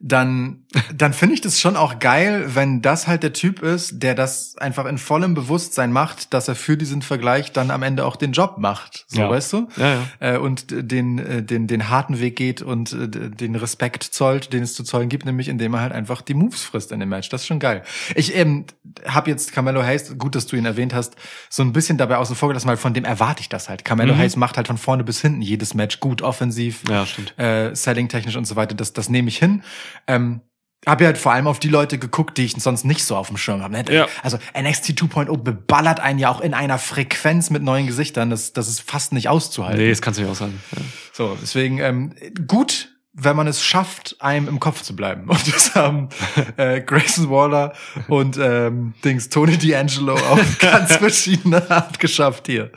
Dann, 0.00 0.63
dann 0.94 1.12
finde 1.12 1.34
ich 1.34 1.40
das 1.40 1.60
schon 1.60 1.76
auch 1.76 1.98
geil, 1.98 2.44
wenn 2.54 2.82
das 2.82 3.06
halt 3.06 3.22
der 3.22 3.32
Typ 3.32 3.62
ist, 3.62 4.02
der 4.02 4.14
das 4.14 4.56
einfach 4.58 4.84
in 4.86 4.98
vollem 4.98 5.34
Bewusstsein 5.34 5.92
macht, 5.92 6.34
dass 6.34 6.48
er 6.48 6.54
für 6.54 6.76
diesen 6.76 7.02
Vergleich 7.02 7.52
dann 7.52 7.70
am 7.70 7.82
Ende 7.82 8.04
auch 8.04 8.16
den 8.16 8.32
Job 8.32 8.56
macht. 8.58 9.04
So, 9.08 9.20
Ja. 9.20 9.30
weißt 9.30 9.52
du? 9.52 9.68
Ja, 9.76 9.94
ja. 9.94 10.34
Äh, 10.34 10.38
und 10.38 10.66
den, 10.70 11.18
äh, 11.18 11.42
den, 11.42 11.66
den 11.66 11.88
harten 11.88 12.20
Weg 12.20 12.36
geht 12.36 12.62
und 12.62 12.92
äh, 12.92 13.08
den 13.08 13.54
Respekt 13.56 14.02
zollt, 14.04 14.52
den 14.52 14.62
es 14.62 14.74
zu 14.74 14.84
zollen 14.84 15.08
gibt, 15.08 15.24
nämlich 15.24 15.48
indem 15.48 15.74
er 15.74 15.80
halt 15.80 15.92
einfach 15.92 16.22
die 16.22 16.34
Moves 16.34 16.62
frisst 16.62 16.92
in 16.92 17.00
dem 17.00 17.08
Match. 17.08 17.28
Das 17.28 17.42
ist 17.42 17.46
schon 17.46 17.58
geil. 17.60 17.82
Ich 18.14 18.34
ähm, 18.36 18.64
habe 19.06 19.30
jetzt 19.30 19.52
Carmelo 19.52 19.82
Hayes, 19.82 20.16
gut, 20.18 20.34
dass 20.34 20.46
du 20.46 20.56
ihn 20.56 20.64
erwähnt 20.64 20.94
hast, 20.94 21.16
so 21.50 21.62
ein 21.62 21.72
bisschen 21.72 21.98
dabei 21.98 22.16
außen 22.16 22.36
vor 22.36 22.48
gelassen, 22.48 22.68
weil 22.68 22.76
von 22.76 22.94
dem 22.94 23.04
erwarte 23.04 23.40
ich 23.40 23.48
das 23.48 23.68
halt. 23.68 23.84
Carmelo 23.84 24.14
Mhm. 24.14 24.18
Hayes 24.18 24.36
macht 24.36 24.56
halt 24.56 24.66
von 24.66 24.78
vorne 24.78 25.04
bis 25.04 25.20
hinten 25.20 25.42
jedes 25.42 25.74
Match 25.74 26.00
gut, 26.00 26.22
offensiv, 26.22 26.82
Ja, 26.88 27.06
stimmt. 27.06 27.38
äh, 27.38 27.74
selling 27.74 28.08
technisch 28.08 28.36
und 28.36 28.44
so 28.46 28.56
weiter. 28.56 28.74
Das, 28.74 28.92
das 28.92 29.08
nehme 29.08 29.28
ich 29.28 29.38
hin. 29.38 29.62
Ähm, 30.06 30.40
habe 30.86 31.04
ja 31.04 31.08
halt 31.08 31.18
vor 31.18 31.32
allem 31.32 31.46
auf 31.46 31.58
die 31.58 31.68
Leute 31.68 31.98
geguckt, 31.98 32.38
die 32.38 32.44
ich 32.44 32.54
sonst 32.54 32.84
nicht 32.84 33.04
so 33.04 33.16
auf 33.16 33.28
dem 33.28 33.36
Schirm 33.36 33.62
habe. 33.62 33.84
Ja. 33.92 34.06
Also 34.22 34.38
NXT 34.58 34.90
2.0 34.90 35.36
beballert 35.38 36.00
einen 36.00 36.18
ja 36.18 36.30
auch 36.30 36.40
in 36.40 36.54
einer 36.54 36.78
Frequenz 36.78 37.50
mit 37.50 37.62
neuen 37.62 37.86
Gesichtern, 37.86 38.30
das, 38.30 38.52
das 38.52 38.68
ist 38.68 38.80
fast 38.80 39.12
nicht 39.12 39.28
auszuhalten. 39.28 39.80
Nee, 39.80 39.90
das 39.90 40.02
kannst 40.02 40.18
du 40.18 40.22
nicht 40.22 40.30
aushalten. 40.30 40.60
Ja. 40.76 40.82
So, 41.12 41.36
deswegen 41.40 41.78
ähm, 41.78 42.14
gut, 42.46 42.90
wenn 43.14 43.36
man 43.36 43.46
es 43.46 43.64
schafft, 43.64 44.16
einem 44.18 44.48
im 44.48 44.60
Kopf 44.60 44.82
zu 44.82 44.94
bleiben. 44.94 45.22
Und 45.28 45.54
das 45.54 45.74
haben 45.74 46.08
äh, 46.56 46.80
Grayson 46.80 47.30
Waller 47.30 47.72
und 48.08 48.36
ähm, 48.38 48.94
Dings 49.04 49.28
Tony 49.28 49.54
D'Angelo 49.54 50.14
auf 50.14 50.58
ganz 50.58 50.96
verschiedene 50.96 51.70
Art 51.70 52.00
geschafft 52.00 52.46
hier. 52.46 52.70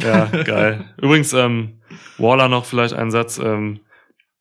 Ja, 0.00 0.26
geil. 0.26 0.84
Übrigens, 1.00 1.32
ähm, 1.32 1.80
Waller 2.18 2.48
noch 2.48 2.64
vielleicht 2.64 2.94
ein 2.94 3.10
Satz. 3.10 3.38
Ähm, 3.38 3.80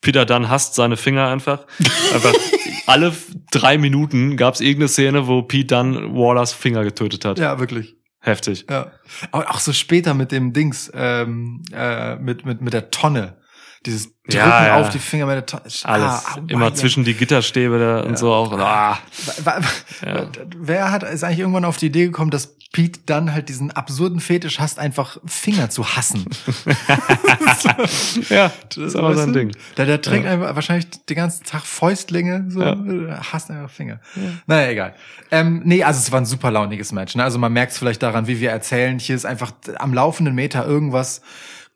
Peter 0.02 0.26
Dunn 0.26 0.50
hasst 0.50 0.76
seine 0.76 0.98
Finger 0.98 1.28
einfach. 1.28 1.66
Einfach 2.14 2.34
alle 2.88 3.14
drei 3.52 3.78
Minuten 3.78 4.36
gab 4.36 4.56
es 4.56 4.62
irgendeine 4.62 4.90
Szene, 4.90 5.28
wo 5.28 5.44
Pete 5.44 5.76
Dunn 5.76 6.16
Wallers 6.16 6.54
Finger 6.54 6.84
getötet 6.84 7.24
hat. 7.24 7.40
Ja, 7.40 7.60
wirklich. 7.60 7.96
Heftig. 8.20 8.66
Ja. 8.70 8.92
Aber 9.32 9.50
auch 9.50 9.60
so 9.60 9.74
später 9.74 10.14
mit 10.14 10.32
dem 10.32 10.54
Dings, 10.54 10.92
ähm, 10.94 11.64
äh, 11.74 12.16
mit, 12.18 12.46
mit, 12.46 12.62
mit 12.62 12.74
der 12.74 12.92
Tonne. 12.92 13.38
Dieses 13.86 14.08
Drücken 14.28 14.38
Ja, 14.38 14.68
ja. 14.68 14.80
auf 14.82 14.90
die 14.90 15.00
Finger 15.00 15.26
der 15.28 15.46
Tonne. 15.46 15.64
Alles. 15.64 15.84
Ah, 15.86 16.22
aua, 16.36 16.44
Immer 16.48 16.66
ja. 16.66 16.74
zwischen 16.76 17.04
die 17.04 17.16
Gitterstäbe 17.16 17.80
da 17.80 18.02
und 18.02 18.18
so 18.18 18.32
auch. 18.32 18.52
Ah. 18.58 19.00
Ja. 20.06 20.28
Wer 20.56 20.92
hat, 20.92 21.04
ist 21.04 21.24
eigentlich 21.24 21.40
irgendwann 21.40 21.66
auf 21.66 21.78
die 21.78 21.88
Idee 21.88 22.06
gekommen, 22.06 22.30
dass 22.30 22.56
Pete 22.74 23.00
dann 23.06 23.34
halt 23.34 23.50
diesen 23.50 23.72
absurden 23.72 24.20
Fetisch 24.20 24.60
hasst, 24.60 24.78
einfach 24.80 25.18
Finger 25.26 25.70
zu 25.72 25.86
hassen? 25.96 26.26
Ja, 28.30 28.52
das 28.70 28.78
ist 28.78 28.96
aber 28.96 29.16
sein? 29.16 29.34
Ding. 29.34 29.52
Der, 29.78 29.86
der 29.86 30.02
trägt 30.02 30.26
Ja. 30.26 30.32
einfach 30.32 30.56
wahrscheinlich 30.56 30.88
den 31.06 31.16
ganzen 31.16 31.44
Tag 31.44 31.64
Fäustlinge, 31.66 32.46
so, 32.50 32.62
Ja. 32.62 32.74
äh, 32.74 33.16
hasst 33.32 33.50
einfach 33.52 33.70
Finger. 33.70 34.00
Naja, 34.48 34.70
egal. 34.70 34.96
Ähm, 35.32 35.62
nee, 35.66 35.84
also 35.84 36.00
es 36.00 36.12
war 36.12 36.20
ein 36.22 36.26
super 36.26 36.52
launiges 36.52 36.92
Match. 36.92 37.16
Ne? 37.16 37.24
Also 37.24 37.40
man 37.40 37.52
merkt 37.54 37.74
es 37.74 37.78
vielleicht 37.78 38.02
daran, 38.04 38.28
wie 38.28 38.40
wir 38.40 38.52
erzählen. 38.52 39.00
Hier 39.00 39.16
ist 39.16 39.26
einfach 39.26 39.52
am 39.78 39.94
laufenden 39.94 40.36
Meter 40.36 40.66
irgendwas 40.66 41.22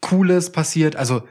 Cooles 0.02 0.52
passiert. 0.52 0.96
Also, 0.96 1.24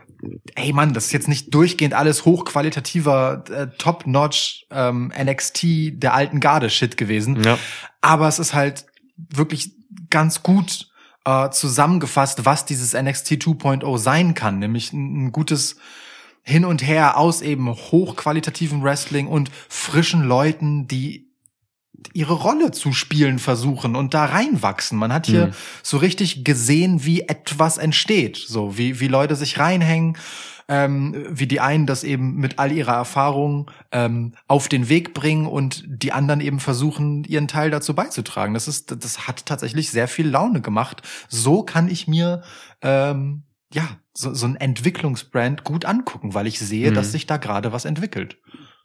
ey 0.55 0.73
Mann, 0.73 0.95
das 0.95 1.07
ist 1.07 1.13
jetzt 1.13 1.29
nicht 1.29 1.55
durchgehend 1.55 1.95
alles 1.95 2.25
hochqualitativer, 2.25 3.45
äh, 3.51 3.67
top-notch 3.79 4.67
ähm, 4.71 5.13
NXT 5.17 5.65
der 6.03 6.15
alten 6.15 6.41
Garde-Shit 6.41 6.97
gewesen. 6.97 7.43
Ja. 7.43 7.59
Aber 8.01 8.29
es 8.29 8.39
ist 8.39 8.55
halt 8.55 8.87
wirklich 9.17 9.73
ganz 10.11 10.43
gut 10.43 10.89
äh, 11.25 11.51
zusammengefasst, 11.51 12.45
was 12.45 12.65
dieses 12.65 12.93
NXT 12.93 13.33
2.0 13.33 13.99
sein 13.99 14.35
kann, 14.35 14.59
nämlich 14.59 14.93
ein, 14.93 15.27
ein 15.27 15.33
gutes 15.33 15.77
Hin 16.43 16.65
und 16.65 16.87
Her 16.87 17.17
aus 17.17 17.41
eben 17.41 17.69
hochqualitativen 17.69 18.83
Wrestling 18.83 19.27
und 19.27 19.51
frischen 19.69 20.23
Leuten, 20.23 20.87
die 20.87 21.34
ihre 22.13 22.35
Rolle 22.35 22.71
zu 22.71 22.93
spielen 22.93 23.39
versuchen 23.39 23.97
und 23.97 24.15
da 24.15 24.25
reinwachsen. 24.27 24.99
Man 24.99 25.13
hat 25.13 25.27
hier 25.27 25.47
Mhm. 25.49 25.53
so 25.83 25.97
richtig 25.97 26.45
gesehen, 26.45 27.05
wie 27.05 27.23
etwas 27.23 27.79
entsteht, 27.79 28.37
so 28.37 28.77
wie 28.77 29.01
wie 29.01 29.09
Leute 29.09 29.37
sich 29.37 29.59
reinhängen, 29.59 30.17
ähm, 30.69 31.27
wie 31.29 31.47
die 31.47 31.61
einen 31.61 31.87
das 31.87 32.05
eben 32.05 32.37
mit 32.37 32.59
all 32.59 32.73
ihrer 32.73 32.95
Erfahrung 32.95 33.71
ähm, 33.93 34.33
auf 34.49 34.69
den 34.69 34.89
Weg 34.89 35.13
bringen 35.15 35.47
und 35.47 35.85
die 35.87 36.13
anderen 36.13 36.41
eben 36.41 36.59
versuchen, 36.61 37.25
ihren 37.25 37.49
Teil 37.49 37.71
dazu 37.71 37.95
beizutragen. 37.95 38.55
Das 38.55 38.67
ist, 38.67 38.91
das 39.03 39.27
hat 39.29 39.45
tatsächlich 39.47 39.91
sehr 39.91 40.09
viel 40.09 40.27
Laune 40.29 40.63
gemacht. 40.63 41.03
So 41.29 41.63
kann 41.63 41.89
ich 41.91 42.09
mir 42.09 42.43
ähm, 42.81 43.43
ja 43.75 43.87
so, 44.15 44.33
so 44.33 44.47
ein 44.47 44.57
Entwicklungsbrand 44.57 45.65
gut 45.65 45.85
angucken, 45.85 46.33
weil 46.35 46.47
ich 46.47 46.59
sehe, 46.59 46.91
Mhm. 46.91 46.95
dass 46.95 47.13
sich 47.13 47.27
da 47.27 47.37
gerade 47.37 47.73
was 47.73 47.85
entwickelt. 47.85 48.39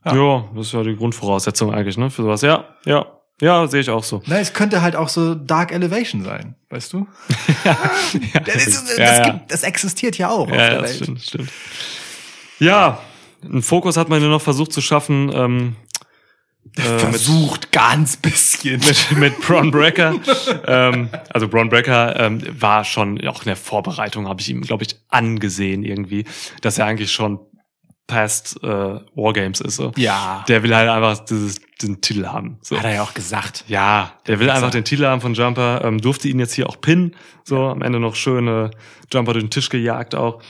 Ja. 0.05 0.15
Ja. 0.15 0.45
das 0.55 0.67
ist 0.67 0.73
ja 0.73 0.83
die 0.83 0.95
Grundvoraussetzung 0.95 1.73
eigentlich, 1.73 1.97
ne? 1.97 2.09
Für 2.09 2.23
sowas. 2.23 2.41
Ja, 2.41 2.65
ja. 2.85 3.05
Ja, 3.41 3.67
sehe 3.67 3.79
ich 3.79 3.89
auch 3.89 4.03
so. 4.03 4.21
Na, 4.25 4.39
es 4.39 4.51
könnte 4.53 4.81
halt 4.81 4.97
auch 4.97 5.07
so 5.07 5.33
Dark 5.33 5.71
Elevation 5.71 6.25
sein, 6.25 6.55
weißt 6.69 6.91
du? 6.91 7.07
ja, 7.63 7.77
Das, 8.41 8.67
ist, 8.67 8.89
das, 8.89 8.97
ja. 8.97 9.23
Gibt, 9.31 9.51
das 9.51 9.63
existiert 9.63 10.17
ja 10.17 10.29
auch 10.29 10.39
auf 10.41 10.49
Ja, 10.49 10.55
der 10.57 10.65
ja, 10.73 10.81
das 10.81 10.89
Welt. 10.91 10.95
stimmt, 11.03 11.21
stimmt. 11.21 11.49
Ja, 12.59 12.99
einen 13.41 13.61
Fokus 13.61 13.95
hat 13.95 14.09
man 14.09 14.21
ja 14.21 14.27
noch 14.27 14.41
versucht 14.41 14.73
zu 14.73 14.81
schaffen, 14.81 15.31
ähm, 15.33 15.75
äh, 16.77 16.81
mit, 16.91 16.99
Versucht 16.99 17.71
ganz 17.71 18.17
bisschen. 18.17 18.81
mit, 18.81 19.11
mit 19.17 19.39
Braun 19.41 19.71
Breaker. 19.71 20.15
ähm, 20.67 21.09
also 21.29 21.47
Braun 21.47 21.69
Breaker 21.69 22.19
ähm, 22.19 22.41
war 22.59 22.83
schon 22.83 23.25
auch 23.25 23.39
in 23.43 23.45
der 23.47 23.55
Vorbereitung, 23.55 24.27
habe 24.27 24.41
ich 24.41 24.49
ihm, 24.49 24.61
glaube 24.61 24.83
ich, 24.83 24.97
angesehen 25.07 25.83
irgendwie, 25.83 26.25
dass 26.61 26.77
er 26.77 26.85
eigentlich 26.85 27.11
schon 27.13 27.39
past 28.09 28.61
äh, 28.63 28.67
Wargames 28.67 29.61
ist. 29.61 29.75
So. 29.77 29.93
Ja, 29.95 30.43
Der 30.49 30.63
will 30.63 30.75
halt 30.75 30.89
einfach 30.89 31.23
dieses, 31.23 31.61
den 31.81 32.01
Titel 32.01 32.25
haben. 32.25 32.57
So. 32.61 32.75
hat 32.77 32.83
er 32.83 32.95
ja 32.95 33.03
auch 33.03 33.13
gesagt. 33.13 33.63
Ja, 33.67 34.13
der 34.27 34.39
will 34.39 34.49
einfach 34.49 34.71
den 34.71 34.83
Titel 34.83 35.05
haben 35.05 35.21
von 35.21 35.33
Jumper, 35.35 35.85
ähm, 35.85 36.01
durfte 36.01 36.27
ihn 36.27 36.39
jetzt 36.39 36.53
hier 36.53 36.67
auch 36.67 36.81
pinnen, 36.81 37.15
so 37.45 37.67
am 37.67 37.81
Ende 37.81 37.99
noch 37.99 38.15
schöne 38.15 38.71
Jumper 39.13 39.33
durch 39.33 39.45
den 39.45 39.51
Tisch 39.51 39.69
gejagt 39.69 40.15
auch 40.15 40.41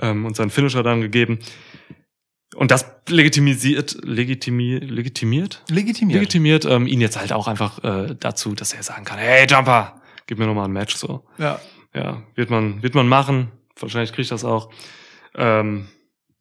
ähm, 0.00 0.24
und 0.24 0.36
seinen 0.36 0.50
Finisher 0.50 0.82
dann 0.82 1.00
gegeben. 1.02 1.40
Und 2.54 2.70
das 2.70 2.86
legitimisiert, 3.08 3.98
legitimi, 4.04 4.76
legitimiert? 4.78 5.62
Legitimiert. 5.68 6.20
Legitimiert 6.20 6.64
ähm, 6.64 6.86
ihn 6.86 7.00
jetzt 7.00 7.18
halt 7.18 7.32
auch 7.32 7.48
einfach 7.48 7.82
äh, 7.82 8.14
dazu, 8.18 8.54
dass 8.54 8.72
er 8.72 8.84
sagen 8.84 9.04
kann, 9.04 9.18
hey 9.18 9.46
Jumper, 9.48 10.00
gib 10.26 10.38
mir 10.38 10.46
nochmal 10.46 10.66
ein 10.66 10.72
Match 10.72 10.94
so. 10.96 11.24
ja. 11.38 11.60
Ja, 11.96 12.24
wird 12.34 12.50
man, 12.50 12.82
wird 12.82 12.96
man 12.96 13.06
machen. 13.06 13.52
Wahrscheinlich 13.78 14.12
kriegt 14.12 14.32
das 14.32 14.44
auch. 14.44 14.68
Ähm, 15.36 15.86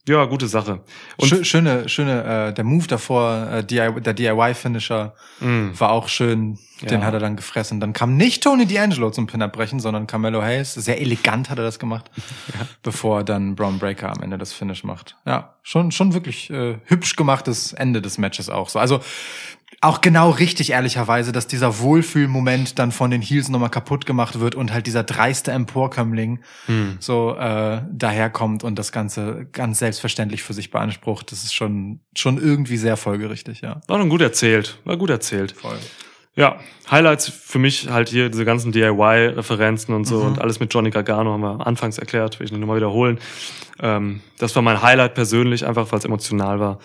ja, 0.07 0.25
gute 0.25 0.47
Sache. 0.47 0.81
Und 1.17 1.29
Schö- 1.29 1.43
schöne, 1.43 1.87
schöne, 1.89 2.49
äh, 2.49 2.53
der 2.53 2.63
Move 2.63 2.87
davor, 2.87 3.47
äh, 3.51 3.63
DIY, 3.63 4.01
der 4.01 4.13
DIY-Finisher 4.13 5.13
mh, 5.39 5.79
war 5.79 5.91
auch 5.91 6.07
schön. 6.07 6.57
Den 6.89 7.01
Ja. 7.01 7.05
hat 7.07 7.13
er 7.13 7.19
dann 7.19 7.35
gefressen. 7.35 7.79
Dann 7.79 7.93
kam 7.93 8.17
nicht 8.17 8.43
Tony 8.43 8.63
D'Angelo 8.63 9.11
zum 9.11 9.27
Pin 9.27 9.41
abbrechen, 9.41 9.79
sondern 9.79 10.07
Carmelo 10.07 10.41
Hayes. 10.41 10.73
Sehr 10.73 10.99
elegant 11.01 11.49
hat 11.49 11.57
er 11.57 11.63
das 11.63 11.79
gemacht, 11.79 12.09
bevor 12.83 13.23
dann 13.23 13.55
Braun 13.55 13.79
Breaker 13.79 14.09
am 14.11 14.21
Ende 14.21 14.37
das 14.37 14.53
Finish 14.53 14.83
macht. 14.83 15.15
Ja, 15.25 15.55
schon, 15.63 15.91
schon 15.91 16.13
wirklich 16.13 16.49
äh, 16.49 16.77
hübsch 16.85 17.15
gemachtes 17.15 17.73
Ende 17.73 18.01
des 18.01 18.17
Matches 18.17 18.49
auch 18.49 18.69
so. 18.69 18.79
Also 18.79 18.99
auch 19.81 19.99
genau 20.01 20.29
richtig 20.29 20.69
ehrlicherweise, 20.71 21.31
dass 21.33 21.45
dieser 21.47 21.79
Wohlfühlmoment 21.79 22.79
dann 22.79 22.91
von 22.93 23.11
den 23.11 23.21
Heels 23.21 23.49
nochmal 23.49 23.69
kaputt 23.69 24.05
gemacht 24.05 24.39
wird 24.39 24.55
und 24.55 24.71
halt 24.71 24.87
dieser 24.87 25.03
dreiste 25.03 25.51
Emporkömmling 25.51 26.39
mh. 26.67 26.97
so 26.99 27.35
äh, 27.35 27.81
daherkommt 27.91 28.63
und 28.63 28.79
das 28.79 28.91
Ganze 28.93 29.45
ganz 29.51 29.79
selbstverständlich 29.79 30.41
für 30.43 30.53
sich 30.53 30.71
beansprucht. 30.71 31.31
Das 31.33 31.43
ist 31.43 31.53
schon 31.53 31.99
schon 32.15 32.37
irgendwie 32.37 32.77
sehr 32.77 32.95
folgerichtig, 32.95 33.61
ja. 33.61 33.81
War 33.87 33.97
dann 33.97 34.09
gut 34.09 34.21
erzählt. 34.21 34.79
War 34.85 34.95
gut 34.95 35.09
erzählt. 35.09 35.51
Voll. 35.51 35.77
Ja, 36.35 36.57
Highlights 36.89 37.29
für 37.29 37.59
mich 37.59 37.89
halt 37.89 38.09
hier 38.09 38.29
diese 38.29 38.43
ganzen 38.45 38.71
DIY-Referenzen 38.71 39.93
und 39.93 40.05
so 40.05 40.21
Mhm. 40.21 40.27
und 40.27 40.41
alles 40.41 40.59
mit 40.59 40.73
Johnny 40.73 40.89
Gargano 40.89 41.31
haben 41.31 41.41
wir 41.41 41.65
anfangs 41.67 41.97
erklärt, 41.99 42.39
will 42.39 42.45
ich 42.45 42.51
nicht 42.51 42.59
nochmal 42.61 42.77
wiederholen. 42.77 43.19
Ähm, 43.79 44.21
das 44.39 44.55
war 44.55 44.63
mein 44.63 44.81
Highlight 44.81 45.13
persönlich, 45.13 45.65
einfach 45.65 45.91
weil 45.91 45.99
es 45.99 46.05
emotional 46.05 46.59
war. 46.59 46.79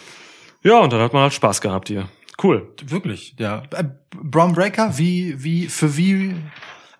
Ja, 0.62 0.78
und 0.80 0.92
dann 0.92 1.01
hat 1.01 1.12
man 1.14 1.22
halt 1.22 1.32
Spaß 1.32 1.61
gehabt 1.62 1.88
hier. 1.88 2.09
Cool. 2.42 2.68
Wirklich, 2.84 3.34
ja. 3.38 3.62
Äh, 3.74 3.84
Braun 4.22 4.53
Breaker, 4.53 4.96
wie, 4.99 5.42
wie, 5.42 5.66
für 5.66 5.96
wie, 5.96 6.34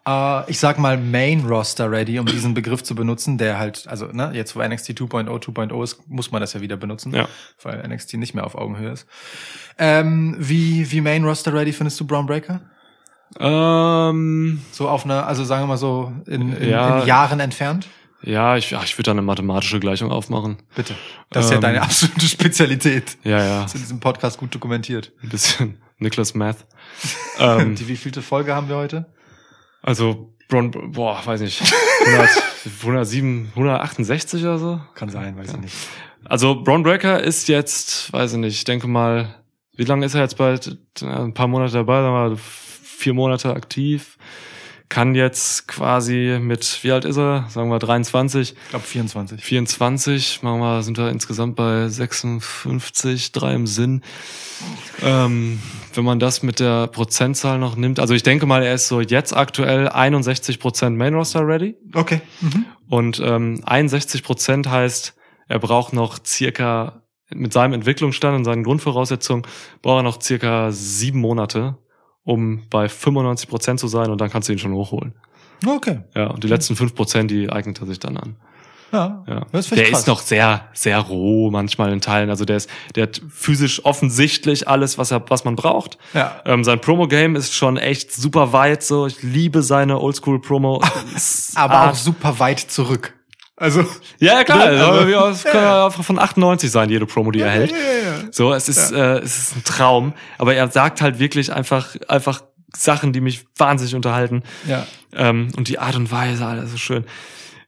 äh, 0.09 0.50
ich 0.50 0.59
sag 0.59 0.78
mal, 0.78 0.96
Main 0.96 1.44
Roster 1.46 1.90
ready, 1.90 2.18
um 2.18 2.26
diesen 2.26 2.54
Begriff 2.54 2.82
zu 2.82 2.94
benutzen, 2.94 3.36
der 3.38 3.59
halt, 3.59 3.86
also, 3.88 4.06
ne, 4.06 4.30
jetzt 4.34 4.56
wo 4.56 4.62
NXT 4.62 4.90
2.0, 4.90 5.28
2.0 5.28 5.84
ist, 5.84 6.09
muss 6.09 6.30
man 6.32 6.40
das 6.40 6.52
ja 6.54 6.61
wieder 6.61 6.76
benutzen, 6.76 7.12
Ja. 7.14 7.28
weil 7.62 7.86
NXT 7.86 8.14
nicht 8.14 8.34
mehr 8.34 8.44
auf 8.46 8.54
Augenhöhe 8.54 8.90
ist. 8.92 9.06
Ähm, 9.78 10.36
wie, 10.38 10.90
wie 10.90 11.00
Main 11.00 11.24
Roster 11.24 11.52
ready 11.52 11.72
findest 11.72 12.00
du 12.00 12.06
Braun 12.06 12.26
Breaker? 12.26 12.61
Ähm, 13.38 14.62
So 14.72 14.88
auf 14.88 15.04
einer, 15.04 15.26
also 15.26 15.44
sagen 15.44 15.62
wir 15.64 15.66
mal 15.68 15.76
so, 15.76 16.12
in, 16.26 16.52
in, 16.56 16.70
Ja. 16.70 17.00
in 17.00 17.06
Jahren 17.06 17.40
entfernt? 17.40 17.88
ja, 18.22 18.56
ich, 18.56 18.70
ja, 18.72 18.82
ich 18.82 18.94
würde 18.98 19.04
da 19.04 19.11
eine 19.12 19.22
mathematische 19.22 19.78
Gleichung 19.78 20.11
aufmachen. 20.11 20.56
Bitte. 20.74 20.94
Das 21.30 21.44
ist 21.44 21.50
ja 21.50 21.56
Ähm. 21.56 21.62
deine 21.62 21.82
absolute 21.82 22.26
Spezialität. 22.26 23.16
Ja, 23.22 23.38
ja, 23.44 23.62
Das 23.62 23.66
ist 23.66 23.74
in 23.76 23.80
diesem 23.82 24.00
Podcast 24.00 24.38
gut 24.38 24.54
dokumentiert. 24.54 25.12
ein 25.22 25.28
bisschen 25.28 25.78
Nicholas 25.98 26.34
Math. 26.34 26.66
ähm, 27.38 27.74
Die 27.76 27.86
wievielte 27.86 28.22
Folge 28.22 28.54
haben 28.54 28.68
wir 28.68 28.76
heute? 28.76 29.06
Also, 29.82 30.34
Bron, 30.48 30.70
boah, 30.92 31.20
weiß 31.24 31.40
nicht, 31.42 31.62
100, 32.06 32.28
107, 32.80 33.48
168 33.54 34.42
oder 34.42 34.58
so? 34.58 34.80
Kann 34.94 35.10
sein, 35.10 35.36
weiß 35.36 35.52
ich 35.54 35.60
nicht. 35.60 35.74
Also 36.24 36.62
Braun 36.62 36.82
Breaker 36.82 37.22
ist 37.22 37.48
jetzt, 37.48 38.12
weiß 38.12 38.32
ich 38.32 38.38
nicht, 38.38 38.54
ich 38.54 38.64
denke 38.64 38.88
mal, 38.88 39.34
wie 39.76 39.84
lange 39.84 40.04
ist 40.04 40.14
er 40.14 40.22
jetzt 40.22 40.36
bald? 40.36 40.76
Ja, 41.00 41.22
Ein 41.22 41.34
paar 41.34 41.48
Monate 41.48 41.72
dabei, 41.74 42.02
sagen 42.02 42.14
wir 42.14 42.30
mal, 42.30 42.36
vier 42.36 43.14
Monate 43.14 43.54
aktiv. 43.54 44.18
Kann 44.89 45.14
jetzt 45.14 45.68
quasi 45.68 46.39
mit, 46.41 46.82
wie 46.82 46.93
alt 46.93 47.05
ist 47.05 47.18
er? 47.18 47.47
Sagen 47.51 47.70
wir 47.70 47.78
23, 47.78 48.53
Ich 48.53 48.70
glaube 48.70 48.84
24. 48.84 49.45
24, 49.45 50.43
machen 50.43 50.61
wir, 50.61 50.82
sind 50.82 50.97
wir 50.97 51.11
insgesamt 51.11 51.57
bei 51.57 51.89
56, 51.89 53.32
drei 53.32 53.55
im 53.55 53.66
Sinn. 53.66 54.03
Ähm, 55.03 55.61
wenn 55.93 56.05
man 56.05 56.18
das 56.18 56.43
mit 56.43 56.59
der 56.59 56.86
Prozentzahl 56.86 57.59
noch 57.59 57.76
nimmt, 57.76 58.01
also 58.01 58.14
ich 58.14 58.22
denke 58.22 58.47
mal, 58.47 58.62
er 58.62 58.74
ist 58.74 58.89
so 58.89 59.01
jetzt 59.01 59.36
aktuell 59.36 59.89
61 59.89 60.59
Prozent 60.59 60.97
Main 60.97 61.14
Roster 61.14 61.47
ready. 61.47 61.76
Okay. 61.93 62.22
Mhm. 62.41 62.64
Und 62.89 63.20
ähm, 63.22 63.61
61 63.66 64.22
Prozent 64.22 64.70
heißt, 64.70 65.14
er 65.49 65.59
braucht 65.59 65.93
noch 65.93 66.18
circa 66.24 67.03
mit 67.30 67.53
seinem 67.53 67.74
Entwicklungsstand 67.74 68.36
und 68.39 68.45
seinen 68.45 68.64
Grundvoraussetzungen 68.64 69.47
braucht 69.82 70.01
er 70.01 70.03
noch 70.03 70.22
circa 70.22 70.72
sieben 70.72 71.20
Monate, 71.20 71.76
um 72.28 72.62
bei 72.68 72.90
95 72.90 73.48
Prozent 73.48 73.80
zu 73.80 73.88
sein 73.88 74.10
und 74.10 74.20
dann 74.20 74.28
kannst 74.28 74.48
du 74.48 74.52
ihn 74.52 74.58
schon 74.58 74.74
hochholen. 74.74 75.14
Okay. 75.66 76.00
Ja, 76.14 76.26
und 76.26 76.44
die 76.44 76.48
letzten 76.48 76.76
fünf 76.76 76.94
Prozent, 76.94 77.30
die 77.30 77.50
eignet 77.50 77.80
er 77.80 77.86
sich 77.86 77.98
dann 77.98 78.18
an. 78.18 78.36
Ja. 78.92 79.24
Ja. 79.26 79.46
Das 79.50 79.66
find 79.66 79.80
Der 79.80 79.88
krass. 79.88 80.00
ist 80.00 80.06
noch 80.06 80.20
sehr, 80.20 80.68
sehr 80.74 80.98
roh 80.98 81.50
manchmal 81.50 81.90
in 81.92 82.00
Teilen. 82.02 82.28
Also 82.28 82.44
der 82.44 82.58
ist, 82.58 82.70
der 82.94 83.04
hat 83.04 83.22
physisch 83.30 83.84
offensichtlich 83.84 84.68
alles, 84.68 84.98
was 84.98 85.10
er, 85.10 85.22
was 85.30 85.44
man 85.44 85.56
braucht. 85.56 85.98
Ja. 86.12 86.40
Ähm, 86.44 86.64
sein 86.64 86.80
Promo-Game 86.80 87.34
ist 87.34 87.54
schon 87.54 87.78
echt 87.78 88.12
super 88.12 88.52
weit. 88.52 88.82
So, 88.82 89.06
ich 89.06 89.22
liebe 89.22 89.62
seine 89.62 89.98
Oldschool-Promo. 89.98 90.82
Aber 91.54 91.90
auch 91.90 91.94
super 91.94 92.38
weit 92.38 92.60
zurück. 92.60 93.14
Also. 93.59 93.80
Ja, 94.18 94.34
ja, 94.34 94.44
klar. 94.44 94.59
Ne? 94.59 94.64
Also, 94.64 94.84
Also- 95.00 95.09
ja, 95.09 95.28
es 95.30 95.44
kann 95.44 95.62
ja 95.62 95.86
einfach 95.86 96.04
von 96.04 96.18
98 96.18 96.70
sein, 96.70 96.88
jede 96.90 97.06
Promo, 97.06 97.30
die 97.30 97.40
er 97.40 97.50
hält. 97.50 97.72
Ja, 97.72 97.76
ja. 97.76 98.28
So, 98.30 98.52
es 98.54 98.68
ist, 98.68 98.92
äh, 98.92 99.18
es 99.18 99.36
ist 99.38 99.56
ein 99.56 99.64
Traum. 99.64 100.12
Aber 100.38 100.54
er 100.54 100.68
sagt 100.70 101.00
halt 101.02 101.18
wirklich 101.18 101.52
einfach, 101.52 101.96
einfach 102.09 102.42
Sachen, 102.76 103.12
die 103.12 103.20
mich 103.20 103.46
wahnsinnig 103.56 103.94
unterhalten. 103.94 104.42
Ja. 104.66 104.86
Ähm, 105.12 105.48
und 105.56 105.68
die 105.68 105.78
Art 105.78 105.96
und 105.96 106.11
Weise, 106.12 106.46
alles 106.46 106.70
so 106.70 106.76
schön. 106.76 107.04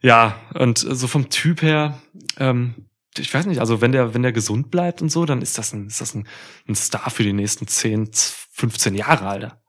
Ja, 0.01 0.37
und 0.55 0.79
so 0.79 1.07
vom 1.09 1.29
Typ 1.29 1.63
her, 1.63 1.99
ähm, 2.39 2.87
ich 3.19 3.33
weiß 3.35 3.47
nicht, 3.47 3.59
also 3.61 3.81
wenn 3.81 3.93
der, 3.93 4.15
wenn 4.15 4.23
der 4.23 4.33
gesund 4.33 4.71
bleibt 4.71 5.03
und 5.03 5.11
so, 5.11 5.25
dann 5.27 5.43
ist 5.43 5.59
das 5.59 5.73
ein, 5.73 5.89
ist 5.89 6.01
das 6.01 6.15
ein, 6.15 6.27
ein 6.69 6.75
Star 6.75 7.11
für 7.11 7.23
die 7.25 7.33
nächsten 7.33 7.67
10, 7.67 8.11
15 8.53 8.95
Jahre, 8.95 9.27
Alter. 9.27 9.61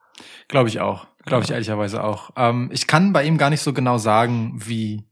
Glaube 0.47 0.69
ich 0.69 0.79
auch. 0.79 1.07
Glaube 1.25 1.43
ich 1.43 1.51
ehrlicherweise 1.51 2.03
auch. 2.03 2.31
Ähm, 2.37 2.69
ich 2.71 2.87
kann 2.87 3.11
bei 3.13 3.23
ihm 3.23 3.37
gar 3.37 3.49
nicht 3.49 3.61
so 3.61 3.73
genau 3.73 3.97
sagen, 3.97 4.53
wie, 4.63 5.03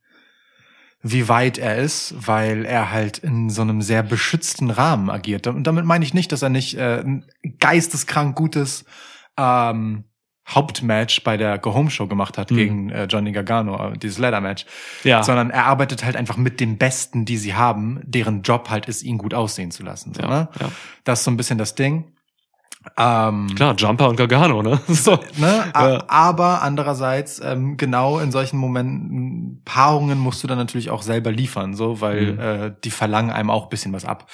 wie 1.01 1.29
weit 1.29 1.57
er 1.57 1.77
ist, 1.77 2.13
weil 2.17 2.65
er 2.65 2.91
halt 2.91 3.19
in 3.19 3.49
so 3.49 3.61
einem 3.61 3.81
sehr 3.81 4.03
beschützten 4.03 4.69
Rahmen 4.69 5.09
agiert. 5.09 5.47
Und 5.47 5.63
damit 5.65 5.85
meine 5.85 6.03
ich 6.03 6.13
nicht, 6.13 6.31
dass 6.31 6.41
er 6.41 6.49
nicht 6.49 6.75
äh, 6.77 6.99
ein 7.01 7.25
geisteskrank 7.59 8.35
gutes 8.35 8.83
ähm, 9.37 10.03
Hauptmatch 10.47 11.23
bei 11.23 11.37
der 11.37 11.57
Go 11.59 11.73
Home 11.75 11.91
Show 11.91 12.07
gemacht 12.07 12.37
hat 12.37 12.49
Mhm. 12.51 12.55
gegen 12.55 12.89
äh, 12.89 13.05
Johnny 13.05 13.31
Gargano, 13.31 13.91
dieses 13.91 14.17
Ladder 14.17 14.41
Match, 14.41 14.65
Ja. 15.03 15.23
sondern 15.23 15.51
er 15.51 15.65
arbeitet 15.67 16.03
halt 16.03 16.15
einfach 16.15 16.37
mit 16.37 16.59
den 16.59 16.77
Besten, 16.77 17.23
die 17.23 17.37
sie 17.37 17.53
haben, 17.53 18.01
deren 18.03 18.41
Job 18.41 18.69
halt 18.69 18.87
ist, 18.87 19.03
ihn 19.03 19.19
gut 19.19 19.33
aussehen 19.33 19.69
zu 19.71 19.83
lassen. 19.83 20.13
So, 20.13 20.21
ja, 20.23 20.27
ne? 20.27 20.49
ja. 20.59 20.71
Das 21.03 21.19
ist 21.19 21.25
so 21.25 21.31
ein 21.31 21.37
bisschen 21.37 21.59
das 21.59 21.75
Ding. 21.75 22.11
Ähm, 22.97 23.47
Klar, 23.55 23.75
Jumper 23.77 24.07
und 24.09 24.15
Gargano, 24.15 24.61
ne? 24.63 24.79
So. 24.87 25.19
Ne? 25.37 25.65
Ja. 25.75 26.03
Aber 26.07 26.61
andererseits, 26.61 27.41
ähm, 27.43 27.75
genau 27.77 28.19
in 28.19 28.31
solchen 28.31 28.57
Momenten, 28.57 29.61
Paarungen 29.65 30.17
musst 30.17 30.43
du 30.43 30.47
dann 30.47 30.57
natürlich 30.57 30.89
auch 30.89 31.01
selber 31.01 31.31
liefern, 31.31 31.73
so, 31.75 31.99
weil 32.01 32.33
Mhm. 32.33 32.39
äh, 32.39 32.71
die 32.83 32.91
verlangen 32.91 33.31
einem 33.31 33.49
auch 33.49 33.63
ein 33.63 33.69
bisschen 33.69 33.91
was 33.93 34.05
ab. 34.05 34.27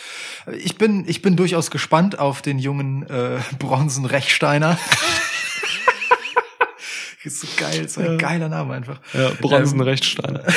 Ich 0.60 0.78
bin, 0.78 1.06
ich 1.08 1.22
bin 1.22 1.36
durchaus 1.36 1.72
gespannt 1.72 2.20
auf 2.20 2.42
den 2.42 2.60
jungen 2.60 3.04
äh, 3.10 3.40
Bronzen 3.60 4.06
Rechsteiner. 4.06 4.78
Ist 7.26 7.42
so 7.42 7.48
geil, 7.58 7.88
so 7.88 8.02
ein 8.02 8.12
Ja. 8.12 8.16
geiler 8.18 8.50
Name 8.50 8.74
einfach. 8.74 9.00
Ja, 9.14 9.32
Bronzen 9.42 9.80
Ähm, 9.80 9.82
Rechtsteiner. 9.82 10.42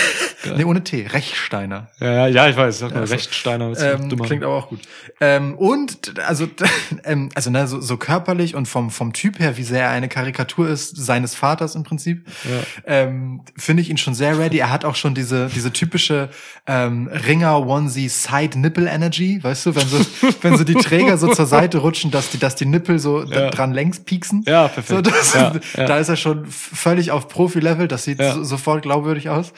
Nee, 0.57 0.65
ohne 0.65 0.83
T, 0.85 1.05
Rechsteiner. 1.07 1.89
Ja, 2.01 2.13
ja, 2.13 2.27
ja, 2.29 2.49
ich 2.49 2.57
weiß, 2.57 2.79
sag 2.79 2.95
mal, 2.95 3.01
Ja, 3.01 3.07
so. 3.07 3.13
Rechtsteiner. 3.15 3.71
ist 3.73 3.83
Ähm, 3.83 4.09
klingt 4.23 4.45
aber 4.45 4.55
auch 4.55 4.69
gut. 4.69 4.81
Ähm, 5.21 5.55
und 5.57 6.15
also, 6.27 6.47
ähm, 7.05 7.29
also 7.35 7.51
ne, 7.51 7.67
so, 7.67 7.81
so 7.81 7.97
körperlich 7.97 8.55
und 8.55 8.67
vom 8.67 8.91
vom 8.91 9.13
Typ 9.13 9.41
her, 9.41 9.57
wie 9.57 9.65
sehr 9.65 9.83
er 9.83 9.91
eine 9.91 10.09
Karikatur 10.09 10.69
ist 10.69 10.97
seines 10.97 11.35
Vaters 11.35 11.75
im 11.75 11.83
Prinzip, 11.83 12.25
Ja. 12.45 12.61
ähm, 12.87 13.43
finde 13.57 13.83
ich 13.83 13.91
ihn 13.91 13.99
schon 13.99 14.15
sehr 14.15 14.39
ready. 14.39 14.59
Er 14.59 14.71
hat 14.71 14.85
auch 14.85 14.95
schon 14.95 15.15
diese 15.15 15.49
diese 15.53 15.73
typische 15.73 16.29
ähm, 16.67 17.09
Ringer 17.09 17.67
Onesie 17.67 18.09
Side 18.09 18.59
Nipple 18.59 18.89
Energy, 18.89 19.43
weißt 19.43 19.67
du, 19.67 19.75
wenn 19.75 19.89
so 19.89 19.99
wenn 20.43 20.57
so 20.57 20.63
die 20.65 20.75
Träger 20.75 21.19
so 21.19 21.35
zur 21.35 21.47
Seite 21.47 21.79
rutschen, 21.79 22.11
dass 22.13 22.31
die 22.31 22.39
dass 22.39 22.55
die 22.55 22.67
Nippel 22.67 23.01
so 23.01 23.25
Ja. 23.25 23.51
dran 23.51 23.73
längs 23.73 23.99
pieksen. 24.01 24.45
Ja, 24.47 24.69
perfekt. 24.69 24.89
So, 24.89 25.01
das, 25.03 25.35
Ja. 25.35 25.53
Da 25.87 25.99
ist 25.99 26.09
er 26.09 26.17
schon 26.17 26.47
völlig 26.59 27.11
auf 27.11 27.29
Profi-Level. 27.29 27.89
Das 27.89 28.05
sieht 28.05 28.21
Ja. 28.21 28.35
so, 28.35 28.45
sofort 28.45 28.83
glaubwürdig 28.83 29.29
aus. 29.31 29.53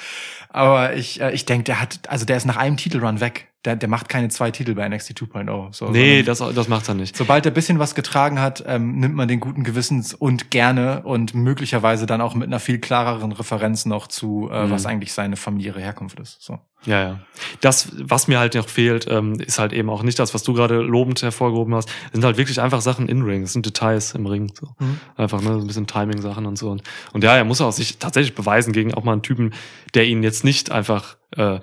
Aber 0.49 0.95
ich, 0.95 1.21
äh, 1.21 1.33
ich 1.33 1.45
denke, 1.45 1.65
der 1.65 1.81
hat, 1.81 2.01
also 2.09 2.25
der 2.25 2.37
ist 2.37 2.45
nach 2.47 2.57
einem 2.57 2.77
Titelrun 2.77 3.21
weg. 3.21 3.47
Der, 3.67 3.77
der 3.77 3.91
macht 3.91 4.09
keine 4.09 4.29
zwei 4.31 4.51
Titel 4.51 4.75
bei 4.75 4.89
NXT 4.89 5.11
2.0. 5.13 5.75
So, 5.75 5.89
Nee, 5.91 6.23
das, 6.23 6.39
das 6.39 6.69
macht 6.69 6.89
er 6.89 6.95
nicht. 6.95 7.15
Sobald 7.15 7.45
er 7.45 7.53
ein 7.53 7.55
bisschen 7.55 7.79
was 7.79 7.95
getragen 7.95 8.41
hat, 8.41 8.65
ähm, 8.67 8.99
nimmt 8.99 9.15
man 9.15 9.29
den 9.29 9.39
guten 9.39 9.65
Gewissens 9.65 10.15
und 10.15 10.51
gerne 10.51 11.03
und 11.03 11.35
möglicherweise 11.35 12.07
dann 12.07 12.23
auch 12.23 12.35
mit 12.35 12.47
einer 12.47 12.59
viel 12.59 12.79
klareren 12.79 13.33
Referenz 13.33 13.85
noch 13.85 14.07
zu, 14.07 14.49
äh, 14.51 14.65
Mhm. 14.67 14.71
was 14.71 14.87
eigentlich 14.87 15.13
seine 15.13 15.37
familiäre 15.37 15.79
Herkunft 15.81 16.19
ist. 16.21 16.41
So. 16.41 16.59
Ja, 16.87 17.03
ja. 17.03 17.21
Das, 17.61 17.91
was 18.01 18.29
mir 18.29 18.39
halt 18.39 18.55
noch 18.55 18.67
fehlt, 18.67 19.07
ähm, 19.11 19.35
ist 19.35 19.59
halt 19.59 19.75
eben 19.75 19.91
auch 19.91 20.03
nicht 20.03 20.19
das, 20.19 20.33
was 20.33 20.43
du 20.43 20.55
gerade 20.55 20.77
lobend 20.81 21.21
hervorgehoben 21.21 21.75
hast. 21.75 21.91
Es 22.07 22.13
sind 22.13 22.25
halt 22.25 22.39
wirklich 22.39 22.63
einfach 22.63 22.81
Sachen 22.81 23.11
in 23.11 23.21
Ring. 23.21 23.43
Es 23.43 23.53
sind 23.53 23.67
Details 23.67 24.15
im 24.15 24.25
Ring. 24.25 24.51
So. 24.59 24.69
Mhm. 24.79 24.99
Einfach, 25.19 25.43
ne, 25.43 25.49
so 25.53 25.61
ein 25.61 25.67
bisschen 25.67 25.87
Timing-Sachen 25.87 26.47
und 26.47 26.57
so. 26.57 26.71
Und, 26.71 26.83
und 27.13 27.23
ja, 27.23 27.37
er 27.37 27.45
muss 27.45 27.61
auch 27.61 27.73
sich 27.73 27.99
tatsächlich 27.99 28.35
beweisen 28.35 28.73
gegen 28.73 28.95
auch 28.95 29.05
mal 29.05 29.13
einen 29.13 29.21
Typen, 29.23 29.53
der 29.93 30.07
ihn 30.07 30.23
jetzt 30.23 30.45
nicht 30.45 30.71
einfach 30.73 31.17
äh, 31.37 31.61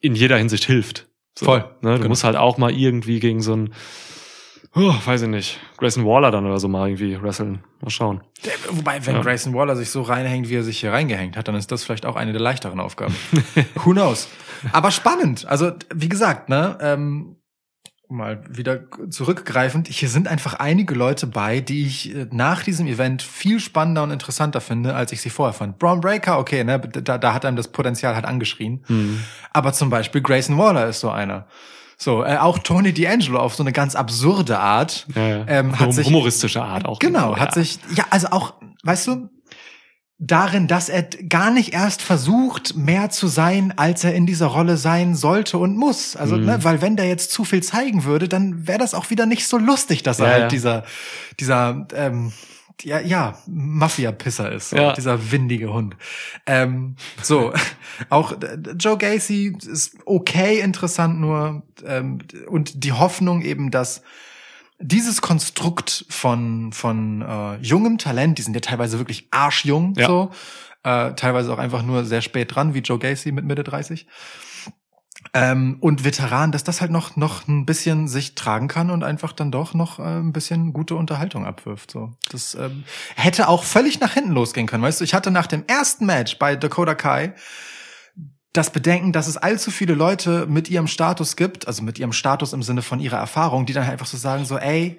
in 0.00 0.14
jeder 0.14 0.36
Hinsicht 0.38 0.64
hilft. 0.64 1.06
So, 1.38 1.46
Voll. 1.46 1.64
Ne? 1.82 1.92
Du 1.92 1.96
Genau. 1.98 2.08
musst 2.08 2.24
halt 2.24 2.36
auch 2.36 2.58
mal 2.58 2.72
irgendwie 2.72 3.20
gegen 3.20 3.42
so 3.42 3.52
einen, 3.52 3.74
oh, 4.74 4.94
weiß 5.04 5.22
ich 5.22 5.28
nicht, 5.28 5.60
Grayson 5.76 6.04
Waller 6.06 6.30
dann 6.30 6.46
oder 6.46 6.58
so 6.58 6.68
mal 6.68 6.88
irgendwie 6.88 7.20
wresteln. 7.20 7.62
Mal 7.82 7.90
schauen. 7.90 8.22
Der, 8.44 8.52
wobei, 8.70 9.04
wenn 9.06 9.16
Ja. 9.16 9.22
Grayson 9.22 9.54
Waller 9.54 9.76
sich 9.76 9.90
so 9.90 10.02
reinhängt, 10.02 10.48
wie 10.48 10.56
er 10.56 10.62
sich 10.62 10.80
hier 10.80 10.92
reingehängt 10.92 11.36
hat, 11.36 11.48
dann 11.48 11.54
ist 11.54 11.70
das 11.72 11.84
vielleicht 11.84 12.06
auch 12.06 12.16
eine 12.16 12.32
der 12.32 12.40
leichteren 12.40 12.80
Aufgaben. 12.80 13.14
Who 13.84 13.92
knows? 13.92 14.28
Aber 14.72 14.90
spannend. 14.90 15.46
Also, 15.46 15.72
wie 15.94 16.08
gesagt, 16.08 16.48
ne, 16.48 16.78
ähm, 16.80 17.35
mal 18.08 18.42
wieder 18.48 18.80
zurückgreifend, 19.10 19.88
hier 19.88 20.08
sind 20.08 20.28
einfach 20.28 20.54
einige 20.54 20.94
Leute 20.94 21.26
bei, 21.26 21.60
die 21.60 21.86
ich 21.86 22.14
äh, 22.14 22.26
nach 22.30 22.62
diesem 22.62 22.86
Event 22.86 23.22
viel 23.22 23.58
spannender 23.60 24.02
und 24.04 24.10
interessanter 24.12 24.60
finde, 24.60 24.94
als 24.94 25.12
ich 25.12 25.20
sie 25.20 25.30
vorher 25.30 25.52
fand. 25.52 25.78
Braun 25.78 26.00
Breaker, 26.00 26.38
okay, 26.38 26.62
ne, 26.64 26.78
da, 26.78 27.18
da 27.18 27.34
hat 27.34 27.44
einem 27.44 27.56
das 27.56 27.68
Potenzial 27.68 28.14
halt 28.14 28.24
angeschrien. 28.24 28.84
Hm. 28.86 29.20
Aber 29.52 29.72
zum 29.72 29.90
Beispiel 29.90 30.20
Grayson 30.20 30.56
Waller 30.58 30.86
ist 30.88 31.00
so 31.00 31.10
einer. 31.10 31.46
So, 31.98 32.22
äh, 32.24 32.36
auch 32.36 32.58
Tony 32.58 32.90
D'Angelo 32.90 33.36
auf 33.38 33.54
so 33.54 33.62
eine 33.62 33.72
ganz 33.72 33.94
absurde 33.96 34.58
Art. 34.58 35.06
Ja, 35.14 35.26
ja. 35.28 35.44
Ähm, 35.48 35.72
hat 35.78 35.86
Hum- 35.86 35.92
sich- 35.92 36.06
humoristische 36.06 36.62
Art 36.62 36.84
auch. 36.84 36.98
Genau, 36.98 37.32
ja. 37.32 37.40
hat 37.40 37.54
sich, 37.54 37.78
ja, 37.94 38.04
also 38.10 38.28
auch, 38.28 38.54
weißt 38.84 39.06
du, 39.06 39.30
darin, 40.18 40.66
dass 40.66 40.88
er 40.88 41.02
gar 41.02 41.50
nicht 41.50 41.74
erst 41.74 42.00
versucht, 42.00 42.74
mehr 42.74 43.10
zu 43.10 43.26
sein, 43.26 43.74
als 43.76 44.02
er 44.02 44.14
in 44.14 44.24
dieser 44.26 44.46
Rolle 44.46 44.78
sein 44.78 45.14
sollte 45.14 45.58
und 45.58 45.76
muss. 45.76 46.16
Also, 46.16 46.36
Mhm. 46.36 46.44
ne, 46.46 46.64
weil 46.64 46.80
wenn 46.80 46.96
der 46.96 47.06
jetzt 47.06 47.30
zu 47.32 47.44
viel 47.44 47.62
zeigen 47.62 48.04
würde, 48.04 48.26
dann 48.28 48.66
wäre 48.66 48.78
das 48.78 48.94
auch 48.94 49.10
wieder 49.10 49.26
nicht 49.26 49.46
so 49.46 49.58
lustig, 49.58 50.02
dass 50.02 50.18
er 50.20 50.26
Ja, 50.26 50.32
halt 50.32 50.42
ja. 50.44 50.48
dieser, 50.48 50.84
dieser, 51.38 51.86
ähm, 51.94 52.32
ja, 52.82 52.98
ja, 53.00 53.38
Mafia-Pisser 53.46 54.52
ist, 54.52 54.70
so, 54.70 54.76
Ja. 54.76 54.92
dieser 54.94 55.30
windige 55.32 55.72
Hund. 55.72 55.96
Ähm, 56.46 56.96
so, 57.22 57.52
auch 58.08 58.32
äh, 58.32 58.56
Joe 58.78 58.96
Gacy 58.96 59.56
ist 59.66 59.96
okay 60.06 60.60
interessant 60.60 61.20
nur 61.20 61.62
ähm, 61.86 62.18
und 62.48 62.84
die 62.84 62.92
Hoffnung 62.92 63.42
eben, 63.42 63.70
dass 63.70 64.02
dieses 64.78 65.22
Konstrukt 65.22 66.04
von 66.08 66.72
von 66.72 67.22
äh, 67.22 67.56
jungem 67.56 67.98
Talent, 67.98 68.38
die 68.38 68.42
sind 68.42 68.54
ja 68.54 68.60
teilweise 68.60 68.98
wirklich 68.98 69.28
arschjung, 69.30 69.94
Ja. 69.96 70.06
so 70.06 70.30
äh, 70.84 71.14
teilweise 71.14 71.52
auch 71.52 71.58
einfach 71.58 71.82
nur 71.82 72.04
sehr 72.04 72.22
spät 72.22 72.54
dran, 72.54 72.74
wie 72.74 72.78
Joe 72.80 72.98
Gacy 72.98 73.32
mit 73.32 73.44
Mitte 73.44 73.64
30. 73.64 74.06
Ähm, 75.34 75.78
und 75.80 76.04
Veteran, 76.04 76.52
dass 76.52 76.62
das 76.62 76.80
halt 76.80 76.90
noch 76.92 77.16
noch 77.16 77.48
ein 77.48 77.66
bisschen 77.66 78.06
sich 78.06 78.34
tragen 78.36 78.68
kann 78.68 78.90
und 78.90 79.02
einfach 79.02 79.32
dann 79.32 79.50
doch 79.50 79.74
noch 79.74 79.98
äh, 79.98 80.02
ein 80.02 80.32
bisschen 80.32 80.72
gute 80.72 80.94
Unterhaltung 80.94 81.44
abwirft. 81.44 81.90
So, 81.90 82.12
das 82.30 82.54
ähm, 82.54 82.84
hätte 83.16 83.48
auch 83.48 83.64
völlig 83.64 83.98
nach 83.98 84.12
hinten 84.14 84.30
losgehen 84.32 84.66
können. 84.66 84.82
Weißt 84.84 85.00
du, 85.00 85.04
ich 85.04 85.14
hatte 85.14 85.30
nach 85.30 85.46
dem 85.48 85.64
ersten 85.66 86.06
Match 86.06 86.38
bei 86.38 86.54
Dakota 86.54 86.94
Kai 86.94 87.34
das 88.56 88.70
Bedenken, 88.70 89.12
dass 89.12 89.26
es 89.26 89.36
allzu 89.36 89.70
viele 89.70 89.94
Leute 89.94 90.46
mit 90.46 90.70
ihrem 90.70 90.86
Status 90.86 91.36
gibt, 91.36 91.66
also 91.66 91.82
mit 91.82 91.98
ihrem 91.98 92.12
Status 92.12 92.52
im 92.52 92.62
Sinne 92.62 92.82
von 92.82 93.00
ihrer 93.00 93.18
Erfahrung, 93.18 93.66
die 93.66 93.72
dann 93.72 93.84
halt 93.84 93.92
einfach 93.92 94.06
so 94.06 94.16
sagen 94.16 94.44
so, 94.44 94.58
ey, 94.58 94.98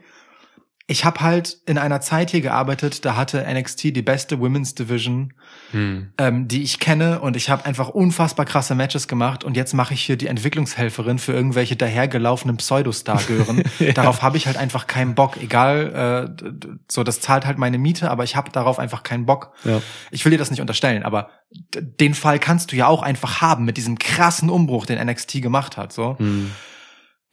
ich 0.89 1.03
habe 1.03 1.19
halt 1.19 1.57
in 1.65 1.77
einer 1.77 1.99
Zeit 1.99 2.31
hier 2.31 2.39
gearbeitet, 2.39 3.03
da 3.03 3.17
hatte 3.17 3.45
NXT 3.45 3.95
die 3.95 4.01
beste 4.01 4.39
Women's 4.39 4.73
Division, 4.73 5.33
Hm. 5.71 6.13
ähm, 6.17 6.47
die 6.47 6.63
ich 6.63 6.79
kenne 6.79 7.19
und 7.19 7.35
ich 7.35 7.49
habe 7.49 7.65
einfach 7.65 7.89
unfassbar 7.89 8.45
krasse 8.45 8.73
Matches 8.73 9.09
gemacht 9.09 9.43
und 9.43 9.57
jetzt 9.57 9.73
mache 9.73 9.93
ich 9.93 10.01
hier 10.01 10.15
die 10.15 10.27
Entwicklungshelferin 10.27 11.19
für 11.19 11.33
irgendwelche 11.33 11.75
dahergelaufenen 11.75 12.55
Pseudostar-Gören. 12.55 13.63
Darauf 13.95 14.21
habe 14.21 14.37
ich 14.37 14.47
halt 14.47 14.55
einfach 14.55 14.87
keinen 14.87 15.13
Bock, 15.13 15.35
egal, 15.37 16.37
äh, 16.39 16.43
so 16.89 17.03
das 17.03 17.19
zahlt 17.19 17.45
halt 17.45 17.57
meine 17.57 17.77
Miete, 17.77 18.09
aber 18.09 18.23
ich 18.23 18.37
habe 18.37 18.49
darauf 18.51 18.79
einfach 18.79 19.03
keinen 19.03 19.25
Bock. 19.25 19.51
Ja. 19.65 19.81
Ich 20.11 20.23
will 20.23 20.31
dir 20.31 20.37
das 20.37 20.51
nicht 20.51 20.61
unterstellen, 20.61 21.03
aber 21.03 21.31
den 21.73 22.13
Fall 22.13 22.39
kannst 22.39 22.71
du 22.71 22.77
ja 22.77 22.87
auch 22.87 23.01
einfach 23.01 23.41
haben 23.41 23.65
mit 23.65 23.75
diesem 23.75 23.99
krassen 23.99 24.49
Umbruch, 24.49 24.85
den 24.85 25.05
NXT 25.05 25.41
gemacht 25.41 25.75
hat. 25.75 25.91
So. 25.91 26.17
Hm. 26.17 26.51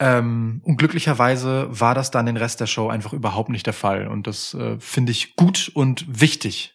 Ähm, 0.00 0.60
und 0.64 0.76
glücklicherweise 0.76 1.68
war 1.70 1.94
das 1.94 2.10
dann 2.10 2.26
den 2.26 2.36
Rest 2.36 2.60
der 2.60 2.66
Show 2.66 2.88
einfach 2.88 3.12
überhaupt 3.12 3.48
nicht 3.48 3.66
der 3.66 3.72
Fall. 3.72 4.08
Und 4.08 4.26
das 4.26 4.54
äh, 4.54 4.76
finde 4.80 5.12
ich 5.12 5.36
gut 5.36 5.70
und 5.74 6.04
wichtig. 6.08 6.72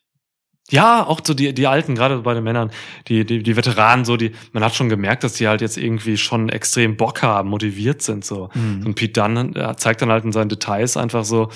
Ja, 0.72 1.04
auch 1.04 1.20
so 1.26 1.34
die, 1.34 1.52
die 1.52 1.66
Alten, 1.66 1.96
gerade 1.96 2.20
bei 2.20 2.36
den 2.36 2.44
Männern, 2.44 2.70
die, 3.08 3.26
die, 3.26 3.42
die 3.42 3.56
Veteranen, 3.56 4.06
so, 4.06 4.18
die, 4.18 4.34
man 4.54 4.64
hat 4.64 4.76
schon 4.76 4.88
gemerkt, 4.88 5.24
dass 5.24 5.34
die 5.34 5.48
halt 5.48 5.62
jetzt 5.62 5.78
irgendwie 5.78 6.16
schon 6.16 6.48
extrem 6.50 6.96
Bock 6.96 7.24
haben, 7.24 7.50
motiviert 7.50 8.04
sind, 8.04 8.24
so. 8.24 8.50
Mhm. 8.54 8.86
Und 8.86 8.94
Pete 8.94 9.20
Dunne 9.20 9.52
äh, 9.56 9.76
zeigt 9.78 10.04
dann 10.04 10.12
halt 10.12 10.26
in 10.26 10.32
seinen 10.32 10.50
Details 10.50 10.96
einfach 10.96 11.26
so, 11.26 11.50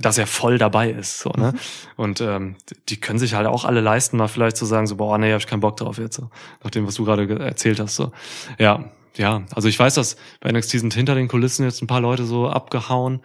dass 0.00 0.18
er 0.18 0.26
voll 0.26 0.58
dabei 0.58 0.90
ist, 0.90 1.20
so, 1.20 1.30
ne? 1.30 1.54
Und, 1.94 2.20
ähm, 2.20 2.56
die 2.88 2.98
können 2.98 3.20
sich 3.20 3.34
halt 3.34 3.46
auch 3.46 3.64
alle 3.64 3.80
leisten, 3.80 4.16
mal 4.16 4.26
vielleicht 4.26 4.56
zu 4.56 4.64
sagen, 4.64 4.88
so, 4.88 4.96
boah, 4.96 5.16
nee, 5.16 5.32
hab 5.32 5.38
ich 5.38 5.46
keinen 5.46 5.60
Bock 5.60 5.76
drauf 5.76 5.98
jetzt, 5.98 6.16
so. 6.16 6.28
Nach 6.64 6.70
dem, 6.70 6.88
was 6.88 6.96
du 6.96 7.04
gerade 7.04 7.28
ge- 7.28 7.38
erzählt 7.38 7.78
hast, 7.78 7.94
so. 7.94 8.10
Ja, 8.58 8.90
ja. 9.16 9.42
Also 9.54 9.68
ich 9.68 9.78
weiß, 9.78 9.94
dass 9.94 10.16
bei 10.40 10.50
NXT 10.52 10.70
sind 10.80 10.94
hinter 10.94 11.14
den 11.14 11.28
Kulissen 11.28 11.64
jetzt 11.64 11.82
ein 11.82 11.86
paar 11.86 12.00
Leute 12.00 12.24
so 12.24 12.48
abgehauen, 12.48 13.20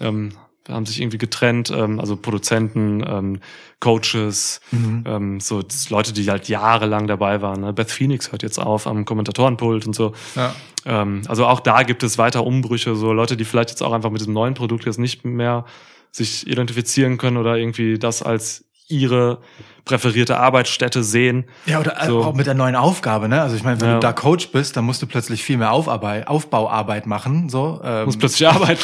ähm, 0.00 0.32
haben 0.68 0.86
sich 0.86 1.00
irgendwie 1.00 1.18
getrennt, 1.18 1.70
ähm, 1.70 2.00
also 2.00 2.16
Produzenten, 2.16 3.04
ähm, 3.06 3.40
Coaches, 3.80 4.60
Mhm. 4.70 5.04
ähm, 5.06 5.40
so 5.40 5.62
Leute, 5.90 6.14
die 6.14 6.30
halt 6.30 6.48
jahrelang 6.48 7.06
dabei 7.06 7.42
waren. 7.42 7.60
Ne? 7.60 7.72
Beth 7.74 7.90
Phoenix 7.90 8.32
hört 8.32 8.42
jetzt 8.42 8.58
auf 8.58 8.86
am 8.86 9.04
Kommentatorenpult 9.04 9.86
und 9.86 9.94
so. 9.94 10.14
Ja. 10.34 10.54
Ähm, 10.86 11.22
also 11.28 11.46
auch 11.46 11.60
da 11.60 11.82
gibt 11.82 12.02
es 12.02 12.16
weiter 12.16 12.46
Umbrüche, 12.46 12.94
so 12.96 13.12
Leute, 13.12 13.36
die 13.36 13.44
vielleicht 13.44 13.70
jetzt 13.70 13.82
auch 13.82 13.92
einfach 13.92 14.10
mit 14.10 14.20
diesem 14.20 14.32
neuen 14.32 14.54
Produkt 14.54 14.86
jetzt 14.86 14.98
nicht 14.98 15.24
mehr 15.24 15.66
sich 16.12 16.46
identifizieren 16.46 17.18
können 17.18 17.36
oder 17.36 17.56
irgendwie 17.56 17.98
das 17.98 18.22
als 18.22 18.63
ihre 18.88 19.38
präferierte 19.86 20.38
Arbeitsstätte 20.38 21.02
sehen. 21.04 21.44
Ja, 21.66 21.78
oder 21.80 21.96
So. 22.06 22.22
auch 22.22 22.34
mit 22.34 22.46
der 22.46 22.54
neuen 22.54 22.74
Aufgabe, 22.76 23.28
ne? 23.28 23.40
Also 23.42 23.54
ich 23.56 23.62
meine, 23.62 23.80
wenn 23.80 23.88
Ja. 23.88 23.94
du 23.94 24.00
da 24.00 24.12
Coach 24.12 24.48
bist, 24.48 24.76
dann 24.76 24.84
musst 24.84 25.00
du 25.02 25.06
plötzlich 25.06 25.42
viel 25.42 25.56
mehr 25.58 25.72
Aufarbeit, 25.72 26.26
Aufbauarbeit 26.26 27.06
machen, 27.06 27.48
so. 27.50 27.80
Ähm, 27.84 28.06
Muss 28.06 28.16
plötzlich 28.18 28.48
arbeiten. 28.48 28.80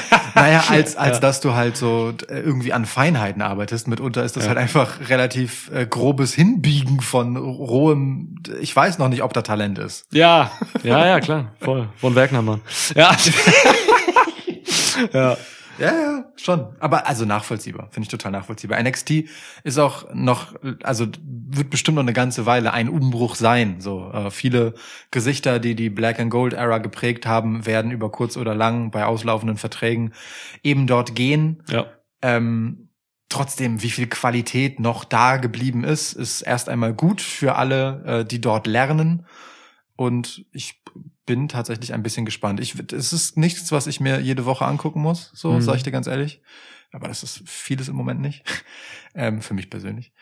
naja, 0.34 0.64
als, 0.68 0.96
als 0.96 1.16
Ja. 1.16 1.20
dass 1.20 1.40
du 1.40 1.54
halt 1.54 1.76
so 1.76 2.12
äh, 2.28 2.40
irgendwie 2.40 2.72
an 2.72 2.84
Feinheiten 2.84 3.42
arbeitest. 3.42 3.86
Mitunter 3.88 4.24
ist 4.24 4.36
das 4.36 4.44
Ja. 4.44 4.48
halt 4.50 4.58
einfach 4.58 5.08
relativ 5.08 5.70
äh, 5.72 5.86
grobes 5.86 6.32
Hinbiegen 6.34 7.00
von 7.00 7.36
rohem, 7.36 8.36
ich 8.60 8.74
weiß 8.74 8.98
noch 8.98 9.08
nicht, 9.08 9.22
ob 9.22 9.32
da 9.32 9.42
Talent 9.42 9.78
ist. 9.78 10.06
ja, 10.12 10.50
ja, 10.82 11.06
ja, 11.06 11.20
klar, 11.20 11.52
voll. 11.60 11.88
Von 11.96 12.14
Wegner, 12.16 12.42
Mann. 12.42 12.60
Ja. 12.96 13.16
ja. 15.12 15.36
Ja, 15.80 15.92
ja, 15.92 16.24
schon. 16.36 16.76
Aber 16.78 17.06
also 17.06 17.24
nachvollziehbar, 17.24 17.88
finde 17.90 18.04
ich 18.04 18.10
total 18.10 18.32
nachvollziehbar. 18.32 18.80
NXT 18.82 19.24
ist 19.64 19.78
auch 19.78 20.12
noch, 20.12 20.54
also 20.82 21.06
wird 21.24 21.70
bestimmt 21.70 21.94
noch 21.94 22.02
eine 22.02 22.12
ganze 22.12 22.44
Weile 22.44 22.74
ein 22.74 22.90
Umbruch 22.90 23.34
sein. 23.34 23.80
So 23.80 24.10
äh, 24.12 24.30
viele 24.30 24.74
Gesichter, 25.10 25.58
die 25.58 25.74
die 25.74 25.88
Black 25.88 26.20
and 26.20 26.30
Gold 26.30 26.52
Era 26.52 26.78
geprägt 26.78 27.24
haben, 27.24 27.64
werden 27.64 27.90
über 27.92 28.10
kurz 28.10 28.36
oder 28.36 28.54
lang 28.54 28.90
bei 28.90 29.06
auslaufenden 29.06 29.56
Verträgen 29.56 30.12
eben 30.62 30.86
dort 30.86 31.14
gehen. 31.14 31.62
Ja. 31.70 31.86
Ähm, 32.20 32.90
trotzdem, 33.30 33.82
wie 33.82 33.90
viel 33.90 34.06
Qualität 34.06 34.80
noch 34.80 35.04
da 35.04 35.38
geblieben 35.38 35.84
ist, 35.84 36.12
ist 36.12 36.42
erst 36.42 36.68
einmal 36.68 36.92
gut 36.92 37.22
für 37.22 37.54
alle, 37.54 38.04
äh, 38.04 38.24
die 38.26 38.42
dort 38.42 38.66
lernen. 38.66 39.24
Und 39.96 40.44
ich 40.52 40.82
bin 41.26 41.48
tatsächlich 41.48 41.92
ein 41.94 42.02
bisschen 42.02 42.24
gespannt. 42.24 42.60
Ich, 42.60 42.74
es 42.92 43.12
ist 43.12 43.36
nichts, 43.36 43.70
was 43.72 43.86
ich 43.86 44.00
mir 44.00 44.20
jede 44.20 44.44
Woche 44.46 44.64
angucken 44.66 45.00
muss, 45.00 45.30
so 45.34 45.52
Mhm. 45.52 45.60
sage 45.60 45.78
ich 45.78 45.82
dir 45.84 45.92
ganz 45.92 46.06
ehrlich. 46.06 46.40
Aber 46.92 47.06
das 47.08 47.22
ist 47.22 47.42
vieles 47.46 47.88
im 47.88 47.94
Moment 47.96 48.20
nicht. 48.20 48.42
ähm, 49.14 49.42
für 49.42 49.54
mich 49.54 49.70
persönlich. 49.70 50.12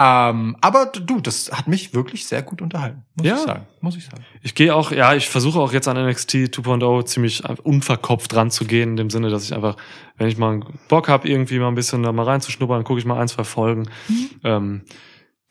Ähm, 0.00 0.56
aber 0.60 0.86
du, 0.86 1.20
das 1.20 1.50
hat 1.50 1.66
mich 1.66 1.92
wirklich 1.92 2.26
sehr 2.26 2.42
gut 2.42 2.62
unterhalten, 2.62 3.04
muss 3.16 3.26
Ja. 3.26 3.34
ich 3.34 3.40
sagen. 3.42 3.66
Muss 3.80 3.96
ich 3.96 4.04
sagen. 4.04 4.24
Ich 4.42 4.54
gehe 4.54 4.72
auch, 4.72 4.92
ja, 4.92 5.14
ich 5.14 5.28
versuche 5.28 5.58
auch 5.58 5.72
jetzt 5.72 5.88
an 5.88 5.96
NXT 5.96 6.34
2.0 6.54 7.04
ziemlich 7.04 7.44
unverkopft 7.44 8.32
ranzugehen, 8.34 8.90
in 8.90 8.96
dem 8.96 9.10
Sinne, 9.10 9.28
dass 9.28 9.42
ich 9.42 9.52
einfach, 9.54 9.76
wenn 10.16 10.28
ich 10.28 10.38
mal 10.38 10.60
Bock 10.86 11.08
habe, 11.08 11.28
irgendwie 11.28 11.58
mal 11.58 11.66
ein 11.68 11.74
bisschen 11.74 12.04
da 12.04 12.12
mal 12.12 12.22
reinzuschnuppern, 12.22 12.84
gucke 12.84 13.00
ich 13.00 13.06
mal 13.06 13.20
ein, 13.20 13.26
zwei 13.26 13.42
Folgen. 13.42 13.88
Mhm. 14.08 14.30
Ähm, 14.44 14.82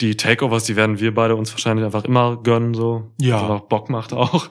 die 0.02 0.15
Takeovers, 0.15 0.65
die 0.65 0.76
werden 0.76 0.99
wir 0.99 1.14
beide 1.14 1.36
uns 1.36 1.52
wahrscheinlich 1.52 1.86
einfach 1.86 2.03
immer 2.03 2.38
gönnen, 2.38 2.74
so. 2.74 3.11
Ja. 3.19 3.36
Was 3.36 3.44
einfach 3.44 3.61
Bock 3.61 3.90
macht 3.90 4.14
auch. 4.14 4.49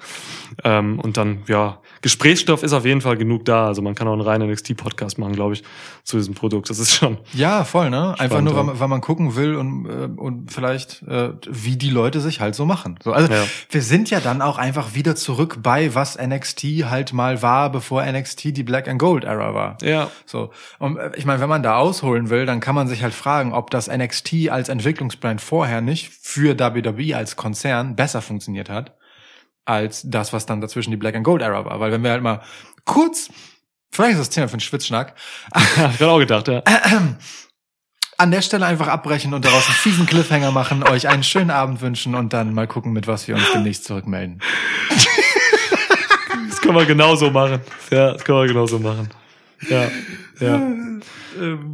Ähm, 0.64 0.98
und 1.00 1.16
dann, 1.16 1.42
ja, 1.46 1.80
Gesprächsstoff 2.06 2.62
ist 2.62 2.72
auf 2.72 2.84
jeden 2.84 3.00
Fall 3.00 3.16
genug 3.16 3.44
da. 3.46 3.66
Also 3.66 3.82
man 3.82 3.96
kann 3.96 4.06
auch 4.06 4.12
einen 4.12 4.20
reinen 4.20 4.48
NXT-Podcast 4.48 5.18
machen, 5.18 5.32
glaube 5.32 5.54
ich, 5.54 5.64
zu 6.04 6.16
diesem 6.16 6.34
Produkt. 6.34 6.70
Das 6.70 6.78
ist 6.78 6.94
schon, 6.94 7.18
Ja, 7.32 7.64
voll, 7.64 7.90
ne? 7.90 8.10
Einfach 8.10 8.26
Spannend, 8.38 8.52
nur, 8.54 8.66
weil 8.68 8.78
weil 8.78 8.86
man 8.86 9.00
gucken 9.00 9.34
will 9.34 9.56
und, 9.56 9.86
äh, 9.86 10.08
und 10.20 10.52
vielleicht, 10.52 11.02
äh, 11.02 11.30
wie 11.50 11.76
die 11.76 11.90
Leute 11.90 12.20
sich 12.20 12.40
halt 12.40 12.54
so 12.54 12.64
machen. 12.64 12.96
So, 13.02 13.12
also 13.12 13.32
Ja. 13.32 13.42
wir 13.70 13.82
sind 13.82 14.08
ja 14.08 14.20
dann 14.20 14.40
auch 14.40 14.56
einfach 14.56 14.94
wieder 14.94 15.16
zurück 15.16 15.58
bei, 15.64 15.96
was 15.96 16.16
NXT 16.16 16.62
halt 16.88 17.12
mal 17.12 17.42
war, 17.42 17.72
bevor 17.72 18.04
NXT 18.06 18.56
die 18.56 18.62
Black 18.62 18.86
and 18.86 19.00
Gold 19.00 19.24
Era 19.24 19.52
war. 19.52 19.76
ja, 19.82 20.08
So, 20.26 20.50
und 20.78 20.98
äh, 20.98 21.10
ich 21.16 21.24
meine, 21.26 21.40
wenn 21.40 21.48
man 21.48 21.64
da 21.64 21.76
ausholen 21.78 22.30
will, 22.30 22.46
dann 22.46 22.60
kann 22.60 22.76
man 22.76 22.86
sich 22.86 23.02
halt 23.02 23.14
fragen, 23.14 23.52
ob 23.52 23.70
das 23.72 23.88
NXT 23.88 24.48
als 24.50 24.68
Entwicklungsplan 24.68 25.40
vorher 25.40 25.80
nicht 25.80 26.12
für 26.22 26.56
WWE 26.56 27.16
als 27.16 27.34
Konzern 27.34 27.96
besser 27.96 28.22
funktioniert 28.22 28.70
hat, 28.70 28.92
als 29.66 30.02
das, 30.08 30.32
was 30.32 30.46
dann 30.46 30.60
dazwischen 30.60 30.90
die 30.90 30.96
Black 30.96 31.14
and 31.14 31.24
Gold 31.24 31.42
Era 31.42 31.64
war. 31.64 31.78
Weil 31.80 31.92
wenn 31.92 32.02
wir 32.02 32.10
halt 32.10 32.22
mal 32.22 32.40
kurz, 32.84 33.28
vielleicht 33.90 34.12
ist 34.12 34.20
das 34.20 34.30
Thema 34.30 34.48
für 34.48 34.54
einen 34.54 34.60
Schwitzschnack, 34.60 35.14
hab 35.52 35.92
ich 35.92 35.98
gerade 35.98 36.12
auch 36.12 36.18
gedacht, 36.18 36.48
ja. 36.48 36.62
an 38.18 38.30
der 38.30 38.40
Stelle 38.40 38.64
einfach 38.64 38.88
abbrechen 38.88 39.34
und 39.34 39.44
daraus 39.44 39.66
einen 39.66 39.74
fiesen 39.74 40.06
Cliffhanger 40.06 40.50
machen, 40.50 40.82
euch 40.82 41.08
einen 41.08 41.22
schönen 41.22 41.50
Abend 41.50 41.82
wünschen 41.82 42.14
und 42.14 42.32
dann 42.32 42.54
mal 42.54 42.66
gucken, 42.66 42.92
mit 42.92 43.06
was 43.06 43.28
wir 43.28 43.34
uns 43.34 43.44
demnächst 43.52 43.84
zurückmelden. 43.84 44.40
Das 46.48 46.60
können 46.62 46.76
wir 46.76 46.86
genauso 46.86 47.30
machen. 47.30 47.60
Ja, 47.90 48.12
das 48.12 48.24
können 48.24 48.38
wir 48.38 48.46
genauso 48.46 48.78
machen. 48.78 49.10
Ja, 49.68 49.90
ja. 50.40 50.62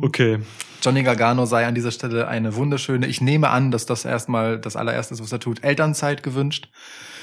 Okay. 0.01 0.40
Johnny 0.82 1.05
Gargano 1.05 1.47
sei 1.47 1.64
an 1.66 1.77
dieser 1.77 1.93
Stelle 1.93 2.27
eine 2.27 2.56
wunderschöne, 2.56 3.06
ich 3.06 3.20
nehme 3.20 3.51
an, 3.51 3.70
dass 3.70 3.86
das 3.86 4.05
erstmal 4.05 4.59
das 4.59 4.74
allererste 4.74 5.14
ist, 5.14 5.23
was 5.23 5.31
er 5.31 5.39
tut, 5.39 5.62
Elternzeit 5.62 6.24
gewünscht. 6.24 6.69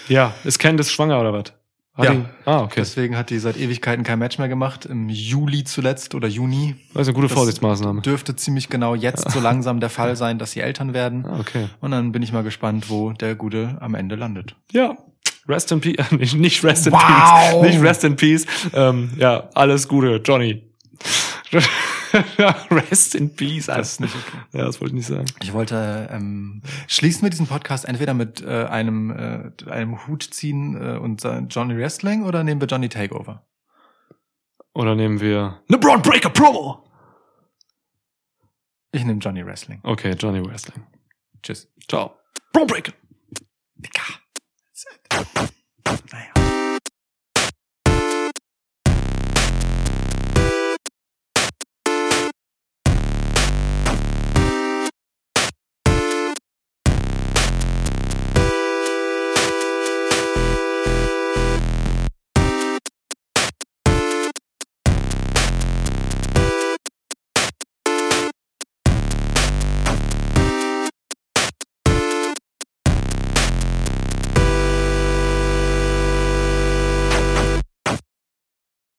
Ja, 0.10 0.34
ist 0.44 0.60
Candice 0.60 0.92
schwanger 0.92 1.20
oder 1.20 1.32
was? 1.34 1.54
Hat 1.96 2.06
Ja. 2.06 2.12
die- 2.14 2.24
Ah, 2.46 2.62
okay. 2.62 2.76
Deswegen 2.80 3.18
hat 3.18 3.30
die 3.30 3.40
seit 3.40 3.58
Ewigkeiten 3.58 4.04
kein 4.04 4.20
Match 4.20 4.38
mehr 4.38 4.48
gemacht. 4.48 4.86
Im 4.86 5.10
Juli 5.10 5.64
zuletzt 5.66 6.16
oder 6.16 6.28
Juni. 6.28 6.76
Das 6.94 7.02
ist 7.04 7.08
eine 7.10 7.16
gute 7.16 7.28
Das 7.28 7.36
Vorsichtsmaßnahme. 7.38 8.02
Dürfte 8.02 8.36
ziemlich 8.36 8.70
genau 8.70 8.96
jetzt 8.96 9.30
so 9.32 9.40
langsam 9.42 9.80
der 9.80 9.90
Fall 9.90 10.16
sein, 10.16 10.40
dass 10.40 10.52
sie 10.52 10.62
Eltern 10.62 10.94
werden. 10.94 11.26
Ah, 11.26 11.40
okay. 11.40 11.68
Und 11.82 11.92
dann 11.92 12.12
bin 12.12 12.22
ich 12.24 12.32
mal 12.32 12.44
gespannt, 12.44 12.90
wo 12.90 13.12
der 13.12 13.36
Gute 13.36 13.78
am 13.82 13.96
Ende 13.96 14.16
landet. 14.16 14.56
Ja. 14.72 14.98
Rest 15.48 15.72
in 15.72 15.82
Peace. 15.82 16.12
Nicht, 16.12 16.36
nicht 16.36 16.64
Rest 16.64 16.88
in 16.88 16.94
Wow. 16.94 17.62
Peace. 17.62 17.72
Nicht 17.74 17.82
Rest 17.84 18.04
in 18.04 18.16
Peace. 18.16 18.46
Ähm, 18.74 19.12
ja, 19.18 19.50
alles 19.56 19.88
Gute, 19.88 20.22
Johnny. 20.24 20.64
Rest 22.72 23.16
in 23.16 23.36
Peace. 23.36 23.68
Das 23.68 23.94
ist 23.94 24.02
nicht 24.02 24.16
okay. 24.16 24.38
Ja, 24.58 24.66
das 24.66 24.82
wollte 24.82 24.94
ich 24.96 24.98
nicht 24.98 25.08
sagen. 25.08 25.26
Ich 25.42 25.54
wollte 25.54 26.10
ähm, 26.12 26.62
schließen 26.88 27.24
wir 27.24 27.30
diesen 27.30 27.48
Podcast 27.48 27.86
entweder 27.86 28.14
mit 28.14 28.42
äh, 28.42 28.66
einem 28.66 29.12
äh, 29.12 29.70
einem 29.70 30.08
Hut 30.08 30.24
ziehen 30.24 30.76
äh, 30.76 30.98
und 30.98 31.22
sagen 31.22 31.48
Johnny 31.50 31.78
Wrestling 31.78 32.24
oder 32.24 32.44
nehmen 32.44 32.62
wir 32.62 32.68
Johnny 32.68 32.90
Takeover? 32.90 33.46
Oder 34.74 34.96
nehmen 34.96 35.20
wir 35.20 35.62
LeBron 35.68 36.02
Breaker 36.02 36.30
Promo. 36.30 36.84
Ich 38.92 39.04
nehme 39.06 39.20
Johnny 39.20 39.46
Wrestling. 39.46 39.80
Okay, 39.84 40.16
Johnny 40.18 40.44
Wrestling. 40.46 40.86
Tschüss. 41.44 41.72
Ciao. 41.88 42.16
Braun 42.52 42.68
Breaker. 42.68 42.94
Naja. 46.12 46.39